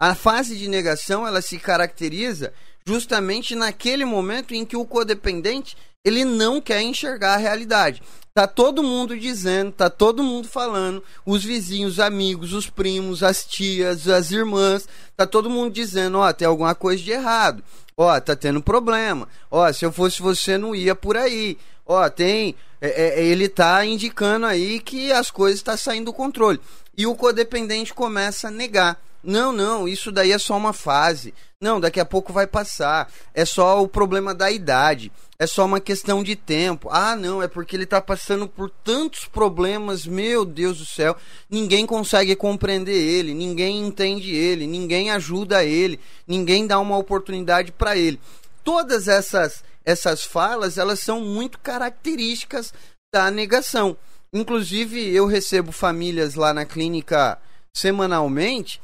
A 0.00 0.12
fase 0.12 0.58
de 0.58 0.66
negação 0.66 1.24
ela 1.24 1.40
se 1.40 1.60
caracteriza 1.60 2.52
justamente 2.84 3.54
naquele 3.54 4.04
momento 4.04 4.52
em 4.52 4.66
que 4.66 4.76
o 4.76 4.84
codependente 4.84 5.76
ele 6.04 6.24
não 6.24 6.60
quer 6.60 6.82
enxergar 6.82 7.34
a 7.34 7.38
realidade. 7.38 8.02
Tá 8.34 8.46
todo 8.46 8.82
mundo 8.82 9.18
dizendo, 9.18 9.72
tá 9.72 9.90
todo 9.90 10.22
mundo 10.22 10.48
falando, 10.48 11.02
os 11.24 11.44
vizinhos, 11.44 11.94
os 11.94 12.00
amigos, 12.00 12.54
os 12.54 12.68
primos, 12.68 13.22
as 13.22 13.44
tias, 13.44 14.08
as 14.08 14.30
irmãs, 14.30 14.88
tá 15.14 15.26
todo 15.26 15.50
mundo 15.50 15.70
dizendo, 15.72 16.18
ó, 16.18 16.32
tem 16.32 16.48
alguma 16.48 16.74
coisa 16.74 17.02
de 17.02 17.10
errado. 17.10 17.62
Ó, 17.94 18.18
tá 18.20 18.34
tendo 18.34 18.62
problema. 18.62 19.28
Ó, 19.50 19.70
se 19.70 19.84
eu 19.84 19.92
fosse 19.92 20.22
você 20.22 20.56
não 20.56 20.74
ia 20.74 20.94
por 20.94 21.16
aí. 21.16 21.58
Ó, 21.84 22.08
tem 22.08 22.54
é, 22.80 23.20
é, 23.20 23.24
ele 23.24 23.48
tá 23.48 23.84
indicando 23.84 24.46
aí 24.46 24.80
que 24.80 25.12
as 25.12 25.30
coisas 25.30 25.62
tá 25.62 25.76
saindo 25.76 26.06
do 26.06 26.12
controle. 26.12 26.58
E 26.96 27.06
o 27.06 27.14
codependente 27.14 27.94
começa 27.94 28.48
a 28.48 28.50
negar. 28.50 28.98
Não, 29.22 29.52
não, 29.52 29.86
isso 29.86 30.10
daí 30.10 30.32
é 30.32 30.38
só 30.38 30.56
uma 30.56 30.72
fase. 30.72 31.32
Não, 31.60 31.78
daqui 31.78 32.00
a 32.00 32.04
pouco 32.04 32.32
vai 32.32 32.44
passar. 32.44 33.08
É 33.32 33.44
só 33.44 33.80
o 33.80 33.86
problema 33.86 34.34
da 34.34 34.50
idade. 34.50 35.12
É 35.38 35.46
só 35.46 35.64
uma 35.64 35.80
questão 35.80 36.22
de 36.22 36.34
tempo. 36.34 36.88
Ah, 36.90 37.14
não, 37.14 37.40
é 37.40 37.46
porque 37.46 37.76
ele 37.76 37.84
está 37.84 38.00
passando 38.00 38.48
por 38.48 38.68
tantos 38.68 39.26
problemas. 39.26 40.04
Meu 40.04 40.44
Deus 40.44 40.78
do 40.78 40.84
céu. 40.84 41.16
Ninguém 41.48 41.86
consegue 41.86 42.34
compreender 42.34 42.96
ele. 42.96 43.32
Ninguém 43.32 43.86
entende 43.86 44.34
ele. 44.34 44.66
Ninguém 44.66 45.12
ajuda 45.12 45.64
ele. 45.64 46.00
Ninguém 46.26 46.66
dá 46.66 46.80
uma 46.80 46.98
oportunidade 46.98 47.70
para 47.70 47.96
ele. 47.96 48.20
Todas 48.64 49.06
essas, 49.06 49.62
essas 49.84 50.24
falas, 50.24 50.78
elas 50.78 50.98
são 50.98 51.20
muito 51.20 51.60
características 51.60 52.74
da 53.14 53.30
negação. 53.30 53.96
Inclusive, 54.32 55.14
eu 55.14 55.26
recebo 55.26 55.70
famílias 55.70 56.34
lá 56.34 56.52
na 56.52 56.64
clínica 56.64 57.38
semanalmente 57.72 58.80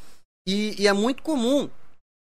e, 0.49 0.82
e 0.82 0.88
é 0.88 0.92
muito 0.94 1.22
comum 1.22 1.68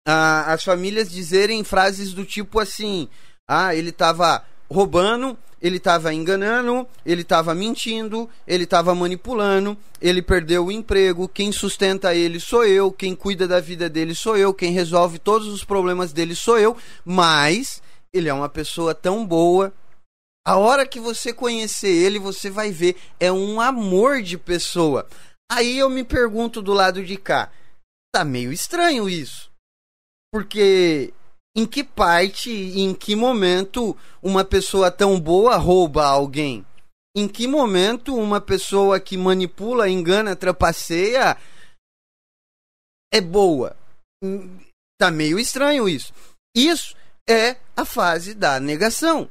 ah, 0.05 0.51
as 0.51 0.65
famílias 0.65 1.09
dizerem 1.09 1.63
frases 1.63 2.11
do 2.11 2.25
tipo 2.25 2.59
assim: 2.59 3.07
ah, 3.47 3.73
ele 3.73 3.91
estava 3.91 4.43
roubando, 4.69 5.37
ele 5.61 5.77
estava 5.77 6.13
enganando, 6.13 6.85
ele 7.05 7.21
estava 7.21 7.55
mentindo, 7.55 8.29
ele 8.45 8.65
estava 8.65 8.93
manipulando, 8.93 9.77
ele 10.01 10.21
perdeu 10.21 10.65
o 10.65 10.71
emprego, 10.73 11.29
quem 11.29 11.53
sustenta 11.53 12.13
ele 12.13 12.37
sou 12.37 12.65
eu, 12.65 12.91
quem 12.91 13.15
cuida 13.15 13.47
da 13.47 13.61
vida 13.61 13.89
dele 13.89 14.13
sou 14.13 14.35
eu, 14.35 14.53
quem 14.53 14.73
resolve 14.73 15.17
todos 15.17 15.47
os 15.47 15.63
problemas 15.63 16.11
dele 16.11 16.35
sou 16.35 16.59
eu, 16.59 16.75
mas 17.05 17.81
ele 18.11 18.27
é 18.27 18.33
uma 18.33 18.49
pessoa 18.49 18.93
tão 18.93 19.25
boa. 19.25 19.73
A 20.45 20.57
hora 20.57 20.85
que 20.85 20.99
você 20.99 21.31
conhecer 21.31 21.87
ele, 21.87 22.19
você 22.19 22.49
vai 22.49 22.71
ver, 22.71 22.97
é 23.21 23.31
um 23.31 23.61
amor 23.61 24.21
de 24.21 24.37
pessoa. 24.37 25.07
Aí 25.49 25.77
eu 25.77 25.89
me 25.89 26.03
pergunto 26.03 26.61
do 26.61 26.73
lado 26.73 27.03
de 27.05 27.15
cá, 27.15 27.51
tá 28.13 28.25
meio 28.25 28.51
estranho 28.51 29.09
isso. 29.09 29.49
Porque 30.31 31.13
em 31.55 31.65
que 31.65 31.83
parte, 31.83 32.51
em 32.51 32.93
que 32.93 33.15
momento 33.15 33.97
uma 34.21 34.43
pessoa 34.43 34.91
tão 34.91 35.19
boa 35.19 35.57
rouba 35.57 36.05
alguém? 36.05 36.65
Em 37.15 37.27
que 37.27 37.47
momento 37.47 38.15
uma 38.15 38.39
pessoa 38.39 38.99
que 38.99 39.17
manipula, 39.17 39.89
engana, 39.89 40.35
trapaceia 40.35 41.37
é 43.13 43.19
boa? 43.19 43.75
Tá 44.97 45.11
meio 45.11 45.37
estranho 45.37 45.89
isso. 45.89 46.13
Isso 46.55 46.95
é 47.29 47.57
a 47.75 47.83
fase 47.83 48.33
da 48.33 48.59
negação. 48.59 49.29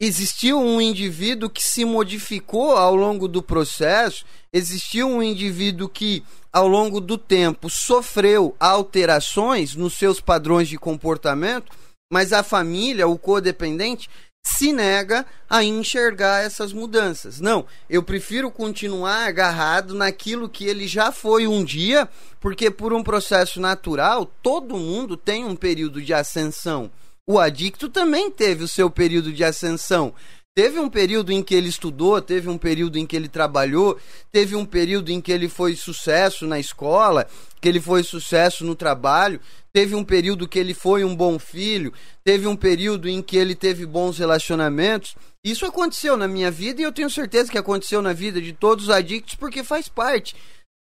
Existiu 0.00 0.60
um 0.60 0.80
indivíduo 0.80 1.50
que 1.50 1.62
se 1.62 1.84
modificou 1.84 2.76
ao 2.76 2.94
longo 2.94 3.26
do 3.26 3.42
processo, 3.42 4.24
existiu 4.52 5.08
um 5.08 5.22
indivíduo 5.22 5.88
que 5.88 6.24
ao 6.58 6.66
longo 6.66 7.00
do 7.00 7.16
tempo 7.16 7.70
sofreu 7.70 8.56
alterações 8.58 9.76
nos 9.76 9.94
seus 9.94 10.20
padrões 10.20 10.68
de 10.68 10.76
comportamento, 10.76 11.70
mas 12.12 12.32
a 12.32 12.42
família, 12.42 13.06
o 13.06 13.16
codependente, 13.16 14.10
se 14.42 14.72
nega 14.72 15.24
a 15.48 15.62
enxergar 15.62 16.42
essas 16.42 16.72
mudanças. 16.72 17.38
Não, 17.38 17.64
eu 17.88 18.02
prefiro 18.02 18.50
continuar 18.50 19.28
agarrado 19.28 19.94
naquilo 19.94 20.48
que 20.48 20.66
ele 20.66 20.88
já 20.88 21.12
foi 21.12 21.46
um 21.46 21.62
dia, 21.62 22.08
porque 22.40 22.72
por 22.72 22.92
um 22.92 23.04
processo 23.04 23.60
natural, 23.60 24.26
todo 24.42 24.76
mundo 24.76 25.16
tem 25.16 25.44
um 25.44 25.54
período 25.54 26.02
de 26.02 26.12
ascensão. 26.12 26.90
O 27.24 27.38
adicto 27.38 27.88
também 27.88 28.32
teve 28.32 28.64
o 28.64 28.68
seu 28.68 28.90
período 28.90 29.32
de 29.32 29.44
ascensão. 29.44 30.12
Teve 30.58 30.80
um 30.80 30.90
período 30.90 31.30
em 31.30 31.40
que 31.40 31.54
ele 31.54 31.68
estudou, 31.68 32.20
teve 32.20 32.48
um 32.48 32.58
período 32.58 32.98
em 32.98 33.06
que 33.06 33.14
ele 33.14 33.28
trabalhou, 33.28 33.96
teve 34.32 34.56
um 34.56 34.64
período 34.66 35.12
em 35.12 35.20
que 35.20 35.30
ele 35.30 35.48
foi 35.48 35.76
sucesso 35.76 36.48
na 36.48 36.58
escola, 36.58 37.28
que 37.60 37.68
ele 37.68 37.80
foi 37.80 38.02
sucesso 38.02 38.64
no 38.64 38.74
trabalho, 38.74 39.40
teve 39.72 39.94
um 39.94 40.02
período 40.02 40.48
que 40.48 40.58
ele 40.58 40.74
foi 40.74 41.04
um 41.04 41.14
bom 41.14 41.38
filho, 41.38 41.94
teve 42.24 42.48
um 42.48 42.56
período 42.56 43.08
em 43.08 43.22
que 43.22 43.36
ele 43.36 43.54
teve 43.54 43.86
bons 43.86 44.18
relacionamentos. 44.18 45.14
Isso 45.44 45.64
aconteceu 45.64 46.16
na 46.16 46.26
minha 46.26 46.50
vida 46.50 46.80
e 46.80 46.84
eu 46.84 46.90
tenho 46.90 47.08
certeza 47.08 47.52
que 47.52 47.58
aconteceu 47.58 48.02
na 48.02 48.12
vida 48.12 48.42
de 48.42 48.52
todos 48.52 48.86
os 48.86 48.90
adictos 48.90 49.36
porque 49.36 49.62
faz 49.62 49.88
parte. 49.88 50.34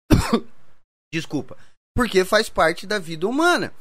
Desculpa. 1.13 1.57
Porque 1.93 2.23
faz 2.23 2.47
parte 2.47 2.87
da 2.87 2.97
vida 2.97 3.27
humana. 3.27 3.73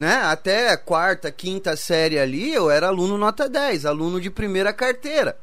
Né? 0.00 0.14
Até 0.16 0.76
quarta, 0.76 1.30
quinta 1.30 1.76
série 1.76 2.18
ali, 2.18 2.52
eu 2.52 2.70
era 2.70 2.88
aluno 2.88 3.16
nota 3.16 3.48
10, 3.48 3.86
aluno 3.86 4.20
de 4.20 4.30
primeira 4.30 4.72
carteira. 4.72 5.38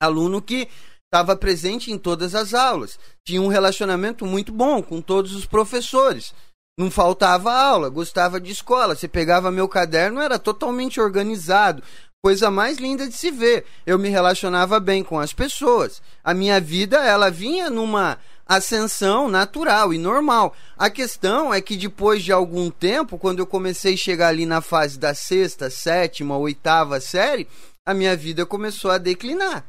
Aluno 0.00 0.40
que 0.40 0.68
estava 1.12 1.36
presente 1.36 1.90
em 1.90 1.98
todas 1.98 2.34
as 2.34 2.54
aulas, 2.54 2.98
tinha 3.26 3.42
um 3.42 3.48
relacionamento 3.48 4.24
muito 4.24 4.52
bom 4.52 4.80
com 4.80 5.00
todos 5.00 5.34
os 5.34 5.44
professores. 5.44 6.32
Não 6.78 6.90
faltava 6.90 7.52
aula, 7.52 7.90
gostava 7.90 8.40
de 8.40 8.50
escola. 8.50 8.94
Você 8.94 9.06
pegava 9.06 9.50
meu 9.50 9.68
caderno, 9.68 10.18
era 10.18 10.38
totalmente 10.38 10.98
organizado. 10.98 11.82
Coisa 12.24 12.50
mais 12.50 12.78
linda 12.78 13.06
de 13.06 13.14
se 13.14 13.30
ver. 13.30 13.66
Eu 13.84 13.98
me 13.98 14.08
relacionava 14.08 14.80
bem 14.80 15.04
com 15.04 15.18
as 15.18 15.32
pessoas. 15.32 16.00
A 16.24 16.32
minha 16.32 16.58
vida, 16.58 16.96
ela 17.04 17.30
vinha 17.30 17.68
numa 17.68 18.18
ascensão 18.50 19.28
natural 19.28 19.94
e 19.94 19.98
normal. 19.98 20.56
A 20.76 20.90
questão 20.90 21.54
é 21.54 21.60
que 21.60 21.76
depois 21.76 22.24
de 22.24 22.32
algum 22.32 22.68
tempo, 22.68 23.16
quando 23.16 23.38
eu 23.38 23.46
comecei 23.46 23.94
a 23.94 23.96
chegar 23.96 24.26
ali 24.26 24.44
na 24.44 24.60
fase 24.60 24.98
da 24.98 25.14
sexta, 25.14 25.70
sétima, 25.70 26.36
oitava 26.36 27.00
série, 27.00 27.46
a 27.86 27.94
minha 27.94 28.16
vida 28.16 28.44
começou 28.44 28.90
a 28.90 28.98
declinar. 28.98 29.64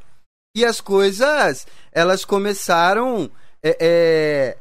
E 0.58 0.66
as 0.66 0.82
coisas, 0.82 1.68
elas 1.91 2.26
começaram 2.26 3.30
é, 3.62 3.78
é, 3.80 4.58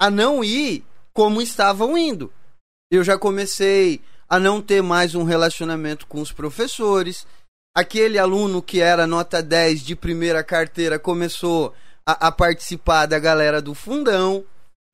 a 0.00 0.10
não 0.10 0.42
ir 0.42 0.84
como 1.12 1.40
estavam 1.40 1.96
indo. 1.96 2.32
Eu 2.90 3.04
já 3.04 3.16
comecei 3.16 4.00
a 4.28 4.40
não 4.40 4.60
ter 4.60 4.82
mais 4.82 5.14
um 5.14 5.22
relacionamento 5.22 6.04
com 6.08 6.20
os 6.20 6.32
professores. 6.32 7.24
Aquele 7.76 8.18
aluno 8.18 8.60
que 8.60 8.80
era 8.80 9.06
nota 9.06 9.40
10 9.40 9.82
de 9.82 9.94
primeira 9.94 10.42
carteira 10.42 10.98
começou 10.98 11.72
a, 12.06 12.28
a 12.28 12.32
participar 12.32 13.06
da 13.06 13.18
galera 13.18 13.60
do 13.60 13.74
fundão, 13.74 14.44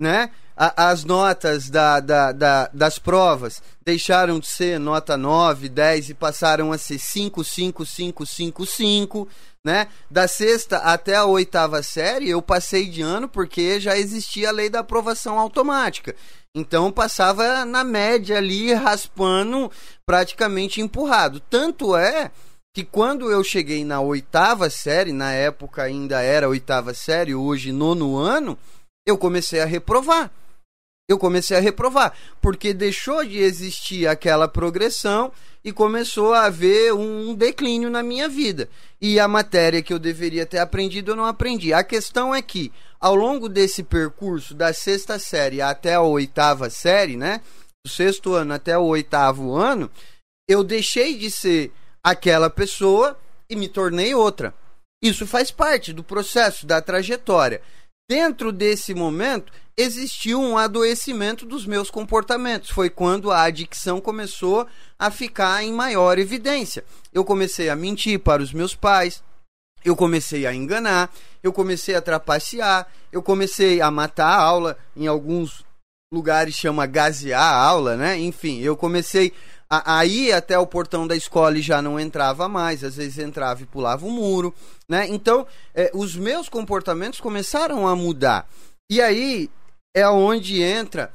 né? 0.01 0.31
A, 0.57 0.91
as 0.91 1.05
notas 1.05 1.71
da, 1.71 2.01
da, 2.01 2.33
da, 2.33 2.69
das 2.73 2.99
provas 2.99 3.63
deixaram 3.85 4.41
de 4.41 4.49
ser 4.49 4.79
nota 4.79 5.17
9, 5.17 5.69
10 5.69 6.11
e 6.11 6.15
passaram 6.15 6.73
a 6.73 6.79
ser 6.79 6.99
5, 6.99 7.45
5, 7.45 7.87
5, 7.87 8.27
5, 8.27 8.67
5, 8.67 9.29
né? 9.65 9.89
Da 10.11 10.27
sexta 10.27 10.79
até 10.79 11.15
a 11.15 11.25
oitava 11.25 11.83
série 11.83 12.31
eu 12.31 12.43
passei 12.43 12.89
de 12.89 13.03
ano 13.03 13.29
porque 13.29 13.79
já 13.79 13.97
existia 13.97 14.49
a 14.49 14.53
lei 14.53 14.69
da 14.69 14.81
aprovação 14.81 15.39
automática. 15.39 16.15
Então 16.55 16.91
passava 16.91 17.65
na 17.65 17.85
média 17.85 18.39
ali, 18.39 18.73
raspando, 18.73 19.71
praticamente 20.05 20.81
empurrado. 20.81 21.41
Tanto 21.41 21.95
é 21.95 22.31
que 22.79 22.85
quando 22.85 23.29
eu 23.29 23.43
cheguei 23.43 23.85
na 23.85 24.01
oitava 24.01 24.71
série, 24.71 25.13
na 25.13 25.33
época 25.33 25.83
ainda 25.83 26.23
era 26.23 26.49
oitava 26.49 26.95
série, 26.95 27.35
hoje 27.35 27.73
nono 27.73 28.17
ano, 28.17 28.57
eu 29.05 29.19
comecei 29.19 29.59
a 29.59 29.65
reprovar. 29.65 30.31
Eu 31.09 31.19
comecei 31.19 31.57
a 31.57 31.61
reprovar, 31.61 32.15
porque 32.41 32.73
deixou 32.73 33.25
de 33.25 33.39
existir 33.39 34.07
aquela 34.07 34.47
progressão 34.47 35.33
e 35.65 35.73
começou 35.73 36.33
a 36.33 36.45
haver 36.45 36.95
um 36.95 37.35
declínio 37.35 37.91
na 37.91 38.01
minha 38.01 38.29
vida. 38.29 38.69
E 39.01 39.19
a 39.19 39.27
matéria 39.27 39.83
que 39.83 39.93
eu 39.93 39.99
deveria 39.99 40.47
ter 40.47 40.59
aprendido 40.59 41.11
eu 41.11 41.17
não 41.17 41.27
aprendi. 41.27 41.73
A 41.73 41.83
questão 41.83 42.33
é 42.33 42.41
que, 42.41 42.71
ao 43.01 43.17
longo 43.17 43.49
desse 43.49 43.83
percurso, 43.83 44.55
da 44.55 44.73
sexta 44.73 45.19
série 45.19 45.61
até 45.61 45.95
a 45.95 46.01
oitava 46.01 46.71
série, 46.71 47.17
né? 47.17 47.41
Do 47.85 47.91
sexto 47.91 48.35
ano 48.35 48.55
até 48.55 48.79
o 48.79 48.85
oitavo 48.85 49.57
ano, 49.57 49.91
eu 50.49 50.63
deixei 50.63 51.19
de 51.19 51.29
ser 51.29 51.73
aquela 52.03 52.51
pessoa 52.51 53.19
e 53.49 53.57
me 53.57 53.69
tornei 53.69 54.15
outra. 54.15 54.55
Isso 55.03 55.27
faz 55.27 55.51
parte 55.51 55.93
do 55.93 56.03
processo, 56.03 56.67
da 56.67 56.83
trajetória. 56.83 57.63
Dentro 58.11 58.51
desse 58.51 58.95
momento, 58.95 59.53
existiu 59.77 60.41
um 60.41 60.59
adoecimento 60.59 61.47
dos 61.47 61.65
meus 61.65 61.91
comportamentos. 61.91 62.71
Foi 62.71 62.91
quando 62.91 63.31
a 63.31 63.43
adicção 63.43 64.01
começou 64.01 64.67
a 64.99 65.11
ficar 65.11 65.63
em 65.63 65.73
maior 65.73 66.19
evidência. 66.19 66.85
Eu 67.13 67.25
comecei 67.25 67.69
a 67.69 67.77
mentir 67.77 68.19
para 68.19 68.43
os 68.43 68.53
meus 68.53 68.75
pais, 68.75 69.23
eu 69.85 69.95
comecei 69.95 70.47
a 70.47 70.55
enganar, 70.55 71.15
eu 71.43 71.53
comecei 71.53 71.95
a 71.95 72.03
trapacear, 72.03 72.89
eu 73.13 73.23
comecei 73.23 73.81
a 73.81 73.91
matar 73.91 74.27
a 74.27 74.43
aula, 74.43 74.77
em 74.97 75.07
alguns 75.07 75.65
lugares 76.13 76.55
chama 76.55 76.87
gasear 76.87 77.41
a 77.41 77.63
aula, 77.63 77.97
né? 77.97 78.19
Enfim, 78.19 78.61
eu 78.61 78.77
comecei 78.77 79.33
Aí 79.71 80.33
até 80.33 80.59
o 80.59 80.67
portão 80.67 81.07
da 81.07 81.15
escola 81.15 81.61
já 81.61 81.83
não 81.83 82.01
entrava 82.01 82.49
mais, 82.49 82.83
às 82.83 82.97
vezes 82.97 83.19
entrava 83.19 83.63
e 83.63 83.67
pulava 83.67 84.07
o 84.07 84.11
muro, 84.11 84.55
né? 84.89 85.07
Então, 85.09 85.47
é, 85.75 85.91
os 85.93 86.17
meus 86.17 86.49
comportamentos 86.49 87.21
começaram 87.21 87.87
a 87.87 87.95
mudar. 87.95 88.49
E 88.91 89.03
aí 89.03 89.51
é 89.95 90.09
onde 90.09 90.63
entra, 90.63 91.13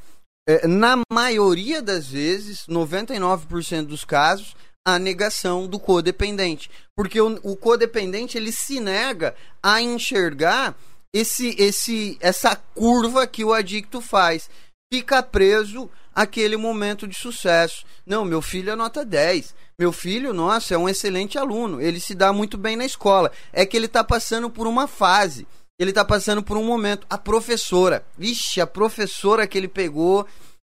é, 0.47 0.67
na 0.67 1.01
maioria 1.11 1.81
das 1.81 2.07
vezes, 2.07 2.67
99% 2.67 3.85
dos 3.87 4.05
casos, 4.05 4.55
a 4.85 4.99
negação 4.99 5.65
do 5.67 5.79
codependente. 5.79 6.69
Porque 6.95 7.19
o, 7.19 7.39
o 7.43 7.55
codependente 7.55 8.37
ele 8.37 8.51
se 8.51 8.79
nega 8.79 9.35
a 9.63 9.81
enxergar 9.81 10.75
esse, 11.13 11.55
esse, 11.57 12.17
essa 12.19 12.55
curva 12.55 13.25
que 13.25 13.43
o 13.43 13.53
adicto 13.53 14.01
faz. 14.01 14.49
Fica 14.93 15.23
preso 15.23 15.89
aquele 16.15 16.57
momento 16.57 17.07
de 17.07 17.15
sucesso. 17.15 17.85
Não, 18.05 18.25
meu 18.25 18.41
filho 18.41 18.71
é 18.71 18.75
nota 18.75 19.05
10. 19.05 19.53
Meu 19.77 19.91
filho, 19.91 20.33
nossa, 20.33 20.75
é 20.75 20.77
um 20.77 20.87
excelente 20.87 21.37
aluno. 21.37 21.81
Ele 21.81 21.99
se 21.99 22.13
dá 22.13 22.31
muito 22.31 22.57
bem 22.57 22.75
na 22.75 22.85
escola. 22.85 23.31
É 23.51 23.65
que 23.65 23.75
ele 23.75 23.87
está 23.87 24.03
passando 24.03 24.49
por 24.49 24.67
uma 24.67 24.87
fase. 24.87 25.47
Ele 25.79 25.91
está 25.91 26.05
passando 26.05 26.43
por 26.43 26.57
um 26.57 26.63
momento. 26.63 27.07
A 27.09 27.17
professora, 27.17 28.05
vixe, 28.17 28.61
a 28.61 28.67
professora 28.67 29.47
que 29.47 29.57
ele 29.57 29.67
pegou 29.67 30.27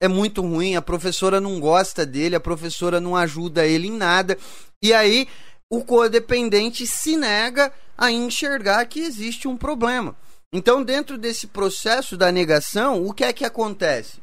é 0.02 0.08
muito 0.08 0.42
ruim. 0.42 0.76
A 0.76 0.82
professora 0.82 1.40
não 1.40 1.60
gosta 1.60 2.06
dele. 2.06 2.36
A 2.36 2.40
professora 2.40 3.00
não 3.00 3.16
ajuda 3.16 3.66
ele 3.66 3.88
em 3.88 3.98
nada. 3.98 4.38
E 4.82 4.94
aí 4.94 5.28
o 5.70 5.84
codependente 5.84 6.88
se 6.88 7.16
nega 7.18 7.72
a 7.98 8.12
enxergar 8.12 8.86
que 8.86 9.00
existe 9.02 9.48
um 9.48 9.58
problema. 9.58 10.16
Então, 10.54 10.82
dentro 10.82 11.18
desse 11.18 11.48
processo 11.48 12.16
da 12.16 12.32
negação, 12.32 13.06
o 13.06 13.14
que 13.14 13.24
é 13.24 13.34
que 13.34 13.44
acontece? 13.44 14.20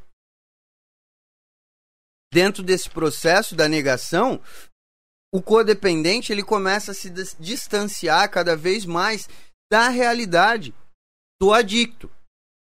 Dentro 2.35 2.65
desse 2.65 2.90
processo 2.90 3.55
da 3.55 3.69
negação, 3.69 4.40
o 5.32 5.40
codependente 5.40 6.32
ele 6.32 6.43
começa 6.43 6.90
a 6.90 6.94
se 6.94 7.09
distanciar 7.39 8.28
cada 8.28 8.56
vez 8.56 8.85
mais 8.85 9.28
da 9.70 9.89
realidade 9.89 10.74
do 11.40 11.52
adicto, 11.52 12.11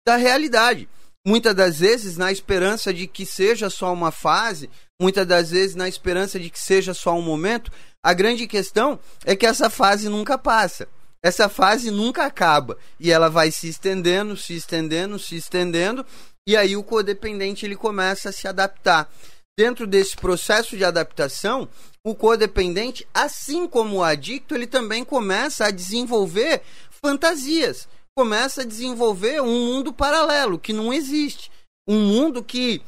da 0.06 0.14
realidade. 0.14 0.88
Muitas 1.26 1.52
das 1.52 1.80
vezes 1.80 2.16
na 2.16 2.30
esperança 2.30 2.94
de 2.94 3.08
que 3.08 3.26
seja 3.26 3.68
só 3.68 3.92
uma 3.92 4.12
fase, 4.12 4.70
muitas 5.02 5.26
das 5.26 5.50
vezes 5.50 5.74
na 5.74 5.88
esperança 5.88 6.38
de 6.38 6.48
que 6.48 6.60
seja 6.60 6.94
só 6.94 7.12
um 7.16 7.22
momento, 7.22 7.72
a 8.04 8.14
grande 8.14 8.46
questão 8.46 9.00
é 9.24 9.34
que 9.34 9.46
essa 9.46 9.68
fase 9.68 10.08
nunca 10.08 10.38
passa. 10.38 10.86
Essa 11.24 11.48
fase 11.48 11.90
nunca 11.90 12.24
acaba 12.24 12.78
e 13.00 13.10
ela 13.10 13.28
vai 13.28 13.50
se 13.50 13.68
estendendo, 13.68 14.36
se 14.36 14.54
estendendo, 14.54 15.18
se 15.18 15.34
estendendo, 15.34 16.06
e 16.48 16.56
aí 16.56 16.76
o 16.76 16.84
codependente 16.84 17.66
ele 17.66 17.74
começa 17.74 18.28
a 18.28 18.32
se 18.32 18.46
adaptar 18.46 19.10
dentro 19.56 19.86
desse 19.86 20.16
processo 20.16 20.76
de 20.76 20.84
adaptação, 20.84 21.68
o 22.04 22.14
codependente, 22.14 23.06
assim 23.12 23.66
como 23.66 23.96
o 23.96 24.04
adicto, 24.04 24.54
ele 24.54 24.66
também 24.66 25.04
começa 25.04 25.64
a 25.66 25.70
desenvolver 25.70 26.62
fantasias, 26.90 27.88
começa 28.14 28.62
a 28.62 28.66
desenvolver 28.66 29.40
um 29.40 29.66
mundo 29.66 29.92
paralelo 29.92 30.58
que 30.58 30.72
não 30.72 30.92
existe, 30.92 31.50
um 31.88 32.00
mundo 32.00 32.44
que 32.44 32.82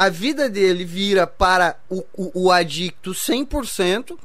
a 0.00 0.08
vida 0.08 0.48
dele 0.48 0.84
vira 0.84 1.26
para 1.26 1.78
o, 1.88 2.02
o, 2.14 2.46
o 2.46 2.50
adicto 2.50 3.12
100%, 3.12 4.18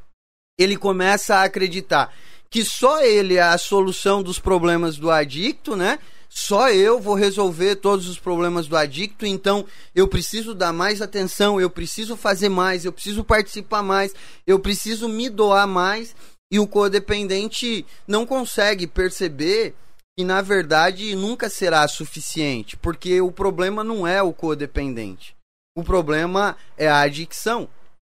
ele 0.57 0.77
começa 0.77 1.35
a 1.35 1.43
acreditar 1.43 2.13
que 2.49 2.65
só 2.65 3.01
ele 3.01 3.35
é 3.35 3.43
a 3.43 3.57
solução 3.57 4.23
dos 4.23 4.39
problemas 4.39 4.97
do 4.97 5.11
adicto, 5.11 5.75
né? 5.75 5.99
Só 6.29 6.69
eu 6.69 7.01
vou 7.01 7.15
resolver 7.15 7.77
todos 7.77 8.07
os 8.07 8.19
problemas 8.19 8.67
do 8.67 8.77
adicto, 8.77 9.25
então 9.25 9.65
eu 9.95 10.07
preciso 10.07 10.53
dar 10.53 10.71
mais 10.71 11.01
atenção, 11.01 11.59
eu 11.59 11.71
preciso 11.71 12.15
fazer 12.15 12.49
mais, 12.49 12.85
eu 12.85 12.93
preciso 12.93 13.23
participar 13.23 13.81
mais, 13.81 14.13
eu 14.45 14.59
preciso 14.59 15.09
me 15.09 15.27
doar 15.27 15.67
mais. 15.67 16.15
E 16.51 16.59
o 16.59 16.67
codependente 16.67 17.85
não 18.07 18.25
consegue 18.25 18.87
perceber 18.87 19.75
que 20.17 20.23
na 20.23 20.41
verdade 20.41 21.15
nunca 21.15 21.49
será 21.49 21.87
suficiente, 21.87 22.77
porque 22.77 23.21
o 23.21 23.31
problema 23.31 23.83
não 23.83 24.05
é 24.05 24.21
o 24.21 24.33
codependente. 24.33 25.35
O 25.75 25.83
problema 25.83 26.57
é 26.77 26.87
a 26.87 26.99
adicção. 26.99 27.67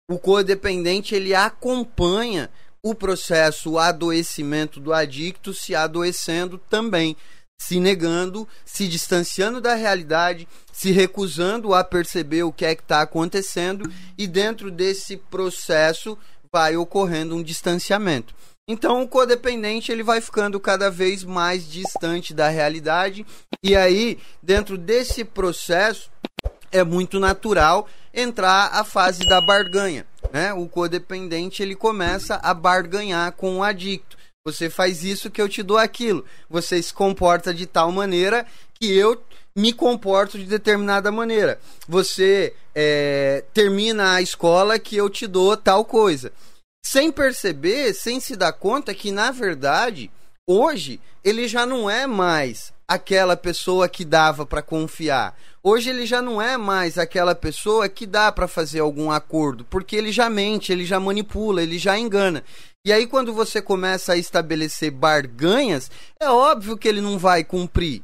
O 0.09 0.17
codependente 0.17 1.13
ele 1.13 1.35
acompanha 1.35 2.49
o 2.81 2.95
processo, 2.95 3.71
o 3.71 3.79
adoecimento 3.79 4.79
do 4.79 4.93
adicto 4.93 5.53
se 5.53 5.75
adoecendo 5.75 6.57
também 6.57 7.15
se 7.59 7.79
negando, 7.79 8.47
se 8.65 8.87
distanciando 8.87 9.59
da 9.59 9.75
realidade, 9.75 10.47
se 10.71 10.91
recusando 10.91 11.73
a 11.73 11.83
perceber 11.83 12.43
o 12.43 12.53
que 12.53 12.65
é 12.65 12.73
que 12.73 12.81
está 12.81 13.01
acontecendo 13.01 13.91
e 14.17 14.25
dentro 14.25 14.71
desse 14.71 15.17
processo 15.17 16.17
vai 16.51 16.77
ocorrendo 16.77 17.35
um 17.35 17.43
distanciamento. 17.43 18.33
Então 18.67 19.01
o 19.01 19.07
codependente 19.07 19.91
ele 19.91 20.03
vai 20.03 20.21
ficando 20.21 20.59
cada 20.59 20.89
vez 20.89 21.23
mais 21.23 21.69
distante 21.69 22.33
da 22.33 22.47
realidade 22.47 23.25
e 23.61 23.75
aí 23.75 24.17
dentro 24.41 24.77
desse 24.77 25.25
processo 25.25 26.09
é 26.71 26.83
muito 26.83 27.19
natural 27.19 27.87
entrar 28.13 28.69
a 28.73 28.83
fase 28.83 29.27
da 29.27 29.41
barganha, 29.41 30.05
né? 30.31 30.53
O 30.53 30.67
codependente 30.67 31.61
ele 31.61 31.75
começa 31.75 32.35
a 32.35 32.53
barganhar 32.53 33.31
com 33.33 33.57
o 33.57 33.63
adicto. 33.63 34.17
Você 34.51 34.69
faz 34.69 35.03
isso 35.03 35.29
que 35.29 35.41
eu 35.41 35.49
te 35.49 35.63
dou 35.63 35.77
aquilo. 35.77 36.25
Você 36.49 36.81
se 36.81 36.93
comporta 36.93 37.53
de 37.53 37.65
tal 37.65 37.91
maneira 37.91 38.45
que 38.79 38.91
eu 38.91 39.21
me 39.55 39.73
comporto 39.73 40.37
de 40.37 40.45
determinada 40.45 41.11
maneira. 41.11 41.59
Você 41.87 42.53
é, 42.73 43.43
termina 43.53 44.13
a 44.13 44.21
escola 44.21 44.79
que 44.79 44.95
eu 44.95 45.09
te 45.09 45.27
dou 45.27 45.57
tal 45.57 45.83
coisa. 45.83 46.31
Sem 46.85 47.11
perceber, 47.11 47.93
sem 47.93 48.19
se 48.19 48.35
dar 48.35 48.53
conta 48.53 48.93
que, 48.93 49.11
na 49.11 49.31
verdade, 49.31 50.09
hoje 50.47 50.99
ele 51.23 51.47
já 51.47 51.65
não 51.65 51.89
é 51.89 52.07
mais 52.07 52.73
aquela 52.87 53.35
pessoa 53.35 53.87
que 53.87 54.03
dava 54.03 54.45
para 54.45 54.61
confiar. 54.61 55.37
Hoje 55.61 55.89
ele 55.89 56.05
já 56.05 56.21
não 56.21 56.41
é 56.41 56.57
mais 56.57 56.97
aquela 56.97 57.35
pessoa 57.35 57.89
que 57.89 58.07
dá 58.07 58.31
para 58.31 58.47
fazer 58.47 58.79
algum 58.79 59.11
acordo, 59.11 59.65
porque 59.65 59.95
ele 59.95 60.11
já 60.11 60.29
mente, 60.29 60.71
ele 60.71 60.85
já 60.85 60.99
manipula, 60.99 61.61
ele 61.61 61.77
já 61.77 61.99
engana. 61.99 62.43
E 62.85 62.93
aí, 62.93 63.05
quando 63.05 63.33
você 63.33 63.61
começa 63.61 64.13
a 64.13 64.17
estabelecer 64.17 64.91
barganhas, 64.91 65.91
é 66.19 66.29
óbvio 66.29 66.77
que 66.77 66.87
ele 66.87 67.01
não 67.01 67.17
vai 67.17 67.43
cumprir. 67.43 68.01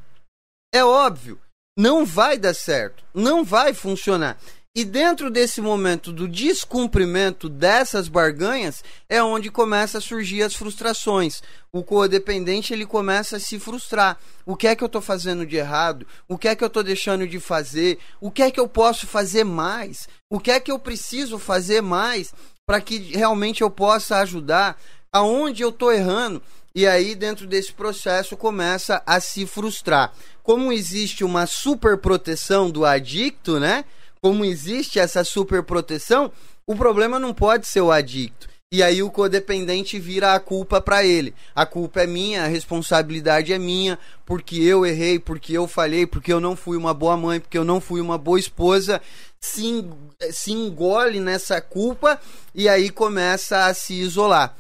É 0.74 0.84
óbvio. 0.84 1.40
Não 1.78 2.06
vai 2.06 2.38
dar 2.38 2.54
certo. 2.54 3.04
Não 3.14 3.44
vai 3.44 3.74
funcionar. 3.74 4.38
E 4.78 4.84
dentro 4.84 5.32
desse 5.32 5.62
momento 5.62 6.12
do 6.12 6.28
descumprimento 6.28 7.48
dessas 7.48 8.10
barganhas 8.10 8.84
é 9.08 9.24
onde 9.24 9.50
começa 9.50 10.00
a 10.00 10.02
surgir 10.02 10.44
as 10.44 10.54
frustrações. 10.54 11.42
O 11.72 11.82
codependente 11.82 12.74
ele 12.74 12.86
começa 12.86 13.38
a 13.38 13.40
se 13.40 13.58
frustrar. 13.58 14.18
O 14.46 14.54
que 14.54 14.68
é 14.68 14.76
que 14.76 14.84
eu 14.84 14.88
estou 14.88 15.02
fazendo 15.02 15.46
de 15.46 15.56
errado? 15.56 16.06
O 16.28 16.38
que 16.38 16.50
é 16.50 16.56
que 16.58 16.62
eu 16.62 16.68
estou 16.68 16.84
deixando 16.84 17.26
de 17.26 17.40
fazer? 17.40 18.00
O 18.20 18.30
que 18.30 18.44
é 18.44 18.52
que 18.52 18.60
eu 18.60 18.68
posso 18.68 19.08
fazer 19.08 19.46
mais? 19.46 20.10
O 20.30 20.42
que 20.42 20.52
é 20.52 20.60
que 20.60 20.70
eu 20.74 20.78
preciso 20.78 21.40
fazer 21.40 21.80
mais? 21.80 22.34
Para 22.66 22.82
que 22.82 22.98
realmente 22.98 23.62
eu 23.62 23.70
possa 23.70 24.18
ajudar 24.18 24.80
aonde 25.12 25.62
eu 25.62 25.70
estou 25.70 25.92
errando. 25.92 26.42
E 26.74 26.86
aí, 26.86 27.16
dentro 27.16 27.48
desse 27.48 27.72
processo, 27.72 28.36
começa 28.36 29.02
a 29.06 29.20
se 29.20 29.46
frustrar. 29.46 30.12
Como 30.44 30.74
existe 30.74 31.24
uma 31.24 31.46
super 31.46 31.98
proteção 31.98 32.70
do 32.70 32.86
adicto, 32.86 33.60
né? 33.60 33.86
Como 34.22 34.44
existe 34.44 35.00
essa 35.00 35.24
super 35.24 35.64
proteção, 35.64 36.32
o 36.66 36.76
problema 36.76 37.20
não 37.20 37.34
pode 37.34 37.68
ser 37.68 37.82
o 37.82 37.92
adicto. 37.92 38.50
E 38.76 38.84
aí 38.84 39.02
o 39.02 39.10
codependente 39.10 39.98
vira 39.98 40.36
a 40.36 40.40
culpa 40.40 40.82
para 40.82 41.02
ele. 41.02 41.34
A 41.56 41.66
culpa 41.66 42.02
é 42.02 42.06
minha, 42.06 42.44
a 42.44 42.48
responsabilidade 42.48 43.54
é 43.54 43.58
minha, 43.58 43.98
porque 44.26 44.58
eu 44.58 44.86
errei, 44.86 45.18
porque 45.18 45.54
eu 45.54 45.66
falhei, 45.66 46.06
porque 46.06 46.34
eu 46.34 46.42
não 46.42 46.58
fui 46.58 46.76
uma 46.76 46.94
boa 46.94 47.16
mãe, 47.16 47.40
porque 47.40 47.58
eu 47.58 47.64
não 47.64 47.80
fui 47.80 48.02
uma 48.02 48.18
boa 48.18 48.38
esposa. 48.38 49.02
Se, 49.40 49.82
se 50.30 50.52
engole 50.52 51.22
nessa 51.22 51.62
culpa 51.62 52.20
e 52.54 52.68
aí 52.68 52.90
começa 52.90 53.66
a 53.66 53.74
se 53.74 53.94
isolar. 53.94 54.58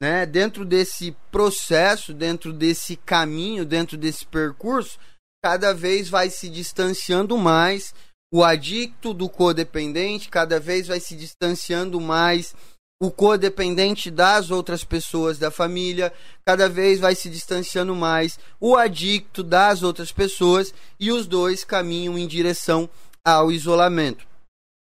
Né? 0.00 0.24
Dentro 0.24 0.64
desse 0.64 1.14
processo, 1.30 2.14
dentro 2.14 2.54
desse 2.54 2.96
caminho, 2.96 3.66
dentro 3.66 3.98
desse 3.98 4.24
percurso, 4.24 4.98
cada 5.44 5.74
vez 5.74 6.08
vai 6.08 6.30
se 6.30 6.48
distanciando 6.48 7.36
mais 7.36 7.92
o 8.32 8.42
adicto 8.42 9.12
do 9.12 9.28
codependente, 9.28 10.30
cada 10.30 10.58
vez 10.58 10.86
vai 10.86 11.00
se 11.00 11.14
distanciando 11.14 12.00
mais 12.00 12.54
o 13.00 13.10
codependente 13.10 14.10
das 14.10 14.50
outras 14.50 14.82
pessoas 14.82 15.38
da 15.38 15.50
família, 15.50 16.12
cada 16.44 16.68
vez 16.68 16.98
vai 16.98 17.14
se 17.14 17.30
distanciando 17.30 17.94
mais 17.94 18.38
o 18.60 18.76
adicto 18.76 19.42
das 19.42 19.82
outras 19.82 20.10
pessoas 20.10 20.74
e 20.98 21.12
os 21.12 21.26
dois 21.26 21.62
caminham 21.62 22.18
em 22.18 22.26
direção 22.26 22.90
ao 23.24 23.52
isolamento. 23.52 24.26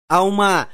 Há 0.09 0.23
uma 0.23 0.69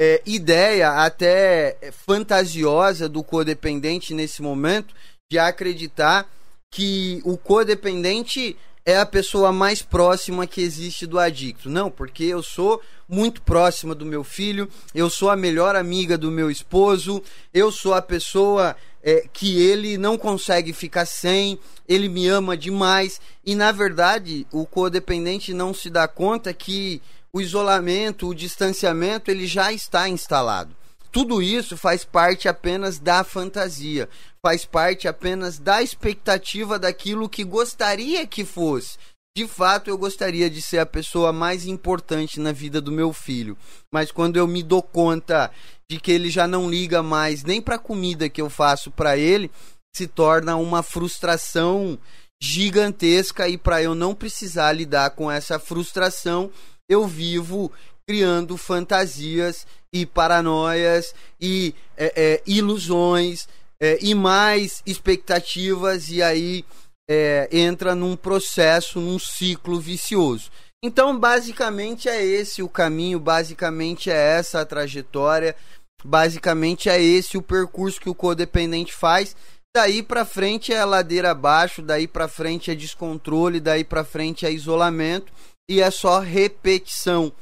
é, 0.00 0.22
ideia 0.24 0.90
até 1.02 1.76
fantasiosa 1.92 3.08
do 3.08 3.22
codependente 3.22 4.14
nesse 4.14 4.40
momento 4.40 4.94
de 5.30 5.38
acreditar 5.38 6.26
que 6.72 7.20
o 7.24 7.36
codependente 7.36 8.56
é 8.86 8.96
a 8.96 9.04
pessoa 9.04 9.50
mais 9.50 9.82
próxima 9.82 10.46
que 10.46 10.60
existe 10.60 11.06
do 11.06 11.18
adicto. 11.18 11.68
Não, 11.68 11.90
porque 11.90 12.22
eu 12.22 12.40
sou 12.40 12.80
muito 13.08 13.42
próxima 13.42 13.96
do 13.96 14.06
meu 14.06 14.22
filho, 14.22 14.68
eu 14.94 15.10
sou 15.10 15.28
a 15.28 15.34
melhor 15.34 15.74
amiga 15.74 16.16
do 16.16 16.30
meu 16.30 16.48
esposo, 16.48 17.20
eu 17.52 17.72
sou 17.72 17.94
a 17.94 18.00
pessoa 18.00 18.76
é, 19.02 19.26
que 19.32 19.60
ele 19.60 19.98
não 19.98 20.16
consegue 20.16 20.72
ficar 20.72 21.04
sem, 21.04 21.58
ele 21.88 22.08
me 22.08 22.28
ama 22.28 22.56
demais. 22.56 23.20
E 23.44 23.56
na 23.56 23.72
verdade, 23.72 24.46
o 24.52 24.64
codependente 24.64 25.52
não 25.52 25.74
se 25.74 25.90
dá 25.90 26.06
conta 26.06 26.54
que 26.54 27.02
o 27.32 27.40
isolamento, 27.40 28.28
o 28.28 28.34
distanciamento, 28.34 29.32
ele 29.32 29.48
já 29.48 29.72
está 29.72 30.08
instalado. 30.08 30.74
Tudo 31.16 31.40
isso 31.40 31.78
faz 31.78 32.04
parte 32.04 32.46
apenas 32.46 32.98
da 32.98 33.24
fantasia, 33.24 34.06
faz 34.44 34.66
parte 34.66 35.08
apenas 35.08 35.58
da 35.58 35.82
expectativa 35.82 36.78
daquilo 36.78 37.26
que 37.26 37.42
gostaria 37.42 38.26
que 38.26 38.44
fosse. 38.44 38.98
De 39.34 39.48
fato, 39.48 39.88
eu 39.88 39.96
gostaria 39.96 40.50
de 40.50 40.60
ser 40.60 40.76
a 40.76 40.84
pessoa 40.84 41.32
mais 41.32 41.64
importante 41.64 42.38
na 42.38 42.52
vida 42.52 42.82
do 42.82 42.92
meu 42.92 43.14
filho, 43.14 43.56
mas 43.90 44.12
quando 44.12 44.36
eu 44.36 44.46
me 44.46 44.62
dou 44.62 44.82
conta 44.82 45.50
de 45.90 45.98
que 45.98 46.12
ele 46.12 46.28
já 46.28 46.46
não 46.46 46.68
liga 46.68 47.02
mais 47.02 47.42
nem 47.42 47.62
para 47.62 47.76
a 47.76 47.78
comida 47.78 48.28
que 48.28 48.42
eu 48.42 48.50
faço 48.50 48.90
para 48.90 49.16
ele, 49.16 49.50
se 49.96 50.06
torna 50.06 50.56
uma 50.56 50.82
frustração 50.82 51.98
gigantesca 52.38 53.48
e 53.48 53.56
para 53.56 53.82
eu 53.82 53.94
não 53.94 54.14
precisar 54.14 54.70
lidar 54.72 55.12
com 55.12 55.30
essa 55.30 55.58
frustração, 55.58 56.50
eu 56.90 57.06
vivo 57.06 57.72
criando 58.06 58.56
fantasias 58.56 59.66
e 59.92 60.06
paranoias 60.06 61.12
e 61.40 61.74
é, 61.96 62.12
é, 62.14 62.42
ilusões 62.46 63.48
é, 63.80 63.98
e 64.00 64.14
mais 64.14 64.80
expectativas 64.86 66.08
e 66.08 66.22
aí 66.22 66.64
é, 67.10 67.48
entra 67.50 67.94
num 67.94 68.16
processo, 68.16 69.00
num 69.00 69.18
ciclo 69.18 69.80
vicioso. 69.80 70.50
Então, 70.82 71.18
basicamente 71.18 72.08
é 72.08 72.24
esse 72.24 72.62
o 72.62 72.68
caminho, 72.68 73.18
basicamente 73.18 74.08
é 74.08 74.14
essa 74.14 74.60
a 74.60 74.64
trajetória, 74.64 75.56
basicamente 76.04 76.88
é 76.88 77.02
esse 77.02 77.36
o 77.36 77.42
percurso 77.42 78.00
que 78.00 78.08
o 78.08 78.14
codependente 78.14 78.94
faz. 78.94 79.34
Daí 79.74 80.02
para 80.02 80.24
frente 80.24 80.72
é 80.72 80.84
ladeira 80.84 81.32
abaixo, 81.32 81.82
daí 81.82 82.06
para 82.06 82.28
frente 82.28 82.70
é 82.70 82.74
descontrole, 82.74 83.58
daí 83.58 83.82
para 83.82 84.04
frente 84.04 84.46
é 84.46 84.52
isolamento 84.52 85.32
e 85.68 85.80
é 85.80 85.90
só 85.90 86.20
repetição. 86.20 87.32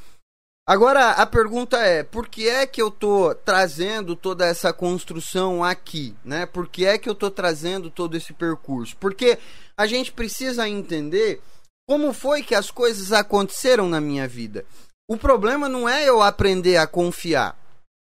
Agora 0.67 1.11
a 1.11 1.27
pergunta 1.27 1.79
é: 1.79 2.03
por 2.03 2.27
que 2.27 2.49
é 2.49 2.67
que 2.67 2.81
eu 2.81 2.91
tô 2.91 3.35
trazendo 3.35 4.17
toda 4.17 4.47
essa 4.47 4.73
construção 4.73 5.63
aqui, 5.63 6.15
né? 6.25 6.47
Por 6.47 6.69
que 6.69 6.87
é 6.87 6.97
que 6.97 7.09
eu 7.09 7.15
tô 7.15 7.31
trazendo 7.31 7.91
todo 7.91 8.17
esse 8.17 8.33
percurso? 8.33 8.97
Porque 8.97 9.39
a 9.77 9.87
gente 9.87 10.11
precisa 10.11 10.69
entender 10.69 11.43
como 11.87 12.15
foi 12.15 12.43
que 12.43 12.55
as 12.55 12.71
coisas 12.71 13.13
aconteceram 13.13 13.89
na 13.89 14.01
minha 14.01 14.27
vida. 14.27 14.65
O 15.07 15.19
problema 15.19 15.69
não 15.69 15.87
é 15.87 16.09
eu 16.09 16.23
aprender 16.23 16.79
a 16.79 16.87
confiar. 16.87 17.59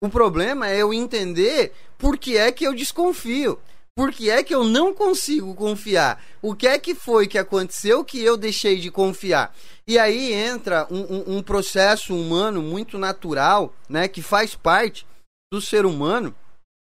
O 0.01 0.09
problema 0.09 0.69
é 0.69 0.77
eu 0.77 0.95
entender 0.95 1.73
por 1.99 2.17
que 2.17 2.37
é 2.37 2.53
que 2.53 2.65
eu 2.65 2.75
desconfio. 2.75 3.59
Por 3.97 4.13
que 4.13 4.29
é 4.29 4.43
que 4.43 4.53
eu 4.53 4.65
não 4.65 4.93
consigo 4.93 5.55
confiar? 5.55 6.21
O 6.43 6.55
que 6.55 6.67
é 6.67 6.79
que 6.79 6.97
foi 6.97 7.29
que 7.29 7.39
aconteceu 7.39 8.05
que 8.05 8.21
eu 8.21 8.37
deixei 8.37 8.81
de 8.81 8.91
confiar? 8.91 9.55
E 9.87 9.99
aí 9.99 10.33
entra 10.33 10.87
um, 10.91 11.03
um, 11.03 11.37
um 11.37 11.43
processo 11.43 12.15
humano 12.15 12.61
muito 12.61 12.99
natural, 12.99 13.73
né, 13.89 14.09
que 14.09 14.21
faz 14.21 14.57
parte 14.57 15.07
do 15.53 15.61
ser 15.61 15.87
humano, 15.87 16.35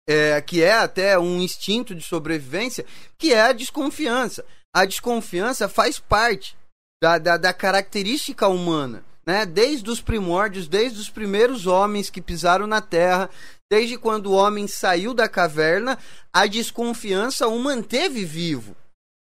é, 0.06 0.42
que 0.42 0.62
é 0.62 0.72
até 0.72 1.18
um 1.18 1.40
instinto 1.40 1.94
de 1.94 2.02
sobrevivência, 2.02 2.84
que 3.16 3.32
é 3.32 3.40
a 3.40 3.52
desconfiança. 3.52 4.44
A 4.74 4.84
desconfiança 4.84 5.70
faz 5.70 5.98
parte 5.98 6.54
da, 7.02 7.16
da, 7.16 7.38
da 7.38 7.54
característica 7.54 8.46
humana. 8.46 9.02
Né? 9.30 9.46
Desde 9.46 9.88
os 9.88 10.00
primórdios, 10.00 10.66
desde 10.66 10.98
os 10.98 11.08
primeiros 11.08 11.66
homens 11.66 12.10
que 12.10 12.20
pisaram 12.20 12.66
na 12.66 12.80
Terra, 12.80 13.30
Desde 13.72 13.96
quando 13.96 14.26
o 14.26 14.32
homem 14.32 14.66
saiu 14.66 15.14
da 15.14 15.28
caverna, 15.28 15.96
a 16.32 16.44
desconfiança 16.44 17.46
o 17.46 17.56
manteve 17.60 18.24
vivo. 18.24 18.74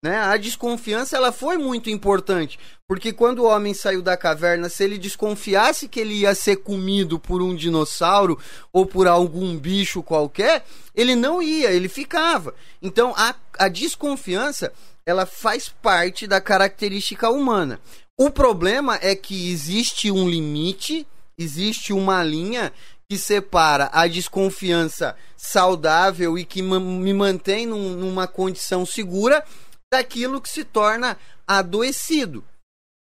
Né? 0.05 0.19
A 0.19 0.37
desconfiança 0.37 1.17
ela 1.17 1.33
foi 1.33 1.57
muito 1.57 1.89
importante, 1.89 2.59
porque 2.87 3.11
quando 3.11 3.39
o 3.39 3.47
homem 3.47 3.73
saiu 3.73 4.03
da 4.03 4.19
caverna, 4.19 4.69
se 4.69 4.85
ele 4.85 4.99
desconfiasse 4.99 5.89
que 5.89 5.99
ele 5.99 6.13
ia 6.13 6.35
ser 6.35 6.57
comido 6.57 7.19
por 7.19 7.41
um 7.41 7.57
dinossauro 7.57 8.39
ou 8.71 8.85
por 8.85 9.09
algum 9.09 9.57
bicho 9.57 10.03
qualquer, 10.03 10.67
ele 10.95 11.17
não 11.17 11.41
ia, 11.41 11.71
ele 11.71 11.89
ficava. 11.89 12.55
Então 12.83 13.15
a, 13.17 13.35
a 13.59 13.69
desconfiança 13.69 14.75
ela 15.07 15.25
faz 15.25 15.71
parte 15.71 16.27
da 16.27 16.39
característica 16.39 17.31
humana. 17.31 17.81
O 18.19 18.31
problema 18.31 18.99
é 19.03 19.17
que 19.17 19.51
existe 19.51 20.11
um 20.11 20.29
limite, 20.29 21.07
existe 21.37 21.93
uma 21.93 22.23
linha 22.23 22.73
que 23.09 23.19
separa 23.19 23.91
a 23.93 24.07
desconfiança 24.07 25.17
saudável 25.37 26.39
e 26.39 26.45
que 26.45 26.63
me 26.63 27.13
mantém 27.13 27.67
num, 27.67 27.91
numa 27.91 28.29
condição 28.29 28.87
segura 28.87 29.45
daquilo 29.93 30.41
que 30.41 30.49
se 30.49 30.65
torna 30.65 31.19
adoecido, 31.47 32.45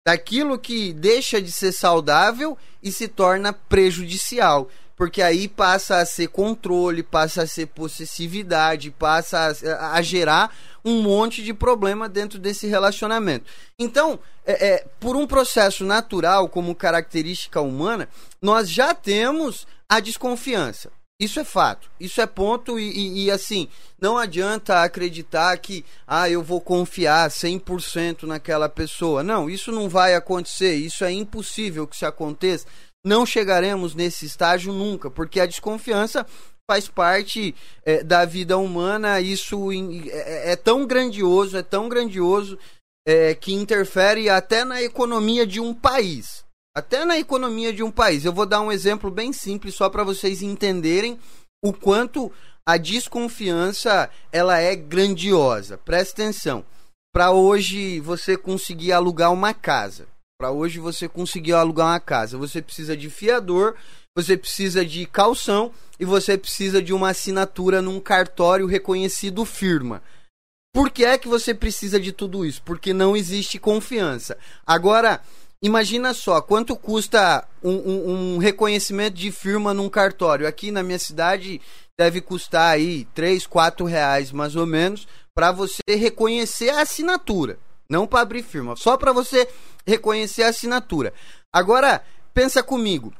daquilo 0.06 0.58
que 0.58 0.92
deixa 0.92 1.40
de 1.40 1.52
ser 1.52 1.72
saudável 1.72 2.56
e 2.82 2.90
se 2.90 3.06
torna 3.06 3.52
prejudicial 3.52 4.68
porque 4.96 5.22
aí 5.22 5.48
passa 5.48 5.98
a 5.98 6.06
ser 6.06 6.28
controle, 6.28 7.02
passa 7.02 7.42
a 7.42 7.46
ser 7.46 7.66
possessividade, 7.66 8.90
passa 8.90 9.52
a, 9.78 9.92
a 9.92 10.02
gerar 10.02 10.54
um 10.84 11.02
monte 11.02 11.42
de 11.42 11.54
problema 11.54 12.08
dentro 12.08 12.38
desse 12.38 12.66
relacionamento. 12.66 13.50
Então, 13.78 14.18
é, 14.44 14.68
é, 14.68 14.86
por 15.00 15.16
um 15.16 15.26
processo 15.26 15.84
natural, 15.84 16.48
como 16.48 16.74
característica 16.74 17.60
humana, 17.60 18.08
nós 18.40 18.68
já 18.68 18.94
temos 18.94 19.66
a 19.88 20.00
desconfiança. 20.00 20.90
Isso 21.18 21.38
é 21.38 21.44
fato, 21.44 21.88
isso 21.98 22.20
é 22.20 22.26
ponto 22.26 22.76
e, 22.76 22.90
e, 22.90 23.24
e, 23.24 23.30
assim, 23.30 23.68
não 24.00 24.18
adianta 24.18 24.82
acreditar 24.82 25.56
que 25.58 25.84
ah, 26.04 26.28
eu 26.28 26.42
vou 26.42 26.60
confiar 26.60 27.30
100% 27.30 28.24
naquela 28.24 28.68
pessoa. 28.68 29.22
Não, 29.22 29.48
isso 29.48 29.70
não 29.70 29.88
vai 29.88 30.16
acontecer, 30.16 30.74
isso 30.74 31.04
é 31.04 31.12
impossível 31.12 31.86
que 31.86 31.94
isso 31.94 32.04
aconteça 32.04 32.66
não 33.04 33.26
chegaremos 33.26 33.94
nesse 33.94 34.24
estágio 34.24 34.72
nunca, 34.72 35.10
porque 35.10 35.38
a 35.38 35.46
desconfiança 35.46 36.26
faz 36.68 36.88
parte 36.88 37.54
é, 37.84 38.02
da 38.02 38.24
vida 38.24 38.56
humana. 38.56 39.20
Isso 39.20 39.70
é, 39.72 40.52
é, 40.52 40.56
tão 40.56 40.86
grandioso, 40.86 41.56
é 41.56 41.62
tão 41.62 41.88
grandioso 41.88 42.58
é, 43.06 43.34
que 43.34 43.52
interfere 43.52 44.28
até 44.28 44.64
na 44.64 44.82
economia 44.82 45.46
de 45.46 45.60
um 45.60 45.74
país. 45.74 46.44
Até 46.76 47.04
na 47.04 47.18
economia 47.18 47.72
de 47.72 47.82
um 47.82 47.90
país. 47.90 48.24
Eu 48.24 48.32
vou 48.32 48.46
dar 48.46 48.60
um 48.60 48.72
exemplo 48.72 49.10
bem 49.10 49.32
simples 49.32 49.74
só 49.74 49.88
para 49.88 50.02
vocês 50.02 50.42
entenderem 50.42 51.18
o 51.62 51.72
quanto 51.72 52.32
a 52.66 52.76
desconfiança 52.76 54.10
ela 54.32 54.58
é 54.58 54.74
grandiosa. 54.74 55.78
Presta 55.78 56.22
atenção. 56.22 56.64
Para 57.12 57.30
hoje 57.30 58.00
você 58.00 58.36
conseguir 58.36 58.92
alugar 58.92 59.32
uma 59.32 59.54
casa, 59.54 60.08
para 60.38 60.50
hoje 60.50 60.78
você 60.78 61.08
conseguir 61.08 61.52
alugar 61.52 61.86
uma 61.88 62.00
casa, 62.00 62.36
você 62.36 62.60
precisa 62.60 62.96
de 62.96 63.08
fiador, 63.08 63.74
você 64.16 64.36
precisa 64.36 64.84
de 64.84 65.06
calção 65.06 65.72
e 65.98 66.04
você 66.04 66.36
precisa 66.36 66.82
de 66.82 66.92
uma 66.92 67.10
assinatura 67.10 67.80
num 67.80 68.00
cartório 68.00 68.66
reconhecido 68.66 69.44
firma. 69.44 70.02
Por 70.72 70.90
que 70.90 71.04
é 71.04 71.16
que 71.16 71.28
você 71.28 71.54
precisa 71.54 72.00
de 72.00 72.10
tudo 72.10 72.44
isso? 72.44 72.60
Porque 72.64 72.92
não 72.92 73.16
existe 73.16 73.60
confiança. 73.60 74.36
Agora, 74.66 75.20
imagina 75.62 76.12
só, 76.12 76.40
quanto 76.40 76.74
custa 76.74 77.46
um, 77.62 77.72
um, 77.72 78.34
um 78.34 78.38
reconhecimento 78.38 79.14
de 79.14 79.30
firma 79.30 79.72
num 79.72 79.88
cartório? 79.88 80.48
Aqui 80.48 80.72
na 80.72 80.82
minha 80.82 80.98
cidade 80.98 81.60
deve 81.96 82.20
custar 82.20 82.72
aí 82.72 83.04
3, 83.14 83.46
4 83.46 83.86
reais 83.86 84.32
mais 84.32 84.56
ou 84.56 84.66
menos 84.66 85.06
para 85.32 85.52
você 85.52 85.80
reconhecer 85.88 86.70
a 86.70 86.82
assinatura. 86.82 87.56
Não 87.88 88.06
para 88.06 88.20
abrir 88.20 88.42
firma, 88.42 88.76
só 88.76 88.96
para 88.96 89.12
você 89.12 89.48
reconhecer 89.86 90.42
a 90.44 90.48
assinatura. 90.48 91.12
Agora, 91.52 92.02
pensa 92.32 92.62
comigo. 92.62 93.12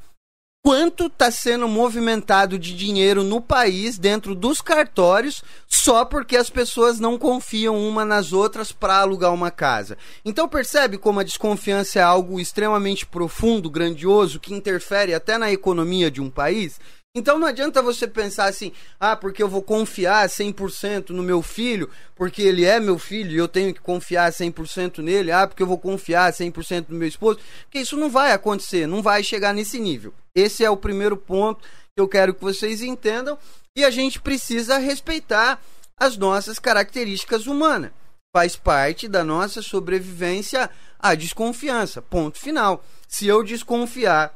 Quanto 0.65 1.05
está 1.05 1.29
sendo 1.29 1.67
movimentado 1.67 2.57
de 2.57 2.75
dinheiro 2.75 3.23
no 3.23 3.39
país, 3.39 3.99
dentro 3.99 4.33
dos 4.33 4.61
cartórios, 4.61 5.43
só 5.67 6.03
porque 6.03 6.35
as 6.35 6.49
pessoas 6.49 6.99
não 6.99 7.19
confiam 7.19 7.77
uma 7.77 8.03
nas 8.03 8.33
outras 8.33 8.71
para 8.71 8.97
alugar 8.97 9.31
uma 9.31 9.51
casa? 9.51 9.95
Então, 10.25 10.49
percebe 10.49 10.97
como 10.97 11.19
a 11.19 11.23
desconfiança 11.23 11.99
é 11.99 12.01
algo 12.01 12.39
extremamente 12.39 13.05
profundo, 13.05 13.69
grandioso, 13.69 14.39
que 14.39 14.55
interfere 14.55 15.13
até 15.13 15.37
na 15.37 15.51
economia 15.51 16.09
de 16.09 16.19
um 16.19 16.31
país? 16.31 16.79
Então 17.17 17.39
não 17.39 17.47
adianta 17.47 17.81
você 17.81 18.05
pensar 18.05 18.49
assim, 18.49 18.73
ah, 18.99 19.15
porque 19.15 19.41
eu 19.41 19.47
vou 19.47 19.61
confiar 19.61 20.27
100% 20.27 21.11
no 21.11 21.23
meu 21.23 21.41
filho, 21.41 21.89
porque 22.13 22.41
ele 22.41 22.65
é 22.65 22.77
meu 22.77 22.99
filho 22.99 23.31
e 23.31 23.37
eu 23.37 23.47
tenho 23.47 23.73
que 23.73 23.79
confiar 23.79 24.29
100% 24.29 24.97
nele, 24.97 25.31
ah, 25.31 25.47
porque 25.47 25.63
eu 25.63 25.67
vou 25.67 25.77
confiar 25.77 26.33
100% 26.33 26.87
no 26.89 26.97
meu 26.97 27.07
esposo, 27.07 27.39
porque 27.63 27.79
isso 27.79 27.95
não 27.95 28.09
vai 28.09 28.33
acontecer, 28.33 28.85
não 28.85 29.01
vai 29.01 29.23
chegar 29.23 29.53
nesse 29.53 29.79
nível. 29.79 30.13
Esse 30.35 30.65
é 30.65 30.69
o 30.69 30.75
primeiro 30.75 31.15
ponto 31.15 31.61
que 31.61 32.01
eu 32.01 32.07
quero 32.07 32.33
que 32.33 32.43
vocês 32.43 32.81
entendam 32.81 33.37
e 33.73 33.85
a 33.85 33.89
gente 33.89 34.19
precisa 34.19 34.77
respeitar 34.77 35.61
as 35.97 36.17
nossas 36.17 36.59
características 36.59 37.47
humanas. 37.47 37.91
Faz 38.35 38.57
parte 38.57 39.07
da 39.07 39.23
nossa 39.23 39.61
sobrevivência 39.61 40.69
a 40.99 41.15
desconfiança. 41.15 42.01
Ponto 42.01 42.37
final. 42.37 42.83
Se 43.07 43.25
eu 43.25 43.41
desconfiar 43.41 44.35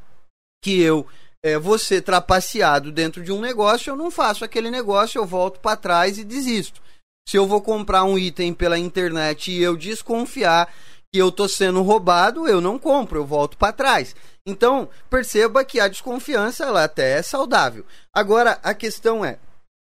que 0.62 0.80
eu 0.80 1.06
é, 1.42 1.58
você 1.58 2.00
trapaceado 2.00 2.92
dentro 2.92 3.22
de 3.22 3.32
um 3.32 3.40
negócio, 3.40 3.90
eu 3.90 3.96
não 3.96 4.10
faço 4.10 4.44
aquele 4.44 4.70
negócio, 4.70 5.18
eu 5.18 5.26
volto 5.26 5.60
para 5.60 5.76
trás 5.76 6.18
e 6.18 6.24
desisto. 6.24 6.80
Se 7.28 7.36
eu 7.36 7.46
vou 7.46 7.60
comprar 7.60 8.04
um 8.04 8.18
item 8.18 8.52
pela 8.52 8.78
internet 8.78 9.50
e 9.50 9.62
eu 9.62 9.76
desconfiar 9.76 10.72
que 11.12 11.18
eu 11.18 11.30
tô 11.32 11.48
sendo 11.48 11.82
roubado, 11.82 12.46
eu 12.46 12.60
não 12.60 12.78
compro, 12.78 13.18
eu 13.18 13.26
volto 13.26 13.56
para 13.56 13.72
trás. 13.72 14.14
Então, 14.46 14.88
perceba 15.08 15.64
que 15.64 15.80
a 15.80 15.88
desconfiança 15.88 16.64
ela 16.64 16.84
até 16.84 17.18
é 17.18 17.22
saudável. 17.22 17.84
Agora, 18.12 18.58
a 18.62 18.74
questão 18.74 19.24
é 19.24 19.38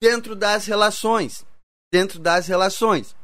dentro 0.02 0.34
das 0.34 0.66
relações, 0.66 1.44
dentro 1.92 2.18
das 2.18 2.46
relações. 2.46 3.14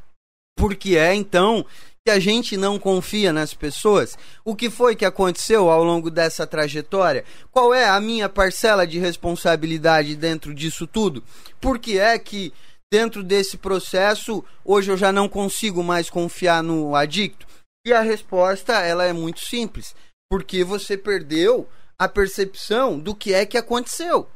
Porque 0.57 0.97
é 0.97 1.15
então 1.15 1.65
que 2.07 2.11
a 2.13 2.21
gente 2.21 2.57
não 2.57 2.79
confia 2.79 3.33
nas 3.33 3.53
pessoas? 3.53 4.17
O 4.45 4.55
que 4.55 4.71
foi 4.71 4.95
que 4.95 5.05
aconteceu 5.05 5.69
ao 5.69 5.83
longo 5.83 6.09
dessa 6.09 6.47
trajetória? 6.47 7.25
Qual 7.51 7.75
é 7.75 7.89
a 7.89 8.01
minha 8.01 8.29
parcela 8.29 8.87
de 8.87 9.01
responsabilidade 9.01 10.15
dentro 10.15 10.55
disso 10.55 10.87
tudo? 10.87 11.25
Por 11.61 11.81
que 11.81 11.99
é 11.99 12.17
que 12.17 12.53
dentro 12.93 13.25
desse 13.25 13.57
processo 13.57 14.45
hoje 14.65 14.93
eu 14.93 14.97
já 14.97 15.11
não 15.11 15.29
consigo 15.29 15.83
mais 15.83 16.09
confiar 16.09 16.63
no 16.63 16.95
adicto? 16.95 17.45
E 17.85 17.93
a 17.93 18.03
resposta 18.03 18.75
ela 18.75 19.05
é 19.05 19.13
muito 19.13 19.41
simples, 19.41 19.93
porque 20.31 20.63
você 20.63 20.97
perdeu 20.97 21.69
a 21.99 22.09
percepção 22.09 23.01
do 23.01 23.17
que 23.17 23.35
é 23.35 23.45
que 23.45 23.59
aconteceu. 23.59 24.29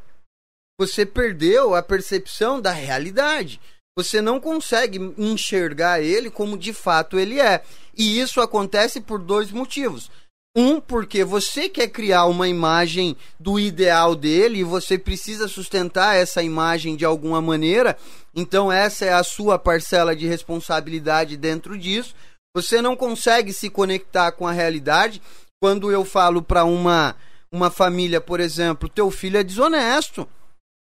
Você 0.77 1.07
perdeu 1.07 1.77
a 1.77 1.85
percepção 1.85 2.61
da 2.61 2.73
realidade. 2.73 3.61
Você 4.03 4.23
não 4.23 4.41
consegue 4.41 5.13
enxergar 5.19 6.01
ele 6.01 6.31
como 6.31 6.57
de 6.57 6.73
fato 6.73 7.19
ele 7.19 7.39
é. 7.39 7.63
E 7.97 8.19
isso 8.19 8.41
acontece 8.41 9.01
por 9.01 9.19
dois 9.19 9.51
motivos. 9.51 10.11
Um, 10.57 10.81
porque 10.81 11.23
você 11.23 11.69
quer 11.69 11.89
criar 11.89 12.25
uma 12.25 12.49
imagem 12.49 13.17
do 13.39 13.59
ideal 13.59 14.17
dele 14.17 14.59
e 14.59 14.65
você 14.65 14.99
precisa 14.99 15.47
sustentar 15.47 16.17
essa 16.17 16.43
imagem 16.43 16.97
de 16.97 17.05
alguma 17.05 17.41
maneira. 17.41 17.97
Então, 18.35 18.73
essa 18.73 19.05
é 19.05 19.13
a 19.13 19.23
sua 19.23 19.59
parcela 19.59 20.17
de 20.17 20.27
responsabilidade 20.27 21.37
dentro 21.37 21.79
disso. 21.79 22.15
Você 22.57 22.83
não 22.83 22.97
consegue 22.97 23.53
se 23.53 23.71
conectar 23.71 24.33
com 24.33 24.47
a 24.47 24.53
realidade. 24.53 25.23
Quando 25.63 25.93
eu 25.93 26.05
falo 26.05 26.43
para 26.43 26.65
uma, 26.65 27.15
uma 27.53 27.71
família, 27.71 28.21
por 28.21 28.41
exemplo, 28.41 28.89
teu 28.89 29.11
filho 29.11 29.37
é 29.37 29.45
desonesto. 29.45 30.27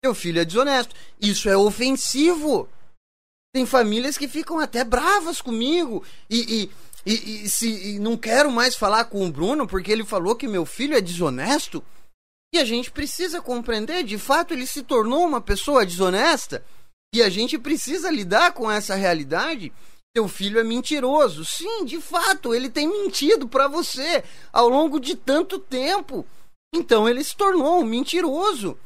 Teu 0.01 0.15
filho 0.15 0.39
é 0.41 0.45
desonesto. 0.45 0.95
Isso 1.21 1.47
é 1.47 1.55
ofensivo. 1.55 2.67
Tem 3.53 3.65
famílias 3.65 4.17
que 4.17 4.27
ficam 4.27 4.59
até 4.59 4.83
bravas 4.83 5.41
comigo 5.41 6.03
e, 6.29 6.69
e, 7.05 7.11
e, 7.11 7.43
e 7.45 7.49
se 7.49 7.99
não 7.99 8.15
quero 8.15 8.51
mais 8.51 8.75
falar 8.75 9.05
com 9.05 9.25
o 9.25 9.31
Bruno 9.31 9.67
porque 9.67 9.91
ele 9.91 10.05
falou 10.05 10.35
que 10.35 10.47
meu 10.47 10.65
filho 10.65 10.95
é 10.95 11.01
desonesto. 11.01 11.83
E 12.53 12.59
a 12.59 12.65
gente 12.65 12.91
precisa 12.91 13.41
compreender, 13.41 14.03
de 14.03 14.17
fato, 14.17 14.53
ele 14.53 14.67
se 14.67 14.83
tornou 14.83 15.25
uma 15.25 15.39
pessoa 15.39 15.85
desonesta. 15.85 16.63
E 17.13 17.21
a 17.21 17.29
gente 17.29 17.57
precisa 17.57 18.09
lidar 18.09 18.53
com 18.53 18.69
essa 18.69 18.95
realidade. 18.95 19.71
Teu 20.13 20.27
filho 20.27 20.59
é 20.59 20.63
mentiroso. 20.63 21.45
Sim, 21.45 21.85
de 21.85 22.01
fato, 22.01 22.53
ele 22.53 22.69
tem 22.69 22.87
mentido 22.87 23.47
para 23.47 23.67
você 23.67 24.23
ao 24.51 24.67
longo 24.67 24.99
de 24.99 25.15
tanto 25.15 25.59
tempo. 25.59 26.25
Então 26.73 27.07
ele 27.07 27.23
se 27.23 27.35
tornou 27.35 27.79
um 27.79 27.85
mentiroso. 27.85 28.77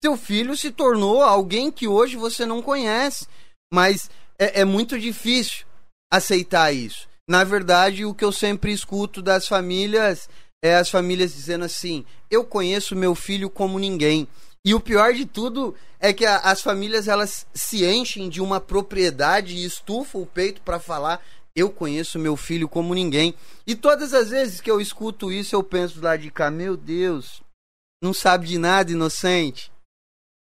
Teu 0.00 0.16
filho 0.16 0.56
se 0.56 0.70
tornou 0.70 1.22
alguém 1.22 1.70
que 1.70 1.88
hoje 1.88 2.16
você 2.16 2.46
não 2.46 2.62
conhece. 2.62 3.26
Mas 3.72 4.10
é, 4.38 4.60
é 4.60 4.64
muito 4.64 4.98
difícil 4.98 5.66
aceitar 6.10 6.72
isso. 6.72 7.08
Na 7.28 7.44
verdade, 7.44 8.04
o 8.04 8.14
que 8.14 8.24
eu 8.24 8.32
sempre 8.32 8.72
escuto 8.72 9.20
das 9.20 9.46
famílias 9.46 10.28
é 10.62 10.74
as 10.76 10.88
famílias 10.90 11.34
dizendo 11.34 11.64
assim: 11.64 12.04
eu 12.30 12.44
conheço 12.44 12.96
meu 12.96 13.14
filho 13.14 13.50
como 13.50 13.78
ninguém. 13.78 14.26
E 14.64 14.74
o 14.74 14.80
pior 14.80 15.12
de 15.12 15.24
tudo 15.26 15.74
é 16.00 16.12
que 16.12 16.24
a, 16.24 16.38
as 16.38 16.62
famílias 16.62 17.06
elas 17.06 17.46
se 17.52 17.84
enchem 17.84 18.28
de 18.28 18.40
uma 18.40 18.60
propriedade 18.60 19.56
e 19.56 19.64
estufam 19.64 20.22
o 20.22 20.26
peito 20.26 20.62
para 20.62 20.80
falar: 20.80 21.22
eu 21.54 21.70
conheço 21.70 22.18
meu 22.18 22.36
filho 22.36 22.68
como 22.68 22.94
ninguém. 22.94 23.34
E 23.66 23.74
todas 23.74 24.14
as 24.14 24.30
vezes 24.30 24.60
que 24.60 24.70
eu 24.70 24.80
escuto 24.80 25.30
isso, 25.30 25.54
eu 25.54 25.62
penso 25.62 26.00
lá 26.00 26.16
de 26.16 26.30
cá: 26.30 26.50
meu 26.50 26.76
Deus, 26.76 27.42
não 28.02 28.14
sabe 28.14 28.46
de 28.46 28.56
nada, 28.56 28.90
inocente. 28.90 29.70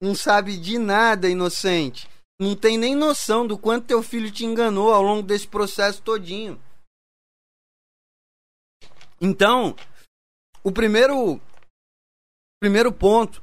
Não 0.03 0.17
sabe 0.17 0.57
de 0.57 0.79
nada, 0.79 1.29
inocente 1.29 2.09
não 2.43 2.57
tem 2.57 2.77
nem 2.77 2.97
noção 2.97 3.47
do 3.47 3.57
quanto 3.57 3.87
teu 3.87 4.03
filho 4.03 4.29
te 4.29 4.45
enganou 4.45 4.93
ao 4.93 5.01
longo 5.01 5.23
desse 5.23 5.47
processo 5.47 6.03
todinho. 6.03 6.61
Então, 9.21 9.77
o 10.65 10.73
primeiro 10.73 11.41
primeiro 12.61 12.93
ponto 12.93 13.41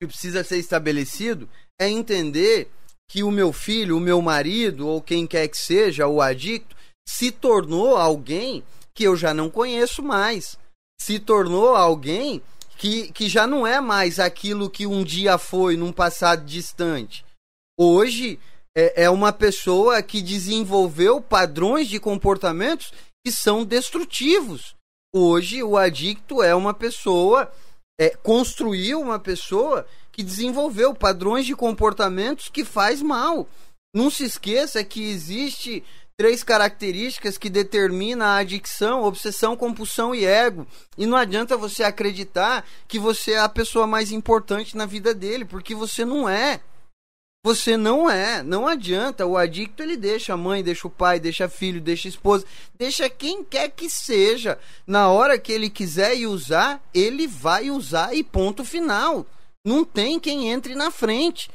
que 0.00 0.06
precisa 0.06 0.44
ser 0.44 0.58
estabelecido 0.58 1.48
é 1.80 1.88
entender 1.88 2.70
que 3.10 3.24
o 3.24 3.30
meu 3.30 3.52
filho, 3.52 3.96
o 3.96 4.00
meu 4.00 4.22
marido 4.22 4.86
ou 4.86 5.02
quem 5.02 5.26
quer 5.26 5.48
que 5.48 5.58
seja, 5.58 6.06
o 6.06 6.20
adicto, 6.20 6.76
se 7.06 7.32
tornou 7.32 7.96
alguém 7.96 8.62
que 8.94 9.02
eu 9.02 9.16
já 9.16 9.34
não 9.34 9.50
conheço 9.50 10.00
mais. 10.00 10.56
Se 11.00 11.18
tornou 11.18 11.74
alguém 11.74 12.40
que, 12.78 13.10
que 13.10 13.28
já 13.28 13.48
não 13.48 13.66
é 13.66 13.80
mais 13.80 14.20
aquilo 14.20 14.70
que 14.70 14.86
um 14.86 15.02
dia 15.02 15.38
foi 15.38 15.76
num 15.76 15.92
passado 15.92 16.44
distante 16.44 17.24
hoje 17.82 18.38
é, 18.76 19.04
é 19.04 19.10
uma 19.10 19.32
pessoa 19.32 20.02
que 20.02 20.22
desenvolveu 20.22 21.20
padrões 21.20 21.88
de 21.88 21.98
comportamentos 21.98 22.92
que 23.24 23.32
são 23.32 23.64
destrutivos. 23.64 24.74
Hoje, 25.14 25.62
o 25.62 25.76
adicto 25.76 26.42
é 26.42 26.54
uma 26.54 26.72
pessoa, 26.72 27.52
é, 28.00 28.10
construiu 28.10 29.00
uma 29.00 29.18
pessoa 29.18 29.86
que 30.10 30.22
desenvolveu 30.22 30.94
padrões 30.94 31.44
de 31.44 31.54
comportamentos 31.54 32.48
que 32.48 32.64
faz 32.64 33.02
mal. 33.02 33.46
Não 33.94 34.10
se 34.10 34.24
esqueça 34.24 34.82
que 34.82 35.10
existe 35.10 35.84
três 36.16 36.42
características 36.42 37.36
que 37.36 37.50
determinam 37.50 38.26
a 38.26 38.36
adicção, 38.36 39.02
obsessão, 39.02 39.56
compulsão 39.56 40.14
e 40.14 40.24
ego. 40.24 40.66
E 40.96 41.06
não 41.06 41.16
adianta 41.16 41.56
você 41.56 41.82
acreditar 41.82 42.64
que 42.86 42.98
você 42.98 43.32
é 43.32 43.40
a 43.40 43.48
pessoa 43.48 43.86
mais 43.86 44.12
importante 44.12 44.76
na 44.76 44.86
vida 44.86 45.14
dele, 45.14 45.44
porque 45.44 45.74
você 45.74 46.04
não 46.04 46.28
é. 46.28 46.60
Você 47.44 47.76
não 47.76 48.08
é, 48.08 48.40
não 48.42 48.68
adianta. 48.68 49.26
O 49.26 49.36
adicto 49.36 49.82
ele 49.82 49.96
deixa 49.96 50.34
a 50.34 50.36
mãe, 50.36 50.62
deixa 50.62 50.86
o 50.86 50.90
pai, 50.90 51.18
deixa 51.18 51.48
filho, 51.48 51.80
deixa 51.80 52.06
esposa, 52.06 52.46
deixa 52.78 53.10
quem 53.10 53.42
quer 53.42 53.68
que 53.70 53.90
seja. 53.90 54.58
Na 54.86 55.08
hora 55.08 55.38
que 55.38 55.50
ele 55.52 55.68
quiser 55.68 56.16
ir 56.16 56.28
usar, 56.28 56.80
ele 56.94 57.26
vai 57.26 57.68
usar 57.68 58.14
e 58.14 58.22
ponto 58.22 58.64
final. 58.64 59.26
Não 59.64 59.84
tem 59.84 60.20
quem 60.20 60.50
entre 60.50 60.76
na 60.76 60.92
frente. 60.92 61.50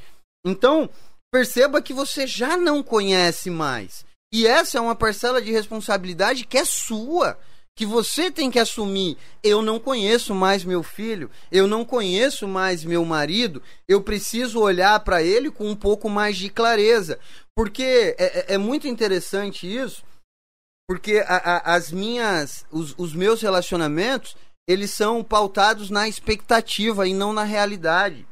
Então, 0.46 0.90
perceba 1.32 1.82
que 1.82 1.94
você 1.94 2.28
já 2.28 2.58
não 2.58 2.84
conhece 2.84 3.50
mais. 3.50 4.06
E 4.34 4.46
essa 4.46 4.78
é 4.78 4.82
uma 4.82 4.96
parcela 4.96 5.42
de 5.42 5.52
responsabilidade 5.52 6.46
que 6.46 6.58
é 6.58 6.66
sua 6.66 7.40
que 7.78 7.86
você 7.86 8.32
tem 8.32 8.50
que 8.50 8.58
assumir. 8.58 9.18
Eu 9.44 9.62
não 9.62 9.80
conheço 9.80 10.34
mais 10.34 10.66
meu 10.66 10.82
filho, 10.82 11.30
eu 11.52 11.68
não 11.68 11.86
conheço 11.86 12.48
mais 12.48 12.84
meu 12.84 13.06
marido, 13.06 13.62
eu 13.88 14.02
preciso 14.02 14.60
olhar 14.60 15.00
para 15.02 15.22
ele 15.22 15.52
com 15.52 15.70
um 15.70 15.76
pouco 15.76 16.10
mais 16.10 16.36
de 16.38 16.50
clareza. 16.50 17.20
Porque 17.56 18.16
é, 18.18 18.54
é, 18.54 18.56
é 18.56 18.58
muito 18.58 18.88
interessante 18.88 19.72
isso, 19.72 20.04
porque 20.90 21.24
a, 21.28 21.36
a, 21.36 21.76
as 21.76 21.92
minhas, 21.92 22.66
os, 22.72 22.96
os 22.98 23.14
meus 23.14 23.44
relacionamentos, 23.44 24.36
eles 24.68 24.90
são 24.90 25.24
pautados 25.24 25.92
na 25.92 26.08
expectativa 26.08 27.08
e 27.08 27.14
não 27.14 27.32
na 27.32 27.44
realidade. 27.44 28.28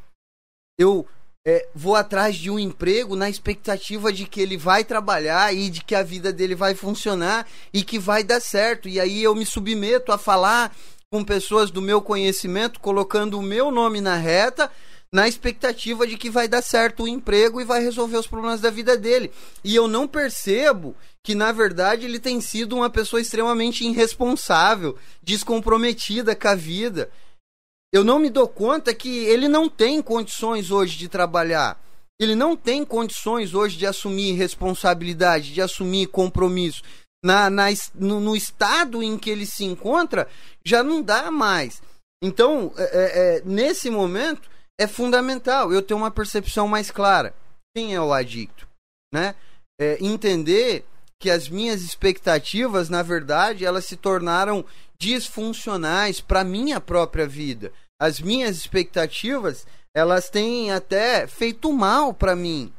Eu 0.77 1.07
é, 1.45 1.67
vou 1.75 1.95
atrás 1.95 2.35
de 2.35 2.49
um 2.49 2.57
emprego 2.57 3.15
na 3.15 3.29
expectativa 3.29 4.11
de 4.11 4.25
que 4.25 4.41
ele 4.41 4.57
vai 4.57 4.83
trabalhar 4.83 5.53
e 5.53 5.69
de 5.69 5.83
que 5.83 5.93
a 5.93 6.01
vida 6.01 6.33
dele 6.33 6.55
vai 6.55 6.73
funcionar 6.73 7.47
e 7.71 7.83
que 7.83 7.99
vai 7.99 8.23
dar 8.23 8.41
certo. 8.41 8.89
E 8.89 8.99
aí 8.99 9.23
eu 9.23 9.35
me 9.35 9.45
submeto 9.45 10.11
a 10.11 10.17
falar 10.17 10.75
com 11.11 11.23
pessoas 11.23 11.69
do 11.69 11.83
meu 11.83 12.01
conhecimento, 12.01 12.79
colocando 12.79 13.37
o 13.37 13.43
meu 13.43 13.69
nome 13.69 14.01
na 14.01 14.15
reta, 14.15 14.71
na 15.11 15.27
expectativa 15.27 16.07
de 16.07 16.17
que 16.17 16.31
vai 16.31 16.47
dar 16.47 16.63
certo 16.63 17.03
o 17.03 17.07
emprego 17.07 17.61
e 17.61 17.63
vai 17.63 17.81
resolver 17.81 18.17
os 18.17 18.25
problemas 18.25 18.59
da 18.59 18.71
vida 18.71 18.97
dele. 18.97 19.31
E 19.63 19.75
eu 19.75 19.87
não 19.87 20.07
percebo 20.07 20.95
que, 21.21 21.35
na 21.35 21.51
verdade, 21.51 22.05
ele 22.05 22.19
tem 22.19 22.41
sido 22.41 22.75
uma 22.75 22.89
pessoa 22.89 23.21
extremamente 23.21 23.85
irresponsável, 23.85 24.97
descomprometida 25.21 26.35
com 26.35 26.47
a 26.47 26.55
vida 26.55 27.09
eu 27.95 28.03
não 28.03 28.19
me 28.19 28.29
dou 28.29 28.45
conta 28.45 28.93
que 28.93 29.23
ele 29.23 29.47
não 29.47 29.69
tem 29.69 30.01
condições 30.01 30.69
hoje 30.69 30.97
de 30.97 31.07
trabalhar. 31.07 31.79
Ele 32.19 32.35
não 32.35 32.53
tem 32.53 32.83
condições 32.83 33.53
hoje 33.53 33.77
de 33.77 33.87
assumir 33.87 34.33
responsabilidade, 34.33 35.53
de 35.53 35.61
assumir 35.61 36.07
compromisso. 36.07 36.83
Na, 37.23 37.49
na 37.49 37.67
no, 37.93 38.19
no, 38.19 38.35
estado 38.35 39.01
em 39.01 39.17
que 39.17 39.29
ele 39.29 39.45
se 39.45 39.63
encontra, 39.63 40.27
já 40.61 40.83
não 40.83 41.01
dá 41.01 41.31
mais. 41.31 41.81
Então, 42.21 42.73
é, 42.75 42.83
é, 42.83 43.37
é, 43.37 43.41
nesse 43.45 43.89
momento, 43.89 44.49
é 44.77 44.87
fundamental 44.87 45.71
eu 45.71 45.81
ter 45.81 45.93
uma 45.93 46.11
percepção 46.11 46.67
mais 46.67 46.91
clara. 46.91 47.33
Quem 47.73 47.95
é 47.95 48.01
o 48.01 48.11
adicto? 48.11 48.67
Né? 49.13 49.35
É, 49.79 49.97
entender 50.01 50.83
que 51.17 51.29
as 51.29 51.47
minhas 51.47 51.81
expectativas, 51.81 52.89
na 52.89 53.01
verdade, 53.01 53.63
elas 53.63 53.85
se 53.85 53.95
tornaram 53.95 54.65
disfuncionais 54.99 56.19
para 56.19 56.43
minha 56.43 56.81
própria 56.81 57.25
vida 57.25 57.71
as 57.99 58.19
minhas 58.19 58.57
expectativas, 58.57 59.65
elas 59.95 60.29
têm 60.29 60.71
até 60.71 61.25
feito 61.27 61.71
mal 61.71 62.13
para 62.13 62.35
mim, 62.35 62.71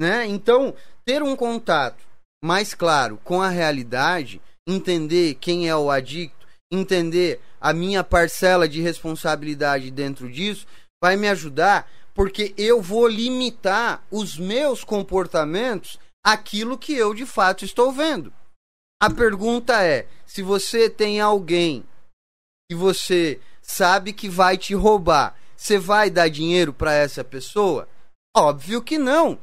né? 0.00 0.26
Então, 0.26 0.74
ter 1.04 1.22
um 1.22 1.34
contato 1.34 2.04
mais 2.44 2.74
claro 2.74 3.18
com 3.24 3.42
a 3.42 3.48
realidade, 3.48 4.40
entender 4.66 5.34
quem 5.34 5.68
é 5.68 5.76
o 5.76 5.90
adicto, 5.90 6.46
entender 6.72 7.40
a 7.60 7.72
minha 7.72 8.04
parcela 8.04 8.68
de 8.68 8.80
responsabilidade 8.80 9.90
dentro 9.90 10.30
disso, 10.30 10.66
vai 11.02 11.16
me 11.16 11.28
ajudar 11.28 11.90
porque 12.14 12.54
eu 12.56 12.80
vou 12.80 13.08
limitar 13.08 14.04
os 14.10 14.38
meus 14.38 14.84
comportamentos 14.84 15.98
àquilo 16.24 16.78
que 16.78 16.94
eu 16.94 17.12
de 17.12 17.26
fato 17.26 17.64
estou 17.64 17.90
vendo. 17.92 18.32
A 19.02 19.10
pergunta 19.10 19.82
é: 19.82 20.06
se 20.24 20.42
você 20.42 20.88
tem 20.88 21.20
alguém 21.20 21.84
que 22.70 22.76
você 22.76 23.40
sabe 23.64 24.12
que 24.12 24.28
vai 24.28 24.56
te 24.56 24.74
roubar, 24.74 25.34
você 25.56 25.78
vai 25.78 26.10
dar 26.10 26.28
dinheiro 26.28 26.72
para 26.72 26.92
essa 26.92 27.24
pessoa? 27.24 27.88
Óbvio 28.36 28.82
que 28.82 28.98
não. 28.98 29.38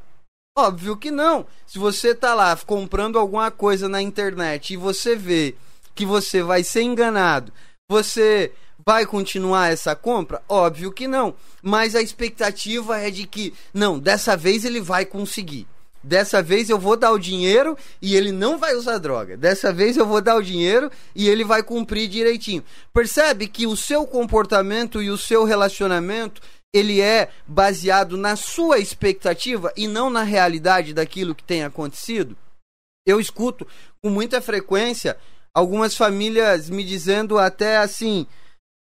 Óbvio 0.56 0.96
que 0.96 1.10
não. 1.10 1.46
Se 1.66 1.78
você 1.78 2.14
tá 2.14 2.34
lá 2.34 2.56
comprando 2.56 3.18
alguma 3.18 3.50
coisa 3.50 3.88
na 3.88 4.00
internet 4.00 4.72
e 4.72 4.76
você 4.76 5.16
vê 5.16 5.56
que 5.94 6.06
você 6.06 6.42
vai 6.42 6.62
ser 6.62 6.82
enganado, 6.82 7.52
você 7.88 8.52
vai 8.84 9.06
continuar 9.06 9.72
essa 9.72 9.96
compra? 9.96 10.42
Óbvio 10.48 10.92
que 10.92 11.08
não. 11.08 11.34
Mas 11.62 11.94
a 11.94 12.02
expectativa 12.02 12.98
é 12.98 13.10
de 13.10 13.26
que, 13.26 13.54
não, 13.72 13.98
dessa 13.98 14.36
vez 14.36 14.64
ele 14.64 14.80
vai 14.80 15.04
conseguir. 15.04 15.66
Dessa 16.02 16.42
vez 16.42 16.68
eu 16.68 16.78
vou 16.78 16.96
dar 16.96 17.12
o 17.12 17.18
dinheiro 17.18 17.76
e 18.00 18.16
ele 18.16 18.32
não 18.32 18.58
vai 18.58 18.74
usar 18.74 18.98
droga. 18.98 19.36
Dessa 19.36 19.72
vez 19.72 19.96
eu 19.96 20.04
vou 20.04 20.20
dar 20.20 20.36
o 20.36 20.42
dinheiro 20.42 20.90
e 21.14 21.28
ele 21.28 21.44
vai 21.44 21.62
cumprir 21.62 22.08
direitinho. 22.08 22.64
Percebe 22.92 23.46
que 23.46 23.66
o 23.66 23.76
seu 23.76 24.06
comportamento 24.06 25.00
e 25.00 25.10
o 25.10 25.18
seu 25.18 25.44
relacionamento 25.44 26.42
ele 26.74 27.00
é 27.00 27.30
baseado 27.46 28.16
na 28.16 28.34
sua 28.34 28.78
expectativa 28.78 29.72
e 29.76 29.86
não 29.86 30.10
na 30.10 30.22
realidade 30.22 30.92
daquilo 30.92 31.34
que 31.34 31.44
tem 31.44 31.62
acontecido? 31.62 32.36
Eu 33.06 33.20
escuto 33.20 33.66
com 34.02 34.10
muita 34.10 34.40
frequência 34.40 35.16
algumas 35.54 35.96
famílias 35.96 36.68
me 36.68 36.82
dizendo 36.82 37.38
até 37.38 37.76
assim: 37.76 38.26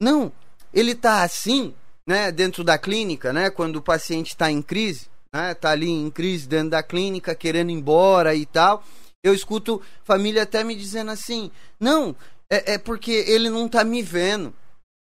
"Não, 0.00 0.30
ele 0.72 0.94
tá 0.94 1.22
assim, 1.22 1.74
né, 2.06 2.30
dentro 2.30 2.62
da 2.62 2.78
clínica, 2.78 3.32
né, 3.32 3.50
quando 3.50 3.76
o 3.76 3.82
paciente 3.82 4.28
está 4.28 4.50
em 4.50 4.62
crise, 4.62 5.08
né, 5.32 5.54
tá 5.54 5.70
ali 5.70 5.88
em 5.88 6.10
crise 6.10 6.48
dentro 6.48 6.70
da 6.70 6.82
clínica, 6.82 7.34
querendo 7.34 7.70
ir 7.70 7.74
embora 7.74 8.34
e 8.34 8.46
tal. 8.46 8.82
Eu 9.22 9.34
escuto 9.34 9.82
família 10.04 10.42
até 10.42 10.62
me 10.62 10.74
dizendo 10.74 11.10
assim: 11.10 11.50
não, 11.78 12.14
é, 12.50 12.74
é 12.74 12.78
porque 12.78 13.12
ele 13.12 13.50
não 13.50 13.68
tá 13.68 13.84
me 13.84 14.02
vendo. 14.02 14.54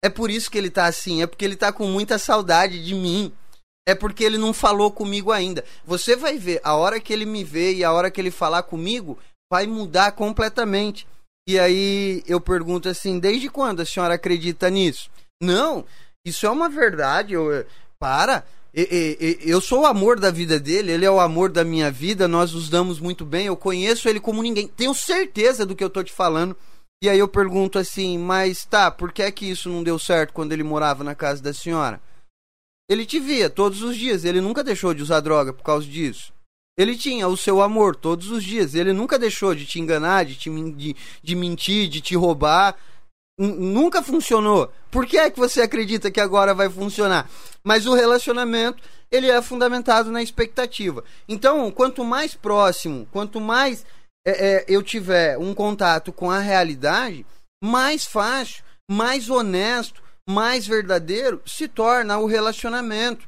É 0.02 0.08
por 0.08 0.30
isso 0.30 0.50
que 0.50 0.56
ele 0.56 0.70
tá 0.70 0.86
assim, 0.86 1.22
é 1.22 1.26
porque 1.26 1.44
ele 1.44 1.56
tá 1.56 1.72
com 1.72 1.86
muita 1.86 2.18
saudade 2.18 2.84
de 2.84 2.94
mim. 2.94 3.32
É 3.86 3.94
porque 3.94 4.24
ele 4.24 4.38
não 4.38 4.52
falou 4.52 4.90
comigo 4.90 5.32
ainda. 5.32 5.64
Você 5.84 6.14
vai 6.14 6.38
ver, 6.38 6.60
a 6.62 6.74
hora 6.74 7.00
que 7.00 7.12
ele 7.12 7.26
me 7.26 7.42
vê 7.42 7.74
e 7.74 7.84
a 7.84 7.92
hora 7.92 8.10
que 8.10 8.20
ele 8.20 8.30
falar 8.30 8.62
comigo, 8.62 9.18
vai 9.50 9.66
mudar 9.66 10.12
completamente. 10.12 11.06
E 11.48 11.58
aí 11.58 12.22
eu 12.26 12.40
pergunto 12.40 12.88
assim: 12.88 13.18
desde 13.18 13.48
quando 13.48 13.80
a 13.80 13.86
senhora 13.86 14.14
acredita 14.14 14.70
nisso? 14.70 15.10
Não, 15.42 15.84
isso 16.24 16.46
é 16.46 16.50
uma 16.50 16.68
verdade. 16.68 17.34
Eu, 17.34 17.66
para, 17.98 18.44
eu 18.72 19.60
sou 19.60 19.82
o 19.82 19.86
amor 19.86 20.18
da 20.18 20.30
vida 20.30 20.60
dele, 20.60 20.92
ele 20.92 21.04
é 21.04 21.10
o 21.10 21.20
amor 21.20 21.50
da 21.50 21.64
minha 21.64 21.90
vida, 21.90 22.28
nós 22.28 22.52
nos 22.52 22.68
damos 22.68 23.00
muito 23.00 23.24
bem, 23.24 23.46
eu 23.46 23.56
conheço 23.56 24.08
ele 24.08 24.20
como 24.20 24.42
ninguém, 24.42 24.68
tenho 24.68 24.94
certeza 24.94 25.66
do 25.66 25.74
que 25.74 25.82
eu 25.82 25.90
tô 25.90 26.02
te 26.02 26.12
falando. 26.12 26.56
E 27.02 27.08
aí 27.08 27.18
eu 27.18 27.26
pergunto 27.26 27.78
assim, 27.78 28.18
mas 28.18 28.64
tá, 28.66 28.90
por 28.90 29.10
que 29.10 29.22
é 29.22 29.32
que 29.32 29.50
isso 29.50 29.70
não 29.70 29.82
deu 29.82 29.98
certo 29.98 30.34
quando 30.34 30.52
ele 30.52 30.62
morava 30.62 31.02
na 31.02 31.14
casa 31.14 31.42
da 31.42 31.52
senhora? 31.52 32.00
Ele 32.90 33.06
te 33.06 33.18
via 33.18 33.48
todos 33.48 33.82
os 33.82 33.96
dias, 33.96 34.24
ele 34.24 34.40
nunca 34.40 34.62
deixou 34.62 34.92
de 34.92 35.02
usar 35.02 35.20
droga 35.20 35.52
por 35.52 35.62
causa 35.62 35.86
disso. 35.86 36.32
Ele 36.76 36.96
tinha 36.96 37.26
o 37.26 37.36
seu 37.36 37.62
amor 37.62 37.96
todos 37.96 38.30
os 38.30 38.44
dias, 38.44 38.74
ele 38.74 38.92
nunca 38.92 39.18
deixou 39.18 39.54
de 39.54 39.64
te 39.64 39.80
enganar, 39.80 40.24
de, 40.24 40.34
te, 40.34 40.50
de, 40.72 40.96
de 41.22 41.36
mentir, 41.36 41.88
de 41.88 42.00
te 42.00 42.14
roubar, 42.14 42.76
nunca 43.46 44.02
funcionou. 44.02 44.70
Por 44.90 45.06
que 45.06 45.16
é 45.16 45.30
que 45.30 45.38
você 45.38 45.62
acredita 45.62 46.10
que 46.10 46.20
agora 46.20 46.52
vai 46.52 46.68
funcionar? 46.68 47.28
Mas 47.64 47.86
o 47.86 47.94
relacionamento, 47.94 48.82
ele 49.10 49.30
é 49.30 49.40
fundamentado 49.40 50.10
na 50.10 50.22
expectativa. 50.22 51.02
Então, 51.26 51.70
quanto 51.70 52.04
mais 52.04 52.34
próximo, 52.34 53.08
quanto 53.10 53.40
mais 53.40 53.86
é, 54.26 54.30
é, 54.30 54.64
eu 54.68 54.82
tiver 54.82 55.38
um 55.38 55.54
contato 55.54 56.12
com 56.12 56.30
a 56.30 56.38
realidade, 56.38 57.24
mais 57.62 58.04
fácil, 58.04 58.62
mais 58.90 59.30
honesto, 59.30 60.02
mais 60.28 60.66
verdadeiro 60.66 61.40
se 61.46 61.66
torna 61.66 62.18
o 62.18 62.26
relacionamento. 62.26 63.26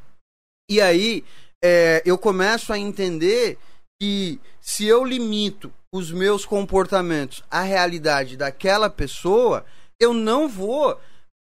E 0.70 0.80
aí 0.80 1.24
é, 1.64 2.02
eu 2.04 2.18
começo 2.18 2.72
a 2.72 2.78
entender 2.78 3.58
que 4.00 4.38
se 4.60 4.86
eu 4.86 5.04
limito 5.04 5.72
os 5.94 6.10
meus 6.10 6.44
comportamentos 6.44 7.42
à 7.50 7.62
realidade 7.62 8.36
daquela 8.36 8.90
pessoa, 8.90 9.64
eu 10.02 10.12
não 10.12 10.48
vou 10.48 10.98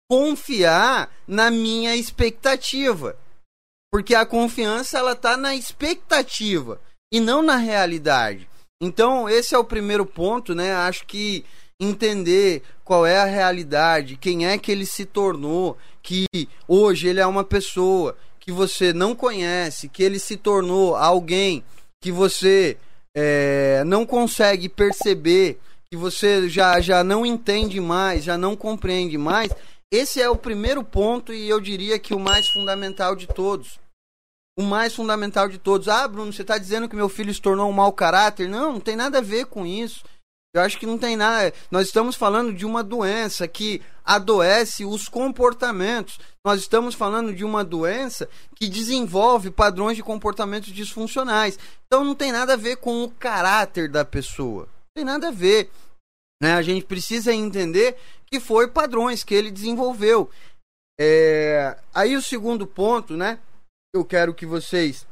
confiar 0.10 1.10
na 1.28 1.50
minha 1.50 1.96
expectativa. 1.96 3.18
Porque 3.92 4.16
a 4.16 4.26
confiança 4.26 4.98
ela 4.98 5.16
tá 5.16 5.36
na 5.36 5.56
expectativa 5.56 6.80
e 7.12 7.20
não 7.20 7.42
na 7.42 7.58
realidade. 7.58 8.50
Então, 8.82 9.30
esse 9.30 9.54
é 9.54 9.58
o 9.58 9.64
primeiro 9.64 10.06
ponto, 10.06 10.56
né? 10.56 10.74
Acho 10.74 11.06
que 11.06 11.46
entender 11.80 12.64
qual 12.86 13.06
é 13.06 13.18
a 13.18 13.26
realidade, 13.26 14.18
quem 14.18 14.48
é 14.48 14.58
que 14.58 14.72
ele 14.72 14.86
se 14.86 15.06
tornou, 15.06 15.78
que 16.02 16.26
hoje 16.68 17.08
ele 17.08 17.20
é 17.20 17.26
uma 17.26 17.44
pessoa 17.44 18.16
que 18.40 18.52
você 18.52 18.94
não 18.94 19.16
conhece, 19.16 19.90
que 19.90 20.04
ele 20.04 20.20
se 20.20 20.38
tornou 20.38 20.96
alguém 20.96 21.64
que 22.02 22.12
você 22.12 22.78
é, 23.16 23.84
não 23.86 24.06
consegue 24.06 24.68
perceber 24.68 25.60
que 25.92 25.98
você 25.98 26.48
já, 26.48 26.80
já 26.80 27.04
não 27.04 27.26
entende 27.26 27.82
mais, 27.82 28.24
já 28.24 28.38
não 28.38 28.56
compreende 28.56 29.18
mais, 29.18 29.52
esse 29.92 30.22
é 30.22 30.30
o 30.30 30.38
primeiro 30.38 30.86
ponto 30.86 31.34
e 31.34 31.50
eu 31.50 31.60
diria 31.60 32.00
que 32.00 32.14
o 32.14 32.20
mais 32.20 32.48
fundamental 32.48 33.14
de 33.14 33.28
todos. 33.28 33.78
O 34.58 34.64
mais 34.64 34.96
fundamental 34.96 35.50
de 35.50 35.58
todos. 35.58 35.90
Ah, 35.90 36.08
Bruno, 36.08 36.32
você 36.32 36.44
está 36.44 36.58
dizendo 36.58 36.88
que 36.88 36.96
meu 36.96 37.10
filho 37.10 37.34
se 37.34 37.42
tornou 37.42 37.70
um 37.70 37.74
mau 37.74 37.92
caráter? 37.92 38.48
Não, 38.48 38.74
não 38.74 38.80
tem 38.80 38.96
nada 38.96 39.18
a 39.18 39.22
ver 39.22 39.48
com 39.48 39.66
isso. 39.66 40.06
Eu 40.54 40.62
acho 40.62 40.80
que 40.80 40.86
não 40.86 40.98
tem 40.98 41.18
nada. 41.18 41.54
Nós 41.70 41.88
estamos 41.88 42.16
falando 42.16 42.54
de 42.54 42.66
uma 42.66 42.84
doença 42.84 43.46
que 43.46 43.82
adoece 44.06 44.86
os 44.86 45.10
comportamentos. 45.10 46.20
Nós 46.46 46.62
estamos 46.62 46.96
falando 46.96 47.34
de 47.34 47.44
uma 47.44 47.66
doença 47.66 48.30
que 48.56 48.70
desenvolve 48.70 49.52
padrões 49.52 49.98
de 49.98 50.04
comportamentos 50.04 50.72
disfuncionais. 50.72 51.60
Então 51.86 52.06
não 52.06 52.16
tem 52.16 52.32
nada 52.32 52.54
a 52.54 52.58
ver 52.58 52.78
com 52.78 53.04
o 53.04 53.12
caráter 53.12 53.90
da 53.90 54.06
pessoa. 54.06 54.70
Tem 54.96 55.06
nada 55.06 55.30
a 55.30 55.32
ver. 55.32 55.70
Né? 56.42 56.54
A 56.54 56.62
gente 56.62 56.86
precisa 56.86 57.34
entender 57.34 57.98
que 58.26 58.40
foi 58.40 58.68
padrões 58.68 59.24
que 59.24 59.34
ele 59.34 59.52
desenvolveu. 59.52 60.30
É... 61.00 61.78
Aí 61.94 62.16
o 62.16 62.22
segundo 62.22 62.66
ponto, 62.66 63.16
né? 63.16 63.40
Eu 63.94 64.06
quero 64.06 64.34
que 64.34 64.46
vocês 64.46 65.06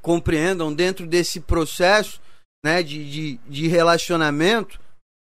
compreendam 0.00 0.72
dentro 0.72 1.06
desse 1.06 1.40
processo 1.40 2.20
né, 2.64 2.82
de, 2.82 3.10
de, 3.10 3.36
de 3.46 3.68
relacionamento, 3.68 4.80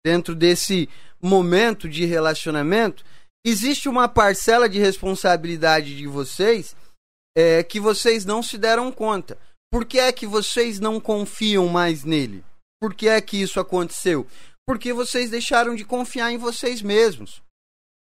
dentro 0.05 0.35
desse 0.35 0.87
momento 1.21 1.89
de 1.89 2.05
relacionamento, 2.05 3.03
existe 3.45 3.89
uma 3.89 4.07
parcela 4.07 4.69
de 4.69 4.79
responsabilidade 4.79 5.97
de 5.97 6.07
vocês 6.07 6.75
é 7.37 7.61
que 7.63 7.79
vocês 7.79 8.23
não 8.23 8.41
se 8.41 8.57
deram 8.57 8.91
conta. 8.91 9.37
Por 9.69 9.83
que 9.83 9.99
é 9.99 10.11
que 10.11 10.25
vocês 10.25 10.79
não 10.79 10.99
confiam 11.01 11.67
mais 11.67 12.05
nele? 12.05 12.45
Por 12.81 12.93
que 12.93 13.07
é 13.07 13.19
que 13.21 13.41
isso 13.41 13.59
aconteceu? 13.59 14.27
Porque 14.67 14.91
vocês 14.93 15.29
deixaram 15.29 15.75
de 15.75 15.85
confiar 15.85 16.31
em 16.31 16.37
vocês 16.37 16.81
mesmos. 16.81 17.41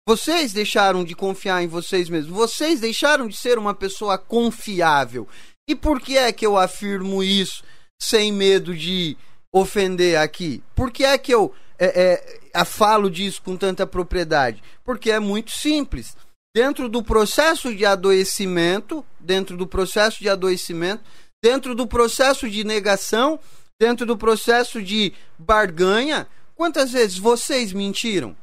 Vocês 0.07 0.51
deixaram 0.51 1.03
de 1.03 1.15
confiar 1.15 1.63
em 1.63 1.67
vocês 1.67 2.09
mesmos. 2.09 2.35
Vocês 2.35 2.79
deixaram 2.79 3.27
de 3.27 3.35
ser 3.35 3.57
uma 3.57 3.73
pessoa 3.73 4.17
confiável. 4.17 5.27
E 5.67 5.75
por 5.75 6.01
que 6.01 6.17
é 6.17 6.31
que 6.31 6.45
eu 6.45 6.57
afirmo 6.57 7.23
isso 7.23 7.63
sem 8.01 8.31
medo 8.31 8.75
de 8.75 9.17
ofender 9.53 10.17
aqui? 10.17 10.61
Por 10.75 10.91
que 10.91 11.05
é 11.05 11.17
que 11.17 11.33
eu 11.33 11.53
é, 11.79 12.21
é, 12.53 12.65
falo 12.65 13.09
disso 13.09 13.41
com 13.41 13.55
tanta 13.55 13.87
propriedade? 13.87 14.61
Porque 14.83 15.09
é 15.09 15.19
muito 15.19 15.51
simples. 15.51 16.17
Dentro 16.55 16.89
do 16.89 17.01
processo 17.01 17.73
de 17.73 17.85
adoecimento, 17.85 19.05
dentro 19.19 19.55
do 19.55 19.65
processo 19.65 20.19
de 20.19 20.29
adoecimento, 20.29 21.03
dentro 21.43 21.73
do 21.73 21.87
processo 21.87 22.49
de 22.49 22.63
negação, 22.63 23.39
dentro 23.83 24.05
do 24.05 24.17
processo 24.17 24.81
de 24.81 25.11
barganha, 25.37 26.25
quantas 26.55 26.93
vezes 26.93 27.17
vocês 27.17 27.73
mentiram? 27.73 28.33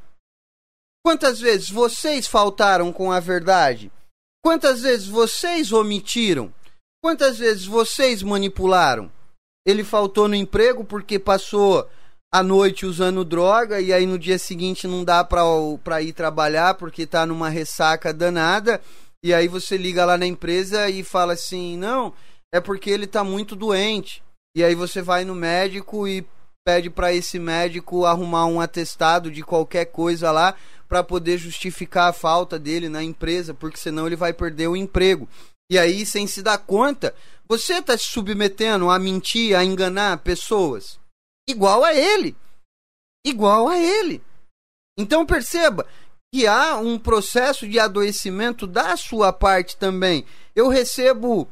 Quantas 1.03 1.41
vezes 1.41 1.71
vocês 1.71 2.27
faltaram 2.27 2.93
com 2.93 3.11
a 3.11 3.19
verdade? 3.19 3.91
Quantas 4.45 4.83
vezes 4.83 5.07
vocês 5.07 5.73
omitiram? 5.73 6.53
Quantas 7.03 7.39
vezes 7.39 7.65
vocês 7.65 8.23
manipularam? 8.23 9.11
Ele 9.67 9.83
faltou 9.83 10.29
no 10.29 10.35
emprego 10.35 10.85
porque 10.85 11.19
passou 11.19 11.89
a 12.31 12.43
noite 12.43 12.85
usando 12.85 13.25
droga 13.25 13.81
e 13.81 13.95
aí 13.95 14.05
no 14.05 14.19
dia 14.19 14.39
seguinte 14.39 14.87
não 14.87 15.03
dá 15.03 15.25
para 15.25 16.03
ir 16.03 16.13
trabalhar 16.13 16.75
porque 16.75 17.07
tá 17.07 17.25
numa 17.25 17.49
ressaca 17.49 18.13
danada. 18.13 18.79
E 19.25 19.33
aí 19.33 19.49
você 19.49 19.79
liga 19.79 20.05
lá 20.05 20.19
na 20.19 20.27
empresa 20.27 20.91
e 20.91 21.03
fala 21.03 21.33
assim: 21.33 21.79
"Não, 21.79 22.13
é 22.53 22.61
porque 22.61 22.91
ele 22.91 23.07
tá 23.07 23.25
muito 23.25 23.57
doente". 23.57 24.23
E 24.55 24.65
aí 24.65 24.75
você 24.75 25.01
vai 25.01 25.25
no 25.25 25.35
médico 25.35 26.07
e 26.07 26.27
pede 26.65 26.91
para 26.91 27.13
esse 27.13 27.39
médico 27.39 28.05
arrumar 28.05 28.47
um 28.47 28.61
atestado 28.61 29.31
de 29.31 29.43
qualquer 29.43 29.87
coisa 29.87 30.31
lá 30.31 30.55
para 30.89 31.03
poder 31.03 31.39
justificar 31.39 32.09
a 32.09 32.13
falta 32.13 32.59
dele 32.59 32.89
na 32.89 33.03
empresa, 33.03 33.55
porque 33.55 33.77
senão 33.77 34.07
ele 34.07 34.17
vai 34.17 34.33
perder 34.33 34.69
o 34.69 34.77
emprego. 34.77 35.29
E 35.71 35.79
aí, 35.79 36.05
sem 36.05 36.27
se 36.27 36.43
dar 36.43 36.59
conta, 36.59 37.15
você 37.49 37.75
está 37.75 37.97
se 37.97 38.05
submetendo 38.05 38.91
a 38.91 38.99
mentir, 38.99 39.57
a 39.57 39.65
enganar 39.65 40.19
pessoas. 40.19 40.99
Igual 41.49 41.85
a 41.85 41.95
ele. 41.95 42.37
Igual 43.25 43.69
a 43.69 43.79
ele. 43.79 44.23
Então 44.99 45.25
perceba 45.25 45.87
que 46.33 46.47
há 46.47 46.77
um 46.77 46.99
processo 46.99 47.69
de 47.69 47.79
adoecimento 47.79 48.67
da 48.67 48.97
sua 48.97 49.33
parte 49.33 49.77
também. 49.77 50.25
Eu 50.55 50.69
recebo 50.69 51.49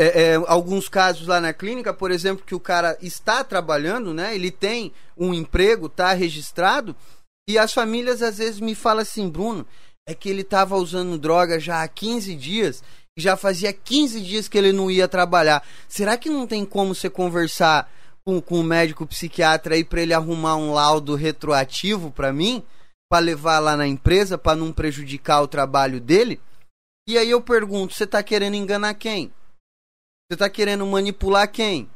é, 0.00 0.22
é, 0.22 0.34
alguns 0.46 0.88
casos 0.88 1.26
lá 1.26 1.40
na 1.40 1.52
clínica, 1.52 1.92
por 1.92 2.10
exemplo, 2.10 2.44
que 2.46 2.54
o 2.54 2.60
cara 2.60 2.96
está 3.02 3.42
trabalhando, 3.42 4.14
né? 4.14 4.34
Ele 4.34 4.50
tem 4.50 4.92
um 5.16 5.34
emprego, 5.34 5.86
está 5.86 6.12
registrado, 6.12 6.94
e 7.48 7.58
as 7.58 7.72
famílias 7.72 8.22
às 8.22 8.38
vezes 8.38 8.60
me 8.60 8.74
falam 8.74 9.02
assim, 9.02 9.28
Bruno, 9.28 9.66
é 10.06 10.14
que 10.14 10.28
ele 10.28 10.42
estava 10.42 10.76
usando 10.76 11.18
droga 11.18 11.58
já 11.58 11.82
há 11.82 11.88
15 11.88 12.34
dias, 12.34 12.82
já 13.18 13.36
fazia 13.36 13.72
15 13.72 14.20
dias 14.20 14.46
que 14.46 14.56
ele 14.56 14.72
não 14.72 14.90
ia 14.90 15.08
trabalhar. 15.08 15.66
Será 15.88 16.16
que 16.16 16.30
não 16.30 16.46
tem 16.46 16.64
como 16.64 16.94
você 16.94 17.10
conversar 17.10 17.90
com, 18.24 18.40
com 18.40 18.60
o 18.60 18.64
médico 18.64 19.06
psiquiatra 19.06 19.74
aí 19.74 19.82
para 19.82 20.02
ele 20.02 20.14
arrumar 20.14 20.56
um 20.56 20.72
laudo 20.72 21.14
retroativo 21.14 22.10
para 22.10 22.32
mim? 22.32 22.62
Para 23.10 23.24
levar 23.24 23.58
lá 23.58 23.76
na 23.76 23.86
empresa, 23.86 24.38
para 24.38 24.56
não 24.56 24.72
prejudicar 24.72 25.42
o 25.42 25.48
trabalho 25.48 26.00
dele? 26.00 26.40
E 27.08 27.18
aí 27.18 27.30
eu 27.30 27.40
pergunto, 27.40 27.94
você 27.94 28.04
está 28.04 28.22
querendo 28.22 28.54
enganar 28.54 28.94
quem? 28.94 29.32
Você 30.28 30.34
está 30.34 30.50
querendo 30.50 30.86
manipular 30.86 31.50
quem? 31.50 31.90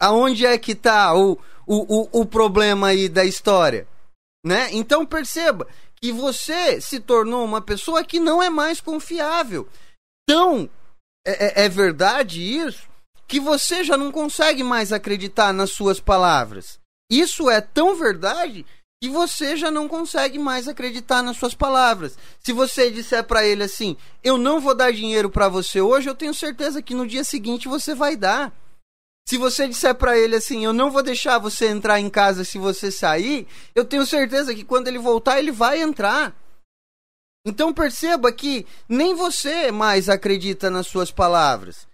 Aonde 0.00 0.46
é 0.46 0.56
que 0.58 0.72
está 0.72 1.14
o, 1.14 1.32
o, 1.66 2.00
o, 2.16 2.20
o 2.20 2.26
problema 2.26 2.88
aí 2.88 3.08
da 3.08 3.24
história? 3.24 3.86
né? 4.44 4.68
Então 4.72 5.04
perceba 5.04 5.66
que 5.96 6.12
você 6.12 6.80
se 6.80 7.00
tornou 7.00 7.44
uma 7.44 7.60
pessoa 7.60 8.04
que 8.04 8.20
não 8.20 8.42
é 8.42 8.48
mais 8.48 8.80
confiável. 8.80 9.68
Então, 10.22 10.70
é, 11.26 11.62
é, 11.62 11.64
é 11.64 11.68
verdade 11.68 12.40
isso 12.42 12.88
que 13.26 13.40
você 13.40 13.84
já 13.84 13.96
não 13.96 14.10
consegue 14.10 14.62
mais 14.62 14.92
acreditar 14.92 15.52
nas 15.52 15.70
suas 15.70 16.00
palavras. 16.00 16.78
Isso 17.10 17.50
é 17.50 17.60
tão 17.60 17.94
verdade 17.94 18.64
que 19.00 19.08
você 19.08 19.56
já 19.56 19.70
não 19.70 19.86
consegue 19.86 20.38
mais 20.38 20.66
acreditar 20.66 21.22
nas 21.22 21.36
suas 21.36 21.54
palavras. 21.54 22.18
Se 22.40 22.52
você 22.52 22.90
disser 22.90 23.24
para 23.24 23.46
ele 23.46 23.62
assim: 23.62 23.96
"Eu 24.22 24.36
não 24.36 24.60
vou 24.60 24.74
dar 24.74 24.92
dinheiro 24.92 25.30
para 25.30 25.48
você 25.48 25.80
hoje", 25.80 26.08
eu 26.08 26.14
tenho 26.14 26.34
certeza 26.34 26.82
que 26.82 26.94
no 26.94 27.06
dia 27.06 27.24
seguinte 27.24 27.68
você 27.68 27.94
vai 27.94 28.16
dar. 28.16 28.52
Se 29.28 29.36
você 29.36 29.68
disser 29.68 29.94
para 29.94 30.18
ele 30.18 30.36
assim, 30.36 30.64
eu 30.64 30.72
não 30.72 30.90
vou 30.90 31.02
deixar 31.02 31.38
você 31.38 31.66
entrar 31.68 32.00
em 32.00 32.08
casa 32.08 32.44
se 32.44 32.58
você 32.58 32.90
sair, 32.90 33.46
eu 33.74 33.84
tenho 33.84 34.06
certeza 34.06 34.54
que 34.54 34.64
quando 34.64 34.88
ele 34.88 34.98
voltar, 34.98 35.38
ele 35.38 35.52
vai 35.52 35.82
entrar. 35.82 36.34
Então 37.44 37.72
perceba 37.72 38.32
que 38.32 38.66
nem 38.88 39.14
você 39.14 39.70
mais 39.70 40.08
acredita 40.08 40.70
nas 40.70 40.86
suas 40.86 41.10
palavras. 41.10 41.86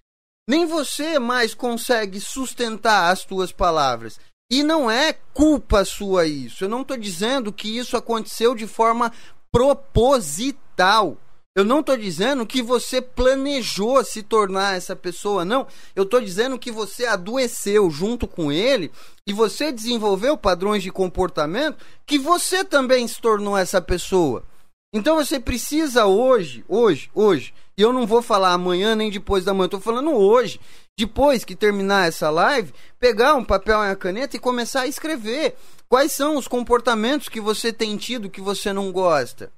Nem 0.48 0.64
você 0.64 1.18
mais 1.18 1.54
consegue 1.54 2.20
sustentar 2.20 3.10
as 3.10 3.20
suas 3.20 3.50
palavras. 3.50 4.20
E 4.54 4.62
não 4.62 4.88
é 4.88 5.12
culpa 5.32 5.84
sua 5.84 6.26
isso. 6.26 6.62
Eu 6.62 6.68
não 6.68 6.82
estou 6.82 6.96
dizendo 6.96 7.52
que 7.52 7.76
isso 7.76 7.96
aconteceu 7.96 8.54
de 8.54 8.68
forma 8.68 9.10
proposital. 9.50 11.18
Eu 11.56 11.64
não 11.64 11.80
estou 11.80 11.96
dizendo 11.96 12.46
que 12.46 12.62
você 12.62 13.02
planejou 13.02 14.04
se 14.04 14.22
tornar 14.22 14.76
essa 14.76 14.94
pessoa, 14.94 15.44
não. 15.44 15.66
Eu 15.96 16.04
estou 16.04 16.20
dizendo 16.20 16.56
que 16.56 16.70
você 16.70 17.04
adoeceu 17.04 17.90
junto 17.90 18.28
com 18.28 18.52
ele 18.52 18.92
e 19.26 19.32
você 19.32 19.72
desenvolveu 19.72 20.36
padrões 20.36 20.84
de 20.84 20.92
comportamento 20.92 21.84
que 22.06 22.16
você 22.16 22.62
também 22.62 23.08
se 23.08 23.20
tornou 23.20 23.58
essa 23.58 23.82
pessoa. 23.82 24.44
Então 24.94 25.16
você 25.16 25.40
precisa 25.40 26.06
hoje, 26.06 26.64
hoje, 26.68 27.10
hoje, 27.12 27.52
e 27.76 27.82
eu 27.82 27.92
não 27.92 28.06
vou 28.06 28.22
falar 28.22 28.52
amanhã 28.52 28.94
nem 28.94 29.10
depois 29.10 29.44
da 29.44 29.52
manhã, 29.52 29.64
estou 29.64 29.80
falando 29.80 30.12
hoje, 30.12 30.60
depois 30.96 31.44
que 31.44 31.56
terminar 31.56 32.06
essa 32.06 32.30
live, 32.30 32.72
pegar 33.00 33.34
um 33.34 33.44
papel 33.44 33.80
e 33.80 33.88
uma 33.88 33.96
caneta 33.96 34.36
e 34.36 34.38
começar 34.38 34.82
a 34.82 34.86
escrever 34.86 35.56
quais 35.88 36.12
são 36.12 36.36
os 36.36 36.46
comportamentos 36.46 37.28
que 37.28 37.40
você 37.40 37.72
tem 37.72 37.96
tido 37.96 38.30
que 38.30 38.40
você 38.40 38.72
não 38.72 38.92
gosta. 38.92 39.50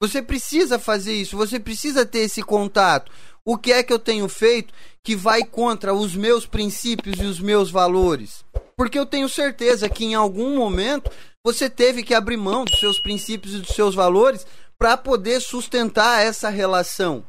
Você 0.00 0.22
precisa 0.22 0.78
fazer 0.78 1.12
isso, 1.12 1.36
você 1.36 1.60
precisa 1.60 2.06
ter 2.06 2.20
esse 2.20 2.42
contato. 2.42 3.12
O 3.44 3.58
que 3.58 3.72
é 3.72 3.82
que 3.82 3.92
eu 3.92 3.98
tenho 3.98 4.26
feito 4.26 4.72
que 5.04 5.14
vai 5.14 5.44
contra 5.44 5.92
os 5.92 6.16
meus 6.16 6.46
princípios 6.46 7.20
e 7.20 7.24
os 7.24 7.38
meus 7.38 7.70
valores? 7.70 8.42
Porque 8.74 8.98
eu 8.98 9.04
tenho 9.04 9.28
certeza 9.28 9.86
que 9.86 10.06
em 10.06 10.14
algum 10.14 10.56
momento 10.56 11.10
você 11.44 11.68
teve 11.68 12.02
que 12.02 12.14
abrir 12.14 12.36
mão 12.36 12.64
dos 12.64 12.78
seus 12.78 12.98
princípios 12.98 13.54
e 13.54 13.58
dos 13.58 13.74
seus 13.74 13.94
valores 13.94 14.46
para 14.78 14.96
poder 14.96 15.40
sustentar 15.40 16.24
essa 16.24 16.48
relação. 16.48 17.26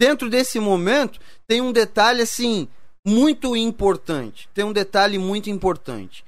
Dentro 0.00 0.30
desse 0.30 0.58
momento, 0.58 1.20
tem 1.46 1.60
um 1.60 1.72
detalhe 1.72 2.22
assim 2.22 2.68
muito 3.06 3.56
importante. 3.56 4.48
Tem 4.54 4.64
um 4.64 4.72
detalhe 4.72 5.18
muito 5.18 5.50
importante. 5.50 6.24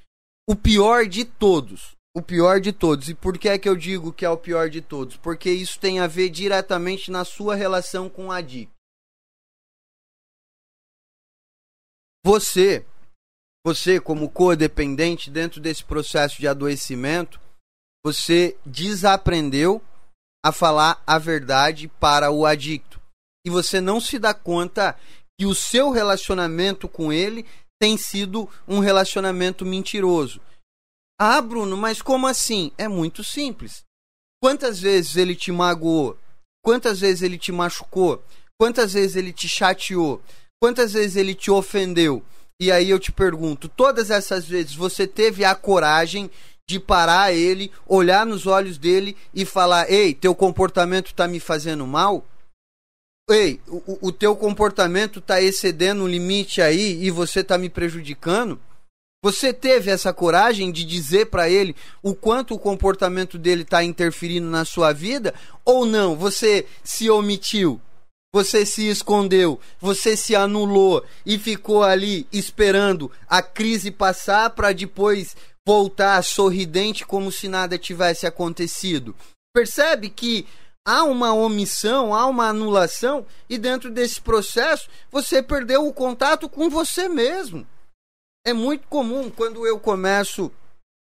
O 0.49 0.55
pior 0.55 1.07
de 1.07 1.25
todos 1.25 1.95
o 2.17 2.23
pior 2.23 2.61
de 2.61 2.73
todos. 2.73 3.09
E 3.09 3.15
por 3.15 3.37
que 3.37 3.49
é 3.49 3.59
que 3.59 3.69
eu 3.69 3.77
digo 3.77 4.13
que 4.13 4.25
é 4.25 4.31
o 4.31 4.39
pior 4.39 4.71
de 4.71 4.81
todos? 4.81 5.17
Porque 5.17 5.51
isso 5.51 5.79
tem 5.81 5.99
a 5.99 6.07
ver 6.07 6.31
diretamente 6.31 7.11
na 7.11 7.25
sua 7.25 7.57
relação 7.57 8.09
com 8.09 8.31
a 8.31 8.41
DIC. 8.41 8.71
Você, 12.25 12.87
você 13.67 14.01
como 14.01 14.31
codependente 14.31 15.31
dentro 15.31 15.61
desse 15.61 15.85
processo 15.85 16.39
de 16.39 16.47
adoecimento, 16.47 17.39
você 18.05 18.57
desaprendeu 18.67 19.83
a 20.45 20.53
falar 20.53 21.03
a 21.07 21.19
verdade 21.19 21.89
para 21.89 22.31
o 22.31 22.45
adicto. 22.45 23.01
E 23.47 23.51
você 23.51 23.81
não 23.81 24.01
se 24.01 24.19
dá 24.19 24.35
conta 24.35 24.97
que 25.39 25.47
o 25.47 25.55
seu 25.55 25.91
relacionamento 25.91 26.89
com 26.89 27.13
ele 27.13 27.47
tem 27.81 27.97
sido 27.97 28.49
um 28.69 28.79
relacionamento 28.79 29.65
mentiroso 29.65 30.41
ah, 31.19 31.41
Bruno, 31.41 31.77
mas 31.77 32.03
como 32.03 32.27
assim? 32.27 32.73
É 32.77 32.89
muito 32.89 33.23
simples. 33.23 33.85
Quantas 34.43 34.81
vezes 34.81 35.17
ele 35.17 35.37
te 35.37 35.53
magoou? 35.53 36.19
Quantas 36.63 37.01
vezes 37.01 37.23
ele 37.23 37.39
te 37.39 37.53
machucou? 37.53 38.23
Quantas 38.59 38.93
vezes 38.93 39.15
ele 39.15 39.33
te 39.33 39.49
chateou? 39.49 40.21
Quantas 40.61 40.93
vezes 40.93 41.17
ele 41.17 41.35
te 41.35 41.51
ofendeu? 41.51 42.23
E 42.61 42.71
aí 42.71 42.91
eu 42.91 42.99
te 42.99 43.13
pergunto, 43.13 43.69
todas 43.69 44.11
essas 44.11 44.45
vezes 44.45 44.75
você 44.75 45.07
teve 45.07 45.45
a 45.45 45.55
coragem 45.55 46.31
de 46.69 46.81
parar 46.81 47.33
ele, 47.33 47.71
olhar 47.87 48.25
nos 48.25 48.47
olhos 48.47 48.79
dele 48.79 49.17
e 49.35 49.45
falar: 49.45 49.91
"Ei, 49.91 50.15
teu 50.15 50.35
comportamento 50.35 51.09
está 51.09 51.29
me 51.29 51.41
fazendo 51.41 51.87
mal?" 51.87 52.25
Ei, 53.29 53.61
o, 53.67 54.09
o 54.09 54.13
teu 54.13 54.37
comportamento 54.37 55.19
está 55.19 55.41
excedendo 55.41 56.05
um 56.05 56.09
limite 56.09 56.61
aí 56.61 57.03
e 57.03 57.11
você 57.11 57.41
está 57.41 57.57
me 57.57 57.71
prejudicando? 57.71 58.61
Você 59.23 59.55
teve 59.55 59.91
essa 59.91 60.13
coragem 60.13 60.71
de 60.71 60.85
dizer 60.85 61.27
para 61.27 61.49
ele 61.49 61.75
o 62.03 62.15
quanto 62.15 62.53
o 62.53 62.59
comportamento 62.59 63.39
dele 63.39 63.63
está 63.63 63.83
interferindo 63.83 64.47
na 64.47 64.67
sua 64.67 64.93
vida 64.93 65.33
ou 65.65 65.87
não? 65.87 66.15
Você 66.15 66.67
se 66.83 67.09
omitiu? 67.09 67.81
você 68.35 68.67
se 68.67 68.89
escondeu, 68.89 69.61
você 69.81 70.17
se 70.17 70.35
anulou 70.35 71.05
e 71.25 71.39
ficou 71.39 71.85
ali 71.85 72.27
esperando 72.33 73.09
a 73.29 73.41
crise 73.41 73.93
passar 73.93 74.51
para 74.51 74.73
depois 74.73 75.37
voltar 75.67 76.23
sorridente 76.23 77.07
como 77.07 77.33
se 77.33 77.49
nada 77.49 77.79
tivesse 77.79 78.27
acontecido. 78.27 79.15
Percebe 79.55 80.11
que 80.11 80.47
há 80.87 81.05
uma 81.05 81.33
omissão, 81.33 82.15
há 82.15 82.27
uma 82.27 82.49
anulação 82.49 83.27
e 83.49 83.57
dentro 83.57 83.91
desse 83.91 84.21
processo 84.21 84.89
você 85.11 85.43
perdeu 85.43 85.87
o 85.87 85.93
contato 85.93 86.49
com 86.49 86.69
você 86.69 87.09
mesmo. 87.09 87.67
É 88.47 88.53
muito 88.53 88.87
comum 88.89 89.31
quando 89.31 89.67
eu 89.67 89.81
começo 89.81 90.53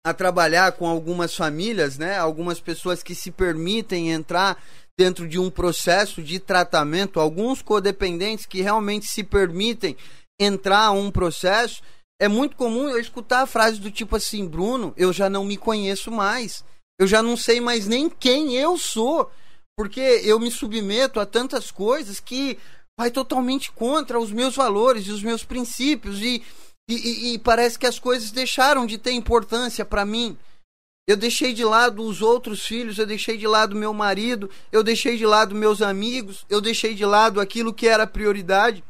a 0.05 0.13
trabalhar 0.13 0.73
com 0.73 0.87
algumas 0.87 1.35
famílias, 1.35 1.97
né, 1.97 2.19
algumas 2.19 2.61
pessoas 2.61 3.03
que 3.03 3.15
se 3.15 3.31
permitem 3.31 4.11
entrar 4.11 4.63
dentro 4.99 5.27
de 5.27 5.39
um 5.39 5.49
processo 5.49 6.23
de 6.23 6.39
tratamento, 6.39 7.19
alguns 7.19 7.63
codependentes 7.63 8.45
que 8.45 8.61
realmente 8.61 9.07
se 9.07 9.23
permitem 9.23 9.97
entrar 10.39 10.87
a 10.87 10.91
um 10.91 11.11
processo, 11.11 11.83
é 12.23 12.29
muito 12.29 12.55
comum 12.55 12.89
eu 12.89 13.01
escutar 13.01 13.43
a 13.43 13.47
frase 13.49 13.81
do 13.81 13.91
tipo 13.91 14.15
assim, 14.15 14.47
Bruno, 14.47 14.95
eu 14.97 15.13
já 15.13 15.29
não 15.29 15.45
me 15.45 15.57
conheço 15.57 16.09
mais. 16.09 16.65
Eu 16.97 17.05
já 17.05 17.21
não 17.21 17.37
sei 17.37 17.61
mais 17.61 17.89
nem 17.89 18.09
quem 18.09 18.55
eu 18.55 18.79
sou, 18.79 19.29
porque 19.77 20.21
eu 20.23 20.39
me 20.39 20.49
submeto 20.49 21.19
a 21.19 21.27
tantas 21.27 21.73
coisas 21.73 22.21
que 22.21 22.57
vai 22.97 23.11
totalmente 23.11 23.73
contra 23.73 24.21
os 24.21 24.31
meus 24.31 24.55
valores 24.55 25.09
e 25.09 25.11
os 25.11 25.21
meus 25.21 25.43
princípios 25.43 26.21
e, 26.21 26.45
e, 26.89 27.35
e 27.35 27.39
parece 27.41 27.77
que 27.77 27.89
as 27.89 27.99
coisas 27.99 28.31
deixaram 28.31 28.87
de 28.87 28.99
ter 28.99 29.11
importância 29.11 29.85
para 29.85 30.07
mim. 30.07 30.39
Eu 31.09 31.17
deixei 31.17 31.53
de 31.53 31.65
lado 31.65 32.05
os 32.05 32.23
outros 32.23 32.65
filhos, 32.65 32.99
eu 32.99 33.07
deixei 33.07 33.37
de 33.37 33.49
lado 33.49 33.75
meu 33.75 33.93
marido, 33.93 34.49
eu 34.71 34.85
deixei 34.85 35.17
de 35.17 35.27
lado 35.27 35.57
meus 35.57 35.83
amigos, 35.83 36.47
eu 36.49 36.61
deixei 36.61 36.95
de 36.95 37.05
lado 37.05 37.41
aquilo 37.41 37.75
que 37.75 37.89
era 37.89 38.07
prioridade, 38.07 38.85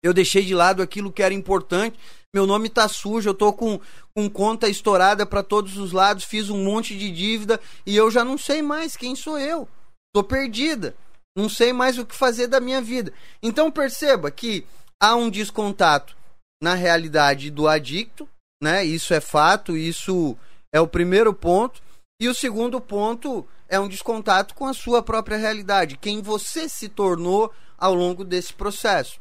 eu 0.00 0.14
deixei 0.14 0.44
de 0.44 0.54
lado 0.54 0.80
aquilo 0.80 1.10
que 1.10 1.24
era 1.24 1.34
importante. 1.34 1.98
Meu 2.34 2.46
nome 2.46 2.68
tá 2.68 2.88
sujo, 2.88 3.30
eu 3.30 3.34
tô 3.34 3.52
com, 3.52 3.80
com 4.14 4.28
conta 4.28 4.68
estourada 4.68 5.24
para 5.24 5.42
todos 5.42 5.78
os 5.78 5.92
lados, 5.92 6.24
fiz 6.24 6.50
um 6.50 6.62
monte 6.62 6.96
de 6.96 7.10
dívida 7.10 7.60
e 7.86 7.96
eu 7.96 8.10
já 8.10 8.24
não 8.24 8.36
sei 8.36 8.60
mais 8.60 8.96
quem 8.96 9.16
sou 9.16 9.38
eu. 9.38 9.68
Tô 10.14 10.22
perdida, 10.22 10.94
não 11.36 11.48
sei 11.48 11.72
mais 11.72 11.98
o 11.98 12.04
que 12.04 12.14
fazer 12.14 12.46
da 12.46 12.60
minha 12.60 12.82
vida. 12.82 13.12
Então 13.42 13.70
perceba 13.70 14.30
que 14.30 14.66
há 15.00 15.14
um 15.14 15.30
descontato 15.30 16.16
na 16.62 16.74
realidade 16.74 17.50
do 17.50 17.68
adicto, 17.68 18.28
né? 18.62 18.84
Isso 18.84 19.12
é 19.14 19.20
fato, 19.20 19.76
isso 19.76 20.36
é 20.72 20.80
o 20.80 20.88
primeiro 20.88 21.32
ponto. 21.32 21.82
E 22.20 22.28
o 22.28 22.34
segundo 22.34 22.80
ponto 22.80 23.46
é 23.68 23.78
um 23.78 23.88
descontato 23.88 24.54
com 24.54 24.66
a 24.66 24.72
sua 24.72 25.02
própria 25.02 25.36
realidade. 25.36 25.98
Quem 25.98 26.22
você 26.22 26.68
se 26.68 26.88
tornou 26.88 27.52
ao 27.76 27.94
longo 27.94 28.24
desse 28.24 28.52
processo. 28.52 29.20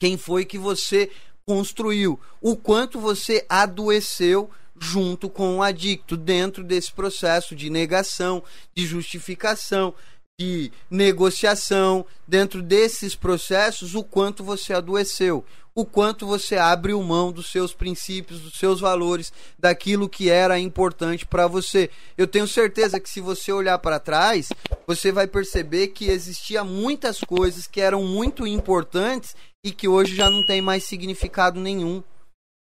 Quem 0.00 0.16
foi 0.16 0.44
que 0.44 0.58
você 0.58 1.10
construiu. 1.50 2.16
O 2.40 2.54
quanto 2.54 3.00
você 3.00 3.44
adoeceu 3.48 4.48
junto 4.78 5.28
com 5.28 5.56
o 5.56 5.62
adicto 5.64 6.16
dentro 6.16 6.62
desse 6.62 6.92
processo 6.92 7.56
de 7.56 7.68
negação, 7.68 8.40
de 8.72 8.86
justificação, 8.86 9.92
de 10.38 10.70
negociação, 10.88 12.06
dentro 12.26 12.62
desses 12.62 13.16
processos, 13.16 13.96
o 13.96 14.04
quanto 14.04 14.44
você 14.44 14.72
adoeceu 14.72 15.44
o 15.74 15.84
quanto 15.84 16.26
você 16.26 16.56
abre 16.56 16.92
mão 16.94 17.32
dos 17.32 17.50
seus 17.50 17.72
princípios, 17.72 18.40
dos 18.40 18.58
seus 18.58 18.80
valores, 18.80 19.32
daquilo 19.58 20.08
que 20.08 20.28
era 20.28 20.58
importante 20.58 21.24
para 21.24 21.46
você. 21.46 21.90
Eu 22.18 22.26
tenho 22.26 22.46
certeza 22.46 23.00
que 23.00 23.08
se 23.08 23.20
você 23.20 23.52
olhar 23.52 23.78
para 23.78 24.00
trás, 24.00 24.50
você 24.86 25.12
vai 25.12 25.26
perceber 25.26 25.88
que 25.88 26.08
existia 26.08 26.64
muitas 26.64 27.20
coisas 27.20 27.66
que 27.66 27.80
eram 27.80 28.02
muito 28.04 28.46
importantes 28.46 29.34
e 29.64 29.72
que 29.72 29.88
hoje 29.88 30.14
já 30.14 30.30
não 30.30 30.44
tem 30.44 30.60
mais 30.60 30.84
significado 30.84 31.60
nenhum, 31.60 32.02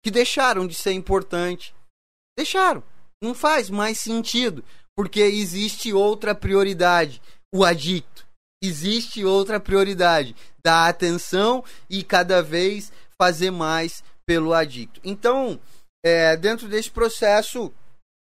que 0.03 0.11
deixaram 0.11 0.65
de 0.65 0.73
ser 0.73 0.93
importante. 0.93 1.73
Deixaram. 2.37 2.83
Não 3.21 3.35
faz 3.35 3.69
mais 3.69 3.99
sentido, 3.99 4.63
porque 4.95 5.19
existe 5.19 5.93
outra 5.93 6.33
prioridade, 6.33 7.21
o 7.53 7.63
adicto. 7.63 8.27
Existe 8.63 9.25
outra 9.25 9.59
prioridade, 9.59 10.35
dar 10.63 10.87
atenção 10.87 11.63
e 11.89 12.03
cada 12.03 12.41
vez 12.41 12.91
fazer 13.17 13.51
mais 13.51 14.03
pelo 14.25 14.53
adicto. 14.53 15.01
Então, 15.03 15.59
é, 16.03 16.35
dentro 16.37 16.67
desse 16.67 16.89
processo, 16.89 17.71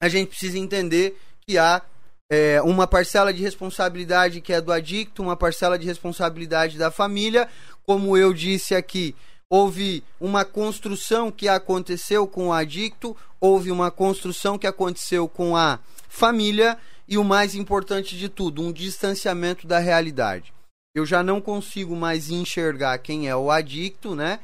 a 0.01 0.07
gente 0.07 0.29
precisa 0.29 0.57
entender 0.57 1.19
que 1.47 1.57
há 1.57 1.83
é, 2.31 2.61
uma 2.61 2.85
parcela 2.85 3.33
de 3.33 3.41
responsabilidade 3.41 4.39
que 4.39 4.53
é 4.53 4.61
do 4.61 4.71
adicto, 4.71 5.23
uma 5.23 5.35
parcela 5.35 5.79
de 5.79 5.85
responsabilidade 5.85 6.77
da 6.77 6.91
família. 6.91 7.49
Como 7.89 8.15
eu 8.15 8.33
disse 8.33 8.75
aqui, 8.75 9.15
houve 9.49 10.03
uma 10.21 10.45
construção 10.45 11.31
que 11.31 11.47
aconteceu 11.47 12.27
com 12.27 12.49
o 12.49 12.53
adicto, 12.53 13.17
houve 13.41 13.71
uma 13.71 13.89
construção 13.89 14.59
que 14.59 14.67
aconteceu 14.67 15.27
com 15.27 15.57
a 15.57 15.79
família 16.07 16.77
e 17.07 17.17
o 17.17 17.23
mais 17.23 17.55
importante 17.55 18.15
de 18.15 18.29
tudo, 18.29 18.61
um 18.61 18.71
distanciamento 18.71 19.65
da 19.65 19.79
realidade 19.79 20.53
eu 20.99 21.05
já 21.05 21.23
não 21.23 21.39
consigo 21.39 21.95
mais 21.95 22.29
enxergar 22.29 22.97
quem 22.99 23.29
é 23.29 23.35
o 23.35 23.51
adicto, 23.51 24.15
né? 24.15 24.39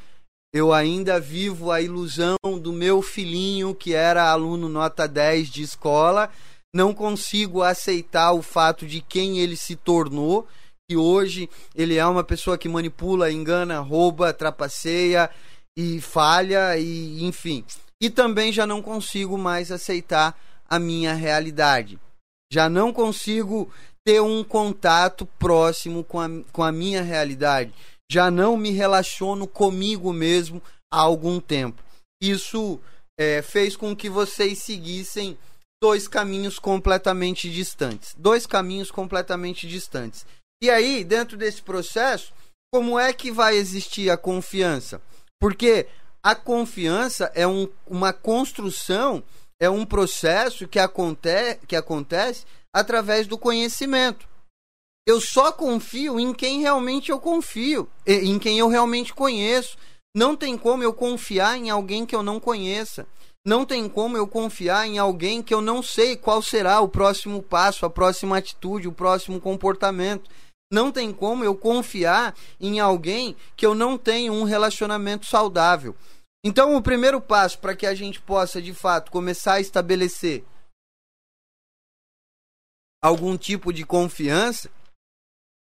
Eu 0.53 0.71
ainda 0.71 1.19
vivo 1.19 1.69
a 1.69 1.81
ilusão 1.81 2.37
do 2.61 2.71
meu 2.71 3.01
filhinho 3.01 3.75
que 3.75 3.93
era 3.93 4.31
aluno 4.31 4.69
nota 4.69 5.07
10 5.07 5.49
de 5.49 5.63
escola. 5.63 6.29
Não 6.73 6.93
consigo 6.93 7.61
aceitar 7.61 8.31
o 8.31 8.41
fato 8.41 8.85
de 8.85 9.01
quem 9.01 9.39
ele 9.39 9.57
se 9.57 9.75
tornou, 9.75 10.47
que 10.87 10.95
hoje 10.95 11.49
ele 11.73 11.95
é 11.95 12.05
uma 12.05 12.23
pessoa 12.23 12.57
que 12.57 12.69
manipula, 12.69 13.31
engana, 13.31 13.79
rouba, 13.79 14.33
trapaceia 14.33 15.29
e 15.77 15.99
falha 15.99 16.77
e 16.77 17.23
enfim. 17.23 17.65
E 18.01 18.09
também 18.09 18.51
já 18.51 18.67
não 18.67 18.81
consigo 18.81 19.37
mais 19.37 19.71
aceitar 19.71 20.39
a 20.69 20.77
minha 20.79 21.13
realidade. 21.13 21.99
Já 22.51 22.69
não 22.69 22.93
consigo 22.93 23.71
ter 24.05 24.21
um 24.21 24.43
contato 24.43 25.25
próximo 25.39 26.03
com 26.03 26.19
a, 26.19 26.29
com 26.51 26.63
a 26.63 26.71
minha 26.71 27.01
realidade. 27.01 27.73
Já 28.09 28.29
não 28.29 28.55
me 28.55 28.69
relaciono 28.69 29.47
comigo 29.47 30.13
mesmo 30.13 30.61
há 30.91 30.99
algum 30.99 31.39
tempo. 31.39 31.81
Isso 32.21 32.79
é, 33.19 33.41
fez 33.41 33.75
com 33.75 33.95
que 33.95 34.09
vocês 34.09 34.59
seguissem 34.59 35.37
dois 35.81 36.07
caminhos 36.07 36.59
completamente 36.59 37.49
distantes. 37.49 38.15
Dois 38.17 38.45
caminhos 38.45 38.91
completamente 38.91 39.67
distantes. 39.67 40.25
E 40.65 40.69
aí, 40.71 41.03
dentro 41.03 41.37
desse 41.37 41.61
processo, 41.61 42.33
como 42.73 42.97
é 42.97 43.13
que 43.13 43.29
vai 43.29 43.55
existir 43.55 44.09
a 44.09 44.17
confiança? 44.17 44.99
Porque 45.39 45.85
a 46.23 46.33
confiança 46.33 47.31
é 47.35 47.45
um, 47.45 47.69
uma 47.85 48.11
construção, 48.11 49.21
é 49.61 49.69
um 49.69 49.85
processo 49.85 50.67
que, 50.67 50.79
aconte, 50.79 51.59
que 51.67 51.75
acontece 51.75 52.47
através 52.73 53.27
do 53.27 53.37
conhecimento. 53.37 54.27
Eu 55.07 55.21
só 55.21 55.51
confio 55.51 56.19
em 56.19 56.33
quem 56.33 56.61
realmente 56.61 57.11
eu 57.11 57.19
confio, 57.19 57.87
em 58.03 58.39
quem 58.39 58.57
eu 58.57 58.67
realmente 58.67 59.13
conheço. 59.13 59.77
Não 60.17 60.35
tem 60.35 60.57
como 60.57 60.81
eu 60.81 60.93
confiar 60.93 61.59
em 61.59 61.69
alguém 61.69 62.07
que 62.07 62.15
eu 62.15 62.23
não 62.23 62.39
conheça. 62.39 63.05
Não 63.45 63.67
tem 63.67 63.87
como 63.87 64.17
eu 64.17 64.27
confiar 64.27 64.87
em 64.87 64.97
alguém 64.97 65.43
que 65.43 65.53
eu 65.53 65.61
não 65.61 65.83
sei 65.83 66.15
qual 66.15 66.41
será 66.41 66.81
o 66.81 66.89
próximo 66.89 67.43
passo, 67.43 67.85
a 67.85 67.89
próxima 67.91 68.35
atitude, 68.35 68.87
o 68.87 68.91
próximo 68.91 69.39
comportamento. 69.39 70.27
Não 70.71 70.91
tem 70.91 71.13
como 71.13 71.43
eu 71.43 71.55
confiar 71.55 72.35
em 72.59 72.79
alguém 72.79 73.35
que 73.55 73.65
eu 73.65 73.75
não 73.75 73.97
tenho 73.97 74.33
um 74.33 74.43
relacionamento 74.43 75.25
saudável. 75.25 75.95
Então, 76.43 76.75
o 76.75 76.81
primeiro 76.81 77.19
passo 77.21 77.59
para 77.59 77.75
que 77.75 77.85
a 77.85 77.95
gente 77.95 78.21
possa, 78.21 78.61
de 78.61 78.73
fato, 78.73 79.11
começar 79.11 79.53
a 79.53 79.59
estabelecer 79.59 80.43
algum 83.03 83.37
tipo 83.37 83.71
de 83.71 83.85
confiança 83.85 84.69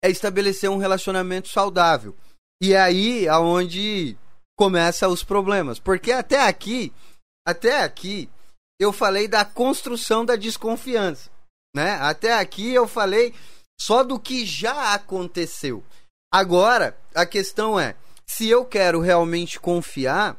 é 0.03 0.09
estabelecer 0.09 0.69
um 0.69 0.77
relacionamento 0.77 1.47
saudável. 1.49 2.15
E 2.61 2.73
é 2.73 2.79
aí 2.79 3.27
aonde 3.27 4.17
começa 4.55 5.07
os 5.07 5.23
problemas, 5.23 5.79
porque 5.79 6.11
até 6.11 6.47
aqui, 6.47 6.93
até 7.47 7.83
aqui 7.83 8.29
eu 8.79 8.93
falei 8.93 9.27
da 9.27 9.43
construção 9.43 10.23
da 10.23 10.35
desconfiança, 10.35 11.31
né? 11.75 11.93
Até 11.93 12.33
aqui 12.33 12.71
eu 12.71 12.87
falei 12.87 13.33
só 13.81 14.03
do 14.03 14.19
que 14.19 14.45
já 14.45 14.93
aconteceu. 14.93 15.83
Agora, 16.31 16.95
a 17.15 17.25
questão 17.25 17.79
é, 17.79 17.95
se 18.27 18.47
eu 18.47 18.63
quero 18.63 18.99
realmente 18.99 19.59
confiar, 19.59 20.37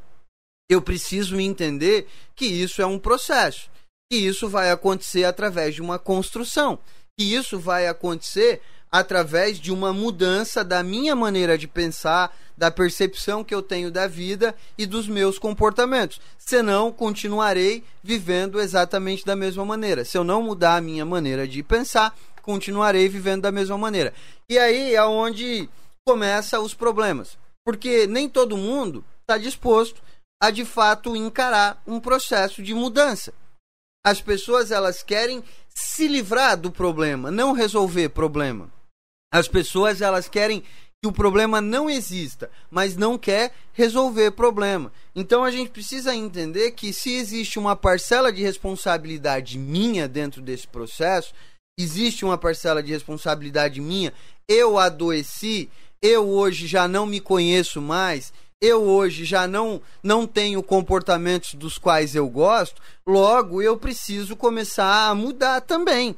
eu 0.71 0.81
preciso 0.81 1.41
entender 1.41 2.07
que 2.37 2.47
isso 2.47 2.81
é 2.81 2.87
um 2.87 3.01
processo. 3.01 3.69
E 4.13 4.25
isso 4.25 4.49
vai 4.49 4.71
acontecer 4.71 5.25
através 5.25 5.75
de 5.75 5.83
uma 5.83 5.99
construção. 5.99 6.79
E 7.19 7.35
isso 7.35 7.59
vai 7.59 7.89
acontecer 7.89 8.63
através 8.93 9.59
de 9.59 9.73
uma 9.73 9.93
mudança 9.93 10.63
da 10.63 10.81
minha 10.85 11.17
maneira 11.17 11.59
de 11.59 11.67
pensar, 11.67 12.33
da 12.57 12.71
percepção 12.71 13.43
que 13.43 13.55
eu 13.55 13.63
tenho 13.63 13.91
da 13.91 14.07
vida 14.07 14.55
e 14.79 14.87
dos 14.87 15.09
meus 15.09 15.37
comportamentos. 15.37 16.21
Senão, 16.39 16.93
continuarei 16.93 17.83
vivendo 18.05 18.61
exatamente 18.61 19.27
da 19.27 19.35
mesma 19.35 19.65
maneira. 19.65 20.05
Se 20.05 20.17
eu 20.17 20.23
não 20.23 20.43
mudar 20.43 20.77
a 20.77 20.81
minha 20.81 21.05
maneira 21.05 21.49
de 21.49 21.61
pensar, 21.63 22.15
continuarei 22.43 23.09
vivendo 23.09 23.43
da 23.43 23.53
mesma 23.53 23.79
maneira. 23.79 24.13
E 24.49 24.59
aí 24.59 24.95
é 24.95 25.05
onde 25.05 25.69
começa 26.07 26.61
os 26.61 26.75
problemas. 26.75 27.39
Porque 27.65 28.07
nem 28.07 28.29
todo 28.29 28.57
mundo 28.57 29.05
está 29.21 29.39
disposto 29.39 30.03
a 30.43 30.51
de 30.51 30.65
fato 30.65 31.17
encarar 31.17 31.81
um 31.87 32.01
processo 32.01 32.63
de 32.63 32.75
mudança. 32.75 33.33
As 34.05 34.21
pessoas 34.21 34.73
elas 34.73 35.03
querem 35.03 35.45
se 35.69 36.09
livrar 36.09 36.57
do 36.57 36.71
problema, 36.71 37.31
não 37.31 37.53
resolver 37.53 38.09
problema. 38.09 38.69
As 39.33 39.47
pessoas 39.47 40.03
elas 40.03 40.29
querem 40.29 40.65
que 41.03 41.09
o 41.09 41.13
problema 41.13 41.61
não 41.61 41.89
exista, 41.89 42.51
mas 42.71 42.97
não 42.97 43.19
quer 43.19 43.53
resolver 43.73 44.33
problema. 44.33 44.93
Então 45.15 45.43
a 45.43 45.51
gente 45.51 45.71
precisa 45.71 46.15
entender 46.15 46.73
que 46.73 46.93
se 46.93 47.15
existe 47.15 47.59
uma 47.59 47.75
parcela 47.75 48.33
de 48.33 48.43
responsabilidade 48.43 49.59
minha 49.59 50.07
dentro 50.07 50.43
desse 50.43 50.67
processo, 50.67 51.33
existe 51.79 52.25
uma 52.25 52.39
parcela 52.39 52.83
de 52.83 52.93
responsabilidade 52.93 53.81
minha, 53.81 54.13
eu 54.49 54.79
adoeci, 54.79 55.71
eu 56.01 56.29
hoje 56.29 56.67
já 56.67 56.87
não 56.87 57.07
me 57.07 57.21
conheço 57.21 57.81
mais, 57.81 58.33
eu 58.61 58.83
hoje 58.83 59.25
já 59.25 59.49
não, 59.49 59.81
não 60.03 60.27
tenho 60.27 60.63
comportamentos 60.63 61.55
dos 61.55 61.79
quais 61.79 62.15
eu 62.15 62.29
gosto, 62.29 62.81
logo 63.07 63.61
eu 63.61 63.77
preciso 63.77 64.37
começar 64.37 65.09
a 65.09 65.15
mudar 65.15 65.61
também. 65.61 66.17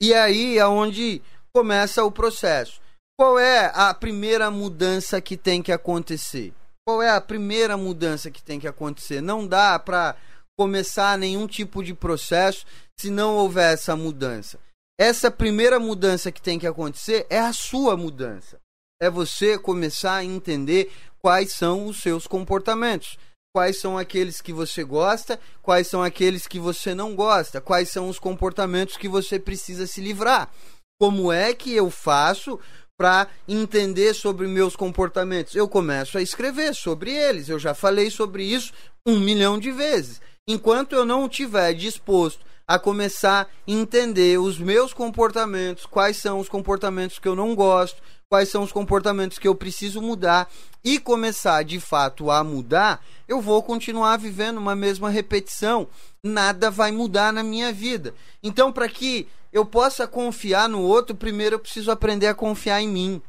E 0.00 0.14
aí 0.14 0.58
é 0.58 0.66
onde 0.66 1.20
começa 1.52 2.02
o 2.02 2.10
processo. 2.10 2.80
Qual 3.18 3.38
é 3.38 3.70
a 3.74 3.92
primeira 3.92 4.50
mudança 4.50 5.20
que 5.20 5.36
tem 5.36 5.62
que 5.62 5.70
acontecer? 5.70 6.52
Qual 6.84 7.02
é 7.02 7.10
a 7.10 7.20
primeira 7.20 7.76
mudança 7.76 8.30
que 8.30 8.42
tem 8.42 8.58
que 8.58 8.66
acontecer? 8.66 9.20
Não 9.20 9.46
dá 9.46 9.78
para 9.78 10.16
começar 10.58 11.16
nenhum 11.18 11.46
tipo 11.46 11.82
de 11.82 11.94
processo 11.94 12.66
se 12.98 13.10
não 13.10 13.36
houver 13.36 13.74
essa 13.74 13.94
mudança. 13.94 14.58
Essa 15.02 15.32
primeira 15.32 15.80
mudança 15.80 16.30
que 16.30 16.40
tem 16.40 16.60
que 16.60 16.66
acontecer 16.66 17.26
é 17.28 17.40
a 17.40 17.52
sua 17.52 17.96
mudança. 17.96 18.60
É 19.02 19.10
você 19.10 19.58
começar 19.58 20.14
a 20.14 20.24
entender 20.24 20.92
quais 21.18 21.50
são 21.50 21.86
os 21.86 22.00
seus 22.00 22.28
comportamentos. 22.28 23.18
Quais 23.52 23.80
são 23.80 23.98
aqueles 23.98 24.40
que 24.40 24.52
você 24.52 24.84
gosta, 24.84 25.40
quais 25.60 25.88
são 25.88 26.04
aqueles 26.04 26.46
que 26.46 26.60
você 26.60 26.94
não 26.94 27.16
gosta, 27.16 27.60
quais 27.60 27.88
são 27.88 28.08
os 28.08 28.20
comportamentos 28.20 28.96
que 28.96 29.08
você 29.08 29.40
precisa 29.40 29.88
se 29.88 30.00
livrar. 30.00 30.48
Como 31.00 31.32
é 31.32 31.52
que 31.52 31.74
eu 31.74 31.90
faço 31.90 32.60
para 32.96 33.26
entender 33.48 34.14
sobre 34.14 34.46
meus 34.46 34.76
comportamentos? 34.76 35.56
Eu 35.56 35.68
começo 35.68 36.16
a 36.16 36.22
escrever 36.22 36.76
sobre 36.76 37.10
eles. 37.10 37.48
Eu 37.48 37.58
já 37.58 37.74
falei 37.74 38.08
sobre 38.08 38.44
isso 38.44 38.72
um 39.04 39.18
milhão 39.18 39.58
de 39.58 39.72
vezes. 39.72 40.20
Enquanto 40.46 40.92
eu 40.92 41.04
não 41.04 41.26
estiver 41.26 41.74
disposto 41.74 42.51
a 42.66 42.78
começar 42.78 43.42
a 43.42 43.46
entender 43.66 44.38
os 44.38 44.58
meus 44.58 44.92
comportamentos, 44.92 45.86
quais 45.86 46.16
são 46.16 46.38
os 46.38 46.48
comportamentos 46.48 47.18
que 47.18 47.28
eu 47.28 47.34
não 47.34 47.54
gosto, 47.54 48.00
quais 48.28 48.48
são 48.48 48.62
os 48.62 48.72
comportamentos 48.72 49.38
que 49.38 49.46
eu 49.46 49.54
preciso 49.54 50.00
mudar 50.00 50.50
e 50.82 50.98
começar 50.98 51.62
de 51.64 51.78
fato 51.78 52.30
a 52.30 52.42
mudar, 52.42 53.04
eu 53.28 53.40
vou 53.40 53.62
continuar 53.62 54.16
vivendo 54.16 54.56
uma 54.56 54.74
mesma 54.74 55.10
repetição. 55.10 55.86
Nada 56.24 56.70
vai 56.70 56.90
mudar 56.90 57.32
na 57.32 57.42
minha 57.42 57.72
vida. 57.72 58.14
Então, 58.42 58.72
para 58.72 58.88
que 58.88 59.28
eu 59.52 59.66
possa 59.66 60.06
confiar 60.06 60.68
no 60.68 60.80
outro, 60.80 61.14
primeiro 61.14 61.56
eu 61.56 61.60
preciso 61.60 61.90
aprender 61.90 62.26
a 62.26 62.34
confiar 62.34 62.80
em 62.80 62.88
mim. 62.88 63.22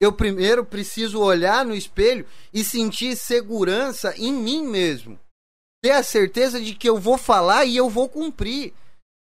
Eu 0.00 0.12
primeiro 0.12 0.64
preciso 0.64 1.20
olhar 1.20 1.64
no 1.64 1.74
espelho 1.74 2.26
e 2.52 2.64
sentir 2.64 3.16
segurança 3.16 4.14
em 4.18 4.32
mim 4.32 4.66
mesmo 4.66 5.18
ter 5.84 5.90
a 5.90 6.02
certeza 6.02 6.58
de 6.58 6.74
que 6.74 6.88
eu 6.88 6.96
vou 6.96 7.18
falar 7.18 7.66
e 7.66 7.76
eu 7.76 7.90
vou 7.90 8.08
cumprir. 8.08 8.72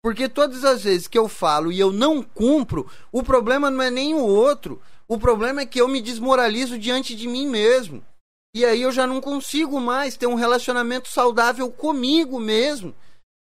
Porque 0.01 0.29
todas 0.29 0.65
as 0.65 0.85
vezes 0.85 1.09
que 1.09 1.19
eu 1.19 1.29
falo 1.29 1.73
e 1.73 1.81
eu 1.81 1.91
não 1.91 2.23
cumpro, 2.23 2.89
o 3.11 3.21
problema 3.21 3.69
não 3.69 3.83
é 3.83 3.91
nem 3.91 4.15
o 4.15 4.25
outro. 4.25 4.81
O 5.09 5.19
problema 5.19 5.63
é 5.63 5.67
que 5.67 5.81
eu 5.81 5.89
me 5.89 6.01
desmoralizo 6.01 6.79
diante 6.79 7.17
de 7.17 7.27
mim 7.27 7.49
mesmo. 7.49 8.01
E 8.55 8.65
aí 8.65 8.81
eu 8.81 8.93
já 8.93 9.09
não 9.09 9.21
consigo 9.21 9.81
mais 9.81 10.17
ter 10.17 10.29
um 10.29 10.37
relacionamento 10.37 11.09
saudável 11.09 11.69
comigo 11.69 12.39
mesmo. 12.39 12.95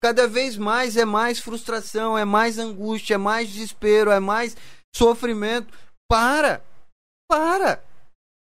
Cada 0.03 0.27
vez 0.27 0.55
mais 0.55 0.95
é 0.95 1.03
mais 1.03 1.39
frustração, 1.39 2.15
é 2.15 2.23
mais 2.23 2.59
angústia, 2.59 3.15
é 3.15 3.17
mais 3.17 3.49
desespero, 3.49 4.11
é 4.11 4.19
mais 4.19 4.55
sofrimento. 4.95 5.73
Para! 6.07 6.63
Para! 7.27 7.83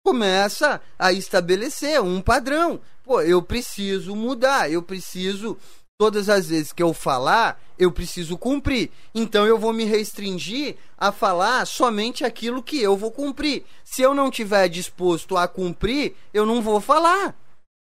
Começa 0.06 0.80
a 0.96 1.12
estabelecer 1.12 2.00
um 2.00 2.22
padrão 2.22 2.80
pô, 3.04 3.20
eu 3.20 3.42
preciso 3.42 4.16
mudar, 4.16 4.70
eu 4.70 4.82
preciso 4.82 5.56
todas 5.98 6.28
as 6.28 6.48
vezes 6.48 6.72
que 6.72 6.82
eu 6.82 6.92
falar, 6.92 7.60
eu 7.78 7.92
preciso 7.92 8.36
cumprir. 8.36 8.90
Então 9.14 9.46
eu 9.46 9.58
vou 9.58 9.72
me 9.72 9.84
restringir 9.84 10.76
a 10.98 11.12
falar 11.12 11.66
somente 11.66 12.24
aquilo 12.24 12.62
que 12.62 12.80
eu 12.80 12.96
vou 12.96 13.10
cumprir. 13.10 13.64
Se 13.84 14.02
eu 14.02 14.14
não 14.14 14.30
tiver 14.30 14.68
disposto 14.68 15.36
a 15.36 15.46
cumprir, 15.46 16.16
eu 16.32 16.44
não 16.44 16.60
vou 16.60 16.80
falar. 16.80 17.34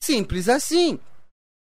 Simples 0.02 0.48
assim. 0.48 0.98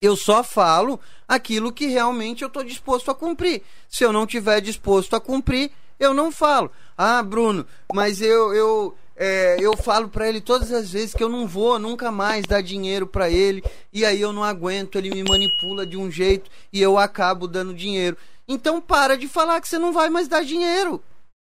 Eu 0.02 0.16
só 0.16 0.42
falo 0.42 0.98
aquilo 1.28 1.72
que 1.72 1.86
realmente 1.86 2.42
eu 2.42 2.48
estou 2.48 2.64
disposto 2.64 3.10
a 3.10 3.14
cumprir. 3.14 3.62
Se 3.86 4.02
eu 4.02 4.12
não 4.12 4.26
tiver 4.26 4.60
disposto 4.60 5.14
a 5.14 5.20
cumprir, 5.20 5.70
eu 5.98 6.14
não 6.14 6.32
falo. 6.32 6.72
Ah, 6.96 7.22
Bruno, 7.22 7.66
mas 7.92 8.22
eu, 8.22 8.54
eu, 8.54 8.96
é, 9.22 9.58
eu 9.60 9.76
falo 9.76 10.08
para 10.08 10.26
ele 10.26 10.40
todas 10.40 10.72
as 10.72 10.92
vezes 10.92 11.14
que 11.14 11.22
eu 11.22 11.28
não 11.28 11.46
vou 11.46 11.78
nunca 11.78 12.10
mais 12.10 12.46
dar 12.46 12.62
dinheiro 12.62 13.06
para 13.06 13.28
ele 13.28 13.62
e 13.92 14.02
aí 14.02 14.18
eu 14.18 14.32
não 14.32 14.42
aguento, 14.42 14.96
ele 14.96 15.10
me 15.10 15.22
manipula 15.22 15.84
de 15.84 15.94
um 15.94 16.10
jeito 16.10 16.50
e 16.72 16.80
eu 16.80 16.96
acabo 16.96 17.46
dando 17.46 17.74
dinheiro. 17.74 18.16
Então 18.48 18.80
para 18.80 19.18
de 19.18 19.28
falar 19.28 19.60
que 19.60 19.68
você 19.68 19.78
não 19.78 19.92
vai 19.92 20.08
mais 20.08 20.26
dar 20.26 20.42
dinheiro. 20.42 21.04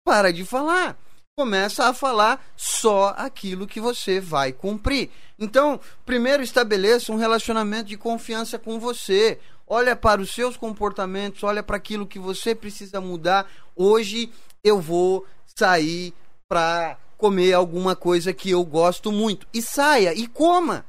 Para 0.04 0.32
de 0.32 0.44
falar. 0.44 0.98
Começa 1.38 1.86
a 1.86 1.94
falar 1.94 2.44
só 2.56 3.14
aquilo 3.16 3.64
que 3.64 3.80
você 3.80 4.18
vai 4.18 4.52
cumprir. 4.52 5.08
Então, 5.38 5.78
primeiro 6.04 6.42
estabeleça 6.42 7.12
um 7.12 7.16
relacionamento 7.16 7.88
de 7.88 7.96
confiança 7.96 8.58
com 8.58 8.80
você. 8.80 9.38
Olha 9.68 9.94
para 9.94 10.20
os 10.20 10.34
seus 10.34 10.56
comportamentos, 10.56 11.44
olha 11.44 11.62
para 11.62 11.76
aquilo 11.76 12.08
que 12.08 12.18
você 12.18 12.56
precisa 12.56 13.00
mudar. 13.00 13.48
Hoje 13.76 14.32
eu 14.64 14.80
vou 14.80 15.24
sair 15.46 16.12
para 16.48 16.98
comer 17.22 17.52
alguma 17.52 17.94
coisa 17.94 18.32
que 18.32 18.50
eu 18.50 18.64
gosto 18.64 19.12
muito. 19.12 19.46
E 19.54 19.62
saia 19.62 20.12
e 20.12 20.26
coma. 20.26 20.84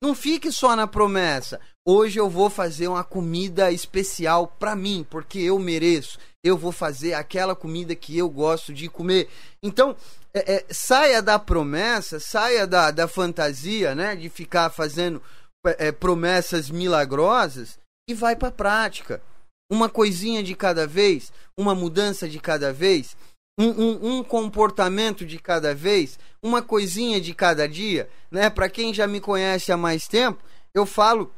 Não 0.00 0.14
fique 0.14 0.52
só 0.52 0.76
na 0.76 0.86
promessa. 0.86 1.60
Hoje 1.84 2.20
eu 2.20 2.30
vou 2.30 2.48
fazer 2.48 2.86
uma 2.86 3.02
comida 3.02 3.72
especial 3.72 4.46
para 4.46 4.76
mim, 4.76 5.04
porque 5.10 5.40
eu 5.40 5.58
mereço. 5.58 6.16
Eu 6.44 6.56
vou 6.56 6.70
fazer 6.70 7.14
aquela 7.14 7.56
comida 7.56 7.92
que 7.96 8.16
eu 8.16 8.30
gosto 8.30 8.72
de 8.72 8.88
comer. 8.88 9.28
Então, 9.64 9.96
é, 10.32 10.54
é, 10.54 10.64
saia 10.70 11.20
da 11.20 11.40
promessa, 11.40 12.20
saia 12.20 12.68
da, 12.68 12.92
da 12.92 13.08
fantasia, 13.08 13.96
né? 13.96 14.14
De 14.14 14.28
ficar 14.28 14.70
fazendo 14.70 15.20
é, 15.66 15.90
promessas 15.90 16.70
milagrosas 16.70 17.80
e 18.08 18.14
vai 18.14 18.36
para 18.36 18.48
a 18.48 18.52
prática. 18.52 19.20
Uma 19.68 19.88
coisinha 19.88 20.40
de 20.40 20.54
cada 20.54 20.86
vez, 20.86 21.32
uma 21.58 21.74
mudança 21.74 22.28
de 22.28 22.38
cada 22.38 22.72
vez 22.72 23.16
um, 23.58 23.68
um, 23.68 24.18
um, 24.18 24.24
comportamento 24.24 25.24
de 25.24 25.38
cada 25.38 25.74
vez, 25.74 26.18
uma 26.42 26.60
coisinha 26.60 27.20
de 27.20 27.32
cada 27.34 27.68
dia, 27.68 28.08
né? 28.30 28.50
Para 28.50 28.68
quem 28.68 28.92
já 28.92 29.06
me 29.06 29.20
conhece 29.20 29.70
há 29.70 29.76
mais 29.76 30.08
tempo, 30.08 30.42
eu 30.74 30.84
falo 30.84 31.32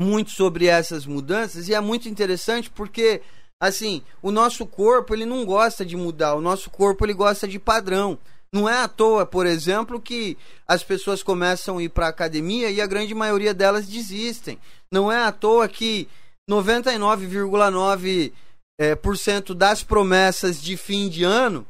muito 0.00 0.30
sobre 0.30 0.66
essas 0.66 1.04
mudanças 1.04 1.68
e 1.68 1.74
é 1.74 1.80
muito 1.80 2.08
interessante 2.08 2.70
porque 2.70 3.20
assim, 3.60 4.02
o 4.22 4.30
nosso 4.30 4.64
corpo 4.66 5.14
ele 5.14 5.26
não 5.26 5.44
gosta 5.44 5.84
de 5.84 5.94
mudar, 5.94 6.34
o 6.34 6.40
nosso 6.40 6.70
corpo 6.70 7.04
ele 7.04 7.12
gosta 7.12 7.46
de 7.46 7.58
padrão. 7.58 8.18
Não 8.52 8.68
é 8.68 8.82
à 8.82 8.88
toa, 8.88 9.24
por 9.24 9.46
exemplo, 9.46 10.00
que 10.00 10.36
as 10.66 10.82
pessoas 10.82 11.22
começam 11.22 11.78
a 11.78 11.82
ir 11.82 11.90
para 11.90 12.08
academia 12.08 12.68
e 12.70 12.80
a 12.80 12.86
grande 12.86 13.14
maioria 13.14 13.54
delas 13.54 13.86
desistem. 13.86 14.58
Não 14.90 15.12
é 15.12 15.22
à 15.22 15.30
toa 15.30 15.68
que 15.68 16.08
99,9 16.50 18.32
é, 18.80 18.94
por 18.94 19.18
cento 19.18 19.54
das 19.54 19.82
promessas 19.82 20.58
de 20.58 20.74
fim 20.74 21.10
de 21.10 21.22
ano, 21.22 21.66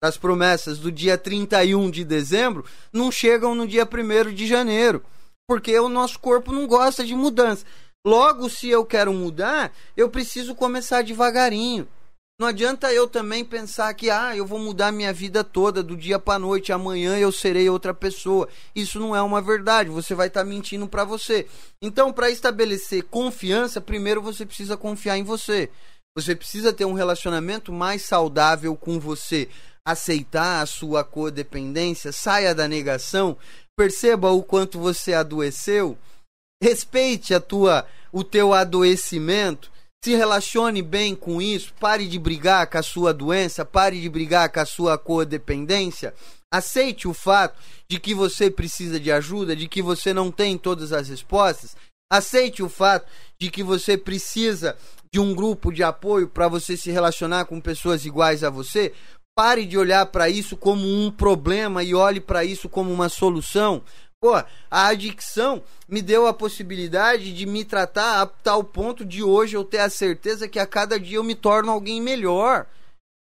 das 0.00 0.16
promessas 0.16 0.78
do 0.78 0.92
dia 0.92 1.18
31 1.18 1.90
de 1.90 2.04
dezembro, 2.04 2.64
não 2.92 3.10
chegam 3.10 3.52
no 3.52 3.66
dia 3.66 3.84
1 3.84 4.32
de 4.32 4.46
janeiro. 4.46 5.02
Porque 5.48 5.76
o 5.76 5.88
nosso 5.88 6.20
corpo 6.20 6.52
não 6.52 6.68
gosta 6.68 7.04
de 7.04 7.16
mudança. 7.16 7.66
Logo, 8.06 8.48
se 8.48 8.68
eu 8.68 8.84
quero 8.84 9.12
mudar, 9.12 9.72
eu 9.96 10.08
preciso 10.08 10.54
começar 10.54 11.02
devagarinho. 11.02 11.88
Não 12.38 12.46
adianta 12.46 12.92
eu 12.92 13.08
também 13.08 13.44
pensar 13.44 13.92
que 13.94 14.08
ah, 14.08 14.36
eu 14.36 14.46
vou 14.46 14.60
mudar 14.60 14.92
minha 14.92 15.12
vida 15.12 15.42
toda 15.42 15.82
do 15.82 15.96
dia 15.96 16.18
para 16.18 16.38
noite, 16.38 16.70
amanhã 16.70 17.18
eu 17.18 17.32
serei 17.32 17.68
outra 17.68 17.92
pessoa. 17.92 18.48
Isso 18.72 19.00
não 19.00 19.16
é 19.16 19.22
uma 19.22 19.42
verdade, 19.42 19.90
você 19.90 20.14
vai 20.14 20.28
estar 20.28 20.44
tá 20.44 20.46
mentindo 20.46 20.86
para 20.86 21.02
você. 21.02 21.48
Então, 21.82 22.12
para 22.12 22.30
estabelecer 22.30 23.02
confiança, 23.04 23.80
primeiro 23.80 24.22
você 24.22 24.46
precisa 24.46 24.76
confiar 24.76 25.16
em 25.16 25.24
você. 25.24 25.70
Você 26.16 26.34
precisa 26.34 26.72
ter 26.72 26.84
um 26.84 26.94
relacionamento 26.94 27.72
mais 27.72 28.02
saudável 28.02 28.74
com 28.74 28.98
você. 28.98 29.48
Aceitar 29.84 30.62
a 30.62 30.66
sua 30.66 31.04
codependência, 31.04 32.10
saia 32.10 32.54
da 32.54 32.66
negação, 32.66 33.36
perceba 33.76 34.30
o 34.30 34.42
quanto 34.42 34.80
você 34.80 35.14
adoeceu, 35.14 35.96
respeite 36.60 37.32
a 37.32 37.38
tua 37.38 37.86
o 38.10 38.24
teu 38.24 38.52
adoecimento, 38.52 39.70
se 40.02 40.16
relacione 40.16 40.82
bem 40.82 41.14
com 41.14 41.40
isso, 41.40 41.72
pare 41.78 42.08
de 42.08 42.18
brigar 42.18 42.66
com 42.66 42.78
a 42.78 42.82
sua 42.82 43.12
doença, 43.12 43.64
pare 43.64 44.00
de 44.00 44.08
brigar 44.08 44.50
com 44.50 44.58
a 44.58 44.66
sua 44.66 44.96
codependência, 44.96 46.14
Aceite 46.52 47.08
o 47.08 47.12
fato 47.12 47.58
de 47.88 47.98
que 47.98 48.14
você 48.14 48.50
precisa 48.50 49.00
de 49.00 49.10
ajuda, 49.10 49.56
de 49.56 49.68
que 49.68 49.82
você 49.82 50.14
não 50.14 50.30
tem 50.30 50.56
todas 50.56 50.92
as 50.92 51.08
respostas. 51.08 51.76
Aceite 52.10 52.62
o 52.62 52.68
fato 52.68 53.06
de 53.38 53.50
que 53.50 53.62
você 53.62 53.98
precisa 53.98 54.76
de 55.16 55.20
um 55.20 55.34
grupo 55.34 55.72
de 55.72 55.82
apoio 55.82 56.28
para 56.28 56.46
você 56.46 56.76
se 56.76 56.90
relacionar 56.90 57.46
com 57.46 57.58
pessoas 57.58 58.04
iguais 58.04 58.44
a 58.44 58.50
você. 58.50 58.92
Pare 59.34 59.64
de 59.64 59.78
olhar 59.78 60.04
para 60.04 60.28
isso 60.28 60.58
como 60.58 60.86
um 60.86 61.10
problema 61.10 61.82
e 61.82 61.94
olhe 61.94 62.20
para 62.20 62.44
isso 62.44 62.68
como 62.68 62.92
uma 62.92 63.08
solução. 63.08 63.82
Pô, 64.20 64.34
a 64.70 64.86
adicção 64.88 65.62
me 65.88 66.02
deu 66.02 66.26
a 66.26 66.34
possibilidade 66.34 67.32
de 67.32 67.46
me 67.46 67.64
tratar 67.64 68.20
a 68.20 68.26
tal 68.26 68.62
ponto 68.62 69.06
de 69.06 69.22
hoje 69.22 69.56
eu 69.56 69.64
ter 69.64 69.78
a 69.78 69.88
certeza 69.88 70.46
que 70.46 70.58
a 70.58 70.66
cada 70.66 71.00
dia 71.00 71.16
eu 71.16 71.24
me 71.24 71.34
torno 71.34 71.72
alguém 71.72 71.98
melhor. 71.98 72.66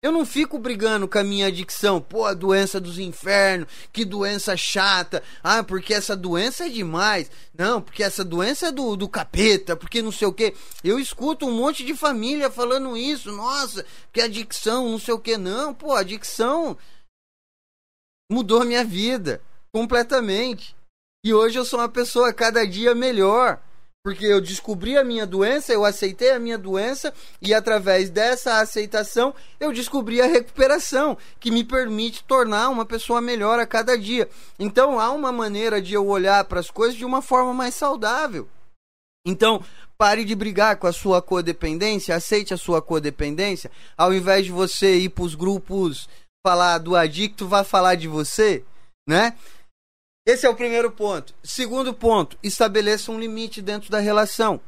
Eu 0.04 0.12
não 0.12 0.26
fico 0.26 0.58
brigando 0.58 1.08
com 1.08 1.18
a 1.18 1.24
minha 1.24 1.46
adicção. 1.46 1.98
Pô, 1.98 2.26
a 2.26 2.34
doença 2.34 2.78
dos 2.78 2.98
infernos, 2.98 3.66
que 3.90 4.04
doença 4.04 4.54
chata. 4.54 5.22
Ah, 5.42 5.64
porque 5.64 5.94
essa 5.94 6.14
doença 6.14 6.66
é 6.66 6.68
demais. 6.68 7.30
Não, 7.56 7.80
porque 7.80 8.02
essa 8.02 8.22
doença 8.22 8.66
é 8.66 8.70
do, 8.70 8.96
do 8.96 9.08
capeta, 9.08 9.74
porque 9.74 10.02
não 10.02 10.12
sei 10.12 10.28
o 10.28 10.32
que. 10.34 10.52
Eu 10.84 10.98
escuto 10.98 11.46
um 11.46 11.56
monte 11.56 11.82
de 11.86 11.94
família 11.94 12.50
falando 12.50 12.94
isso. 12.98 13.32
Nossa, 13.32 13.86
que 14.12 14.20
adicção, 14.20 14.90
não 14.90 14.98
sei 14.98 15.14
o 15.14 15.18
que. 15.18 15.38
Não, 15.38 15.72
pô, 15.72 15.94
adicção 15.94 16.76
mudou 18.30 18.60
a 18.60 18.66
minha 18.66 18.84
vida 18.84 19.40
completamente. 19.72 20.76
E 21.24 21.32
hoje 21.32 21.58
eu 21.58 21.64
sou 21.64 21.78
uma 21.78 21.88
pessoa 21.88 22.30
cada 22.30 22.66
dia 22.66 22.94
melhor. 22.94 23.58
Porque 24.04 24.26
eu 24.26 24.38
descobri 24.38 24.98
a 24.98 25.02
minha 25.02 25.26
doença, 25.26 25.72
eu 25.72 25.82
aceitei 25.82 26.30
a 26.32 26.38
minha 26.38 26.58
doença 26.58 27.10
e 27.40 27.54
através 27.54 28.10
dessa 28.10 28.58
aceitação 28.58 29.34
eu 29.58 29.72
descobri 29.72 30.20
a 30.20 30.26
recuperação, 30.26 31.16
que 31.40 31.50
me 31.50 31.64
permite 31.64 32.22
tornar 32.22 32.68
uma 32.68 32.84
pessoa 32.84 33.22
melhor 33.22 33.58
a 33.58 33.66
cada 33.66 33.96
dia. 33.96 34.28
Então 34.58 35.00
há 35.00 35.10
uma 35.10 35.32
maneira 35.32 35.80
de 35.80 35.94
eu 35.94 36.06
olhar 36.06 36.44
para 36.44 36.60
as 36.60 36.70
coisas 36.70 36.98
de 36.98 37.04
uma 37.06 37.22
forma 37.22 37.54
mais 37.54 37.74
saudável. 37.74 38.46
Então, 39.26 39.64
pare 39.96 40.22
de 40.22 40.34
brigar 40.34 40.76
com 40.76 40.86
a 40.86 40.92
sua 40.92 41.22
codependência, 41.22 42.14
aceite 42.14 42.52
a 42.52 42.58
sua 42.58 42.82
codependência, 42.82 43.70
ao 43.96 44.12
invés 44.12 44.44
de 44.44 44.52
você 44.52 44.98
ir 44.98 45.08
para 45.08 45.24
os 45.24 45.34
grupos 45.34 46.10
falar 46.46 46.76
do 46.76 46.94
adicto, 46.94 47.48
vá 47.48 47.64
falar 47.64 47.94
de 47.94 48.06
você, 48.06 48.62
né? 49.08 49.34
Esse 50.26 50.46
é 50.46 50.48
o 50.48 50.56
primeiro 50.56 50.90
ponto. 50.90 51.34
Segundo 51.42 51.92
ponto, 51.92 52.38
estabeleça 52.42 53.12
um 53.12 53.20
limite 53.20 53.60
dentro 53.60 53.90
da 53.90 53.98
relação. 53.98 54.58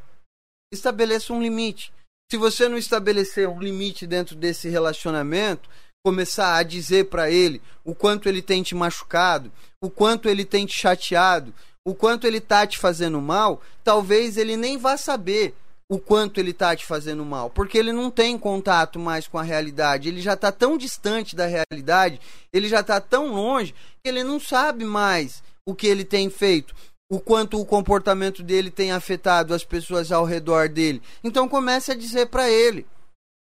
Estabeleça 0.71 1.33
um 1.33 1.41
limite. 1.41 1.93
Se 2.31 2.37
você 2.37 2.69
não 2.69 2.77
estabelecer 2.77 3.49
um 3.49 3.59
limite 3.59 4.07
dentro 4.07 4.37
desse 4.37 4.69
relacionamento, 4.69 5.69
começar 6.05 6.57
a 6.57 6.63
dizer 6.63 7.07
para 7.07 7.31
ele 7.31 7.63
o 7.85 7.95
quanto 7.95 8.29
ele 8.29 8.43
tem 8.43 8.63
te 8.63 8.75
machucado, 8.75 9.51
o 9.83 9.89
quanto 9.89 10.29
ele 10.29 10.45
tem 10.45 10.67
te 10.67 10.79
chateado, 10.79 11.55
o 11.87 11.95
quanto 11.95 12.27
ele 12.27 12.41
tá 12.41 12.67
te 12.67 12.77
fazendo 12.77 13.21
mal, 13.21 13.63
talvez 13.83 14.37
ele 14.37 14.57
nem 14.57 14.77
vá 14.77 14.97
saber 14.97 15.55
o 15.89 15.99
quanto 15.99 16.39
ele 16.39 16.53
tá 16.53 16.75
te 16.75 16.85
fazendo 16.85 17.25
mal, 17.25 17.49
porque 17.49 17.79
ele 17.79 17.93
não 17.93 18.11
tem 18.11 18.37
contato 18.37 18.99
mais 18.99 19.29
com 19.29 19.39
a 19.39 19.43
realidade, 19.43 20.09
ele 20.09 20.21
já 20.21 20.35
está 20.35 20.51
tão 20.51 20.77
distante 20.77 21.37
da 21.37 21.47
realidade, 21.47 22.21
ele 22.53 22.69
já 22.69 22.81
está 22.81 23.01
tão 23.01 23.33
longe 23.33 23.73
que 24.03 24.09
ele 24.09 24.25
não 24.25 24.41
sabe 24.41 24.85
mais 24.85 25.43
o 25.67 25.75
que 25.75 25.89
ele 25.89 26.05
tem 26.05 26.31
feito, 26.31 26.75
o 27.11 27.19
quanto 27.19 27.61
o 27.61 27.67
comportamento 27.67 28.43
dele 28.43 28.71
tem 28.71 28.93
afetado 28.93 29.53
as 29.53 29.65
pessoas 29.65 30.13
ao 30.13 30.25
redor 30.25 30.69
dele. 30.69 31.03
Então 31.23 31.49
comece 31.49 31.91
a 31.91 31.97
dizer 31.97 32.27
para 32.27 32.49
ele. 32.49 32.87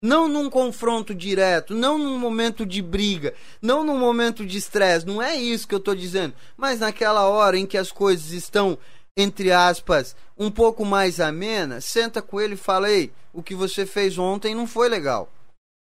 Não 0.01 0.29
num 0.29 0.49
confronto 0.49 1.13
direto, 1.13 1.73
não 1.73 1.97
num 1.97 2.17
momento 2.17 2.65
de 2.65 2.81
briga, 2.81 3.33
não 3.61 3.83
num 3.83 3.99
momento 3.99 4.45
de 4.45 4.57
estresse, 4.57 5.05
não 5.05 5.21
é 5.21 5.35
isso 5.35 5.67
que 5.67 5.75
eu 5.75 5.79
estou 5.79 5.93
dizendo. 5.93 6.33
Mas 6.55 6.79
naquela 6.79 7.27
hora 7.27 7.57
em 7.57 7.65
que 7.65 7.77
as 7.77 7.91
coisas 7.91 8.31
estão, 8.31 8.77
entre 9.17 9.51
aspas, 9.51 10.15
um 10.37 10.49
pouco 10.49 10.85
mais 10.85 11.19
amenas, 11.19 11.83
senta 11.83 12.21
com 12.21 12.39
ele 12.39 12.53
e 12.53 12.57
fala: 12.57 12.89
Ei, 12.89 13.11
o 13.33 13.43
que 13.43 13.53
você 13.53 13.85
fez 13.85 14.17
ontem 14.17 14.55
não 14.55 14.65
foi 14.65 14.87
legal. 14.87 15.29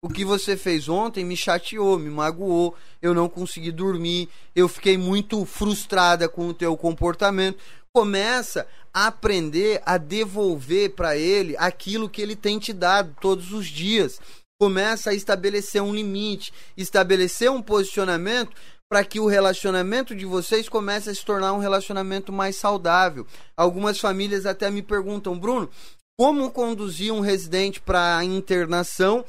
O 0.04 0.10
que 0.10 0.26
você 0.26 0.58
fez 0.58 0.90
ontem 0.90 1.24
me 1.24 1.38
chateou, 1.38 1.98
me 1.98 2.10
magoou, 2.10 2.76
eu 3.02 3.14
não 3.14 3.30
consegui 3.30 3.72
dormir, 3.72 4.28
eu 4.54 4.68
fiquei 4.68 4.98
muito 4.98 5.46
frustrada 5.46 6.28
com 6.28 6.50
o 6.50 6.54
teu 6.54 6.76
comportamento. 6.76 7.58
Começa 7.96 8.68
a 8.94 9.08
aprender 9.08 9.82
a 9.86 9.98
devolver 9.98 10.90
para 10.90 11.16
ele 11.16 11.56
aquilo 11.58 12.10
que 12.10 12.22
ele 12.22 12.36
tem 12.36 12.60
te 12.60 12.74
dado 12.74 13.16
todos 13.22 13.54
os 13.54 13.66
dias. 13.66 14.20
Começa 14.60 15.12
a 15.12 15.14
estabelecer 15.14 15.82
um 15.82 15.96
limite, 15.96 16.52
estabelecer 16.76 17.50
um 17.50 17.62
posicionamento 17.62 18.52
para 18.90 19.06
que 19.06 19.22
o 19.22 19.28
relacionamento 19.28 20.14
de 20.14 20.26
vocês 20.26 20.68
comece 20.68 21.10
a 21.10 21.16
se 21.16 21.24
tornar 21.24 21.54
um 21.54 21.60
relacionamento 21.60 22.30
mais 22.30 22.58
saudável. 22.58 23.26
Algumas 23.56 24.02
famílias 24.02 24.46
até 24.46 24.70
me 24.70 24.82
perguntam, 24.82 25.40
Bruno, 25.40 25.70
como 26.20 26.52
conduzir 26.52 27.14
um 27.14 27.22
residente 27.22 27.80
para 27.80 28.22
internação 28.26 29.24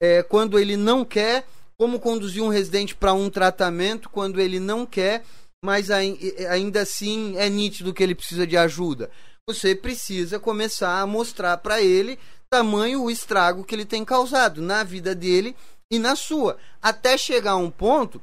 é, 0.00 0.22
quando 0.22 0.58
ele 0.58 0.76
não 0.76 1.04
quer, 1.04 1.46
como 1.78 2.00
conduzir 2.00 2.42
um 2.42 2.48
residente 2.48 2.94
para 2.94 3.12
um 3.12 3.28
tratamento 3.28 4.08
quando 4.08 4.40
ele 4.40 4.58
não 4.58 4.86
quer, 4.86 5.24
mas 5.64 5.90
ainda 5.90 6.82
assim 6.82 7.36
é 7.36 7.48
nítido 7.48 7.92
que 7.92 8.02
ele 8.02 8.14
precisa 8.14 8.46
de 8.46 8.56
ajuda. 8.56 9.10
Você 9.48 9.74
precisa 9.74 10.38
começar 10.38 11.00
a 11.00 11.06
mostrar 11.06 11.56
para 11.58 11.80
ele 11.80 12.18
tamanho 12.50 13.02
o 13.02 13.10
estrago 13.10 13.64
que 13.64 13.74
ele 13.74 13.84
tem 13.84 14.04
causado 14.04 14.62
na 14.62 14.84
vida 14.84 15.14
dele 15.14 15.56
e 15.90 15.98
na 15.98 16.16
sua, 16.16 16.56
até 16.82 17.16
chegar 17.16 17.52
a 17.52 17.56
um 17.56 17.70
ponto 17.70 18.20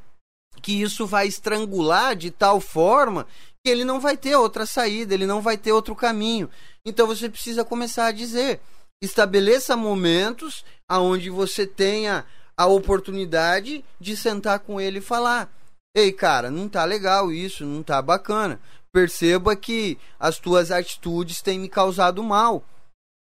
que 0.61 0.81
isso 0.81 1.05
vai 1.05 1.27
estrangular 1.27 2.15
de 2.15 2.31
tal 2.31 2.59
forma 2.59 3.27
que 3.63 3.69
ele 3.69 3.85
não 3.85 3.99
vai 3.99 4.17
ter 4.17 4.35
outra 4.35 4.65
saída, 4.65 5.13
ele 5.13 5.25
não 5.25 5.41
vai 5.41 5.57
ter 5.57 5.71
outro 5.71 5.95
caminho. 5.95 6.49
Então 6.85 7.07
você 7.07 7.29
precisa 7.29 7.63
começar 7.63 8.07
a 8.07 8.11
dizer: 8.11 8.59
estabeleça 9.03 9.75
momentos 9.75 10.63
aonde 10.88 11.30
você 11.30 11.67
tenha 11.67 12.25
a 12.55 12.65
oportunidade 12.67 13.84
de 13.99 14.15
sentar 14.15 14.59
com 14.59 14.80
ele 14.80 14.99
e 14.99 15.01
falar: 15.01 15.51
"Ei, 15.95 16.11
cara, 16.11 16.49
não 16.49 16.69
tá 16.69 16.85
legal 16.85 17.31
isso, 17.31 17.65
não 17.65 17.84
tá 17.84 18.01
bacana. 18.01 18.59
Perceba 18.91 19.55
que 19.55 19.97
as 20.19 20.38
tuas 20.38 20.71
atitudes 20.71 21.41
têm 21.41 21.59
me 21.59 21.67
causado 21.67 22.23
mal. 22.23 22.63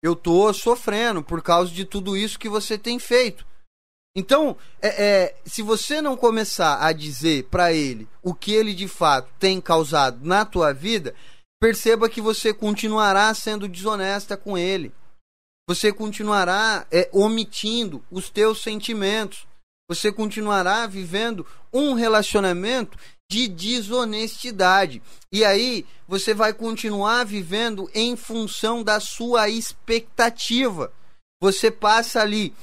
Eu 0.02 0.14
tô 0.14 0.52
sofrendo 0.52 1.22
por 1.22 1.42
causa 1.42 1.72
de 1.72 1.84
tudo 1.84 2.16
isso 2.16 2.38
que 2.38 2.48
você 2.48 2.78
tem 2.78 2.98
feito. 2.98 3.44
Então, 4.16 4.56
é, 4.80 5.04
é, 5.04 5.36
se 5.44 5.60
você 5.62 6.00
não 6.00 6.16
começar 6.16 6.84
a 6.84 6.92
dizer 6.92 7.44
para 7.44 7.72
ele 7.72 8.08
o 8.22 8.32
que 8.32 8.52
ele 8.52 8.72
de 8.72 8.88
fato 8.88 9.28
tem 9.38 9.60
causado 9.60 10.24
na 10.24 10.44
tua 10.44 10.72
vida, 10.72 11.14
perceba 11.60 12.08
que 12.08 12.20
você 12.20 12.54
continuará 12.54 13.32
sendo 13.34 13.68
desonesta 13.68 14.36
com 14.36 14.56
ele 14.56 14.92
você 15.68 15.92
continuará 15.92 16.86
é, 16.90 17.10
omitindo 17.12 18.02
os 18.10 18.30
teus 18.30 18.62
sentimentos. 18.62 19.46
Você 19.86 20.10
continuará 20.10 20.86
vivendo 20.86 21.46
um 21.70 21.92
relacionamento 21.92 22.98
de 23.30 23.46
desonestidade. 23.46 25.02
E 25.30 25.44
aí 25.44 25.84
você 26.06 26.32
vai 26.32 26.54
continuar 26.54 27.24
vivendo 27.24 27.90
em 27.94 28.16
função 28.16 28.82
da 28.82 28.98
sua 28.98 29.50
expectativa. 29.50 30.90
Você 31.38 31.70
passa 31.70 32.22
ali 32.22 32.54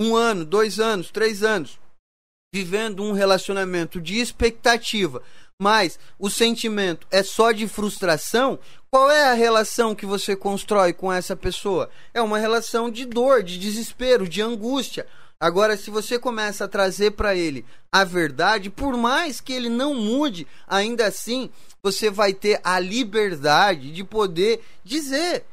um 0.00 0.14
ano, 0.14 0.44
dois 0.44 0.78
anos, 0.78 1.10
três 1.10 1.42
anos 1.42 1.80
vivendo 2.54 3.02
um 3.02 3.10
relacionamento 3.10 4.00
de 4.00 4.20
expectativa, 4.20 5.20
mas 5.60 5.98
o 6.18 6.28
sentimento 6.28 7.06
é 7.10 7.22
só 7.22 7.52
de 7.52 7.68
frustração, 7.68 8.58
qual 8.90 9.10
é 9.10 9.24
a 9.24 9.34
relação 9.34 9.94
que 9.94 10.06
você 10.06 10.36
constrói 10.36 10.92
com 10.92 11.12
essa 11.12 11.34
pessoa? 11.34 11.90
É 12.12 12.20
uma 12.20 12.38
relação 12.38 12.90
de 12.90 13.04
dor, 13.04 13.42
de 13.42 13.58
desespero, 13.58 14.28
de 14.28 14.40
angústia. 14.40 15.06
Agora, 15.40 15.76
se 15.76 15.90
você 15.90 16.18
começa 16.18 16.64
a 16.64 16.68
trazer 16.68 17.12
para 17.12 17.34
ele 17.34 17.64
a 17.92 18.04
verdade, 18.04 18.70
por 18.70 18.96
mais 18.96 19.40
que 19.40 19.52
ele 19.52 19.68
não 19.68 19.94
mude, 19.94 20.46
ainda 20.66 21.06
assim 21.06 21.50
você 21.82 22.08
vai 22.08 22.32
ter 22.32 22.60
a 22.64 22.78
liberdade 22.78 23.92
de 23.92 24.02
poder 24.02 24.62
dizer, 24.82 25.44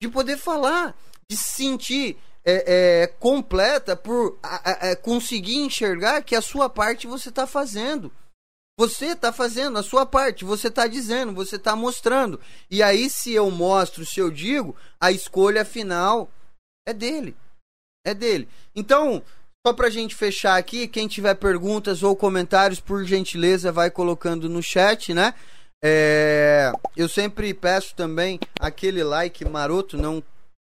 de 0.00 0.08
poder 0.08 0.36
falar, 0.36 0.94
de 1.28 1.36
se 1.36 1.54
sentir 1.54 2.16
é, 2.44 3.02
é, 3.02 3.06
completa 3.06 3.96
por 3.96 4.38
a, 4.42 4.94
conseguir 4.96 5.56
enxergar 5.56 6.22
que 6.22 6.36
a 6.36 6.42
sua 6.42 6.68
parte 6.68 7.06
você 7.06 7.28
está 7.28 7.46
fazendo. 7.46 8.12
Você 8.80 9.08
está 9.08 9.30
fazendo 9.30 9.78
a 9.78 9.82
sua 9.82 10.06
parte, 10.06 10.42
você 10.42 10.68
está 10.68 10.86
dizendo, 10.86 11.34
você 11.34 11.56
está 11.56 11.76
mostrando. 11.76 12.40
E 12.70 12.82
aí, 12.82 13.10
se 13.10 13.30
eu 13.30 13.50
mostro, 13.50 14.06
se 14.06 14.20
eu 14.20 14.30
digo, 14.30 14.74
a 14.98 15.12
escolha 15.12 15.66
final 15.66 16.30
é 16.88 16.94
dele. 16.94 17.36
É 18.06 18.14
dele. 18.14 18.48
Então, 18.74 19.22
só 19.66 19.74
para 19.74 19.88
a 19.88 19.90
gente 19.90 20.14
fechar 20.14 20.56
aqui, 20.56 20.88
quem 20.88 21.06
tiver 21.06 21.34
perguntas 21.34 22.02
ou 22.02 22.16
comentários, 22.16 22.80
por 22.80 23.04
gentileza, 23.04 23.70
vai 23.70 23.90
colocando 23.90 24.48
no 24.48 24.62
chat, 24.62 25.12
né? 25.12 25.34
É, 25.84 26.72
eu 26.96 27.06
sempre 27.06 27.52
peço 27.52 27.94
também 27.94 28.40
aquele 28.58 29.04
like 29.04 29.44
maroto, 29.44 29.98
não 29.98 30.22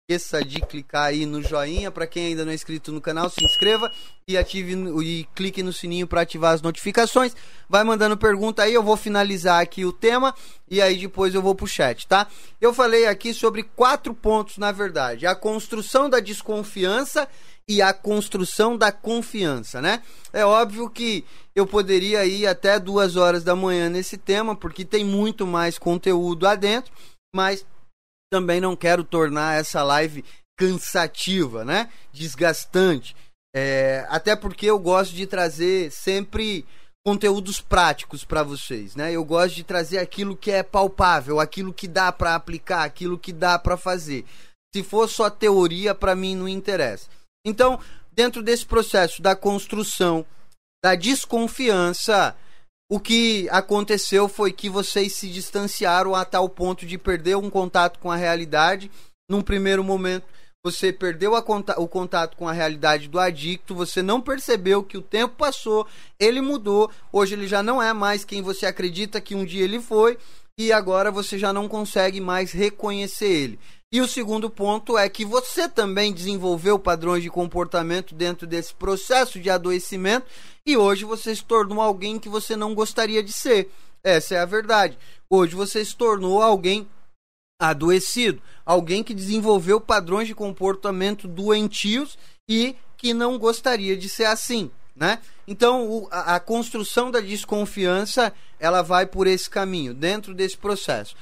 esqueça 0.09 0.43
de 0.43 0.63
clicar 0.63 1.09
aí 1.09 1.27
no 1.27 1.43
joinha. 1.43 1.91
Para 1.91 2.07
quem 2.07 2.29
ainda 2.29 2.43
não 2.43 2.53
é 2.53 2.55
inscrito 2.55 2.91
no 2.91 3.01
canal, 3.01 3.29
se 3.29 3.45
inscreva 3.45 3.93
e 4.27 4.39
ative 4.39 4.73
e 5.03 5.29
clique 5.35 5.63
no 5.63 5.73
sininho 5.73 6.07
para 6.07 6.23
ativar 6.23 6.55
as 6.55 6.63
notificações. 6.63 7.37
Vai 7.69 7.85
mandando 7.85 8.17
pergunta 8.17 8.63
aí, 8.63 8.73
eu 8.73 8.83
vou 8.83 8.97
finalizar 8.97 9.61
aqui 9.61 9.85
o 9.85 9.93
tema 9.93 10.35
e 10.71 10.81
aí 10.81 10.97
depois 10.97 11.35
eu 11.35 11.43
vou 11.43 11.55
pro 11.55 11.67
chat, 11.67 12.07
tá? 12.07 12.27
Eu 12.59 12.73
falei 12.73 13.07
aqui 13.07 13.35
sobre 13.35 13.63
quatro 13.63 14.15
pontos, 14.15 14.57
na 14.57 14.73
verdade: 14.73 15.27
a 15.27 15.35
construção 15.35 16.09
da 16.09 16.21
desconfiança 16.21 17.29
e 17.69 17.83
a 17.83 17.93
construção 17.93 18.79
da 18.79 18.91
confiança, 18.91 19.83
né? 19.83 20.03
É 20.33 20.43
óbvio 20.43 20.89
que 20.89 21.23
eu 21.55 21.67
poderia 21.67 22.25
ir 22.25 22.47
até 22.47 22.79
duas 22.81 23.15
horas 23.15 23.45
da 23.45 23.55
manhã 23.55 23.91
nesse 23.91 24.17
tema, 24.17 24.57
porque 24.57 24.87
tem 24.87 25.05
muito 25.05 25.47
mais 25.47 25.77
conteúdo 25.77 26.47
adentro, 26.47 26.91
mas 27.35 27.67
também 28.31 28.61
não 28.61 28.77
quero 28.77 29.05
tornar 29.05 29.59
essa 29.59 29.83
live 29.83 30.25
cansativa, 30.57 31.65
né? 31.65 31.89
Desgastante. 32.13 33.17
É, 33.55 34.07
até 34.09 34.37
porque 34.37 34.67
eu 34.67 34.79
gosto 34.79 35.15
de 35.15 35.27
trazer 35.27 35.91
sempre 35.91 36.67
conteúdos 37.05 37.61
práticos 37.61 38.25
para 38.25 38.43
vocês, 38.43 38.95
né? 38.95 39.13
Eu 39.13 39.25
gosto 39.25 39.55
de 39.55 39.65
trazer 39.65 39.99
aquilo 39.99 40.37
que 40.37 40.51
é 40.51 40.63
palpável, 40.63 41.41
aquilo 41.41 41.73
que 41.73 41.89
dá 41.89 42.13
para 42.13 42.35
aplicar, 42.35 42.83
aquilo 42.83 43.19
que 43.19 43.33
dá 43.33 43.59
para 43.59 43.77
fazer. 43.77 44.25
Se 44.75 44.83
for 44.83 45.09
só 45.09 45.31
teoria, 45.31 45.95
para 45.95 46.15
mim 46.15 46.37
não 46.37 46.47
interessa. 46.47 47.09
Então, 47.45 47.81
dentro 48.13 48.43
desse 48.43 48.67
processo 48.67 49.23
da 49.23 49.35
construção 49.35 50.27
da 50.85 50.95
desconfiança, 50.95 52.37
o 52.91 52.99
que 52.99 53.47
aconteceu 53.51 54.29
foi 54.29 54.51
que 54.51 54.71
vocês 54.71 55.13
se 55.13 55.29
distanciaram 55.29 56.15
a 56.15 56.25
tal 56.25 56.49
ponto 56.49 56.87
de 56.87 56.97
perder 56.97 57.37
um 57.37 57.51
contato 57.51 57.99
com 57.99 58.11
a 58.11 58.17
realidade. 58.17 58.91
Num 59.29 59.43
primeiro 59.43 59.85
momento, 59.85 60.25
você 60.65 60.91
perdeu 60.93 61.41
conta 61.43 61.79
o 61.79 61.87
contato 61.87 62.37
com 62.37 62.49
a 62.49 62.53
realidade 62.53 63.09
do 63.09 63.21
adicto, 63.21 63.75
você 63.75 64.03
não 64.03 64.21
percebeu 64.21 64.83
que 64.83 64.97
o 64.97 65.03
tempo 65.03 65.35
passou, 65.37 65.87
ele 66.19 66.41
mudou, 66.41 66.91
hoje 67.13 67.35
ele 67.35 67.47
já 67.47 67.63
não 67.63 67.83
é 67.83 67.93
mais 67.93 68.25
quem 68.25 68.43
você 68.43 68.67
acredita 68.67 69.21
que 69.21 69.35
um 69.35 69.45
dia 69.45 69.65
ele 69.65 69.81
foi, 69.81 70.19
e 70.59 70.73
agora 70.73 71.13
você 71.13 71.39
já 71.39 71.53
não 71.53 71.69
consegue 71.69 72.21
mais 72.21 72.53
reconhecer 72.53 73.29
ele. 73.29 73.59
E 73.91 74.03
o 74.03 74.09
segundo 74.09 74.51
ponto 74.51 74.99
é 74.99 75.09
que 75.09 75.25
você 75.25 75.67
também 75.67 76.13
desenvolveu 76.13 76.79
padrões 76.79 77.23
de 77.23 77.31
comportamento 77.31 78.15
dentro 78.15 78.47
desse 78.47 78.75
processo 78.75 79.41
de 79.41 79.49
adoecimento 79.49 80.27
e 80.69 80.77
hoje 80.77 81.07
você 81.07 81.35
se 81.35 81.43
tornou 81.43 81.81
alguém 81.81 82.19
que 82.19 82.29
você 82.29 82.55
não 82.55 82.75
gostaria 82.75 83.23
de 83.23 83.33
ser. 83.33 83.71
Essa 84.05 84.35
é 84.35 84.39
a 84.39 84.45
verdade. 84.45 84.99
Hoje 85.31 85.55
você 85.55 85.83
se 85.83 85.97
tornou 85.97 86.43
alguém 86.43 86.87
adoecido, 87.59 88.43
alguém 88.67 89.03
que 89.03 89.15
desenvolveu 89.15 89.81
padrões 89.81 90.29
de 90.29 90.35
comportamento 90.35 91.27
doentios 91.27 92.19
e 92.47 92.77
que 92.99 93.15
não 93.15 93.39
gostaria 93.39 93.97
de 93.97 94.11
ser 94.11 94.27
assim, 94.27 94.71
né? 94.95 95.21
Então, 95.47 95.89
o, 95.89 96.09
a, 96.11 96.35
a 96.35 96.41
construção 96.41 97.11
da 97.11 97.21
desconfiança, 97.21 98.31
ela 98.61 98.83
vai 98.83 99.07
por 99.07 99.27
esse 99.27 99.49
caminho, 99.49 99.95
dentro 99.95 100.35
desse 100.35 100.59
processo. 100.59 101.17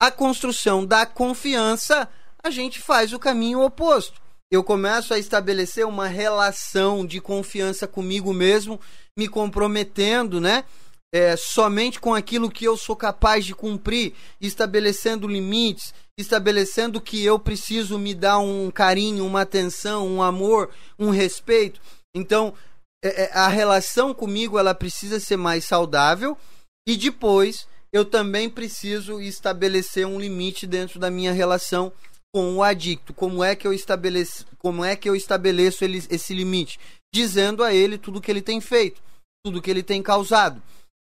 A 0.00 0.08
construção 0.08 0.86
da 0.86 1.04
confiança, 1.04 2.08
a 2.40 2.48
gente 2.48 2.78
faz 2.78 3.12
o 3.12 3.18
caminho 3.18 3.60
oposto 3.60 4.23
eu 4.54 4.62
começo 4.62 5.12
a 5.12 5.18
estabelecer 5.18 5.84
uma 5.84 6.06
relação 6.06 7.04
de 7.04 7.20
confiança 7.20 7.88
comigo 7.88 8.32
mesmo, 8.32 8.80
me 9.16 9.28
comprometendo, 9.28 10.40
né? 10.40 10.64
É, 11.12 11.36
somente 11.36 12.00
com 12.00 12.14
aquilo 12.14 12.50
que 12.50 12.64
eu 12.64 12.76
sou 12.76 12.96
capaz 12.96 13.44
de 13.44 13.54
cumprir, 13.54 14.14
estabelecendo 14.40 15.28
limites, 15.28 15.94
estabelecendo 16.18 17.00
que 17.00 17.24
eu 17.24 17.38
preciso 17.38 17.98
me 17.98 18.14
dar 18.14 18.38
um 18.38 18.70
carinho, 18.70 19.24
uma 19.24 19.42
atenção, 19.42 20.08
um 20.08 20.22
amor, 20.22 20.70
um 20.98 21.10
respeito. 21.10 21.80
Então, 22.14 22.54
é, 23.04 23.24
é 23.24 23.32
a 23.32 23.48
relação 23.48 24.12
comigo 24.14 24.58
ela 24.58 24.74
precisa 24.74 25.20
ser 25.20 25.36
mais 25.36 25.64
saudável 25.64 26.36
e 26.86 26.96
depois 26.96 27.68
eu 27.92 28.04
também 28.04 28.50
preciso 28.50 29.20
estabelecer 29.20 30.04
um 30.04 30.18
limite 30.18 30.66
dentro 30.66 30.98
da 30.98 31.10
minha 31.10 31.32
relação 31.32 31.92
com 32.34 32.56
o 32.56 32.64
adicto. 32.64 33.14
Como 33.14 33.44
é 33.44 33.54
que 33.54 33.64
eu 33.64 33.72
estabeleço, 33.72 34.44
como 34.58 34.84
é 34.84 34.96
que 34.96 35.08
eu 35.08 35.14
estabeleço 35.14 35.84
ele, 35.84 36.04
esse 36.10 36.34
limite? 36.34 36.80
Dizendo 37.14 37.62
a 37.62 37.72
ele 37.72 37.96
tudo 37.96 38.20
que 38.20 38.28
ele 38.28 38.42
tem 38.42 38.60
feito, 38.60 39.00
tudo 39.46 39.62
que 39.62 39.70
ele 39.70 39.84
tem 39.84 40.02
causado. 40.02 40.60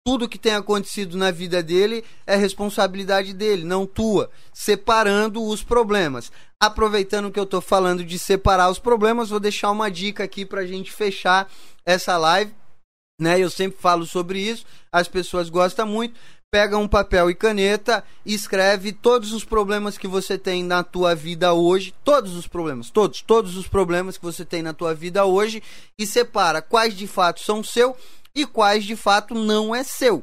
Tudo 0.04 0.28
que 0.28 0.36
tem 0.36 0.54
acontecido 0.54 1.16
na 1.16 1.30
vida 1.30 1.62
dele 1.62 2.04
é 2.26 2.34
responsabilidade 2.34 3.32
dele, 3.32 3.62
não 3.62 3.86
tua. 3.86 4.28
Separando 4.52 5.40
os 5.44 5.62
problemas. 5.62 6.32
Aproveitando 6.60 7.30
que 7.30 7.38
eu 7.38 7.44
estou 7.44 7.60
falando 7.60 8.04
de 8.04 8.18
separar 8.18 8.68
os 8.68 8.80
problemas, 8.80 9.30
vou 9.30 9.38
deixar 9.38 9.70
uma 9.70 9.88
dica 9.88 10.24
aqui 10.24 10.44
para 10.44 10.62
a 10.62 10.66
gente 10.66 10.90
fechar 10.90 11.48
essa 11.86 12.18
live. 12.18 12.52
Né? 13.20 13.38
Eu 13.38 13.48
sempre 13.48 13.78
falo 13.80 14.04
sobre 14.04 14.40
isso, 14.40 14.66
as 14.90 15.06
pessoas 15.06 15.48
gostam 15.48 15.86
muito 15.86 16.18
pega 16.52 16.76
um 16.76 16.86
papel 16.86 17.30
e 17.30 17.34
caneta 17.34 18.04
e 18.26 18.34
escreve 18.34 18.92
todos 18.92 19.32
os 19.32 19.42
problemas 19.42 19.96
que 19.96 20.06
você 20.06 20.36
tem 20.36 20.62
na 20.62 20.84
tua 20.84 21.14
vida 21.14 21.54
hoje, 21.54 21.94
todos 22.04 22.36
os 22.36 22.46
problemas, 22.46 22.90
todos, 22.90 23.22
todos 23.22 23.56
os 23.56 23.66
problemas 23.66 24.18
que 24.18 24.22
você 24.22 24.44
tem 24.44 24.60
na 24.60 24.74
tua 24.74 24.94
vida 24.94 25.24
hoje 25.24 25.62
e 25.98 26.06
separa 26.06 26.60
quais 26.60 26.94
de 26.94 27.06
fato 27.06 27.40
são 27.40 27.64
seu 27.64 27.96
e 28.34 28.44
quais 28.44 28.84
de 28.84 28.94
fato 28.94 29.34
não 29.34 29.74
é 29.74 29.82
seu. 29.82 30.22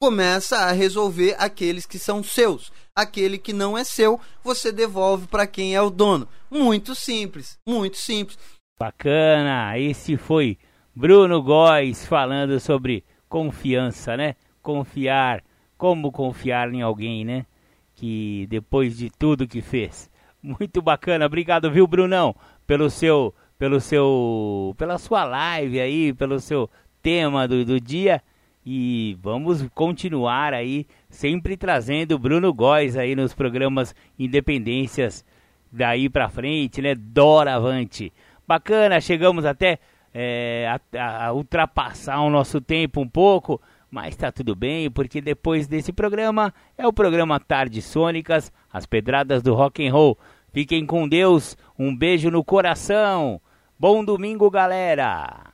Começa 0.00 0.58
a 0.58 0.70
resolver 0.70 1.34
aqueles 1.40 1.86
que 1.86 1.98
são 1.98 2.22
seus. 2.22 2.70
Aquele 2.94 3.36
que 3.36 3.52
não 3.52 3.76
é 3.76 3.82
seu, 3.82 4.20
você 4.44 4.70
devolve 4.70 5.26
para 5.26 5.44
quem 5.44 5.74
é 5.74 5.82
o 5.82 5.90
dono. 5.90 6.28
Muito 6.48 6.94
simples, 6.94 7.58
muito 7.66 7.96
simples. 7.96 8.38
Bacana. 8.78 9.76
Esse 9.76 10.16
foi 10.16 10.56
Bruno 10.94 11.42
Góes 11.42 12.06
falando 12.06 12.60
sobre 12.60 13.02
confiança, 13.28 14.16
né? 14.16 14.36
Confiar 14.62 15.42
como 15.76 16.12
confiar 16.12 16.72
em 16.72 16.82
alguém, 16.82 17.24
né? 17.24 17.46
Que 17.94 18.46
depois 18.48 18.96
de 18.96 19.10
tudo 19.10 19.46
que 19.46 19.60
fez. 19.60 20.10
Muito 20.42 20.82
bacana. 20.82 21.26
Obrigado, 21.26 21.70
viu, 21.70 21.86
Brunão, 21.86 22.34
pelo 22.66 22.90
seu 22.90 23.34
pelo 23.58 23.80
seu 23.80 24.74
pela 24.76 24.98
sua 24.98 25.24
live 25.24 25.80
aí, 25.80 26.12
pelo 26.12 26.38
seu 26.40 26.68
tema 27.02 27.46
do, 27.48 27.64
do 27.64 27.80
dia. 27.80 28.22
E 28.66 29.18
vamos 29.20 29.66
continuar 29.74 30.54
aí, 30.54 30.86
sempre 31.10 31.56
trazendo 31.56 32.18
Bruno 32.18 32.52
Góes 32.52 32.96
aí 32.96 33.14
nos 33.14 33.34
programas 33.34 33.94
Independências 34.18 35.24
daí 35.70 36.08
pra 36.08 36.28
frente, 36.28 36.80
né? 36.80 36.94
Doravante. 36.94 38.12
Bacana, 38.46 39.00
chegamos 39.00 39.44
até 39.44 39.78
é, 40.14 40.78
a, 40.96 41.26
a 41.26 41.32
ultrapassar 41.32 42.20
o 42.20 42.30
nosso 42.30 42.60
tempo 42.60 43.00
um 43.00 43.08
pouco. 43.08 43.60
Mas 43.94 44.16
tá 44.16 44.32
tudo 44.32 44.56
bem, 44.56 44.90
porque 44.90 45.20
depois 45.20 45.68
desse 45.68 45.92
programa 45.92 46.52
é 46.76 46.84
o 46.84 46.92
programa 46.92 47.38
Tardes 47.38 47.84
Sônicas, 47.84 48.52
as 48.68 48.86
pedradas 48.86 49.40
do 49.40 49.54
rock 49.54 49.86
and 49.86 49.92
roll. 49.92 50.18
Fiquem 50.52 50.84
com 50.84 51.08
Deus, 51.08 51.56
um 51.78 51.96
beijo 51.96 52.28
no 52.28 52.42
coração. 52.42 53.40
Bom 53.78 54.04
domingo, 54.04 54.50
galera. 54.50 55.53